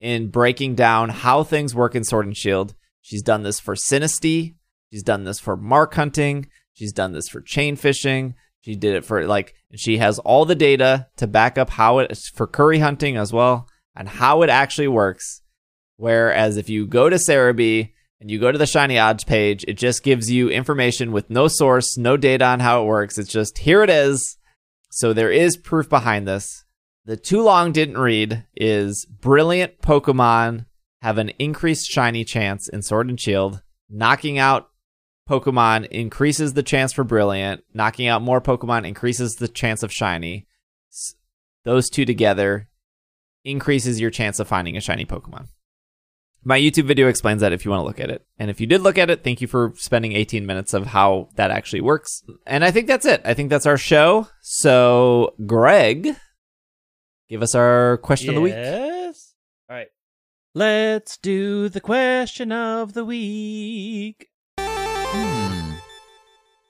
in 0.00 0.28
breaking 0.28 0.76
down 0.76 1.08
how 1.08 1.42
things 1.42 1.74
work 1.74 1.96
in 1.96 2.04
Sword 2.04 2.26
and 2.26 2.36
Shield. 2.36 2.76
She's 3.06 3.22
done 3.22 3.44
this 3.44 3.60
for 3.60 3.76
Synesty. 3.76 4.56
She's 4.92 5.04
done 5.04 5.22
this 5.22 5.38
for 5.38 5.56
mark 5.56 5.94
hunting. 5.94 6.48
She's 6.72 6.92
done 6.92 7.12
this 7.12 7.28
for 7.28 7.40
chain 7.40 7.76
fishing. 7.76 8.34
She 8.62 8.74
did 8.74 8.96
it 8.96 9.04
for 9.04 9.24
like, 9.28 9.54
she 9.76 9.98
has 9.98 10.18
all 10.18 10.44
the 10.44 10.56
data 10.56 11.06
to 11.18 11.28
back 11.28 11.56
up 11.56 11.70
how 11.70 12.00
it 12.00 12.18
for 12.34 12.48
curry 12.48 12.80
hunting 12.80 13.16
as 13.16 13.32
well 13.32 13.68
and 13.94 14.08
how 14.08 14.42
it 14.42 14.50
actually 14.50 14.88
works. 14.88 15.42
Whereas 15.96 16.56
if 16.56 16.68
you 16.68 16.84
go 16.84 17.08
to 17.08 17.14
Serebii 17.14 17.92
and 18.20 18.28
you 18.28 18.40
go 18.40 18.50
to 18.50 18.58
the 18.58 18.66
Shiny 18.66 18.98
Odds 18.98 19.22
page, 19.22 19.64
it 19.68 19.74
just 19.74 20.02
gives 20.02 20.28
you 20.28 20.50
information 20.50 21.12
with 21.12 21.30
no 21.30 21.46
source, 21.46 21.96
no 21.96 22.16
data 22.16 22.44
on 22.44 22.58
how 22.58 22.82
it 22.82 22.86
works. 22.86 23.18
It's 23.18 23.30
just 23.30 23.58
here 23.58 23.84
it 23.84 23.90
is. 23.90 24.36
So 24.90 25.12
there 25.12 25.30
is 25.30 25.56
proof 25.56 25.88
behind 25.88 26.26
this. 26.26 26.64
The 27.04 27.16
too 27.16 27.40
long 27.40 27.70
didn't 27.70 27.98
read 27.98 28.46
is 28.56 29.06
brilliant 29.20 29.80
Pokemon 29.80 30.66
have 31.02 31.18
an 31.18 31.30
increased 31.38 31.90
shiny 31.90 32.24
chance 32.24 32.68
in 32.68 32.82
Sword 32.82 33.08
and 33.08 33.20
Shield. 33.20 33.62
Knocking 33.88 34.38
out 34.38 34.70
Pokemon 35.28 35.86
increases 35.88 36.54
the 36.54 36.62
chance 36.62 36.92
for 36.92 37.04
brilliant. 37.04 37.64
Knocking 37.74 38.06
out 38.06 38.22
more 38.22 38.40
Pokemon 38.40 38.86
increases 38.86 39.36
the 39.36 39.48
chance 39.48 39.82
of 39.82 39.92
shiny. 39.92 40.46
Those 41.64 41.90
two 41.90 42.04
together 42.04 42.68
increases 43.44 44.00
your 44.00 44.10
chance 44.10 44.38
of 44.38 44.48
finding 44.48 44.76
a 44.76 44.80
shiny 44.80 45.04
Pokemon. 45.04 45.48
My 46.44 46.60
YouTube 46.60 46.86
video 46.86 47.08
explains 47.08 47.40
that 47.40 47.52
if 47.52 47.64
you 47.64 47.72
want 47.72 47.80
to 47.80 47.86
look 47.86 47.98
at 47.98 48.08
it. 48.08 48.24
And 48.38 48.50
if 48.50 48.60
you 48.60 48.68
did 48.68 48.80
look 48.80 48.98
at 48.98 49.10
it, 49.10 49.24
thank 49.24 49.40
you 49.40 49.48
for 49.48 49.72
spending 49.74 50.12
18 50.12 50.46
minutes 50.46 50.74
of 50.74 50.86
how 50.86 51.28
that 51.34 51.50
actually 51.50 51.80
works. 51.80 52.22
And 52.46 52.64
I 52.64 52.70
think 52.70 52.86
that's 52.86 53.04
it. 53.04 53.20
I 53.24 53.34
think 53.34 53.50
that's 53.50 53.66
our 53.66 53.76
show. 53.76 54.28
So, 54.42 55.34
Greg, 55.44 56.14
give 57.28 57.42
us 57.42 57.56
our 57.56 57.96
question 57.98 58.28
of 58.28 58.36
the 58.36 58.40
week. 58.42 58.54
Yes. 60.56 60.62
All 60.62 60.66
right. 60.68 60.92
Let's 60.92 61.16
do 61.18 61.68
the 61.68 61.80
question 61.80 62.52
of 62.52 62.94
the 62.94 63.04
week. 63.04 64.28
Hmm. 64.58 65.74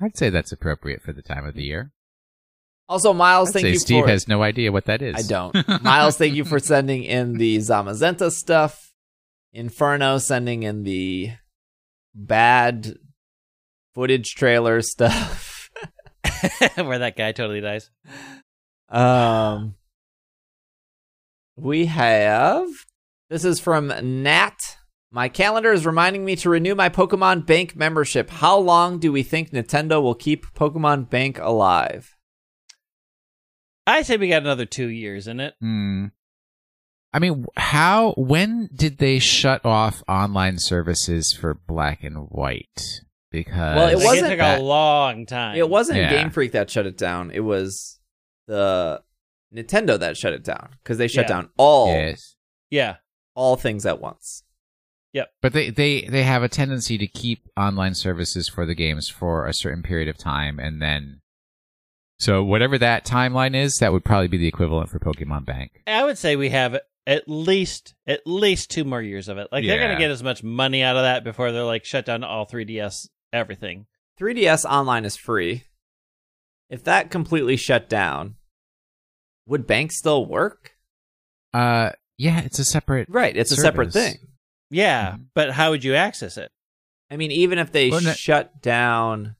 I'd 0.01 0.17
say 0.17 0.31
that's 0.31 0.53
appropriate 0.53 1.03
for 1.03 1.13
the 1.13 1.23
time 1.23 1.47
of 1.47 1.55
the 1.55 1.63
year. 1.63 1.93
Also, 2.89 3.13
Miles, 3.13 3.51
I'd 3.51 3.53
thank 3.55 3.65
say 3.65 3.73
you 3.73 3.79
Steve 3.79 4.05
for. 4.05 4.11
has 4.11 4.29
no 4.29 4.43
idea 4.43 4.71
what 4.71 4.85
that 4.87 5.03
is. 5.03 5.15
I 5.17 5.23
don't. 5.23 5.55
Miles, 5.83 6.17
thank 6.17 6.35
you 6.35 6.45
for 6.45 6.59
sending 6.59 7.05
in 7.05 7.39
the 7.39 7.57
Zamazenta 7.59 8.31
stuff. 8.31 8.93
Inferno 9.53 10.19
sending 10.19 10.63
in 10.65 10.83
the 10.83 11.33
bad 12.15 12.97
footage 13.95 14.35
trailer 14.35 14.83
stuff. 14.83 15.71
Where 16.77 16.99
that 16.99 17.17
guy 17.17 17.33
totally 17.33 17.61
dies. 17.61 17.91
Um, 18.89 19.75
we 21.57 21.87
have 21.87 22.67
this 23.31 23.45
is 23.45 23.61
from 23.61 23.93
Nat. 24.23 24.77
My 25.11 25.29
calendar 25.29 25.73
is 25.73 25.87
reminding 25.87 26.25
me 26.25 26.37
to 26.37 26.51
renew 26.51 26.75
my 26.75 26.89
Pokemon 26.89 27.47
Bank 27.47 27.77
membership. 27.77 28.29
How 28.29 28.59
long 28.59 28.99
do 28.99 29.13
we 29.13 29.23
think 29.23 29.51
Nintendo 29.51 30.03
will 30.03 30.15
keep 30.15 30.47
Pokemon 30.55 31.09
Bank 31.09 31.39
alive? 31.39 32.15
I 33.87 34.03
say 34.03 34.17
we 34.17 34.29
got 34.29 34.43
another 34.43 34.67
two 34.67 34.89
years 34.89 35.29
in 35.29 35.41
it. 35.41 35.55
Hmm. 35.61 36.07
I 37.13 37.19
mean, 37.19 37.47
how? 37.57 38.13
When 38.19 38.69
did 38.75 38.99
they 38.99 39.21
shut 39.21 39.65
off 39.65 40.03
online 40.09 40.59
services 40.59 41.33
for 41.41 41.55
Black 41.55 42.03
and 42.03 42.27
White? 42.29 42.83
Because 43.31 43.77
Well, 43.77 43.89
it 43.89 43.97
wasn't 44.05 44.27
it 44.27 44.31
took 44.31 44.39
that- 44.39 44.61
a 44.61 44.63
long 44.63 45.25
time. 45.25 45.57
It 45.57 45.69
wasn't 45.71 45.99
Yeah. 45.99 46.11
Game 46.11 46.31
Freak 46.31 46.53
that 46.53 46.69
shut 46.69 46.85
it 46.87 46.99
down. 46.99 47.31
It 47.31 47.41
was 47.41 48.01
the 48.49 49.03
Nintendo 49.55 49.99
that 49.99 50.17
shut 50.17 50.33
it 50.33 50.45
down 50.45 50.71
because 50.83 50.99
they 50.99 51.09
shut 51.09 51.25
Yeah. 51.25 51.29
down 51.29 51.51
all 51.57 51.89
Yes. 51.89 52.35
Yeah. 52.71 52.97
All 53.37 53.55
things 53.57 53.87
at 53.87 54.01
once. 54.01 54.43
Yep. 55.13 55.29
But 55.41 55.53
they, 55.53 55.71
they, 55.71 56.03
they 56.03 56.25
have 56.25 56.43
a 56.43 56.49
tendency 56.49 56.99
to 56.99 57.07
keep 57.07 57.49
online 57.57 57.95
services 57.95 58.49
for 58.49 58.67
the 58.67 58.75
games 58.75 59.09
for 59.09 59.47
a 59.47 59.55
certain 59.55 59.83
period 59.83 60.09
of 60.09 60.19
time 60.19 60.59
and 60.59 60.83
then 60.83 61.21
so 62.19 62.43
whatever 62.43 62.79
that 62.79 63.05
timeline 63.05 63.55
is, 63.55 63.77
that 63.81 63.93
would 63.93 64.05
probably 64.05 64.29
be 64.29 64.39
the 64.39 64.49
equivalent 64.49 64.89
for 64.89 64.99
Pokemon 64.99 65.45
Bank. 65.45 65.83
I 65.87 66.05
would 66.05 66.17
say 66.17 66.37
we 66.37 66.49
have 66.49 66.79
at 67.07 67.29
least 67.29 67.95
at 68.07 68.21
least 68.27 68.71
two 68.71 68.85
more 68.85 69.03
years 69.03 69.29
of 69.29 69.39
it. 69.39 69.49
Like 69.53 69.65
they're 69.65 69.79
gonna 69.81 69.99
get 69.99 70.11
as 70.11 70.23
much 70.23 70.43
money 70.43 70.83
out 70.83 70.97
of 70.97 71.03
that 71.03 71.25
before 71.25 71.53
they're 71.53 71.63
like 71.63 71.85
shut 71.85 72.07
down 72.07 72.25
all 72.25 72.47
3DS 72.47 73.09
everything. 73.33 73.87
3DS 74.21 74.65
Online 74.65 75.05
is 75.05 75.17
free. 75.17 75.65
If 76.71 76.85
that 76.85 77.11
completely 77.11 77.57
shut 77.57 77.89
down, 77.89 78.37
would 79.47 79.67
Bank 79.67 79.93
still 79.93 80.27
work? 80.27 80.73
Uh 81.53 81.91
yeah, 82.19 82.41
it's 82.41 82.59
a 82.59 82.65
separate 82.65 83.09
Right, 83.09 83.37
it's 83.37 83.53
a 83.53 83.57
separate 83.57 83.93
thing. 83.93 84.17
Yeah, 84.71 85.13
Mhm. 85.13 85.27
but 85.35 85.53
how 85.53 85.71
would 85.71 85.85
you 85.85 85.95
access 85.95 86.37
it? 86.37 86.51
I 87.11 87.17
mean, 87.17 87.31
even 87.31 87.59
if 87.59 87.71
they 87.73 87.91
Well, 87.91 88.01
no- 88.01 88.13
shut 88.13 88.61
down, 88.63 89.37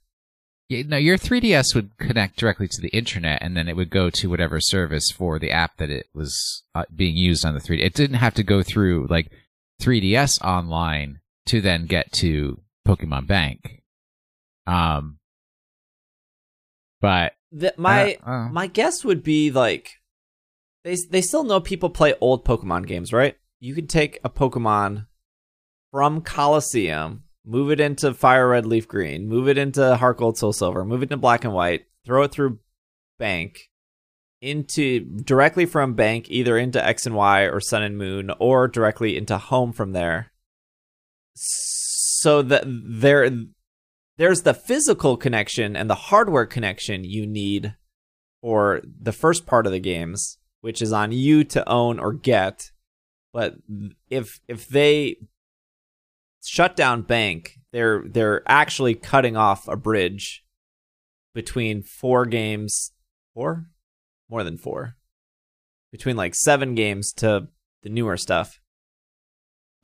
Yeah, 0.69 0.83
no, 0.87 0.97
your 0.97 1.17
3DS 1.17 1.75
would 1.77 1.97
connect 1.97 2.37
directly 2.39 2.67
to 2.67 2.81
the 2.81 2.89
internet, 2.89 3.41
and 3.41 3.57
then 3.57 3.69
it 3.69 3.77
would 3.77 3.89
go 3.91 4.11
to 4.11 4.29
whatever 4.29 4.61
service 4.61 5.11
for 5.15 5.39
the 5.39 5.51
app 5.53 5.77
that 5.77 5.91
it 5.91 6.09
was 6.13 6.65
uh, 6.75 6.85
being 6.95 7.17
used 7.17 7.45
on 7.45 7.55
the 7.55 7.61
3D. 7.61 7.85
It 7.85 7.95
didn't 7.95 8.17
have 8.17 8.35
to 8.35 8.43
go 8.43 8.65
through 8.65 9.07
like 9.09 9.31
3DS 9.81 10.41
online 10.43 11.21
to 11.47 11.61
then 11.61 11.87
get 11.87 12.11
to 12.15 12.61
Pokemon 12.87 13.29
Bank. 13.29 13.83
Um, 14.67 15.19
but 17.01 17.35
the, 17.53 17.73
my 17.77 18.19
uh, 18.27 18.31
uh, 18.31 18.49
my 18.49 18.67
guess 18.67 19.05
would 19.05 19.23
be 19.23 19.51
like 19.51 20.01
they 20.87 20.97
they 21.11 21.21
still 21.21 21.43
know 21.43 21.59
people 21.61 21.91
play 21.91 22.15
old 22.21 22.45
Pokemon 22.45 22.87
games, 22.87 23.13
right? 23.13 23.37
You 23.59 23.75
could 23.75 23.89
take 23.89 24.21
a 24.23 24.31
Pokemon 24.31 25.07
from 25.91 26.21
Colosseum, 26.21 27.25
move 27.45 27.73
it 27.73 27.81
into 27.81 28.15
Fire 28.15 28.49
Red 28.51 28.67
Leaf 28.67 28.87
Green, 28.87 29.29
move 29.29 29.49
it 29.49 29.59
into 29.59 29.97
Heart 29.97 30.19
Gold 30.19 30.39
Soul 30.39 30.53
Silver, 30.53 30.85
move 30.85 31.03
it 31.03 31.07
into 31.07 31.17
Black 31.17 31.45
and 31.45 31.53
White, 31.53 31.87
throw 32.05 32.23
it 32.23 32.31
through 32.31 32.61
Bank 33.19 33.71
into 34.41 35.01
directly 35.01 35.67
from 35.67 35.95
Bank 35.95 36.27
either 36.29 36.57
into 36.57 36.85
X 36.85 37.05
and 37.05 37.17
Y 37.17 37.43
or 37.43 37.59
Sun 37.61 37.83
and 37.83 37.99
Moon 37.99 38.31
or 38.39 38.69
directly 38.69 39.17
into 39.17 39.39
Home 39.39 39.73
from 39.73 39.93
there. 39.93 40.31
So 41.35 42.43
that 42.43 42.63
there 42.65 43.29
there's 44.19 44.43
the 44.43 44.55
physical 44.55 45.17
connection 45.17 45.75
and 45.75 45.91
the 45.91 45.97
hardware 45.97 46.47
connection 46.47 47.03
you 47.03 47.27
need 47.27 47.75
for 48.41 48.83
the 49.01 49.13
first 49.13 49.47
part 49.47 49.67
of 49.67 49.73
the 49.73 49.81
games, 49.81 50.39
which 50.67 50.83
is 50.83 50.93
on 50.93 51.13
you 51.13 51.45
to 51.45 51.67
own 51.69 52.01
or 52.01 52.13
get. 52.13 52.73
But 53.33 53.55
if 54.11 54.41
if 54.49 54.67
they 54.67 55.15
shut 56.45 56.75
down 56.75 57.03
bank, 57.03 57.61
they're 57.71 58.03
they're 58.05 58.43
actually 58.49 58.97
cutting 58.97 59.37
off 59.37 59.69
a 59.69 59.77
bridge 59.77 60.45
between 61.37 61.85
four 61.85 62.27
games, 62.27 62.91
four, 63.33 63.67
more 64.29 64.43
than 64.43 64.59
four, 64.59 64.97
between 65.93 66.17
like 66.17 66.35
seven 66.35 66.75
games 66.75 67.13
to 67.19 67.47
the 67.85 67.89
newer 67.89 68.17
stuff. 68.17 68.59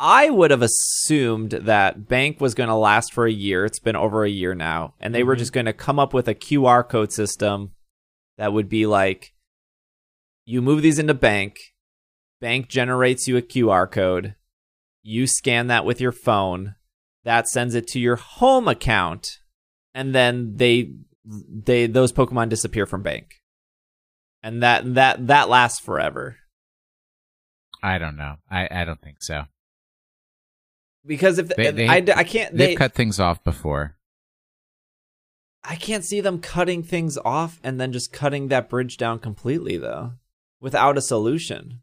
I 0.01 0.31
would 0.31 0.51
have 0.51 0.63
assumed 0.63 1.53
that 1.53 2.09
Bank 2.09 2.41
was 2.41 2.55
going 2.57 2.71
to 2.71 2.75
last 2.75 3.13
for 3.13 3.25
a 3.25 3.31
year. 3.31 3.65
It's 3.65 3.79
been 3.79 3.95
over 3.95 4.25
a 4.25 4.29
year 4.29 4.53
now. 4.53 4.95
And 4.99 5.15
they 5.15 5.23
were 5.23 5.37
Mhm. 5.37 5.39
just 5.39 5.53
going 5.53 5.67
to 5.67 5.73
come 5.73 6.01
up 6.01 6.13
with 6.13 6.27
a 6.27 6.35
QR 6.35 6.83
code 6.83 7.13
system 7.13 7.71
that 8.37 8.53
would 8.53 8.69
be 8.69 8.85
like 8.85 9.33
you 10.45 10.63
move 10.63 10.83
these 10.83 10.99
into 10.99 11.15
Bank, 11.15 11.57
Bank 12.41 12.69
generates 12.69 13.29
you 13.29 13.37
a 13.37 13.43
QR 13.43 13.91
code, 13.91 14.35
you 15.03 15.27
scan 15.27 15.69
that 15.69 15.85
with 15.85 16.01
your 16.01 16.13
phone, 16.13 16.75
that 17.25 17.49
sends 17.49 17.75
it 17.75 17.87
to 17.89 18.01
your 18.01 18.17
home 18.17 18.67
account, 18.69 19.29
and 19.95 20.15
then 20.15 20.57
they 20.57 20.93
they 21.25 21.87
those 21.87 22.13
Pokemon 22.13 22.49
disappear 22.49 22.87
from 22.87 23.03
Bank. 23.03 23.35
And 24.43 24.63
that 24.63 24.95
that 24.95 25.27
that 25.29 25.49
lasts 25.49 25.79
forever. 25.79 26.37
I 27.83 27.99
don't 27.99 28.17
know. 28.17 28.37
I, 28.51 28.69
I 28.71 28.85
don't 28.85 29.01
think 29.01 29.23
so. 29.23 29.45
Because 31.05 31.39
if 31.39 31.49
They- 31.49 31.71
they- 31.71 31.89
I, 31.89 31.97
I 31.97 32.25
can't 32.25 32.57
They've 32.57 32.69
they 32.71 32.75
cut 32.77 32.93
things 32.95 33.19
off 33.21 33.43
before. 33.45 33.97
I 35.65 35.77
can't 35.77 36.05
see 36.05 36.21
them 36.21 36.41
cutting 36.41 36.83
things 36.83 37.17
off 37.25 37.61
and 37.63 37.81
then 37.81 37.93
just 37.93 38.13
cutting 38.13 38.49
that 38.49 38.69
bridge 38.69 38.97
down 38.97 39.21
completely 39.21 39.77
though 39.79 40.15
without 40.63 40.97
a 40.97 41.03
solution. 41.03 41.83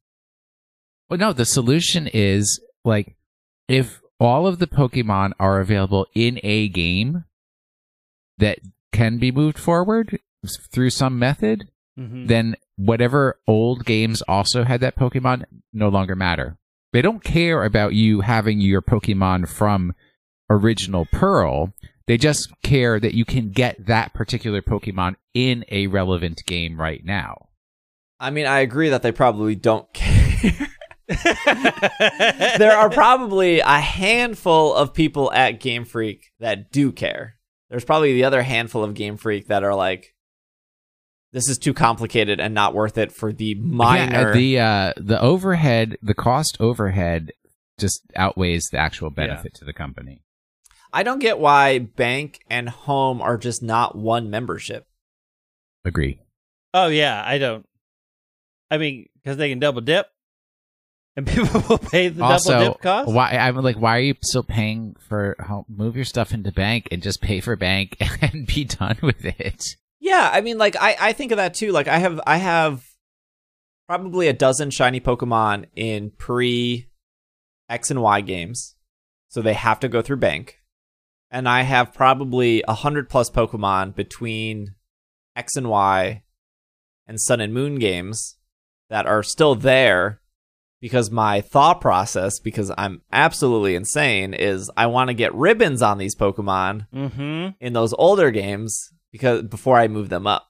Well, 1.09 1.19
no, 1.19 1.33
the 1.33 1.45
solution 1.45 2.07
is 2.07 2.59
like 2.83 3.15
if 3.67 4.01
all 4.19 4.47
of 4.47 4.57
the 4.59 4.67
Pokemon 4.67 5.33
are 5.39 5.59
available 5.59 6.07
in 6.15 6.39
a 6.43 6.67
game 6.69 7.25
that 8.37 8.59
can 8.91 9.17
be 9.19 9.31
moved 9.31 9.59
forward 9.59 10.19
through 10.71 10.89
some 10.89 11.19
method, 11.19 11.69
Mhm. 11.97 12.27
then 12.27 12.55
whatever 12.77 13.39
old 13.47 13.85
games 13.85 14.21
also 14.23 14.63
had 14.63 14.79
that 14.81 14.95
Pokemon 14.95 15.43
no 15.73 15.89
longer 15.89 16.15
matter. 16.15 16.57
They 16.93 17.01
don't 17.01 17.23
care 17.23 17.63
about 17.65 17.93
you 17.93 18.21
having 18.21 18.61
your 18.61 18.81
Pokemon 18.81 19.47
from 19.49 19.93
original 20.49 21.05
Pearl. 21.11 21.73
They 22.07 22.17
just 22.17 22.49
care 22.63 22.99
that 22.99 23.13
you 23.13 23.25
can 23.25 23.51
get 23.51 23.85
that 23.85 24.13
particular 24.13 24.61
Pokemon 24.61 25.15
in 25.33 25.65
a 25.69 25.87
relevant 25.87 26.41
game 26.47 26.79
right 26.79 27.03
now. 27.05 27.48
I 28.19 28.31
mean, 28.31 28.45
I 28.45 28.59
agree 28.59 28.89
that 28.89 29.01
they 29.01 29.11
probably 29.11 29.55
don't 29.55 29.91
care. 29.93 30.67
there 32.57 32.77
are 32.77 32.89
probably 32.89 33.59
a 33.61 33.79
handful 33.79 34.73
of 34.75 34.93
people 34.93 35.31
at 35.31 35.59
Game 35.59 35.85
Freak 35.85 36.31
that 36.39 36.71
do 36.71 36.91
care. 36.91 37.35
There's 37.69 37.85
probably 37.85 38.13
the 38.13 38.23
other 38.25 38.41
handful 38.41 38.83
of 38.83 38.93
Game 38.93 39.17
Freak 39.17 39.47
that 39.47 39.63
are 39.63 39.75
like, 39.75 40.13
this 41.31 41.47
is 41.47 41.57
too 41.59 41.73
complicated 41.73 42.39
and 42.39 42.53
not 42.53 42.73
worth 42.73 42.97
it 42.97 43.11
for 43.11 43.31
the 43.31 43.55
minor. 43.55 44.29
Yeah, 44.29 44.33
the 44.33 44.59
uh, 44.59 44.93
the 44.97 45.21
overhead, 45.21 45.97
the 46.01 46.15
cost 46.15 46.57
overhead, 46.59 47.31
just 47.79 48.01
outweighs 48.15 48.67
the 48.71 48.79
actual 48.79 49.11
benefit 49.11 49.53
to 49.55 49.65
the 49.65 49.73
company. 49.73 50.23
I 50.91 51.03
don't 51.03 51.19
get 51.19 51.37
why 51.37 51.77
Bank 51.77 52.39
and 52.49 52.67
Home 52.67 53.21
are 53.21 53.37
just 53.37 53.61
not 53.61 53.95
one 53.95 54.31
membership. 54.31 54.87
Agree. 55.85 56.19
oh 56.73 56.87
yeah, 56.87 57.23
I 57.23 57.37
don't. 57.37 57.65
I 58.71 58.77
mean, 58.77 59.07
because 59.15 59.37
they 59.37 59.49
can 59.49 59.59
double 59.59 59.81
dip, 59.81 60.07
and 61.15 61.27
people 61.35 61.63
will 61.67 61.77
pay 61.77 62.09
the 62.09 62.19
double 62.19 62.71
dip 62.71 62.81
cost. 62.81 63.11
why 63.11 63.31
I'm 63.31 63.55
like, 63.57 63.77
why 63.77 63.97
are 63.97 64.01
you 64.01 64.15
still 64.21 64.43
paying 64.43 64.95
for 64.99 65.35
home? 65.39 65.65
Move 65.67 65.95
your 65.95 66.05
stuff 66.05 66.33
into 66.33 66.51
bank 66.51 66.87
and 66.91 67.01
just 67.01 67.21
pay 67.21 67.39
for 67.39 67.55
bank 67.55 67.97
and 68.21 68.45
be 68.45 68.65
done 68.65 68.97
with 69.01 69.25
it. 69.25 69.75
Yeah, 69.99 70.29
I 70.31 70.41
mean, 70.41 70.57
like 70.57 70.75
I, 70.79 70.95
I 70.99 71.13
think 71.13 71.31
of 71.31 71.37
that 71.37 71.53
too. 71.53 71.71
Like 71.71 71.87
I 71.87 71.97
have, 71.97 72.21
I 72.25 72.37
have 72.37 72.83
probably 73.87 74.27
a 74.27 74.33
dozen 74.33 74.69
shiny 74.69 74.99
Pokemon 74.99 75.65
in 75.75 76.11
pre 76.11 76.87
X 77.69 77.91
and 77.91 78.01
Y 78.01 78.21
games, 78.21 78.75
so 79.27 79.41
they 79.41 79.53
have 79.53 79.79
to 79.81 79.89
go 79.89 80.01
through 80.01 80.17
bank. 80.17 80.57
And 81.31 81.47
I 81.47 81.61
have 81.61 81.93
probably 81.93 82.63
a 82.67 82.73
hundred 82.73 83.09
plus 83.09 83.29
Pokemon 83.29 83.93
between 83.93 84.75
X 85.35 85.55
and 85.55 85.69
Y 85.69 86.23
and 87.05 87.19
Sun 87.19 87.41
and 87.41 87.53
Moon 87.53 87.77
games 87.77 88.38
that 88.89 89.05
are 89.05 89.23
still 89.23 89.55
there 89.55 90.19
because 90.81 91.11
my 91.11 91.41
thought 91.41 91.81
process, 91.81 92.39
because 92.39 92.71
I'm 92.77 93.01
absolutely 93.11 93.75
insane, 93.75 94.33
is 94.33 94.71
I 94.77 94.87
want 94.87 95.09
to 95.09 95.13
get 95.13 95.35
ribbons 95.35 95.81
on 95.81 95.97
these 95.97 96.15
Pokemon 96.15 96.87
mm-hmm. 96.93 97.49
in 97.59 97.73
those 97.73 97.93
older 97.93 98.31
games 98.31 98.91
because 99.11 99.43
before 99.43 99.77
I 99.77 99.87
move 99.87 100.09
them 100.09 100.27
up. 100.27 100.47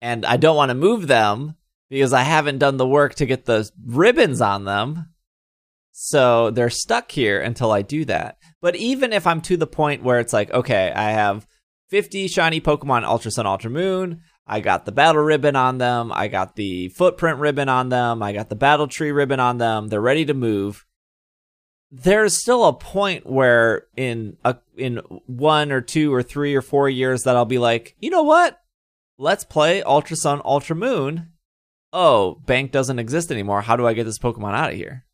and 0.00 0.26
I 0.26 0.36
don't 0.36 0.56
want 0.56 0.70
to 0.70 0.74
move 0.74 1.06
them 1.06 1.54
because 1.88 2.12
I 2.12 2.22
haven't 2.22 2.58
done 2.58 2.76
the 2.76 2.86
work 2.86 3.14
to 3.16 3.26
get 3.26 3.44
the 3.44 3.70
ribbons 3.86 4.40
on 4.40 4.64
them. 4.64 5.08
So 5.92 6.50
they're 6.50 6.70
stuck 6.70 7.10
here 7.12 7.40
until 7.40 7.70
I 7.70 7.82
do 7.82 8.04
that. 8.06 8.36
But 8.60 8.76
even 8.76 9.12
if 9.12 9.26
I'm 9.26 9.40
to 9.42 9.56
the 9.56 9.66
point 9.66 10.02
where 10.02 10.18
it's 10.18 10.32
like, 10.32 10.50
okay, 10.50 10.92
I 10.94 11.12
have 11.12 11.46
50 11.90 12.26
shiny 12.28 12.60
Pokemon 12.60 13.04
Ultra 13.04 13.30
Sun, 13.30 13.46
Ultra 13.46 13.70
Moon. 13.70 14.22
I 14.46 14.60
got 14.60 14.84
the 14.84 14.92
battle 14.92 15.22
ribbon 15.22 15.56
on 15.56 15.78
them. 15.78 16.12
I 16.12 16.28
got 16.28 16.54
the 16.56 16.88
footprint 16.90 17.38
ribbon 17.38 17.68
on 17.68 17.88
them. 17.88 18.22
I 18.22 18.32
got 18.32 18.48
the 18.48 18.56
battle 18.56 18.86
tree 18.86 19.10
ribbon 19.10 19.40
on 19.40 19.58
them. 19.58 19.88
They're 19.88 20.00
ready 20.00 20.24
to 20.26 20.34
move. 20.34 20.84
There's 21.90 22.40
still 22.40 22.64
a 22.66 22.72
point 22.72 23.24
where 23.24 23.86
in 23.96 24.36
a, 24.44 24.56
in 24.76 24.96
one 25.26 25.72
or 25.72 25.80
two 25.80 26.12
or 26.12 26.22
three 26.22 26.54
or 26.54 26.62
four 26.62 26.88
years 26.88 27.22
that 27.22 27.36
I'll 27.36 27.44
be 27.44 27.58
like, 27.58 27.94
you 28.00 28.10
know 28.10 28.24
what? 28.24 28.60
Let's 29.16 29.44
play 29.44 29.82
Ultra 29.82 30.16
Sun, 30.16 30.42
Ultra 30.44 30.76
Moon. 30.76 31.28
Oh, 31.92 32.34
bank 32.46 32.72
doesn't 32.72 32.98
exist 32.98 33.30
anymore. 33.30 33.62
How 33.62 33.76
do 33.76 33.86
I 33.86 33.92
get 33.94 34.04
this 34.04 34.18
Pokemon 34.18 34.54
out 34.54 34.70
of 34.70 34.76
here? 34.76 35.04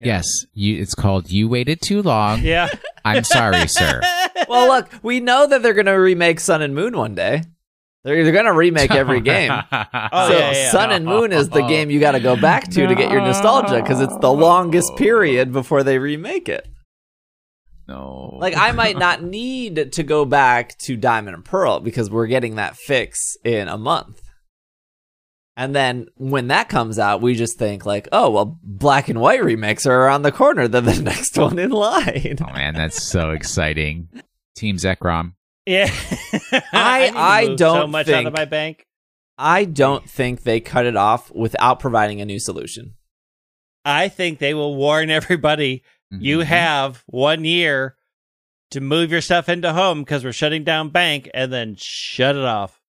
Yes, 0.00 0.26
you, 0.52 0.80
it's 0.80 0.94
called 0.96 1.30
You 1.30 1.48
Waited 1.48 1.80
Too 1.80 2.02
Long. 2.02 2.40
Yeah. 2.42 2.68
I'm 3.04 3.24
sorry, 3.24 3.68
sir. 3.68 4.00
Well, 4.48 4.66
look, 4.66 4.90
we 5.02 5.20
know 5.20 5.46
that 5.46 5.62
they're 5.62 5.72
going 5.72 5.86
to 5.86 5.92
remake 5.92 6.40
Sun 6.40 6.62
and 6.62 6.74
Moon 6.74 6.96
one 6.96 7.14
day. 7.14 7.44
They're, 8.04 8.24
they're 8.24 8.32
going 8.32 8.46
to 8.46 8.52
remake 8.52 8.90
every 8.90 9.18
oh, 9.18 9.20
game. 9.20 9.50
Oh, 9.52 10.28
so 10.28 10.38
yeah, 10.38 10.52
yeah. 10.52 10.70
Sun 10.70 10.90
and 10.90 11.04
Moon 11.04 11.32
is 11.32 11.48
the 11.48 11.62
game 11.62 11.90
you 11.90 12.00
got 12.00 12.12
to 12.12 12.20
go 12.20 12.34
back 12.36 12.68
to 12.70 12.86
to 12.86 12.94
get 12.94 13.10
your 13.12 13.20
nostalgia 13.20 13.80
because 13.80 14.00
it's 14.00 14.16
the 14.18 14.32
longest 14.32 14.96
period 14.96 15.52
before 15.52 15.82
they 15.84 15.98
remake 15.98 16.48
it. 16.48 16.66
no. 17.86 18.38
Like 18.40 18.56
I 18.56 18.72
might 18.72 18.98
not 18.98 19.22
need 19.22 19.92
to 19.92 20.02
go 20.02 20.24
back 20.24 20.76
to 20.78 20.96
Diamond 20.96 21.36
and 21.36 21.44
Pearl 21.44 21.78
because 21.78 22.10
we're 22.10 22.26
getting 22.26 22.56
that 22.56 22.76
fix 22.76 23.36
in 23.44 23.68
a 23.68 23.78
month. 23.78 24.20
And 25.56 25.76
then 25.76 26.06
when 26.16 26.48
that 26.48 26.68
comes 26.70 26.98
out, 26.98 27.20
we 27.20 27.34
just 27.34 27.58
think 27.58 27.84
like, 27.86 28.08
oh 28.10 28.30
well, 28.30 28.58
black 28.64 29.08
and 29.10 29.20
white 29.20 29.44
remakes 29.44 29.86
are 29.86 30.02
around 30.06 30.22
the 30.22 30.32
corner. 30.32 30.66
They're 30.66 30.80
the 30.80 31.02
next 31.02 31.36
one 31.38 31.58
in 31.58 31.70
line. 31.70 32.38
Oh 32.40 32.52
man, 32.52 32.74
that's 32.74 33.00
so 33.02 33.30
exciting. 33.30 34.08
Team 34.56 34.76
Zekrom. 34.76 35.34
Yeah. 35.66 35.90
I- 36.72 37.06
need 37.06 37.12
to 37.12 37.18
I 37.18 37.54
don't 37.56 37.90
much 37.90 38.08
out 38.08 38.14
of 38.14 38.24
think- 38.24 38.36
my 38.36 38.44
bank. 38.44 38.86
I 39.38 39.64
don't 39.64 40.08
think 40.08 40.42
they 40.42 40.60
cut 40.60 40.86
it 40.86 40.96
off 40.96 41.30
without 41.34 41.80
providing 41.80 42.20
a 42.20 42.24
new 42.24 42.38
solution. 42.38 42.94
I 43.84 44.08
think 44.08 44.38
they 44.38 44.54
will 44.54 44.76
warn 44.76 45.10
everybody 45.10 45.82
you 46.10 46.38
Mhm. 46.38 46.44
have 46.44 47.02
one 47.06 47.44
year 47.44 47.96
to 48.70 48.80
move 48.80 49.10
your 49.10 49.20
stuff 49.22 49.48
into 49.48 49.72
home 49.72 50.02
because 50.02 50.24
we're 50.24 50.32
shutting 50.32 50.62
down 50.64 50.90
bank 50.90 51.28
and 51.34 51.52
then 51.52 51.74
shut 51.76 52.36
it 52.36 52.44
off. 52.44 52.80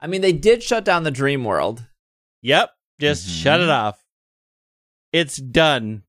I 0.00 0.06
mean, 0.06 0.22
they 0.22 0.32
did 0.32 0.62
shut 0.62 0.84
down 0.84 1.04
the 1.04 1.10
Dream 1.10 1.44
World. 1.44 1.86
Yep. 2.42 2.70
Just 3.00 3.28
Mhm. 3.28 3.42
shut 3.42 3.60
it 3.60 3.68
off. 3.70 4.02
It's 5.12 5.36
done. 5.36 6.02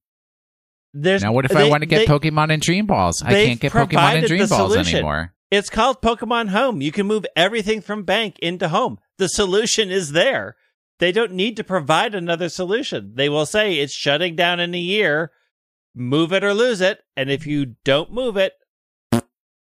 There's 0.94 1.22
Now, 1.24 1.34
what 1.34 1.46
if 1.46 1.56
I 1.56 1.68
want 1.70 1.82
to 1.82 1.86
get 1.88 2.00
they- 2.00 2.06
Pokemon 2.08 2.52
and 2.52 2.62
Dream 2.62 2.86
Balls? 2.86 3.22
I 3.22 3.32
can't 3.46 3.60
get 3.60 3.72
Pokemon 3.74 4.18
and 4.20 4.28
Dream 4.28 4.48
Balls 4.48 4.72
solution. 4.72 4.96
anymore. 4.96 5.34
It's 5.52 5.70
called 5.70 6.02
Pokemon 6.02 6.50
Home. 6.50 6.82
You 6.82 6.92
can 6.92 7.06
move 7.06 7.26
everything 7.36 7.82
from 7.82 8.04
bank 8.04 8.40
into 8.40 8.70
home. 8.70 9.00
The 9.18 9.30
solution 9.30 9.92
is 9.92 10.12
there. 10.12 10.56
They 11.00 11.12
don't 11.12 11.34
need 11.34 11.58
to 11.58 11.64
provide 11.64 12.16
another 12.16 12.50
solution. 12.50 13.14
They 13.16 13.30
will 13.30 13.46
say 13.46 13.76
it's 13.76 13.94
shutting 13.94 14.36
down 14.36 14.60
in 14.60 14.74
a 14.74 14.80
year. 14.80 15.32
Move 15.94 16.34
it 16.34 16.44
or 16.44 16.54
lose 16.54 16.82
it. 16.82 17.02
And 17.16 17.30
if 17.30 17.46
you 17.46 17.76
don't 17.84 18.12
move 18.12 18.38
it, 18.38 18.54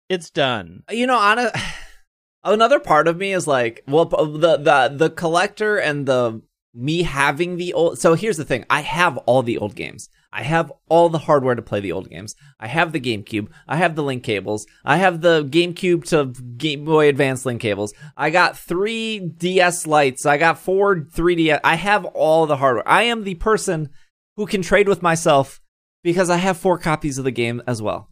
it's 0.08 0.30
done. 0.30 0.82
You 0.90 1.06
know, 1.06 1.18
on 1.18 1.50
another 2.44 2.80
part 2.80 3.08
of 3.08 3.16
me 3.16 3.32
is 3.32 3.46
like, 3.46 3.82
well, 3.86 4.04
the 4.06 4.56
the 4.56 4.92
the 4.94 5.10
collector 5.10 5.76
and 5.76 6.06
the 6.06 6.42
me 6.74 7.02
having 7.02 7.56
the 7.56 7.72
old. 7.72 7.98
So 7.98 8.14
here's 8.14 8.36
the 8.36 8.44
thing: 8.44 8.64
I 8.70 8.82
have 8.82 9.16
all 9.18 9.42
the 9.42 9.58
old 9.58 9.74
games. 9.74 10.08
I 10.36 10.42
have 10.42 10.70
all 10.90 11.08
the 11.08 11.20
hardware 11.20 11.54
to 11.54 11.62
play 11.62 11.80
the 11.80 11.92
old 11.92 12.10
games. 12.10 12.34
I 12.60 12.66
have 12.66 12.92
the 12.92 13.00
GameCube. 13.00 13.48
I 13.66 13.76
have 13.76 13.96
the 13.96 14.02
link 14.02 14.22
cables. 14.22 14.66
I 14.84 14.98
have 14.98 15.22
the 15.22 15.42
GameCube 15.44 16.04
to 16.10 16.26
Game 16.58 16.84
Boy 16.84 17.08
Advance 17.08 17.46
link 17.46 17.62
cables. 17.62 17.94
I 18.18 18.28
got 18.28 18.58
three 18.58 19.18
DS 19.18 19.86
lights. 19.86 20.26
I 20.26 20.36
got 20.36 20.58
four 20.58 20.96
3DS. 20.96 21.60
I 21.64 21.76
have 21.76 22.04
all 22.04 22.44
the 22.44 22.58
hardware. 22.58 22.86
I 22.86 23.04
am 23.04 23.24
the 23.24 23.36
person 23.36 23.88
who 24.36 24.44
can 24.44 24.60
trade 24.60 24.88
with 24.88 25.00
myself 25.00 25.62
because 26.02 26.28
I 26.28 26.36
have 26.36 26.58
four 26.58 26.76
copies 26.76 27.16
of 27.16 27.24
the 27.24 27.30
game 27.30 27.62
as 27.66 27.80
well. 27.80 28.10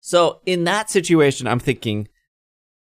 So 0.00 0.42
in 0.44 0.64
that 0.64 0.90
situation, 0.90 1.46
I'm 1.46 1.60
thinking, 1.60 2.08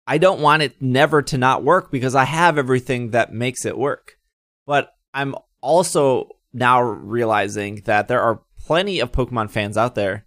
I 0.05 0.17
don't 0.17 0.41
want 0.41 0.61
it 0.61 0.81
never 0.81 1.21
to 1.21 1.37
not 1.37 1.63
work 1.63 1.89
because 1.89 2.15
I 2.15 2.25
have 2.25 2.57
everything 2.57 3.11
that 3.11 3.31
makes 3.31 3.63
it 3.63 3.77
work. 3.77 4.17
But 4.65 4.91
I'm 5.13 5.35
also 5.61 6.27
now 6.53 6.81
realizing 6.81 7.81
that 7.85 8.07
there 8.07 8.21
are 8.21 8.41
plenty 8.59 8.99
of 8.99 9.11
Pokemon 9.11 9.49
fans 9.49 9.77
out 9.77 9.95
there 9.95 10.26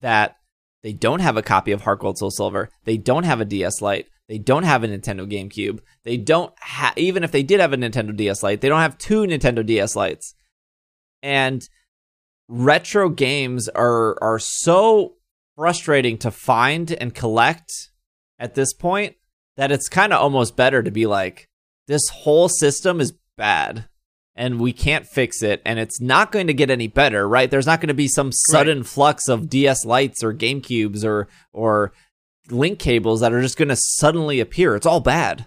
that 0.00 0.36
they 0.82 0.92
don't 0.92 1.20
have 1.20 1.36
a 1.36 1.42
copy 1.42 1.72
of 1.72 1.82
Heart 1.82 2.00
Gold 2.00 2.18
Soul 2.18 2.30
Silver. 2.30 2.70
They 2.84 2.96
don't 2.96 3.24
have 3.24 3.40
a 3.40 3.44
DS 3.44 3.82
Lite. 3.82 4.06
They 4.28 4.38
don't 4.38 4.62
have 4.62 4.84
a 4.84 4.88
Nintendo 4.88 5.30
GameCube. 5.30 5.80
They 6.04 6.16
don't 6.16 6.54
have, 6.60 6.96
even 6.96 7.24
if 7.24 7.32
they 7.32 7.42
did 7.42 7.60
have 7.60 7.72
a 7.72 7.76
Nintendo 7.76 8.16
DS 8.16 8.42
Lite, 8.42 8.60
they 8.60 8.68
don't 8.68 8.80
have 8.80 8.96
two 8.96 9.22
Nintendo 9.22 9.66
DS 9.66 9.96
Lites. 9.96 10.34
And 11.22 11.68
retro 12.48 13.08
games 13.08 13.68
are 13.68 14.22
are 14.22 14.38
so 14.38 15.14
frustrating 15.56 16.16
to 16.18 16.30
find 16.30 16.92
and 16.92 17.14
collect 17.14 17.90
at 18.38 18.54
this 18.54 18.72
point 18.72 19.16
that 19.56 19.70
it's 19.70 19.88
kind 19.88 20.12
of 20.12 20.20
almost 20.20 20.56
better 20.56 20.82
to 20.82 20.90
be 20.90 21.06
like 21.06 21.48
this 21.86 22.08
whole 22.08 22.48
system 22.48 23.00
is 23.00 23.12
bad 23.36 23.86
and 24.34 24.60
we 24.60 24.72
can't 24.72 25.06
fix 25.06 25.42
it 25.42 25.60
and 25.64 25.78
it's 25.78 26.00
not 26.00 26.32
going 26.32 26.46
to 26.46 26.54
get 26.54 26.70
any 26.70 26.86
better 26.86 27.28
right? 27.28 27.50
There's 27.50 27.66
not 27.66 27.80
going 27.80 27.88
to 27.88 27.94
be 27.94 28.08
some 28.08 28.30
sudden 28.32 28.82
flux 28.84 29.28
of 29.28 29.48
ds 29.48 29.84
lights 29.84 30.22
or 30.22 30.32
gamecubes 30.32 31.04
or 31.04 31.28
or 31.52 31.92
link 32.50 32.78
cables 32.78 33.20
that 33.20 33.32
are 33.32 33.42
just 33.42 33.56
going 33.56 33.68
to 33.68 33.76
suddenly 33.76 34.40
appear. 34.40 34.74
It's 34.74 34.86
all 34.86 35.00
bad. 35.00 35.46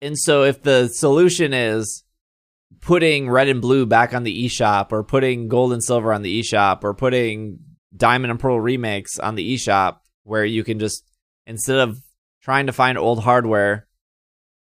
And 0.00 0.18
so 0.18 0.42
if 0.42 0.62
the 0.62 0.88
solution 0.88 1.52
is 1.52 2.04
putting 2.80 3.30
red 3.30 3.48
and 3.48 3.60
blue 3.60 3.86
back 3.86 4.12
on 4.12 4.24
the 4.24 4.46
eShop 4.46 4.90
or 4.90 5.04
putting 5.04 5.48
gold 5.48 5.72
and 5.72 5.82
silver 5.82 6.12
on 6.12 6.22
the 6.22 6.42
eShop 6.42 6.82
or 6.82 6.94
putting 6.94 7.58
diamond 7.96 8.30
and 8.30 8.40
pearl 8.40 8.60
remakes 8.60 9.18
on 9.18 9.34
the 9.34 9.54
eShop 9.54 9.98
where 10.24 10.44
you 10.44 10.64
can 10.64 10.78
just 10.78 11.04
instead 11.46 11.78
of 11.78 11.98
trying 12.42 12.66
to 12.66 12.72
find 12.72 12.98
old 12.98 13.22
hardware 13.22 13.86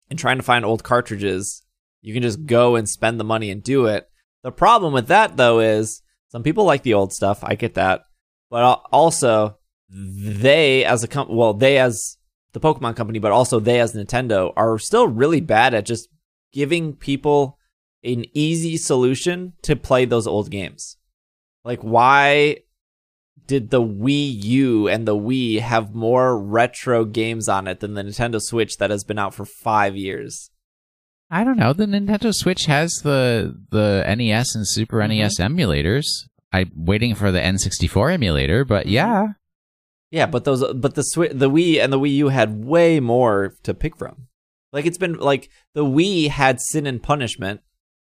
and 0.09 0.17
trying 0.17 0.37
to 0.37 0.43
find 0.43 0.65
old 0.65 0.83
cartridges, 0.83 1.63
you 2.01 2.13
can 2.13 2.23
just 2.23 2.45
go 2.45 2.75
and 2.75 2.87
spend 2.87 3.19
the 3.19 3.25
money 3.25 3.49
and 3.49 3.63
do 3.63 3.85
it. 3.85 4.09
The 4.43 4.51
problem 4.51 4.93
with 4.93 5.07
that 5.07 5.37
though 5.37 5.59
is 5.59 6.01
some 6.29 6.43
people 6.43 6.63
like 6.63 6.83
the 6.83 6.93
old 6.93 7.13
stuff. 7.13 7.43
I 7.43 7.55
get 7.55 7.73
that. 7.73 8.03
But 8.49 8.63
also 8.91 9.57
they 9.89 10.85
as 10.85 11.03
a 11.03 11.07
com- 11.07 11.35
well, 11.35 11.53
they 11.53 11.77
as 11.77 12.17
the 12.53 12.59
Pokemon 12.59 12.95
company, 12.95 13.19
but 13.19 13.31
also 13.31 13.59
they 13.59 13.79
as 13.79 13.93
Nintendo 13.93 14.53
are 14.55 14.79
still 14.79 15.07
really 15.07 15.41
bad 15.41 15.73
at 15.73 15.85
just 15.85 16.09
giving 16.53 16.93
people 16.93 17.57
an 18.03 18.25
easy 18.33 18.77
solution 18.77 19.53
to 19.63 19.75
play 19.75 20.05
those 20.05 20.27
old 20.27 20.49
games. 20.49 20.97
Like 21.65 21.81
why 21.81 22.59
did 23.45 23.71
the 23.71 23.81
Wii 23.81 24.43
U 24.43 24.87
and 24.87 25.07
the 25.07 25.15
Wii 25.15 25.59
have 25.59 25.95
more 25.95 26.39
retro 26.39 27.03
games 27.03 27.49
on 27.49 27.67
it 27.67 27.79
than 27.79 27.95
the 27.95 28.03
Nintendo 28.03 28.39
Switch 28.41 28.77
that 28.77 28.91
has 28.91 29.03
been 29.03 29.19
out 29.19 29.33
for 29.33 29.43
5 29.43 29.97
years? 29.97 30.51
I 31.29 31.43
don't 31.43 31.57
know. 31.57 31.73
The 31.73 31.85
Nintendo 31.85 32.33
Switch 32.33 32.65
has 32.65 32.91
the 33.03 33.55
the 33.71 34.03
NES 34.07 34.55
and 34.55 34.67
Super 34.67 34.97
Mhm. 34.97 35.09
NES 35.09 35.39
emulators. 35.39 36.05
I'm 36.51 36.71
waiting 36.75 37.13
for 37.13 37.31
the 37.31 37.39
N64 37.39 38.11
emulator, 38.13 38.65
but 38.65 38.87
yeah. 38.87 39.27
Yeah, 40.11 40.25
but 40.25 40.43
those 40.43 40.63
but 40.73 40.95
the 40.95 41.03
Swi 41.15 41.37
the 41.37 41.49
Wii 41.49 41.79
and 41.83 41.93
the 41.93 41.99
Wii 41.99 42.15
U 42.15 42.29
had 42.29 42.65
way 42.65 42.99
more 42.99 43.53
to 43.63 43.73
pick 43.75 43.95
from. 43.95 44.27
Like 44.73 44.85
it's 44.87 44.97
been 44.97 45.17
like 45.19 45.49
the 45.75 45.85
Wii 45.85 46.29
had 46.29 46.59
Sin 46.59 46.87
and 46.87 47.01
Punishment. 47.01 47.61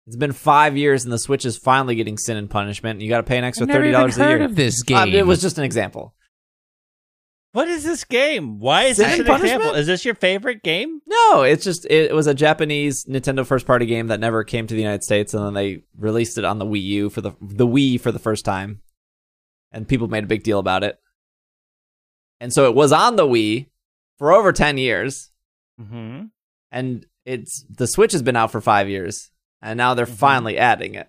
It's 0.08 0.16
been 0.16 0.32
5 0.32 0.76
years 0.78 1.04
and 1.04 1.12
the 1.14 1.20
Switch 1.20 1.46
is 1.46 1.58
finally 1.58 1.96
getting 1.96 2.18
Sin 2.18 2.38
and 2.38 2.50
Punishment 2.50 2.96
and 2.96 3.04
you 3.04 3.10
got 3.10 3.18
to 3.18 3.24
pay 3.24 3.38
an 3.38 3.44
extra 3.44 3.68
$30 3.68 4.18
a 4.18 4.30
year. 4.30 4.42
of 4.42 4.56
this 4.56 4.82
game. 4.84 4.98
Um, 4.98 5.10
it 5.14 5.28
was 5.28 5.42
just 5.42 5.58
an 5.58 5.66
example. 5.66 6.16
What 7.52 7.68
is 7.68 7.84
this 7.84 8.04
game? 8.04 8.60
Why 8.60 8.84
is 8.84 8.98
Sin 8.98 9.10
this 9.10 9.20
an 9.22 9.26
Punishment? 9.26 9.54
example? 9.56 9.80
Is 9.80 9.88
this 9.88 10.06
your 10.06 10.14
favorite 10.16 10.62
game? 10.62 11.02
No, 11.08 11.42
it's 11.42 11.64
just 11.64 11.86
it 11.90 12.14
was 12.14 12.28
a 12.28 12.34
Japanese 12.36 13.06
Nintendo 13.06 13.46
first 13.46 13.66
party 13.66 13.86
game 13.88 14.08
that 14.08 14.20
never 14.20 14.44
came 14.44 14.68
to 14.68 14.74
the 14.76 14.82
United 14.82 15.04
States, 15.04 15.34
and 15.34 15.44
then 15.44 15.54
they 15.56 15.82
released 15.98 16.38
it 16.38 16.46
on 16.46 16.60
the 16.60 16.66
Wii 16.66 16.84
U 16.84 17.10
for 17.10 17.22
the 17.22 17.32
the 17.42 17.66
Wii 17.68 18.00
for 18.00 18.12
the 18.12 18.20
first 18.20 18.46
time, 18.46 18.82
and 19.72 19.88
people 19.88 20.08
made 20.08 20.24
a 20.24 20.28
big 20.28 20.44
deal 20.44 20.60
about 20.60 20.84
it. 20.84 21.00
And 22.40 22.54
so 22.54 22.70
it 22.70 22.76
was 22.76 22.92
on 22.92 23.16
the 23.16 23.26
Wii 23.28 23.68
for 24.20 24.32
over 24.32 24.52
ten 24.54 24.78
years, 24.78 25.32
Mm-hmm. 25.82 26.26
and 26.72 27.06
it's 27.26 27.66
the 27.70 27.88
Switch 27.88 28.12
has 28.12 28.22
been 28.22 28.36
out 28.36 28.52
for 28.52 28.62
five 28.62 28.88
years, 28.90 29.32
and 29.62 29.78
now 29.78 29.94
they're 29.96 30.06
Mhm. 30.06 30.10
finally 30.18 30.58
adding 30.58 30.94
it. 30.94 31.08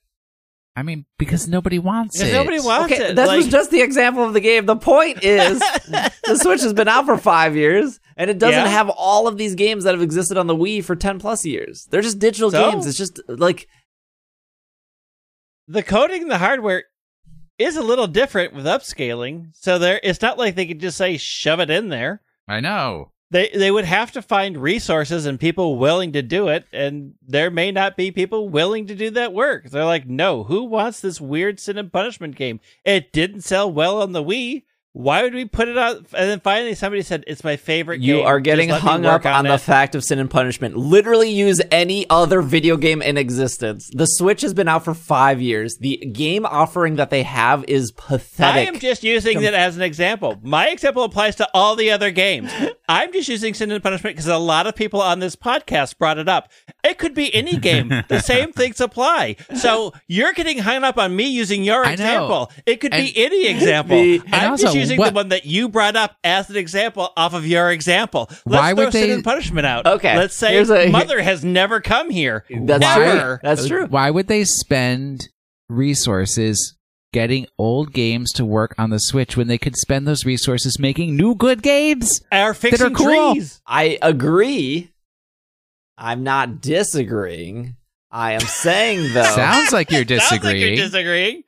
I 0.76 0.82
mean, 0.82 1.04
because 1.18 1.48
nobody 1.48 1.78
wants 1.78 2.20
it. 2.20 2.32
nobody 2.32 2.60
wants 2.60 2.92
Okay, 2.92 3.10
it. 3.10 3.16
that 3.16 3.26
like, 3.28 3.36
was 3.38 3.48
just 3.48 3.70
the 3.72 3.80
example 3.82 4.24
of 4.24 4.32
the 4.32 4.40
game. 4.40 4.66
The 4.66 4.76
point 4.76 5.24
is, 5.24 5.58
the 5.88 6.38
Switch 6.40 6.62
has 6.62 6.72
been 6.72 6.86
out 6.88 7.06
for 7.06 7.18
five 7.18 7.56
years, 7.56 7.98
And 8.16 8.30
it 8.30 8.38
doesn't 8.38 8.54
Yeah. 8.64 8.68
have 8.68 8.88
all 8.90 9.26
of 9.26 9.36
these 9.36 9.54
games 9.56 9.84
that 9.84 9.94
have 9.94 10.02
existed 10.02 10.36
on 10.38 10.46
the 10.46 10.54
Wii 10.54 10.84
for 10.84 10.94
10 10.94 11.18
plus 11.18 11.44
years. 11.44 11.86
They're 11.90 12.02
just 12.02 12.18
digital 12.18 12.50
So? 12.50 12.70
games. 12.70 12.86
It's 12.86 12.96
just 12.98 13.20
like 13.28 13.66
the 15.66 15.82
coding 15.82 16.22
and 16.22 16.30
the 16.30 16.38
hardware 16.38 16.84
is 17.58 17.76
a 17.76 17.82
little 17.82 18.06
different 18.06 18.54
with 18.54 18.64
upscaling. 18.64 19.48
So 19.54 19.78
there 19.78 20.00
it's 20.02 20.22
not 20.22 20.38
like 20.38 20.54
they 20.54 20.66
could 20.66 20.80
just 20.80 20.96
say 20.96 21.16
shove 21.16 21.60
it 21.60 21.70
in 21.70 21.88
there. 21.88 22.22
I 22.48 22.60
know. 22.60 23.12
They 23.30 23.48
they 23.54 23.70
would 23.70 23.84
have 23.84 24.10
to 24.12 24.22
find 24.22 24.58
resources 24.58 25.24
and 25.24 25.38
people 25.38 25.78
willing 25.78 26.12
to 26.12 26.22
do 26.22 26.48
it, 26.48 26.66
and 26.72 27.14
there 27.26 27.50
may 27.50 27.70
not 27.70 27.96
be 27.96 28.10
people 28.10 28.48
willing 28.48 28.86
to 28.88 28.94
do 28.96 29.10
that 29.10 29.32
work. 29.32 29.70
They're 29.70 29.84
like, 29.84 30.06
no, 30.06 30.44
who 30.44 30.64
wants 30.64 31.00
this 31.00 31.20
weird 31.20 31.60
sin 31.60 31.78
and 31.78 31.92
punishment 31.92 32.34
game? 32.34 32.58
It 32.84 33.12
didn't 33.12 33.42
sell 33.42 33.70
well 33.70 34.02
on 34.02 34.12
the 34.12 34.24
Wii. 34.24 34.64
Why 34.92 35.22
would 35.22 35.34
we 35.34 35.44
put 35.44 35.68
it 35.68 35.78
out? 35.78 35.98
And 35.98 36.28
then 36.30 36.40
finally, 36.40 36.74
somebody 36.74 37.02
said 37.02 37.22
it's 37.28 37.44
my 37.44 37.56
favorite. 37.56 38.00
you 38.00 38.16
game. 38.16 38.26
are 38.26 38.40
getting 38.40 38.70
hung 38.70 39.06
up 39.06 39.24
on, 39.24 39.44
the 39.44 39.56
fact 39.56 39.94
of 39.94 40.02
sin 40.02 40.18
and 40.18 40.28
punishment. 40.28 40.76
Literally 40.76 41.30
use 41.30 41.60
any 41.70 42.10
other 42.10 42.42
video 42.42 42.76
game 42.76 43.00
in 43.00 43.16
existence. 43.16 43.88
The 43.94 44.06
Switch 44.06 44.42
has 44.42 44.52
been 44.52 44.66
out 44.66 44.84
for 44.84 44.94
five 44.94 45.40
years. 45.40 45.76
The 45.78 45.96
game 45.98 46.44
offering 46.44 46.96
that 46.96 47.10
they 47.10 47.22
have 47.22 47.64
is 47.68 47.92
pathetic. 47.92 48.68
I 48.68 48.72
am 48.72 48.80
just 48.80 49.04
using 49.04 49.42
it 49.42 49.54
as 49.54 49.76
an 49.76 49.82
example. 49.82 50.36
My 50.42 50.68
example 50.70 51.04
applies 51.04 51.36
to 51.36 51.48
all 51.54 51.76
the 51.76 51.92
other 51.92 52.10
games. 52.10 52.52
I'm 52.88 53.12
just 53.12 53.28
using 53.28 53.54
Sin 53.54 53.70
and 53.70 53.80
Punishment 53.80 54.16
because 54.16 54.26
a 54.26 54.36
lot 54.38 54.66
of 54.66 54.74
people 54.74 55.00
on 55.00 55.20
this 55.20 55.36
podcast 55.36 55.98
brought 55.98 56.18
it 56.18 56.28
up. 56.28 56.50
It 56.82 56.98
could 56.98 57.14
be 57.14 57.32
any 57.32 57.56
game. 57.56 57.88
the 58.08 58.18
same 58.24 58.52
things 58.52 58.80
apply. 58.80 59.36
So 59.54 59.92
you're 60.08 60.32
getting 60.32 60.58
hung 60.58 60.82
up 60.82 60.98
on 60.98 61.14
me 61.14 61.28
using 61.28 61.62
your 61.62 61.84
example. 61.88 62.50
It 62.66 62.80
could 62.80 62.90
be 62.90 63.12
any 63.16 63.46
example. 63.54 63.96
The- 63.96 64.20
and 64.26 64.34
I'm 64.34 64.50
also, 64.50 64.79
using 64.80 64.98
what- 64.98 65.08
the 65.10 65.14
one 65.14 65.28
that 65.28 65.46
you 65.46 65.68
brought 65.68 65.96
up 65.96 66.16
as 66.24 66.50
an 66.50 66.56
example 66.56 67.10
off 67.16 67.34
of 67.34 67.46
your 67.46 67.70
example. 67.70 68.26
Let's 68.30 68.44
Why 68.44 68.74
throw 68.74 68.84
would 68.84 68.92
Sin 68.92 69.08
they- 69.08 69.14
and 69.14 69.24
Punishment 69.24 69.66
out. 69.66 69.86
Okay, 69.86 70.16
Let's 70.16 70.34
say 70.34 70.58
a- 70.60 70.90
Mother 70.90 71.20
has 71.22 71.44
never 71.44 71.80
come 71.80 72.10
here. 72.10 72.44
That's 72.50 72.80
Never. 72.80 73.20
true. 73.20 73.38
That's 73.42 73.66
true. 73.66 73.86
Why 73.86 74.10
would 74.10 74.26
they 74.28 74.44
spend 74.44 75.28
resources 75.68 76.76
getting 77.12 77.46
old 77.58 77.92
games 77.92 78.30
to 78.32 78.44
work 78.44 78.74
on 78.78 78.90
the 78.90 78.98
Switch 78.98 79.36
when 79.36 79.48
they 79.48 79.58
could 79.58 79.76
spend 79.76 80.06
those 80.06 80.24
resources 80.24 80.78
making 80.78 81.16
new 81.16 81.34
good 81.34 81.62
games? 81.62 82.20
Are 82.30 82.54
fixing 82.54 82.94
cool. 82.94 83.32
trees. 83.34 83.60
I 83.66 83.98
agree. 84.02 84.90
I'm 85.98 86.22
not 86.22 86.60
disagreeing. 86.60 87.76
I 88.10 88.32
am 88.32 88.40
saying 88.40 89.12
though 89.12 89.22
Sounds 89.34 89.72
like 89.72 89.90
you're 89.90 90.00
Sounds 90.08 90.30
like 90.32 90.40
disagreeing. 90.40 90.76
you're 90.76 90.84
disagreeing. 90.86 91.42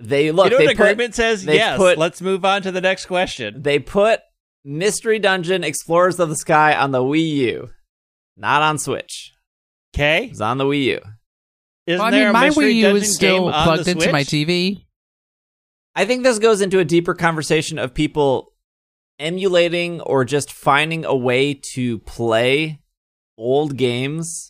They 0.00 0.32
look 0.32 0.46
you 0.46 0.50
know 0.52 0.58
they 0.58 0.66
what 0.66 0.76
put, 0.76 0.82
agreement 0.90 1.14
says? 1.14 1.44
they 1.44 1.54
Yes. 1.56 1.76
put- 1.76 1.98
Let's 1.98 2.20
move 2.22 2.44
on 2.44 2.62
to 2.62 2.72
the 2.72 2.80
next 2.80 3.06
question. 3.06 3.62
they 3.62 3.78
put 3.78 4.20
Mystery 4.64 5.18
Dungeon 5.18 5.62
Explorers 5.64 6.18
of 6.20 6.28
the 6.28 6.36
Sky 6.36 6.74
on 6.74 6.90
the 6.90 6.98
Wii 7.02 7.28
U, 7.28 7.70
not 8.36 8.62
on 8.62 8.78
Switch. 8.78 9.32
Okay. 9.94 10.26
It's 10.26 10.40
on 10.40 10.58
the 10.58 10.64
Wii 10.64 10.82
U. 10.84 11.00
Isn't 11.86 11.98
well, 11.98 12.08
I 12.08 12.10
there 12.10 12.20
mean, 12.20 12.28
a 12.28 12.32
my 12.32 12.44
mystery 12.46 12.74
Wii 12.74 12.90
U 12.90 12.96
is 12.96 13.14
still 13.14 13.50
plugged 13.50 13.84
the 13.86 13.90
into 13.92 14.12
my 14.12 14.22
TV. 14.22 14.84
I 15.96 16.04
think 16.04 16.22
this 16.22 16.38
goes 16.38 16.60
into 16.60 16.78
a 16.78 16.84
deeper 16.84 17.14
conversation 17.14 17.78
of 17.78 17.94
people 17.94 18.52
emulating 19.18 20.00
or 20.02 20.24
just 20.24 20.52
finding 20.52 21.04
a 21.04 21.14
way 21.16 21.52
to 21.74 21.98
play 22.00 22.80
old 23.36 23.76
games 23.76 24.49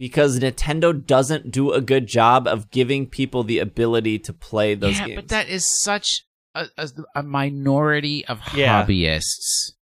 because 0.00 0.40
Nintendo 0.40 1.06
doesn't 1.06 1.52
do 1.52 1.72
a 1.72 1.80
good 1.82 2.06
job 2.08 2.48
of 2.48 2.70
giving 2.70 3.06
people 3.06 3.44
the 3.44 3.58
ability 3.58 4.18
to 4.20 4.32
play 4.32 4.74
those 4.74 4.98
yeah, 4.98 5.06
games. 5.08 5.16
but 5.16 5.28
that 5.28 5.48
is 5.48 5.82
such 5.82 6.24
a, 6.54 6.66
a, 6.78 6.88
a 7.16 7.22
minority 7.22 8.24
of 8.24 8.40
Yeah. 8.54 8.84
hobbyists 8.84 9.72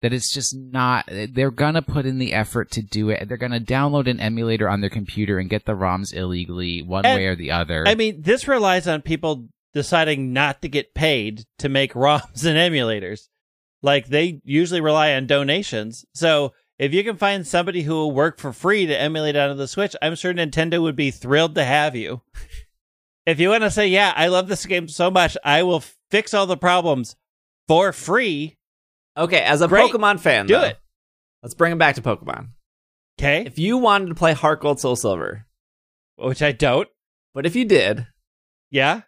that 0.00 0.12
it's 0.12 0.32
just 0.32 0.54
not. 0.56 1.06
They're 1.10 1.50
gonna 1.50 1.82
put 1.82 2.06
in 2.06 2.18
the 2.18 2.32
effort 2.34 2.70
to 2.72 2.82
do 2.82 3.10
it. 3.10 3.26
They're 3.28 3.36
gonna 3.36 3.58
download 3.60 4.08
an 4.08 4.20
emulator 4.20 4.68
on 4.68 4.80
their 4.80 4.90
computer 4.90 5.38
and 5.40 5.50
get 5.50 5.64
the 5.64 5.74
ROMs 5.74 6.14
illegally, 6.14 6.80
one 6.80 7.04
And- 7.04 7.18
way 7.18 7.26
or 7.26 7.34
the 7.34 7.50
other. 7.50 7.84
I 7.86 7.96
mean, 7.96 8.22
this 8.22 8.46
relies 8.46 8.86
on 8.86 9.02
people 9.02 9.48
deciding 9.72 10.32
not 10.32 10.62
to 10.62 10.68
get 10.68 10.94
paid 10.94 11.44
to 11.58 11.68
make 11.68 11.92
ROMs 11.94 12.44
and 12.46 12.56
emulators. 12.56 13.28
Like 13.82 14.06
they 14.06 14.40
usually 14.44 14.80
rely 14.80 15.14
on 15.14 15.26
donations. 15.26 16.04
So 16.14 16.52
if 16.78 16.92
you 16.92 17.04
can 17.04 17.16
find 17.16 17.46
somebody 17.46 17.82
who 17.82 17.94
will 17.94 18.12
work 18.12 18.38
for 18.38 18.52
free 18.52 18.86
to 18.86 18.98
emulate 19.00 19.36
onto 19.36 19.54
the 19.56 19.68
Switch, 19.68 19.94
I'm 20.02 20.14
sure 20.16 20.34
Nintendo 20.34 20.80
would 20.82 20.96
be 20.96 21.10
thrilled 21.10 21.54
to 21.54 21.64
have 21.64 21.94
you. 21.96 22.22
if 23.26 23.38
you 23.40 23.48
want 23.50 23.62
to 23.62 23.70
say, 23.70 23.88
"Yeah, 23.88 24.12
I 24.16 24.28
love 24.28 24.48
this 24.48 24.66
game 24.66 24.88
so 24.88 25.10
much, 25.10 25.36
I 25.44 25.62
will 25.62 25.82
fix 26.10 26.34
all 26.34 26.46
the 26.46 26.56
problems 26.56 27.16
for 27.68 27.92
free," 27.92 28.56
okay, 29.16 29.40
as 29.40 29.60
a 29.62 29.68
Great. 29.68 29.90
Pokemon 29.92 30.20
fan, 30.20 30.46
Do 30.46 30.54
though, 30.54 30.64
it. 30.64 30.78
Let's 31.42 31.54
bring 31.54 31.72
it 31.72 31.78
back 31.78 31.94
to 31.96 32.02
Pokemon. 32.02 32.48
okay? 33.18 33.44
If 33.46 33.58
you 33.58 33.76
wanted 33.78 34.08
to 34.08 34.14
play 34.14 34.32
Heart 34.32 34.60
Gold 34.60 34.80
Soul 34.80 34.96
Silver, 34.96 35.46
Which 36.16 36.42
I 36.42 36.52
don't. 36.52 36.88
but 37.34 37.46
if 37.46 37.54
you 37.56 37.64
did, 37.64 38.06
Yeah. 38.70 39.02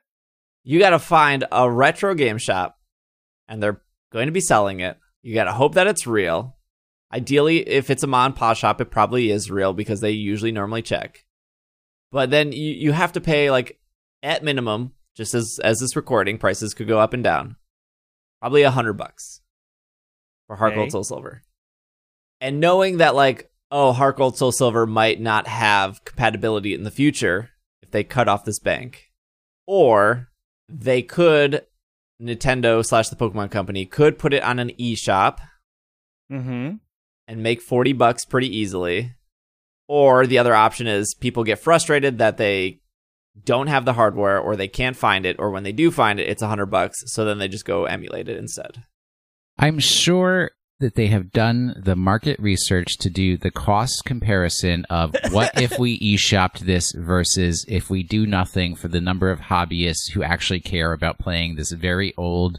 you 0.64 0.78
got 0.78 0.90
to 0.90 0.98
find 0.98 1.44
a 1.50 1.70
retro 1.70 2.14
game 2.14 2.38
shop 2.38 2.78
and 3.48 3.62
they're 3.62 3.80
going 4.12 4.26
to 4.26 4.32
be 4.32 4.40
selling 4.40 4.80
it. 4.80 4.98
You 5.22 5.34
got 5.34 5.44
to 5.44 5.52
hope 5.52 5.74
that 5.74 5.86
it's 5.86 6.06
real. 6.06 6.55
Ideally, 7.12 7.68
if 7.68 7.90
it's 7.90 8.02
a 8.02 8.08
mom 8.08 8.26
and 8.26 8.36
pop 8.36 8.56
shop, 8.56 8.80
it 8.80 8.90
probably 8.90 9.30
is 9.30 9.50
real 9.50 9.72
because 9.72 10.00
they 10.00 10.10
usually 10.10 10.52
normally 10.52 10.82
check. 10.82 11.24
But 12.10 12.30
then 12.30 12.52
you, 12.52 12.72
you 12.72 12.92
have 12.92 13.12
to 13.12 13.20
pay 13.20 13.50
like 13.50 13.78
at 14.22 14.42
minimum, 14.42 14.92
just 15.16 15.34
as 15.34 15.58
as 15.62 15.78
this 15.78 15.96
recording, 15.96 16.38
prices 16.38 16.74
could 16.74 16.88
go 16.88 16.98
up 16.98 17.12
and 17.12 17.22
down. 17.22 17.56
Probably 18.40 18.62
a 18.62 18.70
hundred 18.70 18.94
bucks 18.94 19.40
for 20.46 20.56
Heart 20.56 20.74
Gold 20.74 20.92
Soul 20.92 21.04
Silver. 21.04 21.42
And 22.40 22.60
knowing 22.60 22.98
that 22.98 23.14
like, 23.14 23.50
oh, 23.70 23.92
Heart 23.92 24.16
Gold 24.16 24.36
Soul 24.36 24.52
Silver 24.52 24.86
might 24.86 25.20
not 25.20 25.46
have 25.46 26.04
compatibility 26.04 26.74
in 26.74 26.82
the 26.84 26.90
future 26.90 27.50
if 27.82 27.90
they 27.90 28.04
cut 28.04 28.28
off 28.28 28.44
this 28.44 28.58
bank. 28.58 29.12
Or 29.66 30.28
they 30.68 31.02
could 31.02 31.66
Nintendo 32.20 32.84
slash 32.84 33.08
the 33.08 33.16
Pokemon 33.16 33.50
Company 33.50 33.86
could 33.86 34.18
put 34.18 34.34
it 34.34 34.42
on 34.42 34.58
an 34.58 34.70
eShop 34.78 35.38
Mm-hmm. 36.30 36.76
And 37.28 37.42
make 37.42 37.60
40 37.60 37.92
bucks 37.92 38.24
pretty 38.24 38.54
easily. 38.54 39.12
Or 39.88 40.26
the 40.26 40.38
other 40.38 40.54
option 40.54 40.86
is 40.86 41.14
people 41.14 41.44
get 41.44 41.58
frustrated 41.58 42.18
that 42.18 42.38
they 42.38 42.80
don't 43.44 43.66
have 43.66 43.84
the 43.84 43.92
hardware 43.92 44.38
or 44.38 44.56
they 44.56 44.68
can't 44.68 44.96
find 44.96 45.26
it 45.26 45.36
or 45.38 45.50
when 45.50 45.62
they 45.62 45.72
do 45.72 45.90
find 45.90 46.18
it 46.18 46.28
it's 46.28 46.40
100 46.40 46.66
bucks 46.66 47.02
so 47.06 47.24
then 47.24 47.38
they 47.38 47.48
just 47.48 47.64
go 47.64 47.84
emulate 47.84 48.28
it 48.28 48.38
instead. 48.38 48.84
I'm 49.58 49.78
sure 49.78 50.50
that 50.80 50.94
they 50.94 51.06
have 51.06 51.32
done 51.32 51.74
the 51.82 51.96
market 51.96 52.38
research 52.38 52.98
to 52.98 53.08
do 53.08 53.36
the 53.36 53.50
cost 53.50 54.04
comparison 54.04 54.84
of 54.90 55.14
what 55.30 55.60
if 55.60 55.78
we 55.78 55.92
e-shopped 55.92 56.66
this 56.66 56.92
versus 56.92 57.64
if 57.68 57.88
we 57.88 58.02
do 58.02 58.26
nothing 58.26 58.74
for 58.74 58.88
the 58.88 59.00
number 59.00 59.30
of 59.30 59.40
hobbyists 59.40 60.12
who 60.12 60.22
actually 60.22 60.60
care 60.60 60.92
about 60.92 61.18
playing 61.18 61.56
this 61.56 61.72
very 61.72 62.12
old 62.16 62.58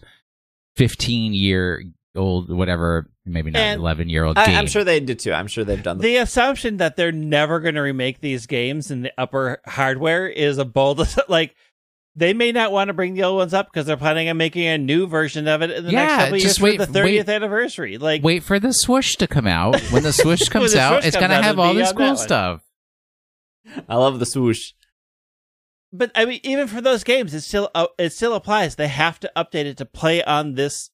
15 0.77 1.33
year 1.33 1.83
old 2.15 2.49
whatever 2.51 3.09
maybe 3.27 3.51
not 3.51 3.59
And 3.59 3.79
11 3.79 4.09
year 4.09 4.23
old 4.23 4.37
I, 4.37 4.45
game 4.47 4.57
I'm 4.57 4.67
sure 4.67 4.83
they 4.83 4.99
did 4.99 5.19
too. 5.19 5.33
I'm 5.33 5.47
sure 5.47 5.63
they've 5.63 5.81
done 5.83 5.97
the, 5.97 6.03
The 6.03 6.17
assumption 6.17 6.77
that 6.77 6.95
they're 6.95 7.11
never 7.11 7.59
going 7.59 7.75
to 7.75 7.81
remake 7.81 8.19
these 8.21 8.45
games 8.47 8.89
in 8.91 9.01
the 9.03 9.11
upper 9.17 9.61
hardware 9.65 10.27
is 10.27 10.57
a 10.57 10.65
bold. 10.65 11.07
Like 11.27 11.55
they 12.15 12.33
may 12.33 12.51
not 12.51 12.71
want 12.71 12.87
to 12.87 12.93
bring 12.93 13.13
the 13.13 13.23
old 13.23 13.37
ones 13.37 13.53
up 13.53 13.67
because 13.71 13.85
they're 13.85 13.95
planning 13.97 14.27
on 14.29 14.37
making 14.37 14.65
a 14.65 14.77
new 14.79 15.05
version 15.05 15.47
of 15.47 15.61
it 15.61 15.69
in 15.69 15.85
the 15.85 15.91
Yeah, 15.91 15.99
next 16.05 16.13
couple 16.13 16.33
of 16.35 16.41
years 16.41 16.43
just 16.57 16.59
for 16.59 16.85
the 16.85 16.99
30th 16.99 17.03
wait- 17.05 17.29
anniversary. 17.29 17.97
Like 17.99 18.23
wait 18.23 18.43
for 18.43 18.59
the 18.59 18.71
swoosh 18.71 19.15
to 19.17 19.27
come 19.27 19.45
out 19.47 19.79
when 19.91 20.01
the 20.03 20.13
swoosh 20.13 20.49
comes 20.49 20.73
the 20.73 20.79
out 20.81 21.01
Swoosh 21.03 21.05
it's 21.07 21.17
gonna 21.17 21.41
have 21.41 21.59
all 21.59 21.73
this 21.73 21.91
cool 21.91 22.15
stuff 22.15 22.61
I 23.87 23.95
love 23.97 24.19
the 24.19 24.25
swoosh. 24.25 24.71
but 25.93 26.11
I 26.15 26.25
mean, 26.25 26.39
even 26.43 26.67
for 26.67 26.81
those 26.81 27.03
games, 27.03 27.33
it 27.33 27.41
still 27.41 27.69
uh, 27.75 27.87
it 27.99 28.13
still 28.13 28.33
applies. 28.33 28.75
They 28.75 28.87
have 28.87 29.19
to 29.21 29.31
update 29.35 29.65
it 29.65 29.77
to 29.77 29.85
play 29.85 30.23
on 30.23 30.53
this, 30.55 30.89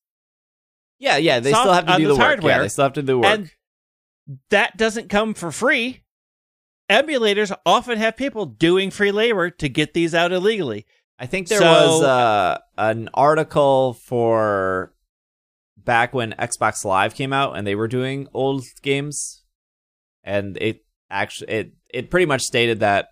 Yeah, 1.03 1.17
yeah, 1.17 1.39
they 1.41 1.51
Soft- 1.51 1.63
still 1.63 1.73
have 1.73 1.87
to 1.87 1.97
do 1.97 2.07
the 2.07 2.13
work. 2.15 2.21
hardware. 2.23 2.55
Yeah, 2.55 2.61
they 2.61 2.69
still 2.69 2.83
have 2.85 2.93
to 2.93 3.01
do 3.01 3.05
the 3.07 3.17
work. 3.17 3.25
and 3.25 3.51
that 4.51 4.77
doesn't 4.77 5.09
come 5.09 5.33
for 5.33 5.51
free. 5.51 6.03
Emulators 6.89 7.53
often 7.65 7.97
have 7.97 8.15
people 8.15 8.45
doing 8.45 8.89
free 8.89 9.11
labor 9.11 9.49
to 9.49 9.67
get 9.67 9.93
these 9.93 10.15
out 10.15 10.31
illegally. 10.31 10.85
I 11.19 11.25
think 11.25 11.49
there 11.49 11.59
So- 11.59 11.65
was 11.65 12.03
uh, 12.03 12.57
an 12.77 13.09
article 13.13 13.93
for 13.93 14.93
back 15.77 16.13
when 16.13 16.31
Xbox 16.39 16.85
Live 16.85 17.15
came 17.15 17.33
out 17.33 17.57
and 17.57 17.67
they 17.67 17.75
were 17.75 17.89
doing 17.89 18.27
old 18.33 18.63
games, 18.81 19.43
and 20.23 20.57
it 20.61 20.85
actually 21.09 21.51
it 21.51 21.73
it 21.93 22.09
pretty 22.09 22.25
much 22.25 22.41
stated 22.43 22.79
that 22.79 23.09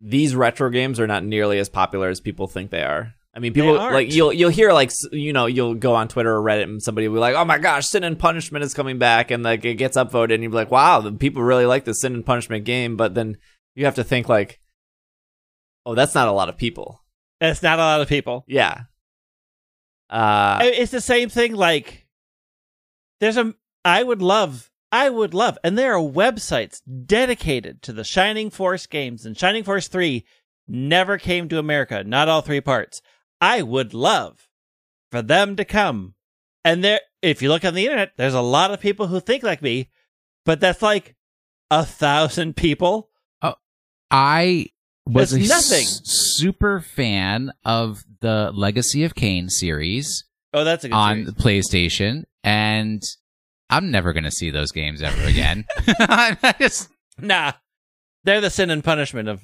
these 0.00 0.34
retro 0.34 0.70
games 0.70 0.98
are 1.00 1.06
not 1.06 1.22
nearly 1.24 1.58
as 1.58 1.68
popular 1.68 2.08
as 2.08 2.20
people 2.20 2.46
think 2.46 2.70
they 2.70 2.82
are. 2.82 3.12
I 3.36 3.38
mean, 3.38 3.52
people 3.52 3.74
like 3.74 4.14
you'll 4.14 4.32
you'll 4.32 4.48
hear 4.48 4.72
like 4.72 4.90
you 5.12 5.34
know 5.34 5.44
you'll 5.44 5.74
go 5.74 5.94
on 5.94 6.08
Twitter 6.08 6.34
or 6.34 6.42
Reddit 6.42 6.62
and 6.62 6.82
somebody 6.82 7.06
will 7.06 7.16
be 7.16 7.20
like, 7.20 7.34
"Oh 7.34 7.44
my 7.44 7.58
gosh, 7.58 7.86
Sin 7.86 8.02
and 8.02 8.18
Punishment 8.18 8.64
is 8.64 8.72
coming 8.72 8.98
back," 8.98 9.30
and 9.30 9.42
like 9.42 9.62
it 9.66 9.74
gets 9.74 9.98
upvoted, 9.98 10.32
and 10.32 10.42
you're 10.42 10.52
like, 10.52 10.70
"Wow, 10.70 11.02
the 11.02 11.12
people 11.12 11.42
really 11.42 11.66
like 11.66 11.84
the 11.84 11.92
Sin 11.92 12.14
and 12.14 12.24
Punishment 12.24 12.64
game," 12.64 12.96
but 12.96 13.14
then 13.14 13.36
you 13.74 13.84
have 13.84 13.96
to 13.96 14.04
think 14.04 14.30
like, 14.30 14.58
"Oh, 15.84 15.94
that's 15.94 16.14
not 16.14 16.28
a 16.28 16.32
lot 16.32 16.48
of 16.48 16.56
people." 16.56 17.02
That's 17.38 17.62
not 17.62 17.78
a 17.78 17.82
lot 17.82 18.00
of 18.00 18.08
people. 18.08 18.44
Yeah. 18.48 18.84
Uh, 20.08 20.60
it's 20.62 20.92
the 20.92 21.00
same 21.00 21.28
thing 21.28 21.54
like 21.54 22.06
There's 23.20 23.36
a 23.36 23.54
I 23.84 24.02
would 24.02 24.22
love 24.22 24.70
I 24.92 25.10
would 25.10 25.34
love 25.34 25.58
and 25.64 25.76
there 25.76 25.94
are 25.94 26.00
websites 26.00 26.80
dedicated 27.06 27.82
to 27.82 27.92
the 27.92 28.04
Shining 28.04 28.48
Force 28.50 28.86
games 28.86 29.26
and 29.26 29.36
Shining 29.36 29.64
Force 29.64 29.88
3 29.88 30.24
never 30.68 31.18
came 31.18 31.48
to 31.48 31.58
America, 31.58 32.04
not 32.04 32.28
all 32.28 32.40
three 32.40 32.60
parts. 32.60 33.02
I 33.40 33.62
would 33.62 33.94
love 33.94 34.48
for 35.10 35.22
them 35.22 35.56
to 35.56 35.64
come. 35.64 36.14
And 36.64 36.82
there 36.82 37.00
if 37.22 37.42
you 37.42 37.48
look 37.48 37.64
on 37.64 37.74
the 37.74 37.84
internet, 37.84 38.12
there's 38.16 38.34
a 38.34 38.40
lot 38.40 38.70
of 38.70 38.80
people 38.80 39.06
who 39.08 39.20
think 39.20 39.42
like 39.42 39.62
me, 39.62 39.90
but 40.44 40.60
that's 40.60 40.82
like 40.82 41.14
a 41.70 41.84
thousand 41.84 42.56
people. 42.56 43.10
Oh, 43.42 43.54
I 44.10 44.66
was 45.06 45.30
That's 45.30 45.44
a 45.44 45.48
nothing. 45.48 45.86
s- 45.86 46.00
super 46.04 46.80
fan 46.80 47.52
of 47.64 48.04
the 48.20 48.50
Legacy 48.54 49.04
of 49.04 49.14
Kain 49.14 49.48
series 49.48 50.24
Oh, 50.52 50.64
that's 50.64 50.84
a 50.84 50.88
good 50.88 50.94
on 50.94 51.16
series. 51.16 51.34
PlayStation, 51.34 52.24
and 52.42 53.02
I'm 53.68 53.90
never 53.90 54.12
going 54.12 54.24
to 54.24 54.30
see 54.30 54.50
those 54.50 54.72
games 54.72 55.02
ever 55.02 55.22
again. 55.26 55.64
I 55.98 56.54
just, 56.58 56.88
Nah. 57.18 57.52
They're 58.24 58.40
the 58.40 58.50
sin 58.50 58.70
and 58.70 58.82
punishment 58.82 59.28
of 59.28 59.42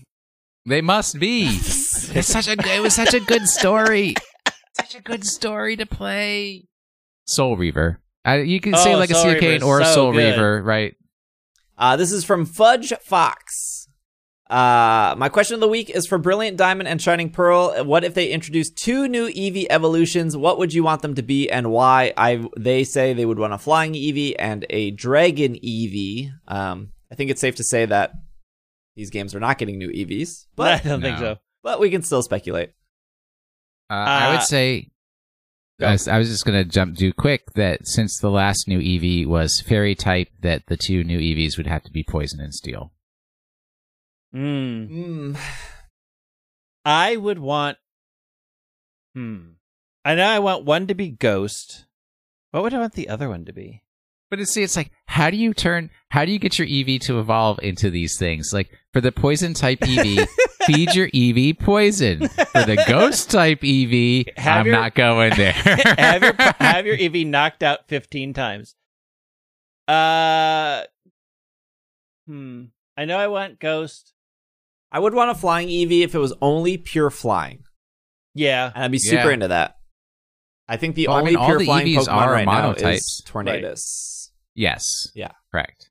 they 0.66 0.80
must 0.80 1.18
be. 1.20 1.46
It's 2.16 2.28
such 2.28 2.46
a 2.48 2.52
it 2.52 2.80
was 2.82 2.94
such 2.94 3.14
a 3.14 3.20
good 3.20 3.48
story. 3.48 4.14
Such 4.76 4.94
a 4.96 5.00
good 5.00 5.24
story 5.24 5.76
to 5.76 5.86
play. 5.86 6.66
Soul 7.26 7.56
Reaver. 7.56 8.00
Uh, 8.26 8.32
you 8.34 8.60
can 8.60 8.74
say 8.74 8.94
Oh, 8.94 8.98
Legacy 8.98 9.20
Soul 9.20 9.30
of 9.32 9.40
Kain 9.40 9.50
Reaver 9.52 9.64
or 9.64 9.84
so 9.84 9.94
Soul 9.94 10.12
good. 10.12 10.18
Reaver, 10.18 10.62
right? 10.62 10.94
Uh, 11.78 11.96
this 11.96 12.12
is 12.12 12.24
from 12.24 12.44
Fudge 12.44 12.92
Fox. 13.02 13.88
Uh, 14.50 15.14
my 15.16 15.30
question 15.30 15.54
of 15.54 15.60
the 15.60 15.68
week 15.68 15.88
is 15.88 16.06
for 16.06 16.18
Brilliant 16.18 16.58
Diamond 16.58 16.86
and 16.88 17.00
Shining 17.00 17.30
Pearl. 17.30 17.82
What 17.84 18.04
if 18.04 18.12
they 18.12 18.28
introduced 18.28 18.76
two 18.76 19.08
new 19.08 19.28
Eevee 19.28 19.66
evolutions? 19.70 20.36
What 20.36 20.58
would 20.58 20.74
you 20.74 20.84
want 20.84 21.00
them 21.00 21.14
to 21.14 21.22
be 21.22 21.50
and 21.50 21.70
why? 21.70 22.12
I 22.18 22.44
they 22.58 22.84
say 22.84 23.14
they 23.14 23.24
would 23.24 23.38
want 23.38 23.54
a 23.54 23.58
flying 23.58 23.94
Eevee 23.94 24.34
and 24.38 24.66
a 24.68 24.90
dragon 24.90 25.54
Eevee. 25.54 26.30
Um, 26.46 26.92
I 27.10 27.14
think 27.14 27.30
it's 27.30 27.40
safe 27.40 27.54
to 27.56 27.64
say 27.64 27.86
that 27.86 28.12
these 28.94 29.08
games 29.08 29.34
are 29.34 29.40
not 29.40 29.56
getting 29.56 29.78
new 29.78 29.88
Eevees, 29.90 30.44
but 30.54 30.84
I 30.84 30.88
don't 30.88 31.00
think 31.00 31.18
so. 31.18 31.38
But 31.62 31.80
we 31.80 31.90
can 31.90 32.02
still 32.02 32.22
speculate. 32.22 32.70
Uh, 33.90 33.94
I 33.94 34.26
Uh, 34.26 34.32
would 34.32 34.42
say. 34.42 34.88
Go. 35.80 35.86
I 35.88 35.92
was, 35.92 36.06
I 36.08 36.18
was 36.18 36.28
just 36.28 36.44
going 36.44 36.62
to 36.62 36.68
jump 36.70 36.96
do 36.96 37.12
quick 37.12 37.42
that 37.54 37.86
since 37.86 38.18
the 38.18 38.30
last 38.30 38.68
new 38.68 38.78
Eevee 38.78 39.26
was 39.26 39.60
fairy 39.60 39.94
type, 39.94 40.28
that 40.40 40.62
the 40.66 40.76
two 40.76 41.02
new 41.02 41.18
Eevees 41.18 41.56
would 41.56 41.66
have 41.66 41.82
to 41.84 41.90
be 41.90 42.04
poison 42.04 42.40
and 42.40 42.54
steel. 42.54 42.92
Mm. 44.34 44.90
Mm. 44.90 45.40
I 46.84 47.16
would 47.16 47.38
want. 47.38 47.78
Hmm. 49.14 49.52
I 50.04 50.14
know 50.14 50.26
I 50.26 50.38
want 50.38 50.64
one 50.64 50.86
to 50.88 50.94
be 50.94 51.10
Ghost. 51.10 51.86
What 52.50 52.62
would 52.62 52.74
I 52.74 52.78
want 52.78 52.94
the 52.94 53.08
other 53.08 53.28
one 53.28 53.44
to 53.44 53.52
be? 53.52 53.82
But 54.32 54.40
it's, 54.40 54.54
see, 54.54 54.62
it's 54.62 54.76
like, 54.78 54.90
how 55.04 55.28
do 55.28 55.36
you 55.36 55.52
turn, 55.52 55.90
how 56.08 56.24
do 56.24 56.32
you 56.32 56.38
get 56.38 56.58
your 56.58 56.66
Eevee 56.66 56.98
to 57.02 57.20
evolve 57.20 57.58
into 57.62 57.90
these 57.90 58.16
things? 58.18 58.50
Like, 58.50 58.70
for 58.94 59.02
the 59.02 59.12
poison 59.12 59.52
type 59.52 59.80
Eevee, 59.80 60.26
feed 60.64 60.94
your 60.94 61.08
Eevee 61.08 61.58
poison. 61.58 62.28
For 62.28 62.64
the 62.64 62.82
ghost 62.88 63.30
type 63.30 63.60
Eevee, 63.60 64.26
Have 64.38 64.60
I'm 64.60 64.66
your- 64.68 64.74
not 64.74 64.94
going 64.94 65.34
there. 65.36 65.52
have 65.98 66.22
your 66.22 66.32
have 66.58 66.86
your 66.86 66.96
Eevee 66.96 67.26
knocked 67.26 67.62
out 67.62 67.88
fifteen 67.88 68.32
times. 68.32 68.74
Uh. 69.86 70.84
Hmm. 72.26 72.64
I 72.96 73.04
know 73.04 73.18
I 73.18 73.26
want 73.28 73.60
Ghost. 73.60 74.14
I 74.90 74.98
would 74.98 75.12
want 75.12 75.30
a 75.30 75.34
flying 75.34 75.68
Eevee 75.68 76.04
if 76.04 76.14
it 76.14 76.18
was 76.18 76.32
only 76.40 76.78
pure 76.78 77.10
flying, 77.10 77.64
Yeah. 78.34 78.72
and 78.74 78.84
I'd 78.84 78.90
be 78.92 78.98
super 78.98 79.28
Yeah. 79.28 79.34
into 79.34 79.48
that. 79.48 79.76
I 80.68 80.78
think 80.78 80.94
the 80.94 81.08
Well, 81.08 81.16
I 81.16 81.20
only 81.20 81.36
mean, 81.36 81.44
pure 81.44 81.60
flying 81.60 81.86
Eevees 81.86 82.06
Pokemon 82.06 82.12
are 82.12 82.32
right 82.32 82.46
now 82.46 82.72
monotypes. 82.72 82.94
is 82.94 83.22
Tornadus. 83.26 84.21
Yes. 84.54 85.10
Yeah. 85.14 85.32
Correct. 85.50 85.90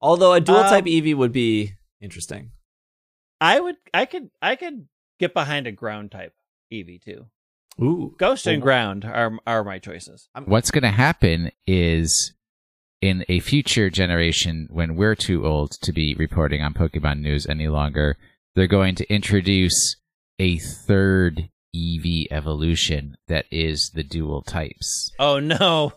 Although 0.00 0.32
a 0.32 0.40
dual 0.40 0.62
type 0.62 0.84
Um, 0.84 0.90
Eevee 0.90 1.14
would 1.14 1.32
be 1.32 1.74
interesting. 2.00 2.52
I 3.40 3.60
would. 3.60 3.76
I 3.92 4.06
could. 4.06 4.30
I 4.40 4.56
could 4.56 4.88
get 5.18 5.34
behind 5.34 5.66
a 5.66 5.72
ground 5.72 6.10
type 6.10 6.34
Eevee 6.72 7.02
too. 7.02 7.26
Ooh, 7.82 8.14
Ghost 8.18 8.46
and 8.46 8.62
ground 8.62 9.04
are 9.04 9.38
are 9.46 9.62
my 9.62 9.78
choices. 9.78 10.28
What's 10.46 10.70
going 10.70 10.82
to 10.82 10.90
happen 10.90 11.52
is 11.66 12.32
in 13.02 13.24
a 13.28 13.40
future 13.40 13.90
generation, 13.90 14.68
when 14.70 14.96
we're 14.96 15.14
too 15.14 15.46
old 15.46 15.72
to 15.82 15.92
be 15.92 16.14
reporting 16.14 16.62
on 16.62 16.72
Pokemon 16.72 17.20
news 17.20 17.46
any 17.46 17.68
longer, 17.68 18.16
they're 18.54 18.66
going 18.66 18.94
to 18.94 19.12
introduce 19.12 19.96
a 20.38 20.58
third 20.58 21.50
Eevee 21.74 22.26
evolution 22.30 23.16
that 23.28 23.44
is 23.50 23.90
the 23.94 24.02
dual 24.02 24.40
types. 24.42 25.12
Oh 25.18 25.38
no! 25.38 25.92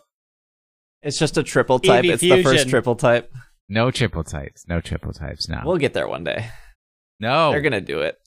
It's 1.02 1.18
just 1.18 1.38
a 1.38 1.42
triple 1.42 1.78
type. 1.78 2.04
Eevee 2.04 2.12
it's 2.12 2.20
the 2.22 2.42
first 2.42 2.68
triple 2.68 2.94
type. 2.96 3.32
No 3.68 3.90
triple 3.90 4.24
types. 4.24 4.66
No 4.68 4.80
triple 4.80 5.12
types. 5.12 5.48
No. 5.48 5.62
We'll 5.64 5.76
get 5.78 5.94
there 5.94 6.08
one 6.08 6.24
day. 6.24 6.48
no. 7.20 7.50
They're 7.50 7.60
gonna 7.62 7.80
do 7.80 8.00
it. 8.00 8.18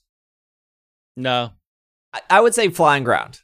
No. 1.16 1.50
I, 2.12 2.20
I 2.30 2.40
would 2.40 2.54
say 2.54 2.68
flying 2.70 3.04
ground. 3.04 3.40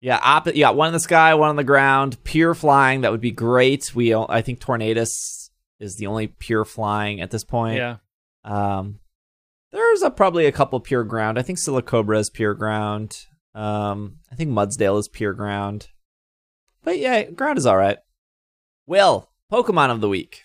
Yeah, 0.00 0.20
op- 0.22 0.46
you 0.48 0.60
got 0.60 0.76
one 0.76 0.88
in 0.88 0.92
the 0.92 1.00
sky, 1.00 1.34
one 1.34 1.48
on 1.48 1.56
the 1.56 1.64
ground, 1.64 2.22
pure 2.24 2.54
flying. 2.54 3.00
That 3.00 3.10
would 3.12 3.22
be 3.22 3.30
great. 3.30 3.94
We, 3.94 4.14
o- 4.14 4.26
I 4.28 4.42
think 4.42 4.60
Tornadus 4.60 5.48
is 5.80 5.96
the 5.96 6.06
only 6.08 6.26
pure 6.26 6.66
flying 6.66 7.22
at 7.22 7.30
this 7.30 7.42
point. 7.44 7.76
Yeah. 7.78 7.96
Um, 8.44 8.98
there's 9.72 10.02
a, 10.02 10.10
probably 10.10 10.44
a 10.44 10.52
couple 10.52 10.78
pure 10.80 11.04
ground. 11.04 11.38
I 11.38 11.42
think 11.42 11.58
Silicobra 11.58 12.18
is 12.18 12.28
pure 12.28 12.52
ground. 12.54 13.24
Um, 13.54 14.16
I 14.30 14.34
think 14.34 14.50
Mudsdale 14.50 14.98
is 14.98 15.08
pure 15.08 15.32
ground. 15.32 15.88
But 16.82 16.98
yeah, 16.98 17.22
ground 17.30 17.56
is 17.56 17.64
all 17.64 17.76
right. 17.78 17.96
Will 18.86 19.28
Pokemon 19.50 19.90
of 19.90 20.00
the 20.00 20.08
week. 20.08 20.44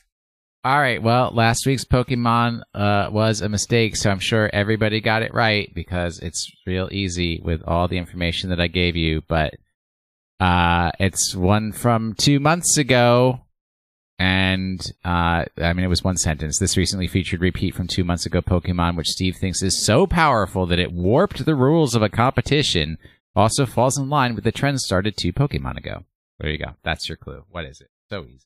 All 0.64 0.80
right. 0.80 1.02
Well, 1.02 1.32
last 1.34 1.66
week's 1.66 1.86
Pokemon 1.86 2.61
uh, 2.74 3.10
was 3.11 3.40
a 3.40 3.48
mistake, 3.48 3.95
so 3.95 4.10
I'm 4.10 4.20
sure 4.20 4.49
everybody 4.52 4.99
got 4.99 5.24
it 5.24 5.34
right 5.34 5.74
because 5.74 6.20
it's 6.20 6.52
real 6.68 6.90
easy 6.91 7.40
with 7.41 7.61
all 7.66 7.88
the 7.88 7.98
information 7.98 8.49
that 8.49 8.60
I 8.60 8.68
gave 8.68 8.98
you. 8.98 9.22
But 9.28 9.53
uh, 10.40 10.91
it's 10.99 11.34
one 11.34 11.72
from 11.72 12.14
two 12.14 12.41
months 12.41 12.78
ago, 12.78 13.41
and 14.18 14.82
uh, 15.06 15.45
I 15.57 15.74
mean 15.74 15.86
it 15.86 15.90
was 15.90 16.03
one 16.03 16.18
sentence. 16.18 16.60
This 16.60 16.76
recently 16.76 17.07
featured 17.07 17.40
repeat 17.40 17.74
from 17.74 17.88
two 17.88 18.03
months 18.03 18.26
ago 18.26 18.41
Pokemon, 18.41 18.98
which 18.98 19.07
Steve 19.07 19.38
thinks 19.38 19.64
is 19.64 19.86
so 19.86 20.07
powerful 20.07 20.66
that 20.66 20.80
it 20.80 20.91
warped 20.91 21.45
the 21.45 21.56
rules 21.56 21.95
of 21.95 22.02
a 22.02 22.10
competition. 22.10 22.98
Also 23.34 23.66
falls 23.66 23.98
in 23.98 24.10
line 24.10 24.36
with 24.36 24.44
the 24.44 24.52
trend 24.52 24.82
started 24.82 25.16
two 25.16 25.32
Pokemon 25.32 25.78
ago. 25.78 26.03
There 26.40 26.49
you 26.49 26.57
go. 26.57 26.74
That's 26.84 27.07
your 27.07 27.18
clue. 27.18 27.45
What 27.49 27.64
is 27.64 27.80
it? 27.80 27.90
So 28.11 28.26
easy. 28.26 28.45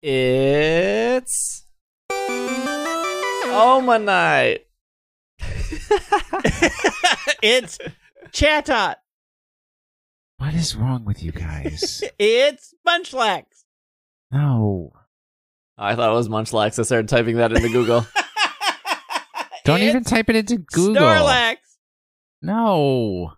It's 0.00 1.66
Omanyte. 3.50 4.60
it's 7.42 7.78
Chatot. 8.30 8.94
What 10.36 10.54
is 10.54 10.76
wrong 10.76 11.04
with 11.04 11.22
you 11.22 11.32
guys? 11.32 12.02
It's 12.18 12.74
Munchlax. 12.86 13.44
No. 14.30 14.92
I 15.76 15.96
thought 15.96 16.12
it 16.12 16.14
was 16.14 16.28
Munchlax. 16.28 16.78
I 16.78 16.82
started 16.82 17.08
typing 17.08 17.36
that 17.38 17.50
into 17.52 17.68
Google. 17.70 18.06
Don't 19.64 19.80
It's 19.80 19.88
even 19.88 20.04
type 20.04 20.28
it 20.28 20.36
into 20.36 20.58
Google. 20.58 21.02
Snorlax. 21.02 21.56
No. 22.40 23.32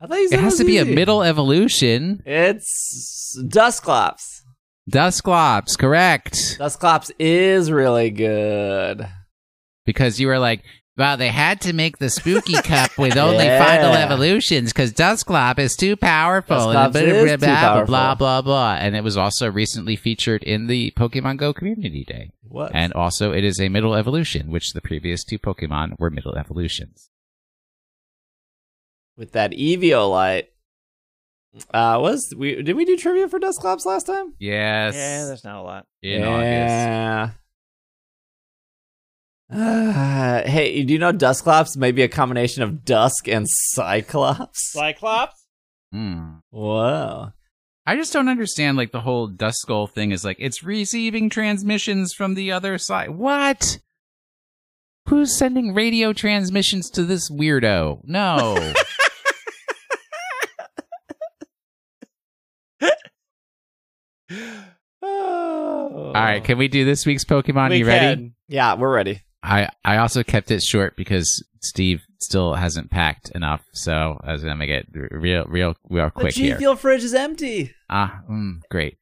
I 0.00 0.06
thought 0.06 0.18
It 0.18 0.38
has 0.38 0.56
to 0.58 0.64
be 0.64 0.78
a 0.78 0.84
middle 0.84 1.22
evolution. 1.22 2.22
It's 2.24 3.36
Dusclops. 3.48 4.42
Dusclops, 4.88 5.76
correct. 5.76 6.56
Dusclops 6.58 7.10
is 7.18 7.70
really 7.70 8.10
good. 8.10 9.06
Because 9.84 10.18
you 10.20 10.28
were 10.28 10.38
like, 10.38 10.62
well, 10.96 11.16
they 11.16 11.28
had 11.28 11.60
to 11.62 11.72
make 11.72 11.98
the 11.98 12.10
spooky 12.10 12.54
cup 12.62 12.96
with 12.98 13.16
only 13.16 13.44
Yeah. 13.44 13.64
final 13.64 13.92
evolutions 13.94 14.72
because 14.72 14.92
Dusclop 14.92 15.58
is 15.58 15.76
too 15.76 15.96
powerful. 15.96 16.56
Dusclops 16.56 16.96
and 16.96 17.06
is 17.08 17.24
blah, 17.24 17.32
too 17.32 17.38
blah, 17.38 17.56
powerful. 17.60 17.86
blah, 17.86 18.14
blah, 18.14 18.42
blah. 18.42 18.74
And 18.80 18.96
it 18.96 19.04
was 19.04 19.16
also 19.16 19.50
recently 19.50 19.94
featured 19.96 20.42
in 20.42 20.66
the 20.68 20.92
Pokemon 20.96 21.36
Go 21.38 21.52
Community 21.52 22.04
Day. 22.06 22.30
What? 22.42 22.72
And 22.74 22.92
also, 22.94 23.32
it 23.32 23.44
is 23.44 23.60
a 23.60 23.68
middle 23.68 23.94
evolution, 23.94 24.50
which 24.50 24.72
the 24.72 24.80
previous 24.80 25.22
two 25.24 25.38
Pokemon 25.38 25.98
were 25.98 26.10
middle 26.10 26.34
evolutions. 26.36 27.10
With 29.18 29.32
that 29.32 29.50
Eviolite. 29.50 30.46
Uh, 31.74 31.98
was 32.00 32.32
we 32.36 32.62
did 32.62 32.76
we 32.76 32.84
do 32.84 32.96
trivia 32.96 33.28
for 33.28 33.38
Dusclops 33.38 33.84
last 33.84 34.04
time? 34.06 34.34
Yes. 34.38 34.94
Yeah, 34.94 35.26
there's 35.26 35.44
not 35.44 35.60
a 35.60 35.62
lot. 35.62 35.86
in 36.02 36.22
August. 36.22 36.44
yeah. 36.44 37.30
Uh, 39.50 40.42
hey, 40.48 40.82
do 40.84 40.92
you 40.92 40.98
know 40.98 41.12
Dusclops 41.12 41.76
may 41.76 41.90
be 41.90 42.02
a 42.02 42.08
combination 42.08 42.62
of 42.62 42.84
Dusk 42.84 43.28
and 43.28 43.46
Cyclops? 43.48 44.72
Cyclops. 44.72 45.46
Hmm. 45.92 46.34
Whoa. 46.50 47.32
I 47.86 47.96
just 47.96 48.12
don't 48.12 48.28
understand 48.28 48.76
like 48.76 48.92
the 48.92 49.00
whole 49.00 49.26
dust 49.26 49.60
skull 49.62 49.86
thing 49.86 50.12
is 50.12 50.22
like 50.22 50.36
it's 50.38 50.62
receiving 50.62 51.30
transmissions 51.30 52.12
from 52.12 52.34
the 52.34 52.52
other 52.52 52.76
side. 52.76 53.10
What? 53.10 53.78
Who's 55.08 55.38
sending 55.38 55.72
radio 55.72 56.12
transmissions 56.12 56.90
to 56.90 57.04
this 57.04 57.30
weirdo? 57.30 58.02
No. 58.04 58.74
All 66.08 66.22
right, 66.22 66.42
can 66.42 66.58
we 66.58 66.68
do 66.68 66.84
this 66.84 67.06
week's 67.06 67.24
Pokemon? 67.24 67.70
we 67.70 67.78
you 67.78 67.86
ready? 67.86 68.16
can. 68.16 68.34
Yeah, 68.48 68.74
we're 68.74 68.92
ready. 68.92 69.22
I 69.42 69.68
I 69.84 69.98
also 69.98 70.22
kept 70.22 70.50
it 70.50 70.62
short 70.62 70.96
because 70.96 71.44
Steve 71.60 72.02
still 72.20 72.54
hasn't 72.54 72.90
packed 72.90 73.30
enough, 73.34 73.64
so 73.72 74.18
I 74.22 74.32
was 74.32 74.42
gonna 74.42 74.56
make 74.56 74.70
it 74.70 74.86
real, 74.92 75.44
real, 75.46 75.74
real 75.88 76.10
quick 76.10 76.34
the 76.34 76.40
G 76.40 76.46
here. 76.46 76.58
Fuel 76.58 76.76
fridge 76.76 77.04
is 77.04 77.14
empty. 77.14 77.74
Ah, 77.88 78.20
mm, 78.28 78.60
great. 78.70 78.98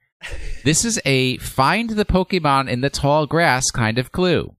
this 0.64 0.84
is 0.84 1.00
a 1.04 1.38
find 1.38 1.90
the 1.90 2.04
Pokemon 2.04 2.68
in 2.68 2.80
the 2.80 2.90
tall 2.90 3.26
grass 3.26 3.70
kind 3.70 3.98
of 3.98 4.12
clue. 4.12 4.54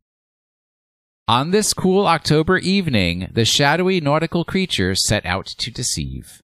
On 1.28 1.52
this 1.52 1.74
cool 1.74 2.07
October 2.07 2.57
evening, 2.57 3.30
the 3.34 3.44
shadowy 3.44 3.99
nautical 3.99 4.45
creature 4.45 4.95
set 4.95 5.26
out 5.26 5.45
to 5.45 5.69
deceive. 5.69 6.41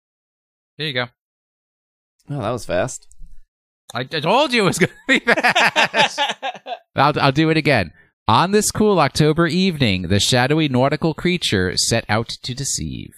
There 0.78 0.88
you 0.88 0.94
go. 0.94 1.06
Oh, 2.30 2.42
that 2.42 2.52
was 2.52 2.66
fast. 2.66 3.08
I, 3.94 4.02
I 4.02 4.20
told 4.20 4.54
you 4.54 4.64
it 4.64 4.66
was 4.66 4.80
going 4.80 4.90
to 4.90 4.96
be 5.08 5.20
fast. 5.20 6.20
I'll, 6.96 7.20
I'll 7.20 7.32
do 7.32 7.50
it 7.50 7.58
again. 7.58 7.92
On 8.28 8.52
this 8.52 8.72
cool 8.72 9.00
October 9.00 9.48
evening, 9.48 10.04
the 10.04 10.20
shadowy 10.20 10.70
nautical 10.70 11.14
creature 11.14 11.74
set 11.76 12.06
out 12.08 12.30
to 12.44 12.54
deceive. 12.56 13.12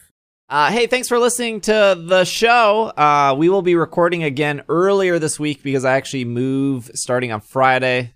Uh, 0.50 0.72
hey, 0.72 0.88
thanks 0.88 1.08
for 1.08 1.18
listening 1.20 1.62
to 1.62 1.72
the 2.08 2.24
show. 2.24 2.92
Uh, 2.98 3.36
we 3.38 3.50
will 3.50 3.62
be 3.62 3.76
recording 3.76 4.24
again 4.24 4.64
earlier 4.70 5.18
this 5.20 5.40
week 5.40 5.64
because 5.64 5.86
I 5.86 5.96
actually 5.96 6.26
move 6.26 6.90
starting 6.94 7.32
on 7.32 7.42
Friday. 7.42 8.14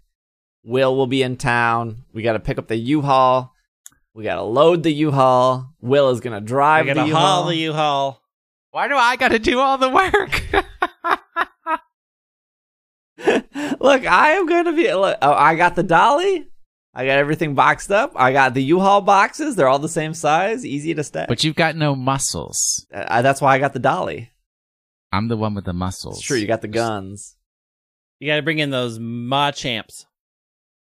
Will 0.63 0.95
will 0.95 1.07
be 1.07 1.23
in 1.23 1.38
town. 1.38 2.03
We 2.13 2.21
got 2.21 2.34
to 2.34 2.39
pick 2.39 2.57
up 2.57 2.67
the 2.67 2.76
U-Haul. 2.76 3.53
We 4.13 4.23
got 4.26 4.35
to 4.35 4.43
load 4.43 4.84
the 4.84 4.91
U-Haul. 4.91 5.73
Will 5.81 6.09
is 6.09 6.19
gonna 6.19 6.38
I 6.38 6.41
drive 6.41 6.85
gotta 6.88 7.01
the 7.01 7.07
haul 7.07 7.07
U-Haul. 7.07 7.45
the 7.47 7.55
U-Haul. 7.55 8.21
Why 8.71 8.88
do 8.88 8.95
I 8.95 9.15
got 9.15 9.30
to 9.30 9.39
do 9.39 9.59
all 9.59 9.77
the 9.77 9.89
work? 9.89 10.41
look, 13.79 14.05
I 14.05 14.31
am 14.31 14.45
gonna 14.45 14.73
be. 14.73 14.93
Look, 14.93 15.17
oh, 15.21 15.33
I 15.33 15.55
got 15.55 15.75
the 15.75 15.83
dolly. 15.83 16.47
I 16.93 17.05
got 17.05 17.17
everything 17.17 17.53
boxed 17.55 17.91
up. 17.91 18.13
I 18.15 18.33
got 18.33 18.53
the 18.53 18.63
U-Haul 18.63 19.01
boxes. 19.01 19.55
They're 19.55 19.67
all 19.67 19.79
the 19.79 19.87
same 19.87 20.13
size, 20.13 20.65
easy 20.65 20.93
to 20.95 21.03
stack. 21.03 21.27
but 21.27 21.43
you've 21.43 21.55
got 21.55 21.75
no 21.75 21.95
muscles. 21.95 22.87
Uh, 22.93 23.21
that's 23.21 23.41
why 23.41 23.55
I 23.55 23.59
got 23.59 23.73
the 23.73 23.79
dolly. 23.79 24.31
I'm 25.11 25.27
the 25.27 25.37
one 25.37 25.53
with 25.53 25.65
the 25.65 25.73
muscles. 25.73 26.17
It's 26.17 26.25
true. 26.25 26.37
You 26.37 26.47
got 26.47 26.61
the 26.61 26.67
guns. 26.67 27.35
You 28.19 28.27
gotta 28.27 28.41
bring 28.41 28.59
in 28.59 28.69
those 28.69 28.99
ma 28.99 29.51
champs. 29.51 30.05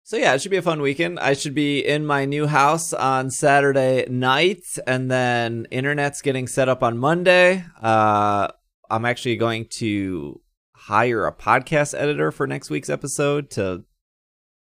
So 0.04 0.16
yeah, 0.16 0.34
it 0.34 0.42
should 0.42 0.52
be 0.52 0.58
a 0.58 0.62
fun 0.62 0.82
weekend. 0.82 1.20
I 1.20 1.34
should 1.34 1.54
be 1.54 1.86
in 1.86 2.06
my 2.06 2.24
new 2.24 2.48
house 2.48 2.94
on 2.94 3.30
Saturday 3.30 4.06
night, 4.10 4.64
and 4.88 5.12
then 5.12 5.68
internet's 5.70 6.22
getting 6.22 6.48
set 6.48 6.70
up 6.70 6.82
on 6.82 6.98
Monday. 6.98 7.66
Uh, 7.82 8.48
I'm 8.90 9.04
actually 9.04 9.36
going 9.36 9.66
to 9.80 10.40
hire 10.88 11.28
a 11.28 11.34
podcast 11.34 11.94
editor 11.94 12.32
for 12.32 12.48
next 12.48 12.70
week's 12.70 12.90
episode 12.90 13.50
to 13.50 13.84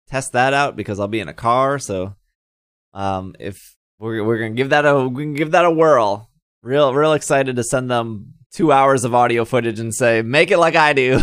test 0.08 0.34
that 0.34 0.56
out 0.56 0.76
because 0.76 1.00
I'll 1.00 1.08
be 1.08 1.20
in 1.20 1.30
a 1.30 1.36
car. 1.36 1.78
So, 1.78 2.16
um, 2.96 3.36
if 3.40 3.76
we're 4.00 4.24
we're 4.24 4.40
gonna 4.40 4.56
give 4.56 4.72
that 4.72 4.86
a 4.86 5.08
we 5.08 5.24
can 5.24 5.36
give 5.36 5.52
that 5.52 5.66
a 5.66 5.72
whirl. 5.72 6.32
Real 6.64 6.94
real 6.94 7.14
excited 7.14 7.56
to 7.56 7.64
send 7.64 7.92
them 7.92 8.34
two 8.52 8.72
hours 8.72 9.04
of 9.04 9.14
audio 9.14 9.46
footage 9.46 9.80
and 9.80 9.94
say 9.94 10.24
make 10.24 10.50
it 10.50 10.58
like 10.58 10.76
I 10.76 10.94
do. 10.94 11.22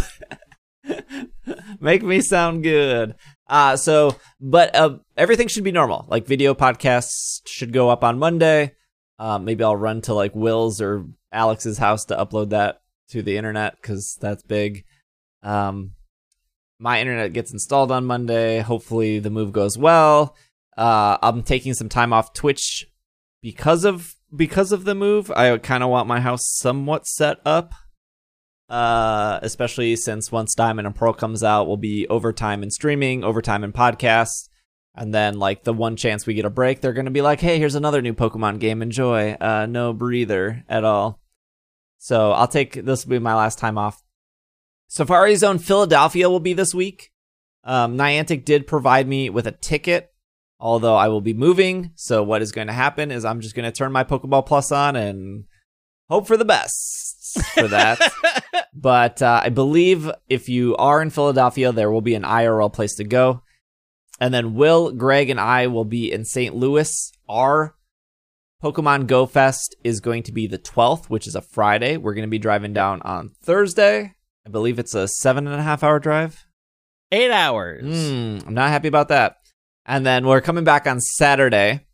make 1.80 2.04
me 2.04 2.20
sound 2.20 2.62
good. 2.62 3.16
Uh, 3.48 3.76
so, 3.76 4.14
but 4.40 4.74
uh, 4.74 4.98
everything 5.16 5.48
should 5.48 5.64
be 5.64 5.72
normal. 5.72 6.06
Like 6.08 6.26
video 6.26 6.54
podcasts 6.54 7.40
should 7.46 7.72
go 7.72 7.90
up 7.90 8.04
on 8.04 8.20
Monday. 8.20 8.74
Uh, 9.18 9.38
maybe 9.38 9.64
I'll 9.64 9.76
run 9.76 10.00
to 10.02 10.14
like 10.14 10.34
Will's 10.34 10.80
or 10.80 11.06
Alex's 11.32 11.78
house 11.78 12.04
to 12.06 12.16
upload 12.16 12.50
that 12.50 12.82
to 13.10 13.22
the 13.22 13.36
internet 13.36 13.76
because 13.80 14.16
that's 14.20 14.42
big. 14.42 14.84
Um, 15.42 15.92
my 16.78 17.00
internet 17.00 17.32
gets 17.32 17.52
installed 17.52 17.90
on 17.90 18.04
Monday. 18.04 18.60
Hopefully, 18.60 19.18
the 19.18 19.30
move 19.30 19.52
goes 19.52 19.78
well. 19.78 20.36
Uh, 20.76 21.16
I'm 21.22 21.42
taking 21.42 21.74
some 21.74 21.88
time 21.88 22.12
off 22.12 22.32
Twitch 22.34 22.86
because 23.42 23.84
of 23.84 24.14
because 24.34 24.72
of 24.72 24.84
the 24.84 24.94
move. 24.94 25.30
I 25.30 25.56
kind 25.58 25.82
of 25.82 25.90
want 25.90 26.08
my 26.08 26.20
house 26.20 26.46
somewhat 26.46 27.06
set 27.06 27.38
up 27.46 27.72
uh, 28.68 29.38
especially 29.42 29.94
since 29.96 30.32
once 30.32 30.54
Diamond 30.54 30.86
and 30.86 30.96
Pearl 30.96 31.12
comes 31.12 31.44
out, 31.44 31.66
we'll 31.66 31.76
be 31.76 32.06
overtime 32.08 32.62
in 32.62 32.70
streaming, 32.70 33.22
overtime 33.22 33.62
in 33.62 33.72
podcasts, 33.72 34.48
and 34.94 35.14
then 35.14 35.38
like 35.38 35.64
the 35.64 35.72
one 35.72 35.96
chance 35.96 36.26
we 36.26 36.34
get 36.34 36.44
a 36.44 36.50
break, 36.50 36.80
they're 36.80 36.92
gonna 36.92 37.10
be 37.10 37.22
like, 37.22 37.40
"Hey, 37.40 37.58
here's 37.58 37.74
another 37.74 38.02
new 38.02 38.14
Pokemon 38.14 38.58
game. 38.58 38.82
Enjoy." 38.82 39.36
Uh, 39.40 39.66
no 39.66 39.92
breather 39.92 40.64
at 40.68 40.84
all. 40.84 41.20
So 42.06 42.30
I'll 42.30 42.46
take 42.46 42.84
this 42.84 43.04
will 43.04 43.10
be 43.10 43.18
my 43.18 43.34
last 43.34 43.58
time 43.58 43.76
off. 43.76 44.00
Safari 44.86 45.34
Zone 45.34 45.58
Philadelphia 45.58 46.30
will 46.30 46.38
be 46.38 46.52
this 46.52 46.72
week. 46.72 47.10
Um, 47.64 47.98
Niantic 47.98 48.44
did 48.44 48.68
provide 48.68 49.08
me 49.08 49.28
with 49.28 49.48
a 49.48 49.50
ticket, 49.50 50.14
although 50.60 50.94
I 50.94 51.08
will 51.08 51.20
be 51.20 51.34
moving. 51.34 51.90
So 51.96 52.22
what 52.22 52.42
is 52.42 52.52
going 52.52 52.68
to 52.68 52.72
happen 52.72 53.10
is 53.10 53.24
I'm 53.24 53.40
just 53.40 53.56
going 53.56 53.64
to 53.64 53.76
turn 53.76 53.90
my 53.90 54.04
Pokeball 54.04 54.46
Plus 54.46 54.70
on 54.70 54.94
and 54.94 55.46
hope 56.08 56.28
for 56.28 56.36
the 56.36 56.44
best 56.44 57.42
for 57.54 57.66
that. 57.66 57.98
but 58.72 59.20
uh, 59.20 59.40
I 59.42 59.48
believe 59.48 60.08
if 60.28 60.48
you 60.48 60.76
are 60.76 61.02
in 61.02 61.10
Philadelphia, 61.10 61.72
there 61.72 61.90
will 61.90 62.02
be 62.02 62.14
an 62.14 62.22
IRL 62.22 62.72
place 62.72 62.94
to 62.94 63.04
go. 63.04 63.42
And 64.20 64.32
then 64.32 64.54
Will, 64.54 64.92
Greg, 64.92 65.28
and 65.28 65.40
I 65.40 65.66
will 65.66 65.84
be 65.84 66.12
in 66.12 66.24
St. 66.24 66.54
Louis. 66.54 67.10
Our 67.28 67.75
Pokemon 68.66 69.06
Go 69.06 69.26
Fest 69.26 69.76
is 69.84 70.00
going 70.00 70.24
to 70.24 70.32
be 70.32 70.48
the 70.48 70.58
12th, 70.58 71.06
which 71.06 71.28
is 71.28 71.36
a 71.36 71.40
Friday. 71.40 71.96
We're 71.96 72.14
going 72.14 72.26
to 72.26 72.28
be 72.28 72.40
driving 72.40 72.72
down 72.72 73.00
on 73.02 73.28
Thursday. 73.28 74.14
I 74.44 74.50
believe 74.50 74.80
it's 74.80 74.94
a 74.94 75.06
seven 75.06 75.46
and 75.46 75.54
a 75.54 75.62
half 75.62 75.84
hour 75.84 76.00
drive. 76.00 76.44
Eight 77.12 77.30
hours. 77.30 77.84
Hmm, 77.84 78.38
I'm 78.44 78.54
not 78.54 78.70
happy 78.70 78.88
about 78.88 79.06
that. 79.08 79.36
And 79.84 80.04
then 80.04 80.26
we're 80.26 80.40
coming 80.40 80.64
back 80.64 80.88
on 80.88 80.98
Saturday. 81.00 81.86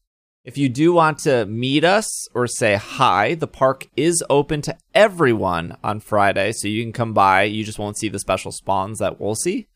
If 0.44 0.57
you 0.57 0.70
do 0.70 0.94
want 0.94 1.19
to 1.20 1.44
meet 1.44 1.85
us 1.85 2.27
or 2.35 2.47
say 2.47 2.77
hi, 2.77 3.35
the 3.35 3.47
park 3.47 3.86
is 3.94 4.24
open 4.31 4.62
to 4.62 4.78
everyone 4.94 5.77
on 5.85 6.01
Friday, 6.01 6.53
so 6.53 6.69
you 6.69 6.82
can 6.82 6.94
come 6.94 7.12
by. 7.12 7.43
You 7.43 7.65
just 7.65 7.78
won't 7.78 7.99
see 7.99 8.09
the 8.09 8.19
special 8.19 8.51
spawns 8.51 8.99
that 9.01 9.20
we'll 9.20 9.35
see. 9.35 9.69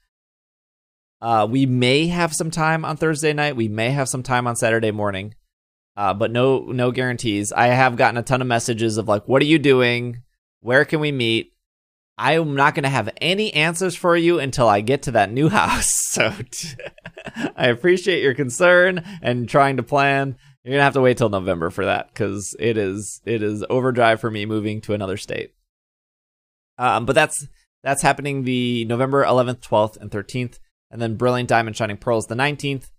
Uh, 1.21 1.47
we 1.49 1.67
may 1.67 2.07
have 2.07 2.33
some 2.33 2.51
time 2.51 2.87
on 2.87 2.97
Thursday 2.97 3.35
night. 3.35 3.55
We 3.55 3.69
may 3.69 3.91
have 3.91 4.09
some 4.09 4.23
time 4.23 4.47
on 4.47 4.57
Saturday 4.57 4.93
morning, 4.93 5.35
uh, 5.97 6.15
but 6.15 6.31
no 6.31 6.61
no 6.61 6.91
guarantees. 6.91 7.53
I 7.53 7.69
have 7.69 7.97
gotten 7.97 8.19
a 8.19 8.23
ton 8.23 8.43
of 8.43 8.47
messages 8.47 8.97
of 8.97 9.09
like, 9.09 9.27
"What 9.27 9.43
are 9.43 9.47
you 9.47 9.59
doing? 9.59 10.23
Where 10.61 10.85
can 10.85 11.01
we 11.01 11.13
meet?" 11.13 11.53
I 12.19 12.35
am 12.35 12.55
not 12.55 12.75
going 12.75 12.85
to 12.85 12.89
have 12.89 13.11
any 13.21 13.53
answers 13.53 13.95
for 13.95 14.17
you 14.17 14.39
until 14.39 14.69
I 14.69 14.81
get 14.81 15.03
to 15.03 15.11
that 15.13 15.31
new 15.31 15.49
house. 15.51 15.93
So 15.93 16.33
I 17.57 17.67
appreciate 17.69 18.23
your 18.23 18.35
concern 18.35 19.05
and 19.23 19.49
trying 19.49 19.77
to 19.77 19.83
plan. 19.83 20.37
You're 20.65 20.73
gonna 20.73 20.83
have 20.83 20.95
to 20.95 21.01
wait 21.01 21.17
till 21.17 21.29
November 21.29 21.71
for 21.71 21.85
that 21.85 22.09
because 22.09 22.57
it 22.59 22.77
is 22.77 23.21
it 23.25 23.41
is 23.41 23.65
overdrive 23.71 24.21
for 24.21 24.33
me 24.33 24.47
moving 24.47 24.81
to 24.83 24.95
another 24.95 25.17
state. 25.17 25.55
Um, 26.77 27.07
but 27.07 27.15
that's 27.15 27.47
that's 27.85 28.03
happening 28.03 28.43
the 28.43 28.85
November 28.87 29.25
11th, 29.25 29.61
12th, 29.61 29.97
and 29.99 30.11
13th, 30.11 30.59
and 30.91 31.01
then 31.01 31.15
Brilliant 31.15 31.49
Diamond 31.49 31.77
Shining 31.77 31.97
Pearls 31.97 32.27
the 32.27 32.35
19th. 32.35 32.91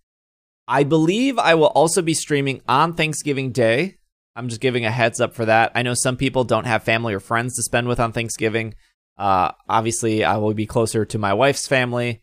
I 0.68 0.84
believe 0.84 1.40
I 1.40 1.56
will 1.56 1.68
also 1.68 2.02
be 2.02 2.14
streaming 2.14 2.62
on 2.68 2.94
Thanksgiving 2.94 3.52
Day. 3.52 3.98
I'm 4.36 4.50
just 4.50 4.62
giving 4.62 4.86
a 4.86 4.92
heads 4.92 5.22
up 5.22 5.34
for 5.34 5.46
that. 5.46 5.72
I 5.74 5.82
know 5.82 5.94
some 5.96 6.18
people 6.18 6.44
don't 6.44 6.66
have 6.66 6.84
family 6.84 7.14
or 7.14 7.20
friends 7.20 7.56
to 7.56 7.64
spend 7.64 7.88
with 7.88 8.00
on 8.00 8.12
Thanksgiving. 8.12 8.76
Uh, 9.18 9.52
obviously, 9.68 10.24
I 10.24 10.38
will 10.38 10.54
be 10.54 10.68
closer 10.68 11.06
to 11.06 11.18
my 11.18 11.34
wife's 11.34 11.68
family. 11.68 12.22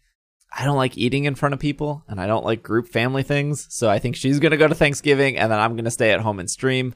I 0.56 0.64
don't 0.64 0.76
like 0.76 0.96
eating 0.96 1.24
in 1.24 1.34
front 1.34 1.54
of 1.54 1.58
people, 1.58 2.04
and 2.06 2.20
I 2.20 2.28
don't 2.28 2.44
like 2.44 2.62
group 2.62 2.86
family 2.88 3.24
things. 3.24 3.66
So 3.70 3.90
I 3.90 3.98
think 3.98 4.14
she's 4.14 4.38
gonna 4.38 4.56
go 4.56 4.68
to 4.68 4.74
Thanksgiving, 4.74 5.36
and 5.36 5.50
then 5.50 5.58
I'm 5.58 5.74
gonna 5.74 5.90
stay 5.90 6.12
at 6.12 6.20
home 6.20 6.38
and 6.38 6.48
stream 6.48 6.94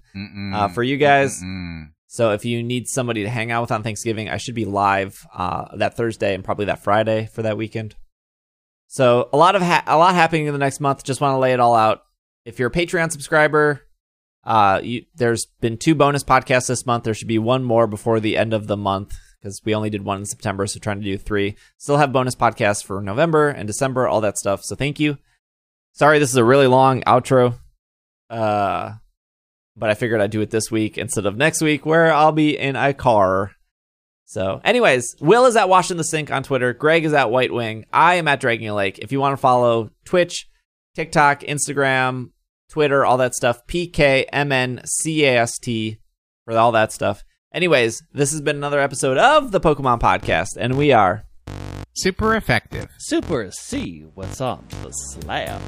uh, 0.55 0.69
for 0.69 0.85
you 0.85 0.97
guys. 0.97 1.43
Mm-mm. 1.43 1.89
So 2.07 2.31
if 2.31 2.45
you 2.45 2.63
need 2.63 2.87
somebody 2.89 3.25
to 3.25 3.29
hang 3.29 3.51
out 3.51 3.63
with 3.63 3.73
on 3.73 3.83
Thanksgiving, 3.83 4.29
I 4.29 4.37
should 4.37 4.55
be 4.55 4.65
live 4.65 5.27
uh, 5.35 5.77
that 5.77 5.97
Thursday 5.97 6.35
and 6.35 6.45
probably 6.45 6.67
that 6.67 6.85
Friday 6.85 7.29
for 7.33 7.43
that 7.43 7.57
weekend. 7.57 7.97
So 8.89 9.29
a 9.33 9.37
lot 9.37 9.55
of 9.55 9.63
ha- 9.63 9.85
a 9.87 9.97
lot 9.97 10.15
happening 10.15 10.47
in 10.47 10.53
the 10.53 10.59
next 10.59 10.81
month. 10.81 11.05
Just 11.05 11.21
want 11.21 11.35
to 11.35 11.39
lay 11.39 11.53
it 11.53 11.61
all 11.61 11.75
out. 11.75 12.05
If 12.45 12.59
you're 12.59 12.69
a 12.69 12.73
Patreon 12.73 13.13
subscriber, 13.13 13.83
uh, 14.45 14.81
you, 14.83 15.05
there's 15.15 15.47
been 15.61 15.77
two 15.77 15.95
bonus 15.95 16.25
podcasts 16.25 16.69
this 16.69 16.87
month. 16.87 17.05
There 17.05 17.15
should 17.15 17.29
be 17.29 17.39
one 17.39 17.65
more 17.65 17.87
before 17.87 18.19
the 18.19 18.37
end 18.37 18.55
of 18.55 18.67
the 18.67 18.79
month 18.79 19.15
because 19.39 19.61
we 19.65 19.75
only 19.75 19.91
did 19.91 20.05
one 20.05 20.19
in 20.19 20.27
September, 20.27 20.67
so 20.67 20.81
trying 20.81 21.01
to 21.01 21.05
do 21.05 21.19
three. 21.19 21.55
Still 21.77 21.99
have 21.99 22.13
bonus 22.13 22.35
podcasts 22.35 22.83
for 22.83 23.01
November 23.03 23.49
and 23.49 23.67
December, 23.67 24.09
all 24.09 24.23
that 24.23 24.39
stuff. 24.39 24.65
So 24.65 24.75
thank 24.75 24.99
you. 24.99 25.19
Sorry, 25.93 26.19
this 26.19 26.31
is 26.31 26.37
a 26.37 26.45
really 26.45 26.67
long 26.67 27.03
outro. 27.03 27.59
Uh, 28.31 28.95
but 29.77 29.91
I 29.91 29.95
figured 29.95 30.21
I'd 30.21 30.31
do 30.31 30.41
it 30.41 30.51
this 30.51 30.71
week 30.71 30.99
instead 30.99 31.27
of 31.27 31.37
next 31.37 31.61
week, 31.61 31.85
where 31.87 32.13
I'll 32.13 32.33
be 32.33 32.59
in 32.59 32.75
a 32.75 32.95
car. 32.95 33.53
So, 34.29 34.61
anyways, 34.63 35.17
Will 35.21 35.47
is 35.47 35.57
at 35.57 35.71
Washing 35.71 35.97
the 35.97 36.05
Sink 36.05 36.31
on 36.31 36.43
Twitter. 36.43 36.75
Greg 36.75 37.07
is 37.07 37.15
at 37.15 37.31
White 37.31 37.51
Wing. 37.51 37.87
I 37.95 38.17
am 38.17 38.29
at 38.29 38.41
Dragging 38.41 38.69
a 38.69 38.75
Lake. 38.75 38.99
If 38.99 39.11
you 39.11 39.21
want 39.21 39.33
to 39.33 39.39
follow 39.39 39.89
Twitch, 40.05 40.47
TikTok, 40.95 41.41
Instagram, 41.41 42.33
Twitter, 42.69 43.07
all 43.07 43.17
that 43.17 43.35
stuff, 43.35 43.67
PKMNCAST 43.67 44.29
for 46.45 46.59
all 46.59 46.73
that 46.73 46.93
stuff. 46.93 47.25
Anyways, 47.55 48.03
this 48.13 48.31
has 48.33 48.43
been 48.43 48.57
another 48.57 48.81
episode 48.81 49.17
of 49.17 49.51
the 49.51 49.61
Pokemon 49.61 49.99
Podcast, 50.01 50.59
and 50.59 50.77
we 50.77 50.93
are 50.93 51.25
Super 51.95 52.37
effective. 52.37 52.91
Super 52.99 53.51
see 53.51 54.07
what's 54.15 54.41
on 54.41 54.65
the 54.83 54.93
slab. 54.93 55.61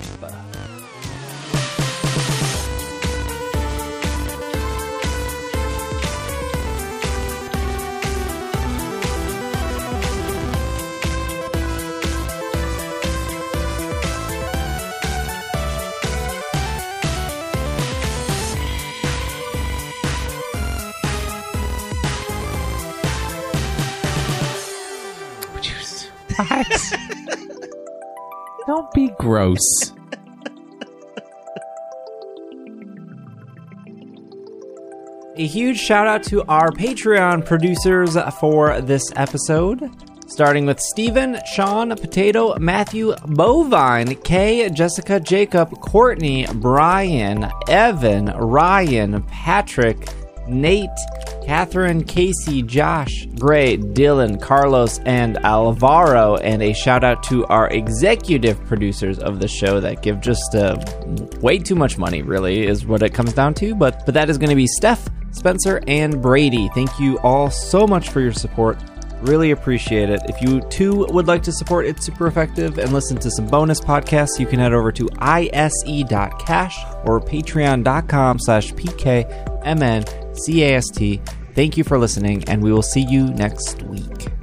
Don't 28.67 28.91
be 28.93 29.09
gross. 29.19 29.93
A 35.37 35.47
huge 35.47 35.79
shout 35.79 36.07
out 36.07 36.23
to 36.25 36.43
our 36.49 36.71
Patreon 36.71 37.47
producers 37.47 38.17
for 38.39 38.81
this 38.81 39.11
episode. 39.17 39.91
Starting 40.27 40.67
with 40.67 40.79
Steven, 40.79 41.39
Sean, 41.45 41.89
Potato, 41.97 42.57
Matthew, 42.59 43.15
Bovine, 43.27 44.15
Kay, 44.23 44.69
Jessica, 44.71 45.19
Jacob, 45.19 45.71
Courtney, 45.81 46.47
Brian, 46.55 47.51
Evan, 47.69 48.27
Ryan, 48.27 49.23
Patrick, 49.25 50.09
Nate, 50.47 50.89
Catherine, 51.45 52.05
Casey, 52.05 52.63
Josh, 52.63 53.27
Gray, 53.39 53.77
Dylan, 53.77 54.41
Carlos, 54.41 54.99
and 55.01 55.39
Alvaro. 55.39 56.37
And 56.37 56.63
a 56.63 56.73
shout 56.73 57.05
out 57.05 57.23
to 57.25 57.47
our 57.47 57.69
executive 57.69 58.65
producers 58.67 59.19
of 59.19 59.41
the 59.41 59.49
show 59.49 59.81
that 59.81 60.03
give 60.03 60.21
just 60.21 60.55
uh, 60.55 60.77
way 61.41 61.59
too 61.59 61.75
much 61.75 61.99
money, 61.99 62.23
really, 62.23 62.67
is 62.67 62.87
what 62.87 63.03
it 63.03 63.15
comes 63.15 63.33
down 63.33 63.55
to. 63.55 63.75
But, 63.75 64.05
but 64.05 64.15
that 64.15 64.31
is 64.31 64.39
going 64.39 64.51
to 64.51 64.57
be 64.57 64.67
Steph, 64.67 65.09
Spencer, 65.33 65.83
and 65.87 66.21
Brady. 66.23 66.69
Thank 66.75 66.99
you 66.99 67.19
all 67.21 67.51
so 67.51 67.87
much 67.87 68.11
for 68.11 68.21
your 68.21 68.33
support. 68.33 68.79
Really 69.23 69.51
appreciate 69.51 70.09
it. 70.09 70.23
If 70.29 70.41
you 70.41 70.63
too 70.71 71.07
would 71.11 71.27
like 71.27 71.43
to 71.43 71.53
support 71.53 71.85
It's 71.85 72.07
Super 72.07 72.27
Effective 72.27 72.79
and 72.79 72.91
listen 72.93 73.19
to 73.19 73.31
some 73.31 73.47
bonus 73.47 73.79
podcasts, 73.79 74.39
you 74.39 74.47
can 74.47 74.59
head 74.59 74.73
over 74.73 74.91
to 74.93 75.09
ise.cash 75.19 76.79
or 77.05 77.21
patreon.com 77.21 78.39
slash 78.39 78.73
pkmncast. 80.33 81.21
Thank 81.55 81.77
you 81.77 81.85
for 81.85 81.99
listening, 81.99 82.45
and 82.49 82.63
we 82.63 82.73
will 82.73 82.83
see 82.83 83.03
you 83.03 83.25
next 83.25 83.83
week. 83.83 84.40